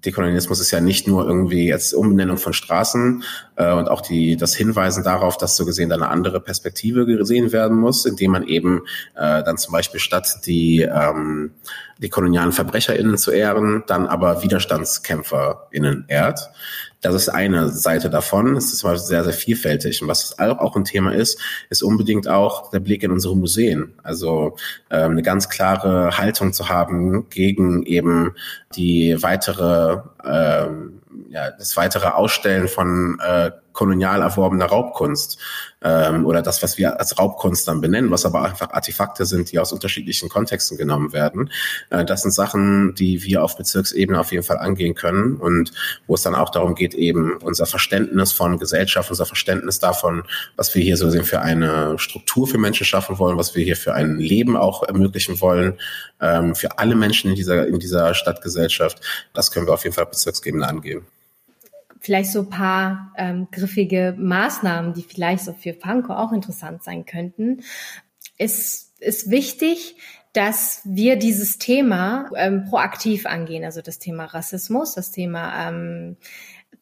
Dekolonialismus 0.07 0.61
ist 0.61 0.71
ja 0.71 0.81
nicht 0.81 1.07
nur 1.07 1.27
irgendwie 1.27 1.67
jetzt 1.67 1.93
Umbenennung 1.93 2.39
von 2.39 2.53
Straßen 2.53 3.23
äh, 3.57 3.73
und 3.73 3.89
auch 3.89 4.01
die 4.01 4.37
das 4.37 4.55
Hinweisen 4.55 5.05
darauf, 5.05 5.37
dass 5.37 5.57
so 5.57 5.67
gesehen 5.67 5.93
eine 5.93 6.09
andere 6.09 6.41
Perspektive 6.41 7.05
gesehen 7.05 7.53
werden 7.53 7.77
muss, 7.77 8.07
indem 8.07 8.31
man 8.31 8.45
eben 8.45 8.83
äh, 9.15 9.43
dann 9.43 9.59
zum 9.59 9.73
Beispiel 9.73 10.01
statt 10.01 10.47
die 10.47 10.83
ähm, 10.83 11.51
die 11.99 12.11
kolonialen 12.11 12.53
VerbrecherInnen 12.53 13.17
zu 13.17 13.31
ehren, 13.31 13.83
dann 13.87 14.07
aber 14.07 14.43
WiderstandskämpferInnen 14.43 16.05
ehrt. 16.09 16.51
Das 17.03 17.15
ist 17.15 17.29
eine 17.29 17.69
Seite 17.69 18.11
davon. 18.11 18.57
Es 18.57 18.73
ist 18.73 18.85
aber 18.85 18.99
sehr, 18.99 19.23
sehr 19.23 19.33
vielfältig. 19.33 20.03
Und 20.03 20.09
was 20.09 20.39
auch 20.39 20.77
ein 20.77 20.85
Thema 20.85 21.15
ist, 21.15 21.39
ist 21.69 21.83
unbedingt 21.83 22.27
auch 22.27 22.71
der 22.71 22.81
Blick 22.81 23.03
in 23.03 23.13
unsere 23.13 23.37
Museen. 23.37 23.95
Also 24.03 24.57
ähm, 24.91 25.13
eine 25.13 25.23
ganz 25.23 25.49
klare 25.49 26.17
Haltung 26.17 26.53
zu 26.53 26.69
haben 26.69 27.29
gegen 27.29 27.83
eben 27.85 28.35
die 28.75 29.23
weitere, 29.23 29.99
ähm, 30.25 30.96
ja, 31.29 31.51
das 31.51 31.77
weitere 31.77 32.09
Ausstellen 32.09 32.69
von 32.69 33.19
äh, 33.21 33.51
kolonial 33.77 34.23
erworbener 34.23 34.65
Raubkunst 34.65 35.39
ähm, 35.83 36.25
oder 36.25 36.41
das, 36.41 36.63
was 36.63 36.79
wir 36.79 36.99
als 36.99 37.19
Raubkunst 37.19 37.69
dann 37.69 37.83
benennen, 37.83 38.11
was 38.11 38.25
aber 38.25 38.43
einfach 38.43 38.71
Artefakte 38.71 39.27
sind, 39.27 39.53
die 39.53 39.59
aus 39.59 39.73
unterschiedlichen 39.73 40.31
Kontexten 40.31 40.79
genommen 40.79 41.13
werden. 41.13 41.51
Äh, 41.91 42.05
das 42.07 42.23
sind 42.23 42.33
Sachen, 42.33 42.95
die 42.95 43.23
wir 43.23 43.45
auf 43.45 43.57
Bezirksebene 43.57 44.19
auf 44.19 44.33
jeden 44.33 44.45
Fall 44.45 44.57
angehen 44.57 44.95
können 44.95 45.37
und 45.37 45.73
wo 46.07 46.15
es 46.15 46.23
dann 46.23 46.35
auch 46.35 46.49
darum 46.49 46.75
geht, 46.75 46.95
eben 46.95 47.37
unser 47.37 47.67
Verständnis 47.67 48.33
von 48.33 48.59
Gesellschaft, 48.59 49.11
unser 49.11 49.27
Verständnis 49.27 49.79
davon, 49.79 50.25
was 50.57 50.75
wir 50.75 50.83
hier 50.83 50.97
so 50.97 51.11
sehen 51.11 51.25
für 51.25 51.43
eine 51.43 51.99
Struktur 51.99 52.49
für 52.49 52.59
Menschen 52.59 52.87
schaffen 52.87 53.19
wollen, 53.19 53.37
was 53.37 53.55
wir 53.55 53.63
hier 53.63 53.77
für 53.77 53.95
ein 53.95 54.17
Leben 54.19 54.57
auch 54.57 54.83
ermöglichen 54.85 55.41
wollen, 55.43 55.79
ähm, 56.21 56.55
für 56.55 56.79
alle 56.79 56.95
Menschen 56.95 57.31
in 57.31 57.37
dieser, 57.37 57.67
in 57.67 57.79
dieser 57.79 58.15
Stadtgesellschaft, 58.15 59.01
das 59.35 59.51
können 59.51 59.67
wir 59.67 59.75
auf 59.75 59.85
jeden 59.85 59.95
Fall 59.95 60.05
auf 60.05 60.11
Bezirksebene 60.11 60.67
angehen 60.67 61.07
vielleicht 62.07 62.31
so 62.31 62.45
paar 62.45 63.13
ähm, 63.17 63.49
griffige 63.51 64.15
Maßnahmen, 64.17 64.95
die 64.95 65.03
vielleicht 65.03 65.45
so 65.45 65.53
für 65.53 65.73
Pankow 65.73 66.17
auch 66.17 66.33
interessant 66.33 66.85
sein 66.85 67.05
könnten. 67.05 67.65
Es 68.39 68.95
ist 69.01 69.29
wichtig, 69.29 69.97
dass 70.33 70.83
wir 70.85 71.17
dieses 71.17 71.59
Thema 71.59 72.31
ähm, 72.37 72.67
proaktiv 72.67 73.27
angehen, 73.27 73.65
also 73.65 73.81
das 73.81 73.99
Thema 73.99 74.27
Rassismus, 74.27 74.95
das 74.95 75.11
Thema 75.11 75.69
ähm, 75.69 76.17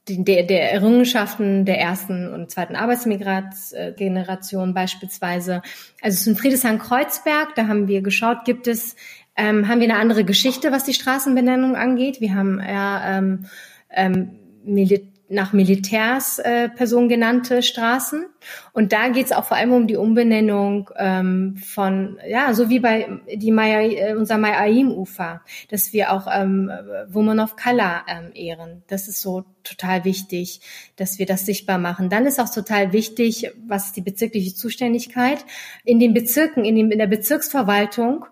der, 0.06 0.42
der 0.42 0.72
Errungenschaften 0.72 1.64
der 1.64 1.78
ersten 1.78 2.30
und 2.34 2.50
zweiten 2.50 2.76
Arbeitsmigrationsgeneration 2.76 4.74
beispielsweise. 4.74 5.62
Also 6.02 6.30
in 6.30 6.36
Friedrichshain-Kreuzberg, 6.36 7.54
da 7.54 7.66
haben 7.66 7.88
wir 7.88 8.02
geschaut, 8.02 8.44
gibt 8.44 8.66
es, 8.66 8.96
ähm, 9.36 9.68
haben 9.68 9.80
wir 9.80 9.90
eine 9.90 9.98
andere 9.98 10.24
Geschichte, 10.24 10.72
was 10.72 10.84
die 10.84 10.94
Straßenbenennung 10.94 11.76
angeht. 11.76 12.20
Wir 12.20 12.34
haben 12.34 12.60
ja 12.60 13.18
ähm, 13.18 13.46
ähm, 13.90 14.30
Mil 14.64 15.14
nach 15.28 15.52
Militärs 15.52 16.38
äh, 16.38 16.68
Personen 16.68 17.08
genannte 17.08 17.62
Straßen. 17.62 18.26
Und 18.72 18.92
da 18.92 19.08
geht 19.08 19.26
es 19.26 19.32
auch 19.32 19.46
vor 19.46 19.56
allem 19.56 19.72
um 19.72 19.86
die 19.86 19.96
Umbenennung 19.96 20.90
ähm, 20.96 21.56
von, 21.56 22.18
ja, 22.28 22.52
so 22.52 22.68
wie 22.68 22.78
bei 22.78 23.08
die 23.34 23.50
Maya, 23.50 23.80
äh, 23.80 24.14
unser 24.14 24.36
Mayaim-Ufer, 24.36 25.40
dass 25.70 25.92
wir 25.92 26.12
auch 26.12 26.26
ähm, 26.30 26.70
Women 27.08 27.40
of 27.40 27.56
Color 27.56 28.04
ähm, 28.06 28.30
ehren. 28.34 28.82
Das 28.86 29.08
ist 29.08 29.22
so 29.22 29.44
total 29.62 30.04
wichtig, 30.04 30.60
dass 30.96 31.18
wir 31.18 31.26
das 31.26 31.46
sichtbar 31.46 31.78
machen. 31.78 32.10
Dann 32.10 32.26
ist 32.26 32.38
auch 32.38 32.52
total 32.52 32.92
wichtig, 32.92 33.50
was 33.66 33.92
die 33.92 34.02
bezirkliche 34.02 34.54
Zuständigkeit 34.54 35.44
in 35.84 36.00
den 36.00 36.12
Bezirken, 36.12 36.66
in, 36.66 36.76
dem, 36.76 36.90
in 36.90 36.98
der 36.98 37.06
Bezirksverwaltung 37.06 38.26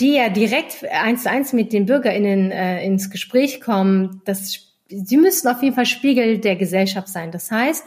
die 0.00 0.14
ja 0.14 0.28
direkt 0.28 0.84
eins 0.90 1.22
zu 1.22 1.30
eins 1.30 1.52
mit 1.52 1.72
den 1.72 1.86
BürgerInnen 1.86 2.50
äh, 2.50 2.84
ins 2.84 3.10
Gespräch 3.10 3.60
kommen, 3.60 4.22
das 4.24 4.74
sie 4.88 5.16
müssen 5.16 5.48
auf 5.48 5.62
jeden 5.62 5.74
Fall 5.74 5.86
Spiegel 5.86 6.38
der 6.38 6.56
Gesellschaft 6.56 7.08
sein. 7.08 7.30
Das 7.30 7.50
heißt, 7.50 7.84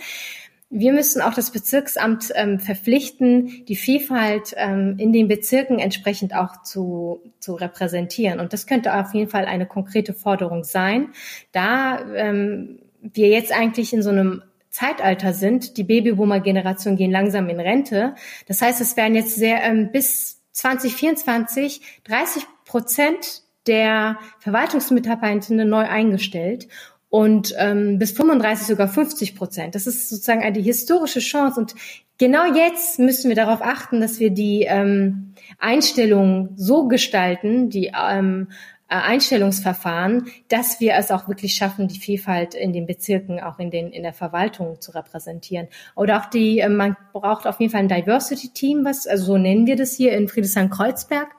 wir 0.70 0.92
müssen 0.92 1.22
auch 1.22 1.34
das 1.34 1.52
Bezirksamt 1.52 2.32
ähm, 2.36 2.60
verpflichten, 2.60 3.66
die 3.68 3.76
Vielfalt 3.76 4.54
ähm, 4.58 4.96
in 4.98 5.14
den 5.14 5.30
Bezirken 5.30 5.80
entsprechend 5.80 6.36
auch 6.36 6.62
zu, 6.64 7.22
zu 7.40 7.56
repräsentieren. 7.56 8.40
Und 8.40 8.52
das 8.52 8.68
könnte 8.68 8.94
auf 8.94 9.14
jeden 9.14 9.30
Fall 9.30 9.46
eine 9.46 9.66
konkrete 9.66 10.14
Forderung 10.14 10.66
sein, 10.66 11.10
da 11.54 12.00
ähm, 12.14 12.80
wir 13.02 13.30
jetzt 13.30 13.54
eigentlich 13.54 13.94
in 13.94 14.02
so 14.02 14.10
einem 14.10 14.42
Zeitalter 14.70 15.32
sind. 15.32 15.78
Die 15.78 15.84
Babyboomer-Generation 15.84 16.98
gehen 16.98 17.12
langsam 17.12 17.48
in 17.48 17.60
Rente. 17.60 18.16
Das 18.48 18.62
heißt, 18.62 18.82
es 18.82 18.98
werden 18.98 19.16
jetzt 19.16 19.36
sehr 19.36 19.64
ähm, 19.64 19.92
bis 19.94 20.37
2024 20.58 21.82
30 22.06 22.44
Prozent 22.66 23.44
der 23.68 24.18
Verwaltungsmitarbeiterinnen 24.40 25.70
neu 25.70 25.86
eingestellt 25.86 26.68
und 27.10 27.54
ähm, 27.58 28.00
bis 28.00 28.12
35 28.12 28.68
sogar 28.68 28.88
50 28.88 29.36
Prozent. 29.36 29.76
Das 29.76 29.88
ist 29.88 30.10
sozusagen 30.10 30.42
eine 30.42 30.60
historische 30.60 31.20
Chance 31.20 31.60
und 31.60 31.76
genau 32.18 32.54
jetzt 32.54 32.98
müssen 32.98 33.30
wir 33.30 33.36
darauf 33.36 33.62
achten, 33.62 34.02
dass 34.02 34.20
wir 34.20 34.32
die 34.32 34.64
ähm, 34.64 35.34
Einstellungen 35.60 36.50
so 36.56 36.88
gestalten, 36.88 37.70
die 37.70 37.92
ähm, 37.96 38.48
äh, 38.50 38.54
Einstellungsverfahren, 38.88 40.28
dass 40.48 40.80
wir 40.80 40.96
es 40.96 41.12
auch 41.12 41.28
wirklich 41.28 41.56
schaffen, 41.56 41.88
die 41.88 42.00
Vielfalt 42.00 42.56
in 42.56 42.74
den 42.74 42.86
Bezirken, 42.86 43.40
auch 43.40 43.60
in 43.60 43.72
den 43.72 43.92
in 43.92 44.04
der 44.04 44.14
Verwaltung 44.14 44.80
zu 44.80 44.92
repräsentieren. 44.96 45.68
Oder 45.96 46.22
auch 46.22 46.26
die, 46.26 46.60
äh, 46.60 46.70
man 46.70 46.96
braucht 47.14 47.48
auf 47.48 47.60
jeden 47.60 47.72
Fall 47.72 47.82
ein 47.82 47.90
Diversity 47.90 48.50
Team, 48.50 48.86
was 48.86 49.08
also 49.08 49.26
so 49.26 49.38
nennen 49.38 49.68
wir 49.68 49.76
das 49.76 49.94
hier 49.94 50.14
in 50.14 50.28
Friedrichshain-Kreuzberg 50.28 51.38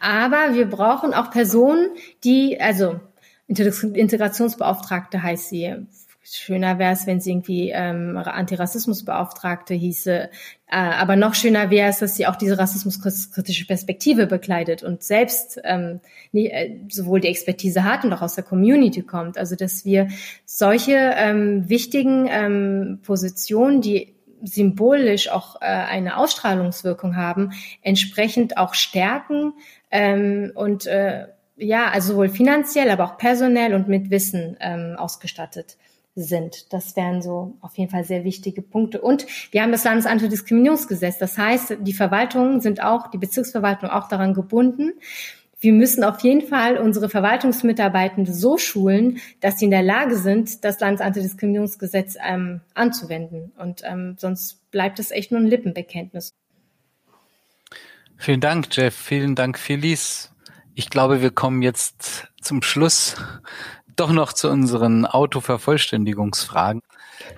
aber 0.00 0.54
wir 0.54 0.66
brauchen 0.68 1.14
auch 1.14 1.30
Personen, 1.30 1.90
die, 2.24 2.60
also 2.60 3.00
Integrationsbeauftragte 3.46 5.22
heißt 5.22 5.48
sie. 5.48 5.86
Schöner 6.26 6.78
wäre 6.78 6.92
es, 6.92 7.06
wenn 7.06 7.20
sie 7.20 7.32
irgendwie 7.32 7.70
ähm, 7.70 8.16
Antirassismusbeauftragte 8.16 9.74
hieße. 9.74 10.30
Äh, 10.70 10.76
aber 10.76 11.16
noch 11.16 11.34
schöner 11.34 11.70
wäre 11.70 11.90
es, 11.90 11.98
dass 11.98 12.16
sie 12.16 12.26
auch 12.26 12.36
diese 12.36 12.58
rassismuskritische 12.58 13.66
Perspektive 13.66 14.26
bekleidet 14.26 14.82
und 14.82 15.02
selbst 15.02 15.60
ähm, 15.64 16.00
nie, 16.32 16.46
äh, 16.46 16.78
sowohl 16.88 17.20
die 17.20 17.28
Expertise 17.28 17.84
hat 17.84 18.04
und 18.04 18.12
auch 18.14 18.22
aus 18.22 18.36
der 18.36 18.44
Community 18.44 19.02
kommt. 19.02 19.36
Also 19.36 19.54
dass 19.54 19.84
wir 19.84 20.08
solche 20.46 20.94
ähm, 20.94 21.68
wichtigen 21.68 22.26
ähm, 22.30 23.00
Positionen, 23.02 23.82
die 23.82 24.14
symbolisch 24.42 25.28
auch 25.28 25.56
äh, 25.60 25.66
eine 25.66 26.16
Ausstrahlungswirkung 26.16 27.16
haben, 27.16 27.52
entsprechend 27.82 28.56
auch 28.56 28.72
stärken 28.72 29.52
ähm, 29.90 30.52
und 30.54 30.86
äh, 30.86 31.26
ja, 31.56 31.90
also 31.90 32.12
sowohl 32.14 32.30
finanziell, 32.30 32.90
aber 32.90 33.04
auch 33.04 33.18
personell 33.18 33.74
und 33.74 33.88
mit 33.88 34.10
Wissen 34.10 34.56
ähm, 34.60 34.96
ausgestattet 34.96 35.76
sind. 36.14 36.72
Das 36.72 36.96
wären 36.96 37.22
so 37.22 37.56
auf 37.60 37.76
jeden 37.76 37.90
Fall 37.90 38.04
sehr 38.04 38.24
wichtige 38.24 38.62
Punkte. 38.62 39.00
Und 39.00 39.26
wir 39.50 39.62
haben 39.62 39.72
das 39.72 39.84
Landesantidiskriminierungsgesetz. 39.84 41.18
Das 41.18 41.36
heißt, 41.36 41.78
die 41.80 41.92
Verwaltungen 41.92 42.60
sind 42.60 42.82
auch, 42.82 43.10
die 43.10 43.18
Bezirksverwaltung 43.18 43.90
auch 43.90 44.08
daran 44.08 44.34
gebunden, 44.34 44.92
wir 45.64 45.72
müssen 45.72 46.04
auf 46.04 46.20
jeden 46.20 46.46
Fall 46.46 46.76
unsere 46.76 47.08
Verwaltungsmitarbeitende 47.08 48.34
so 48.34 48.58
schulen, 48.58 49.18
dass 49.40 49.58
sie 49.58 49.64
in 49.64 49.70
der 49.70 49.82
Lage 49.82 50.18
sind, 50.18 50.62
das 50.62 50.78
Landesantidiskriminierungsgesetz 50.78 52.16
ähm, 52.22 52.60
anzuwenden. 52.74 53.50
Und 53.56 53.80
ähm, 53.82 54.16
sonst 54.18 54.70
bleibt 54.70 54.98
es 54.98 55.10
echt 55.10 55.32
nur 55.32 55.40
ein 55.40 55.46
Lippenbekenntnis. 55.46 56.34
Vielen 58.18 58.42
Dank, 58.42 58.68
Jeff. 58.72 58.94
Vielen 58.94 59.34
Dank, 59.34 59.58
Felice. 59.58 60.30
Ich 60.74 60.90
glaube, 60.90 61.22
wir 61.22 61.30
kommen 61.30 61.62
jetzt 61.62 62.28
zum 62.42 62.60
Schluss 62.60 63.16
doch 63.96 64.12
noch 64.12 64.32
zu 64.32 64.48
unseren 64.50 65.06
Autovervollständigungsfragen. 65.06 66.82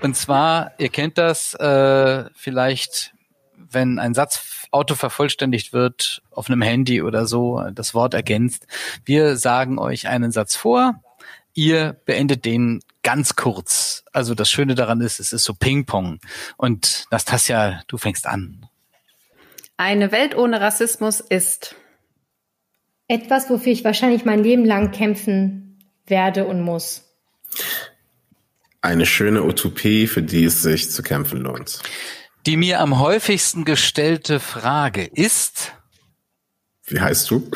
Und 0.03 0.17
zwar, 0.17 0.73
ihr 0.79 0.89
kennt 0.89 1.19
das 1.19 1.55
äh, 1.55 2.25
vielleicht, 2.35 3.13
wenn 3.57 3.99
ein 3.99 4.15
Satz 4.15 4.69
Auto 4.71 4.95
vervollständigt 4.95 5.73
wird 5.73 6.23
auf 6.31 6.49
einem 6.49 6.63
Handy 6.63 7.03
oder 7.03 7.27
so, 7.27 7.63
das 7.73 7.95
Wort 7.95 8.15
ergänzt. 8.15 8.67
Wir 9.05 9.37
sagen 9.37 9.79
euch 9.79 10.09
einen 10.09 10.33
Satz 10.33 10.57
vor, 10.57 11.03
ihr 11.55 11.97
beendet 12.05 12.45
den 12.45 12.81
ganz 13.03 13.37
kurz. 13.37 14.05
Also 14.13 14.35
das 14.35 14.51
Schöne 14.51 14.75
daran 14.75 15.01
ist, 15.01 15.21
es 15.21 15.33
ist 15.33 15.45
so 15.45 15.55
Ping-Pong. 15.55 16.19
Und 16.57 17.07
Nastasia, 17.11 17.83
du 17.87 17.97
fängst 17.99 18.27
an. 18.27 18.67
Eine 19.77 20.13
Welt 20.13 20.37
ohne 20.37 20.61
Rassismus 20.61 21.21
ist 21.21 21.75
etwas, 23.09 23.49
wofür 23.49 23.73
ich 23.73 23.85
wahrscheinlich 23.85 24.25
mein 24.25 24.43
Leben 24.43 24.65
lang 24.65 24.91
kämpfen 24.91 25.66
werde 26.07 26.47
und 26.47 26.63
muss. 26.63 27.05
Eine 28.81 29.07
schöne 29.07 29.43
Utopie, 29.43 30.07
für 30.07 30.23
die 30.23 30.45
es 30.45 30.63
sich 30.63 30.91
zu 30.91 31.03
kämpfen 31.03 31.41
lohnt. 31.41 31.81
Die 32.47 32.57
mir 32.57 32.81
am 32.81 33.01
häufigsten 33.01 33.65
gestellte 33.65 34.39
Frage 34.39 35.05
ist. 35.05 35.73
Wie 36.85 37.01
heißt 37.01 37.31
du? 37.31 37.51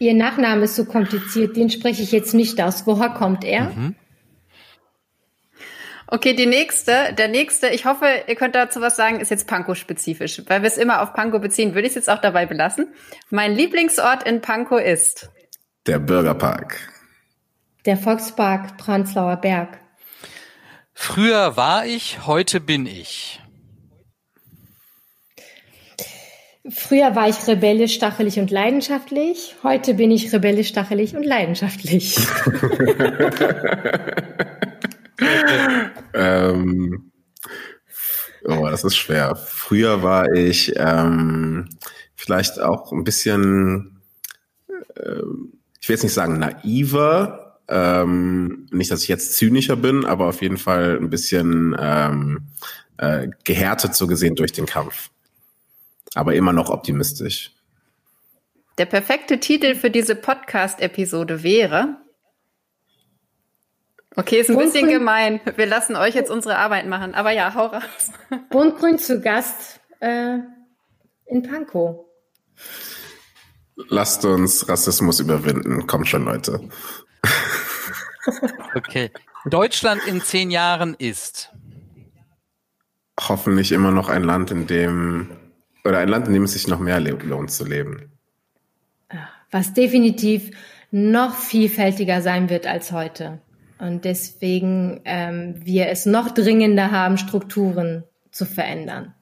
Ihr 0.00 0.14
Nachname 0.14 0.64
ist 0.64 0.74
so 0.74 0.84
kompliziert, 0.84 1.56
den 1.56 1.70
spreche 1.70 2.02
ich 2.02 2.10
jetzt 2.10 2.34
nicht 2.34 2.60
aus. 2.60 2.86
Woher 2.86 3.10
kommt 3.10 3.44
er? 3.44 3.70
Mhm. 3.70 3.94
Okay, 6.06 6.34
die 6.34 6.46
nächste, 6.46 7.14
der 7.16 7.28
nächste, 7.28 7.68
ich 7.68 7.86
hoffe, 7.86 8.06
ihr 8.26 8.34
könnt 8.34 8.54
dazu 8.54 8.80
was 8.80 8.96
sagen, 8.96 9.20
ist 9.20 9.30
jetzt 9.30 9.46
Pankow-spezifisch. 9.46 10.42
Weil 10.46 10.62
wir 10.62 10.68
es 10.68 10.76
immer 10.76 11.00
auf 11.02 11.14
Pankow 11.14 11.40
beziehen, 11.40 11.74
würde 11.74 11.86
ich 11.86 11.92
es 11.92 11.94
jetzt 11.94 12.10
auch 12.10 12.20
dabei 12.20 12.46
belassen. 12.46 12.92
Mein 13.30 13.54
Lieblingsort 13.54 14.22
in 14.24 14.40
Pankow 14.40 14.80
ist? 14.80 15.30
Der 15.86 15.98
Bürgerpark. 15.98 16.78
Der 17.84 17.98
Volkspark 17.98 18.78
Prenzlauer 18.78 19.36
Berg. 19.36 19.80
Früher 20.94 21.56
war 21.58 21.84
ich, 21.84 22.26
heute 22.26 22.60
bin 22.60 22.86
ich. 22.86 23.40
Früher 26.70 27.14
war 27.14 27.28
ich 27.28 27.46
rebellisch, 27.46 27.94
stachelig 27.94 28.38
und 28.38 28.50
leidenschaftlich. 28.50 29.56
Heute 29.62 29.92
bin 29.92 30.10
ich 30.10 30.32
rebellisch, 30.32 30.68
stachelig 30.68 31.14
und 31.14 31.24
leidenschaftlich. 31.24 32.16
ähm, 36.14 37.12
oh, 38.46 38.66
das 38.70 38.84
ist 38.84 38.96
schwer. 38.96 39.36
Früher 39.36 40.02
war 40.02 40.32
ich 40.32 40.72
ähm, 40.76 41.68
vielleicht 42.14 42.58
auch 42.58 42.92
ein 42.92 43.04
bisschen, 43.04 44.00
äh, 44.96 45.20
ich 45.84 45.88
will 45.90 45.96
jetzt 45.96 46.02
nicht 46.02 46.14
sagen 46.14 46.38
naiver, 46.38 47.58
ähm, 47.68 48.66
nicht, 48.70 48.90
dass 48.90 49.02
ich 49.02 49.08
jetzt 49.08 49.34
zynischer 49.34 49.76
bin, 49.76 50.06
aber 50.06 50.28
auf 50.28 50.40
jeden 50.40 50.56
Fall 50.56 50.96
ein 50.98 51.10
bisschen 51.10 51.76
ähm, 51.78 52.46
äh, 52.96 53.28
gehärtet 53.44 53.94
so 53.94 54.06
gesehen 54.06 54.34
durch 54.34 54.52
den 54.52 54.64
Kampf. 54.64 55.10
Aber 56.14 56.34
immer 56.34 56.54
noch 56.54 56.70
optimistisch. 56.70 57.50
Der 58.78 58.86
perfekte 58.86 59.40
Titel 59.40 59.74
für 59.74 59.90
diese 59.90 60.16
Podcast-Episode 60.16 61.42
wäre. 61.42 61.98
Okay, 64.16 64.40
ist 64.40 64.48
ein 64.48 64.56
Buntgrün. 64.56 64.72
bisschen 64.72 64.88
gemein. 64.88 65.40
Wir 65.56 65.66
lassen 65.66 65.96
euch 65.96 66.14
jetzt 66.14 66.30
unsere 66.30 66.56
Arbeit 66.56 66.86
machen. 66.86 67.14
Aber 67.14 67.30
ja, 67.30 67.52
hau 67.54 67.66
raus. 67.66 68.10
Buntgrün 68.48 68.98
zu 68.98 69.20
Gast 69.20 69.80
äh, 70.00 70.38
in 71.26 71.42
Pankow. 71.42 72.06
Lasst 73.76 74.24
uns 74.24 74.68
Rassismus 74.68 75.20
überwinden. 75.20 75.86
Kommt 75.86 76.08
schon, 76.08 76.24
Leute. 76.24 76.60
Okay. 78.74 79.10
Deutschland 79.44 80.00
in 80.06 80.22
zehn 80.22 80.50
Jahren 80.50 80.94
ist 80.94 81.52
hoffentlich 83.20 83.72
immer 83.72 83.90
noch 83.90 84.08
ein 84.08 84.24
Land, 84.24 84.50
in 84.50 84.66
dem 84.66 85.36
oder 85.84 85.98
ein 85.98 86.08
Land, 86.08 86.28
in 86.28 86.34
dem 86.34 86.44
es 86.44 86.54
sich 86.54 86.66
noch 86.66 86.78
mehr 86.78 87.00
lohnt 87.00 87.50
zu 87.50 87.64
leben. 87.64 88.10
Was 89.50 89.74
definitiv 89.74 90.50
noch 90.90 91.36
vielfältiger 91.36 92.22
sein 92.22 92.48
wird 92.48 92.66
als 92.66 92.92
heute. 92.92 93.40
Und 93.78 94.04
deswegen 94.04 95.02
ähm, 95.04 95.54
wir 95.64 95.88
es 95.88 96.06
noch 96.06 96.30
dringender 96.30 96.90
haben, 96.90 97.18
Strukturen 97.18 98.04
zu 98.30 98.46
verändern. 98.46 99.14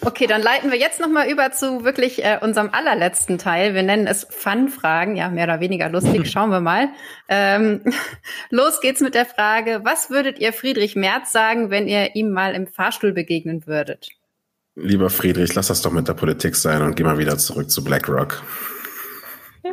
Okay, 0.00 0.26
dann 0.26 0.42
leiten 0.42 0.70
wir 0.70 0.78
jetzt 0.78 1.00
nochmal 1.00 1.28
über 1.30 1.50
zu 1.52 1.84
wirklich 1.84 2.24
äh, 2.24 2.38
unserem 2.40 2.70
allerletzten 2.72 3.38
Teil. 3.38 3.74
Wir 3.74 3.82
nennen 3.82 4.06
es 4.06 4.26
Fun-Fragen, 4.30 5.16
ja, 5.16 5.28
mehr 5.28 5.44
oder 5.44 5.60
weniger 5.60 5.88
lustig, 5.88 6.26
schauen 6.30 6.50
wir 6.50 6.60
mal. 6.60 6.88
Ähm, 7.28 7.82
los 8.50 8.80
geht's 8.80 9.00
mit 9.00 9.14
der 9.14 9.26
Frage, 9.26 9.80
was 9.84 10.10
würdet 10.10 10.38
ihr 10.38 10.52
Friedrich 10.52 10.96
Merz 10.96 11.32
sagen, 11.32 11.70
wenn 11.70 11.88
ihr 11.88 12.14
ihm 12.14 12.30
mal 12.30 12.54
im 12.54 12.66
Fahrstuhl 12.66 13.12
begegnen 13.12 13.66
würdet? 13.66 14.08
Lieber 14.76 15.10
Friedrich, 15.10 15.54
lass 15.54 15.66
das 15.66 15.82
doch 15.82 15.90
mit 15.90 16.06
der 16.06 16.14
Politik 16.14 16.54
sein 16.54 16.82
und 16.82 16.94
geh 16.94 17.02
mal 17.02 17.18
wieder 17.18 17.36
zurück 17.38 17.70
zu 17.70 17.82
BlackRock. 17.82 18.42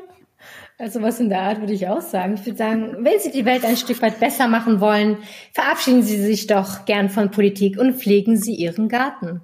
Also 0.77 1.01
was 1.01 1.21
in 1.21 1.29
der 1.29 1.39
Art 1.39 1.61
würde 1.61 1.71
ich 1.71 1.87
auch 1.87 2.01
sagen. 2.01 2.33
Ich 2.33 2.45
würde 2.45 2.57
sagen, 2.57 2.97
wenn 2.99 3.17
Sie 3.21 3.31
die 3.31 3.45
Welt 3.45 3.63
ein 3.63 3.77
Stück 3.77 4.01
weit 4.01 4.19
besser 4.19 4.49
machen 4.49 4.81
wollen, 4.81 5.19
verabschieden 5.53 6.03
Sie 6.03 6.21
sich 6.21 6.47
doch 6.47 6.83
gern 6.83 7.07
von 7.07 7.31
Politik 7.31 7.79
und 7.79 7.95
pflegen 7.95 8.35
Sie 8.35 8.55
Ihren 8.55 8.89
Garten. 8.89 9.39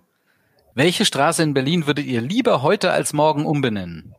Welche 0.73 1.05
Straße 1.05 1.43
in 1.43 1.53
Berlin 1.53 1.85
würdet 1.85 2.05
ihr 2.05 2.21
lieber 2.21 2.61
heute 2.61 2.91
als 2.91 3.11
morgen 3.11 3.45
umbenennen? 3.45 4.15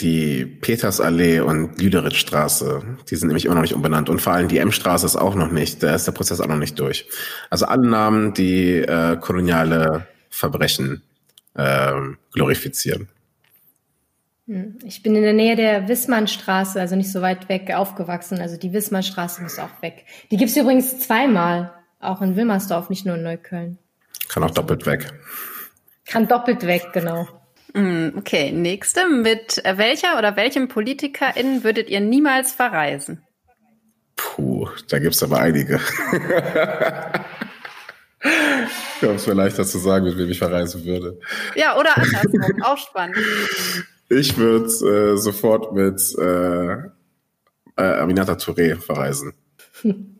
Die 0.00 0.44
Petersallee 0.44 1.40
und 1.40 1.80
Lüderitzstraße, 1.80 2.98
die 3.08 3.16
sind 3.16 3.28
nämlich 3.28 3.44
immer 3.44 3.54
noch 3.54 3.62
nicht 3.62 3.74
umbenannt. 3.74 4.08
Und 4.08 4.20
vor 4.20 4.32
allem 4.32 4.48
die 4.48 4.58
M-Straße 4.58 5.06
ist 5.06 5.16
auch 5.16 5.34
noch 5.34 5.50
nicht, 5.50 5.82
da 5.82 5.94
ist 5.94 6.06
der 6.06 6.12
Prozess 6.12 6.40
auch 6.40 6.48
noch 6.48 6.58
nicht 6.58 6.78
durch. 6.78 7.08
Also 7.48 7.66
alle 7.66 7.88
Namen, 7.88 8.34
die 8.34 8.78
äh, 8.78 9.16
koloniale 9.16 10.06
Verbrechen 10.30 11.02
äh, 11.54 11.92
glorifizieren. 12.32 13.08
Hm, 14.46 14.78
ich 14.84 15.02
bin 15.02 15.14
in 15.14 15.22
der 15.22 15.32
Nähe 15.32 15.56
der 15.56 15.88
Wissmannstraße, 15.88 16.80
also 16.80 16.96
nicht 16.96 17.12
so 17.12 17.22
weit 17.22 17.48
weg 17.48 17.72
aufgewachsen. 17.74 18.40
Also 18.40 18.56
die 18.56 18.72
Wissmannstraße 18.72 19.42
muss 19.42 19.58
auch 19.58 19.80
weg. 19.80 20.04
Die 20.30 20.36
gibt's 20.36 20.56
übrigens 20.56 20.98
zweimal, 20.98 21.72
auch 22.00 22.20
in 22.20 22.36
Wilmersdorf, 22.36 22.90
nicht 22.90 23.06
nur 23.06 23.14
in 23.14 23.22
Neukölln. 23.22 23.78
Kann 24.28 24.42
auch 24.42 24.50
doppelt 24.50 24.86
weg. 24.86 25.12
Kann 26.06 26.28
doppelt 26.28 26.66
weg, 26.66 26.88
genau. 26.92 27.28
Mm, 27.74 28.10
okay, 28.16 28.52
nächste. 28.52 29.08
Mit 29.08 29.62
welcher 29.64 30.18
oder 30.18 30.36
welchem 30.36 30.68
PolitikerInnen 30.68 31.64
würdet 31.64 31.88
ihr 31.88 32.00
niemals 32.00 32.52
verreisen? 32.52 33.22
Puh, 34.16 34.68
da 34.88 34.98
gibt's 34.98 35.22
aber 35.22 35.40
einige. 35.40 35.80
ich 38.22 39.00
glaube, 39.00 39.16
es 39.16 39.26
wäre 39.26 39.36
leichter 39.36 39.64
zu 39.64 39.78
sagen, 39.78 40.04
mit 40.04 40.16
wem 40.16 40.30
ich 40.30 40.38
verreisen 40.38 40.84
würde. 40.84 41.18
Ja, 41.56 41.76
oder 41.76 41.96
andersrum, 41.96 42.62
auch 42.62 42.78
spannend. 42.78 43.18
Ich 44.08 44.36
würde 44.36 44.66
äh, 44.66 45.16
sofort 45.16 45.72
mit 45.72 46.00
äh, 46.18 46.74
äh, 47.76 47.98
Aminata 47.98 48.34
Touré 48.34 48.76
verreisen. 48.76 49.34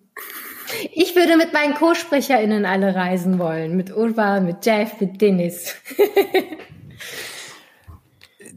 Ich 0.93 1.15
würde 1.17 1.37
mit 1.37 1.53
meinen 1.53 1.75
Co-SprecherInnen 1.75 2.65
alle 2.67 2.95
reisen 2.95 3.39
wollen. 3.39 3.77
Mit 3.77 3.95
Urba, 3.95 4.41
mit 4.41 4.65
Jeff, 4.65 5.01
mit 5.01 5.21
Dennis. 5.21 5.75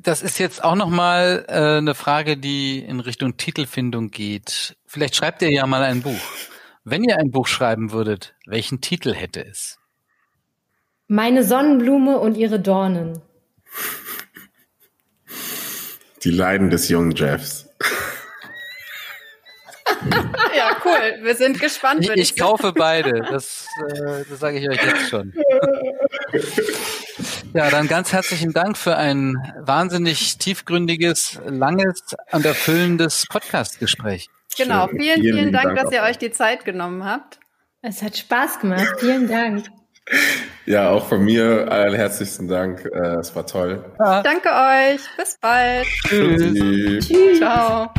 das 0.02 0.22
ist 0.22 0.40
jetzt 0.40 0.64
auch 0.64 0.76
nochmal 0.76 1.46
äh, 1.48 1.78
eine 1.78 1.96
Frage, 1.96 2.38
die 2.38 2.80
in 2.80 3.00
Richtung 3.00 3.38
Titelfindung 3.38 4.10
geht. 4.10 4.78
Vielleicht 4.86 5.16
schreibt 5.16 5.42
ihr 5.42 5.52
ja 5.52 5.68
mal 5.68 5.84
ein 5.84 6.02
Buch. 6.02 6.22
Wenn 6.84 7.04
ihr 7.04 7.18
ein 7.18 7.32
Buch 7.32 7.48
schreiben 7.48 7.92
würdet, 7.92 8.34
welchen 8.46 8.80
Titel 8.80 9.14
hätte 9.14 9.46
es? 9.46 9.78
Meine 11.08 11.44
Sonnenblume 11.44 12.20
und 12.20 12.38
ihre 12.38 12.60
Dornen. 12.60 13.22
Die 16.24 16.32
Leiden 16.32 16.70
des 16.70 16.88
jungen 16.88 17.12
Jeffs. 17.12 17.70
Ja, 20.56 20.78
cool. 20.86 21.24
Wir 21.24 21.36
sind 21.36 21.60
gespannt. 21.60 22.04
Ich, 22.04 22.10
ich 22.12 22.36
kaufe 22.36 22.74
beide. 22.74 23.22
Das, 23.22 23.68
äh, 23.90 24.24
das 24.30 24.40
sage 24.40 24.60
ich 24.60 24.70
euch 24.70 24.84
jetzt 24.84 25.10
schon. 25.10 25.34
Ja, 27.54 27.70
dann 27.70 27.88
ganz 27.88 28.14
herzlichen 28.14 28.54
Dank 28.54 28.78
für 28.78 28.96
ein 28.98 29.36
wahnsinnig 29.60 30.38
tiefgründiges, 30.38 31.40
langes 31.46 32.16
und 32.32 32.46
erfüllendes 32.46 33.26
Podcast-Gespräch. 33.30 34.30
Genau, 34.58 34.88
vielen, 34.88 35.22
vielen, 35.22 35.38
vielen 35.38 35.52
Dank, 35.54 35.76
Dank, 35.76 35.80
dass 35.80 35.92
ihr 35.92 36.04
euch 36.04 36.18
die 36.18 36.32
Zeit 36.32 36.66
genommen 36.66 37.06
habt. 37.06 37.40
Es 37.82 38.02
hat 38.02 38.18
Spaß 38.18 38.60
gemacht. 38.60 38.96
Vielen 39.00 39.28
Dank. 39.28 39.66
Ja, 40.66 40.90
auch 40.90 41.08
von 41.08 41.24
mir 41.24 41.72
allerherzlichsten 41.72 42.48
Dank. 42.48 42.86
Äh, 42.86 43.20
es 43.20 43.36
war 43.36 43.46
toll. 43.46 43.84
Danke 43.98 44.50
euch. 44.50 45.02
Bis 45.18 45.38
bald. 45.40 45.86
Tschüss. 46.08 47.38
Ciao. 47.38 47.92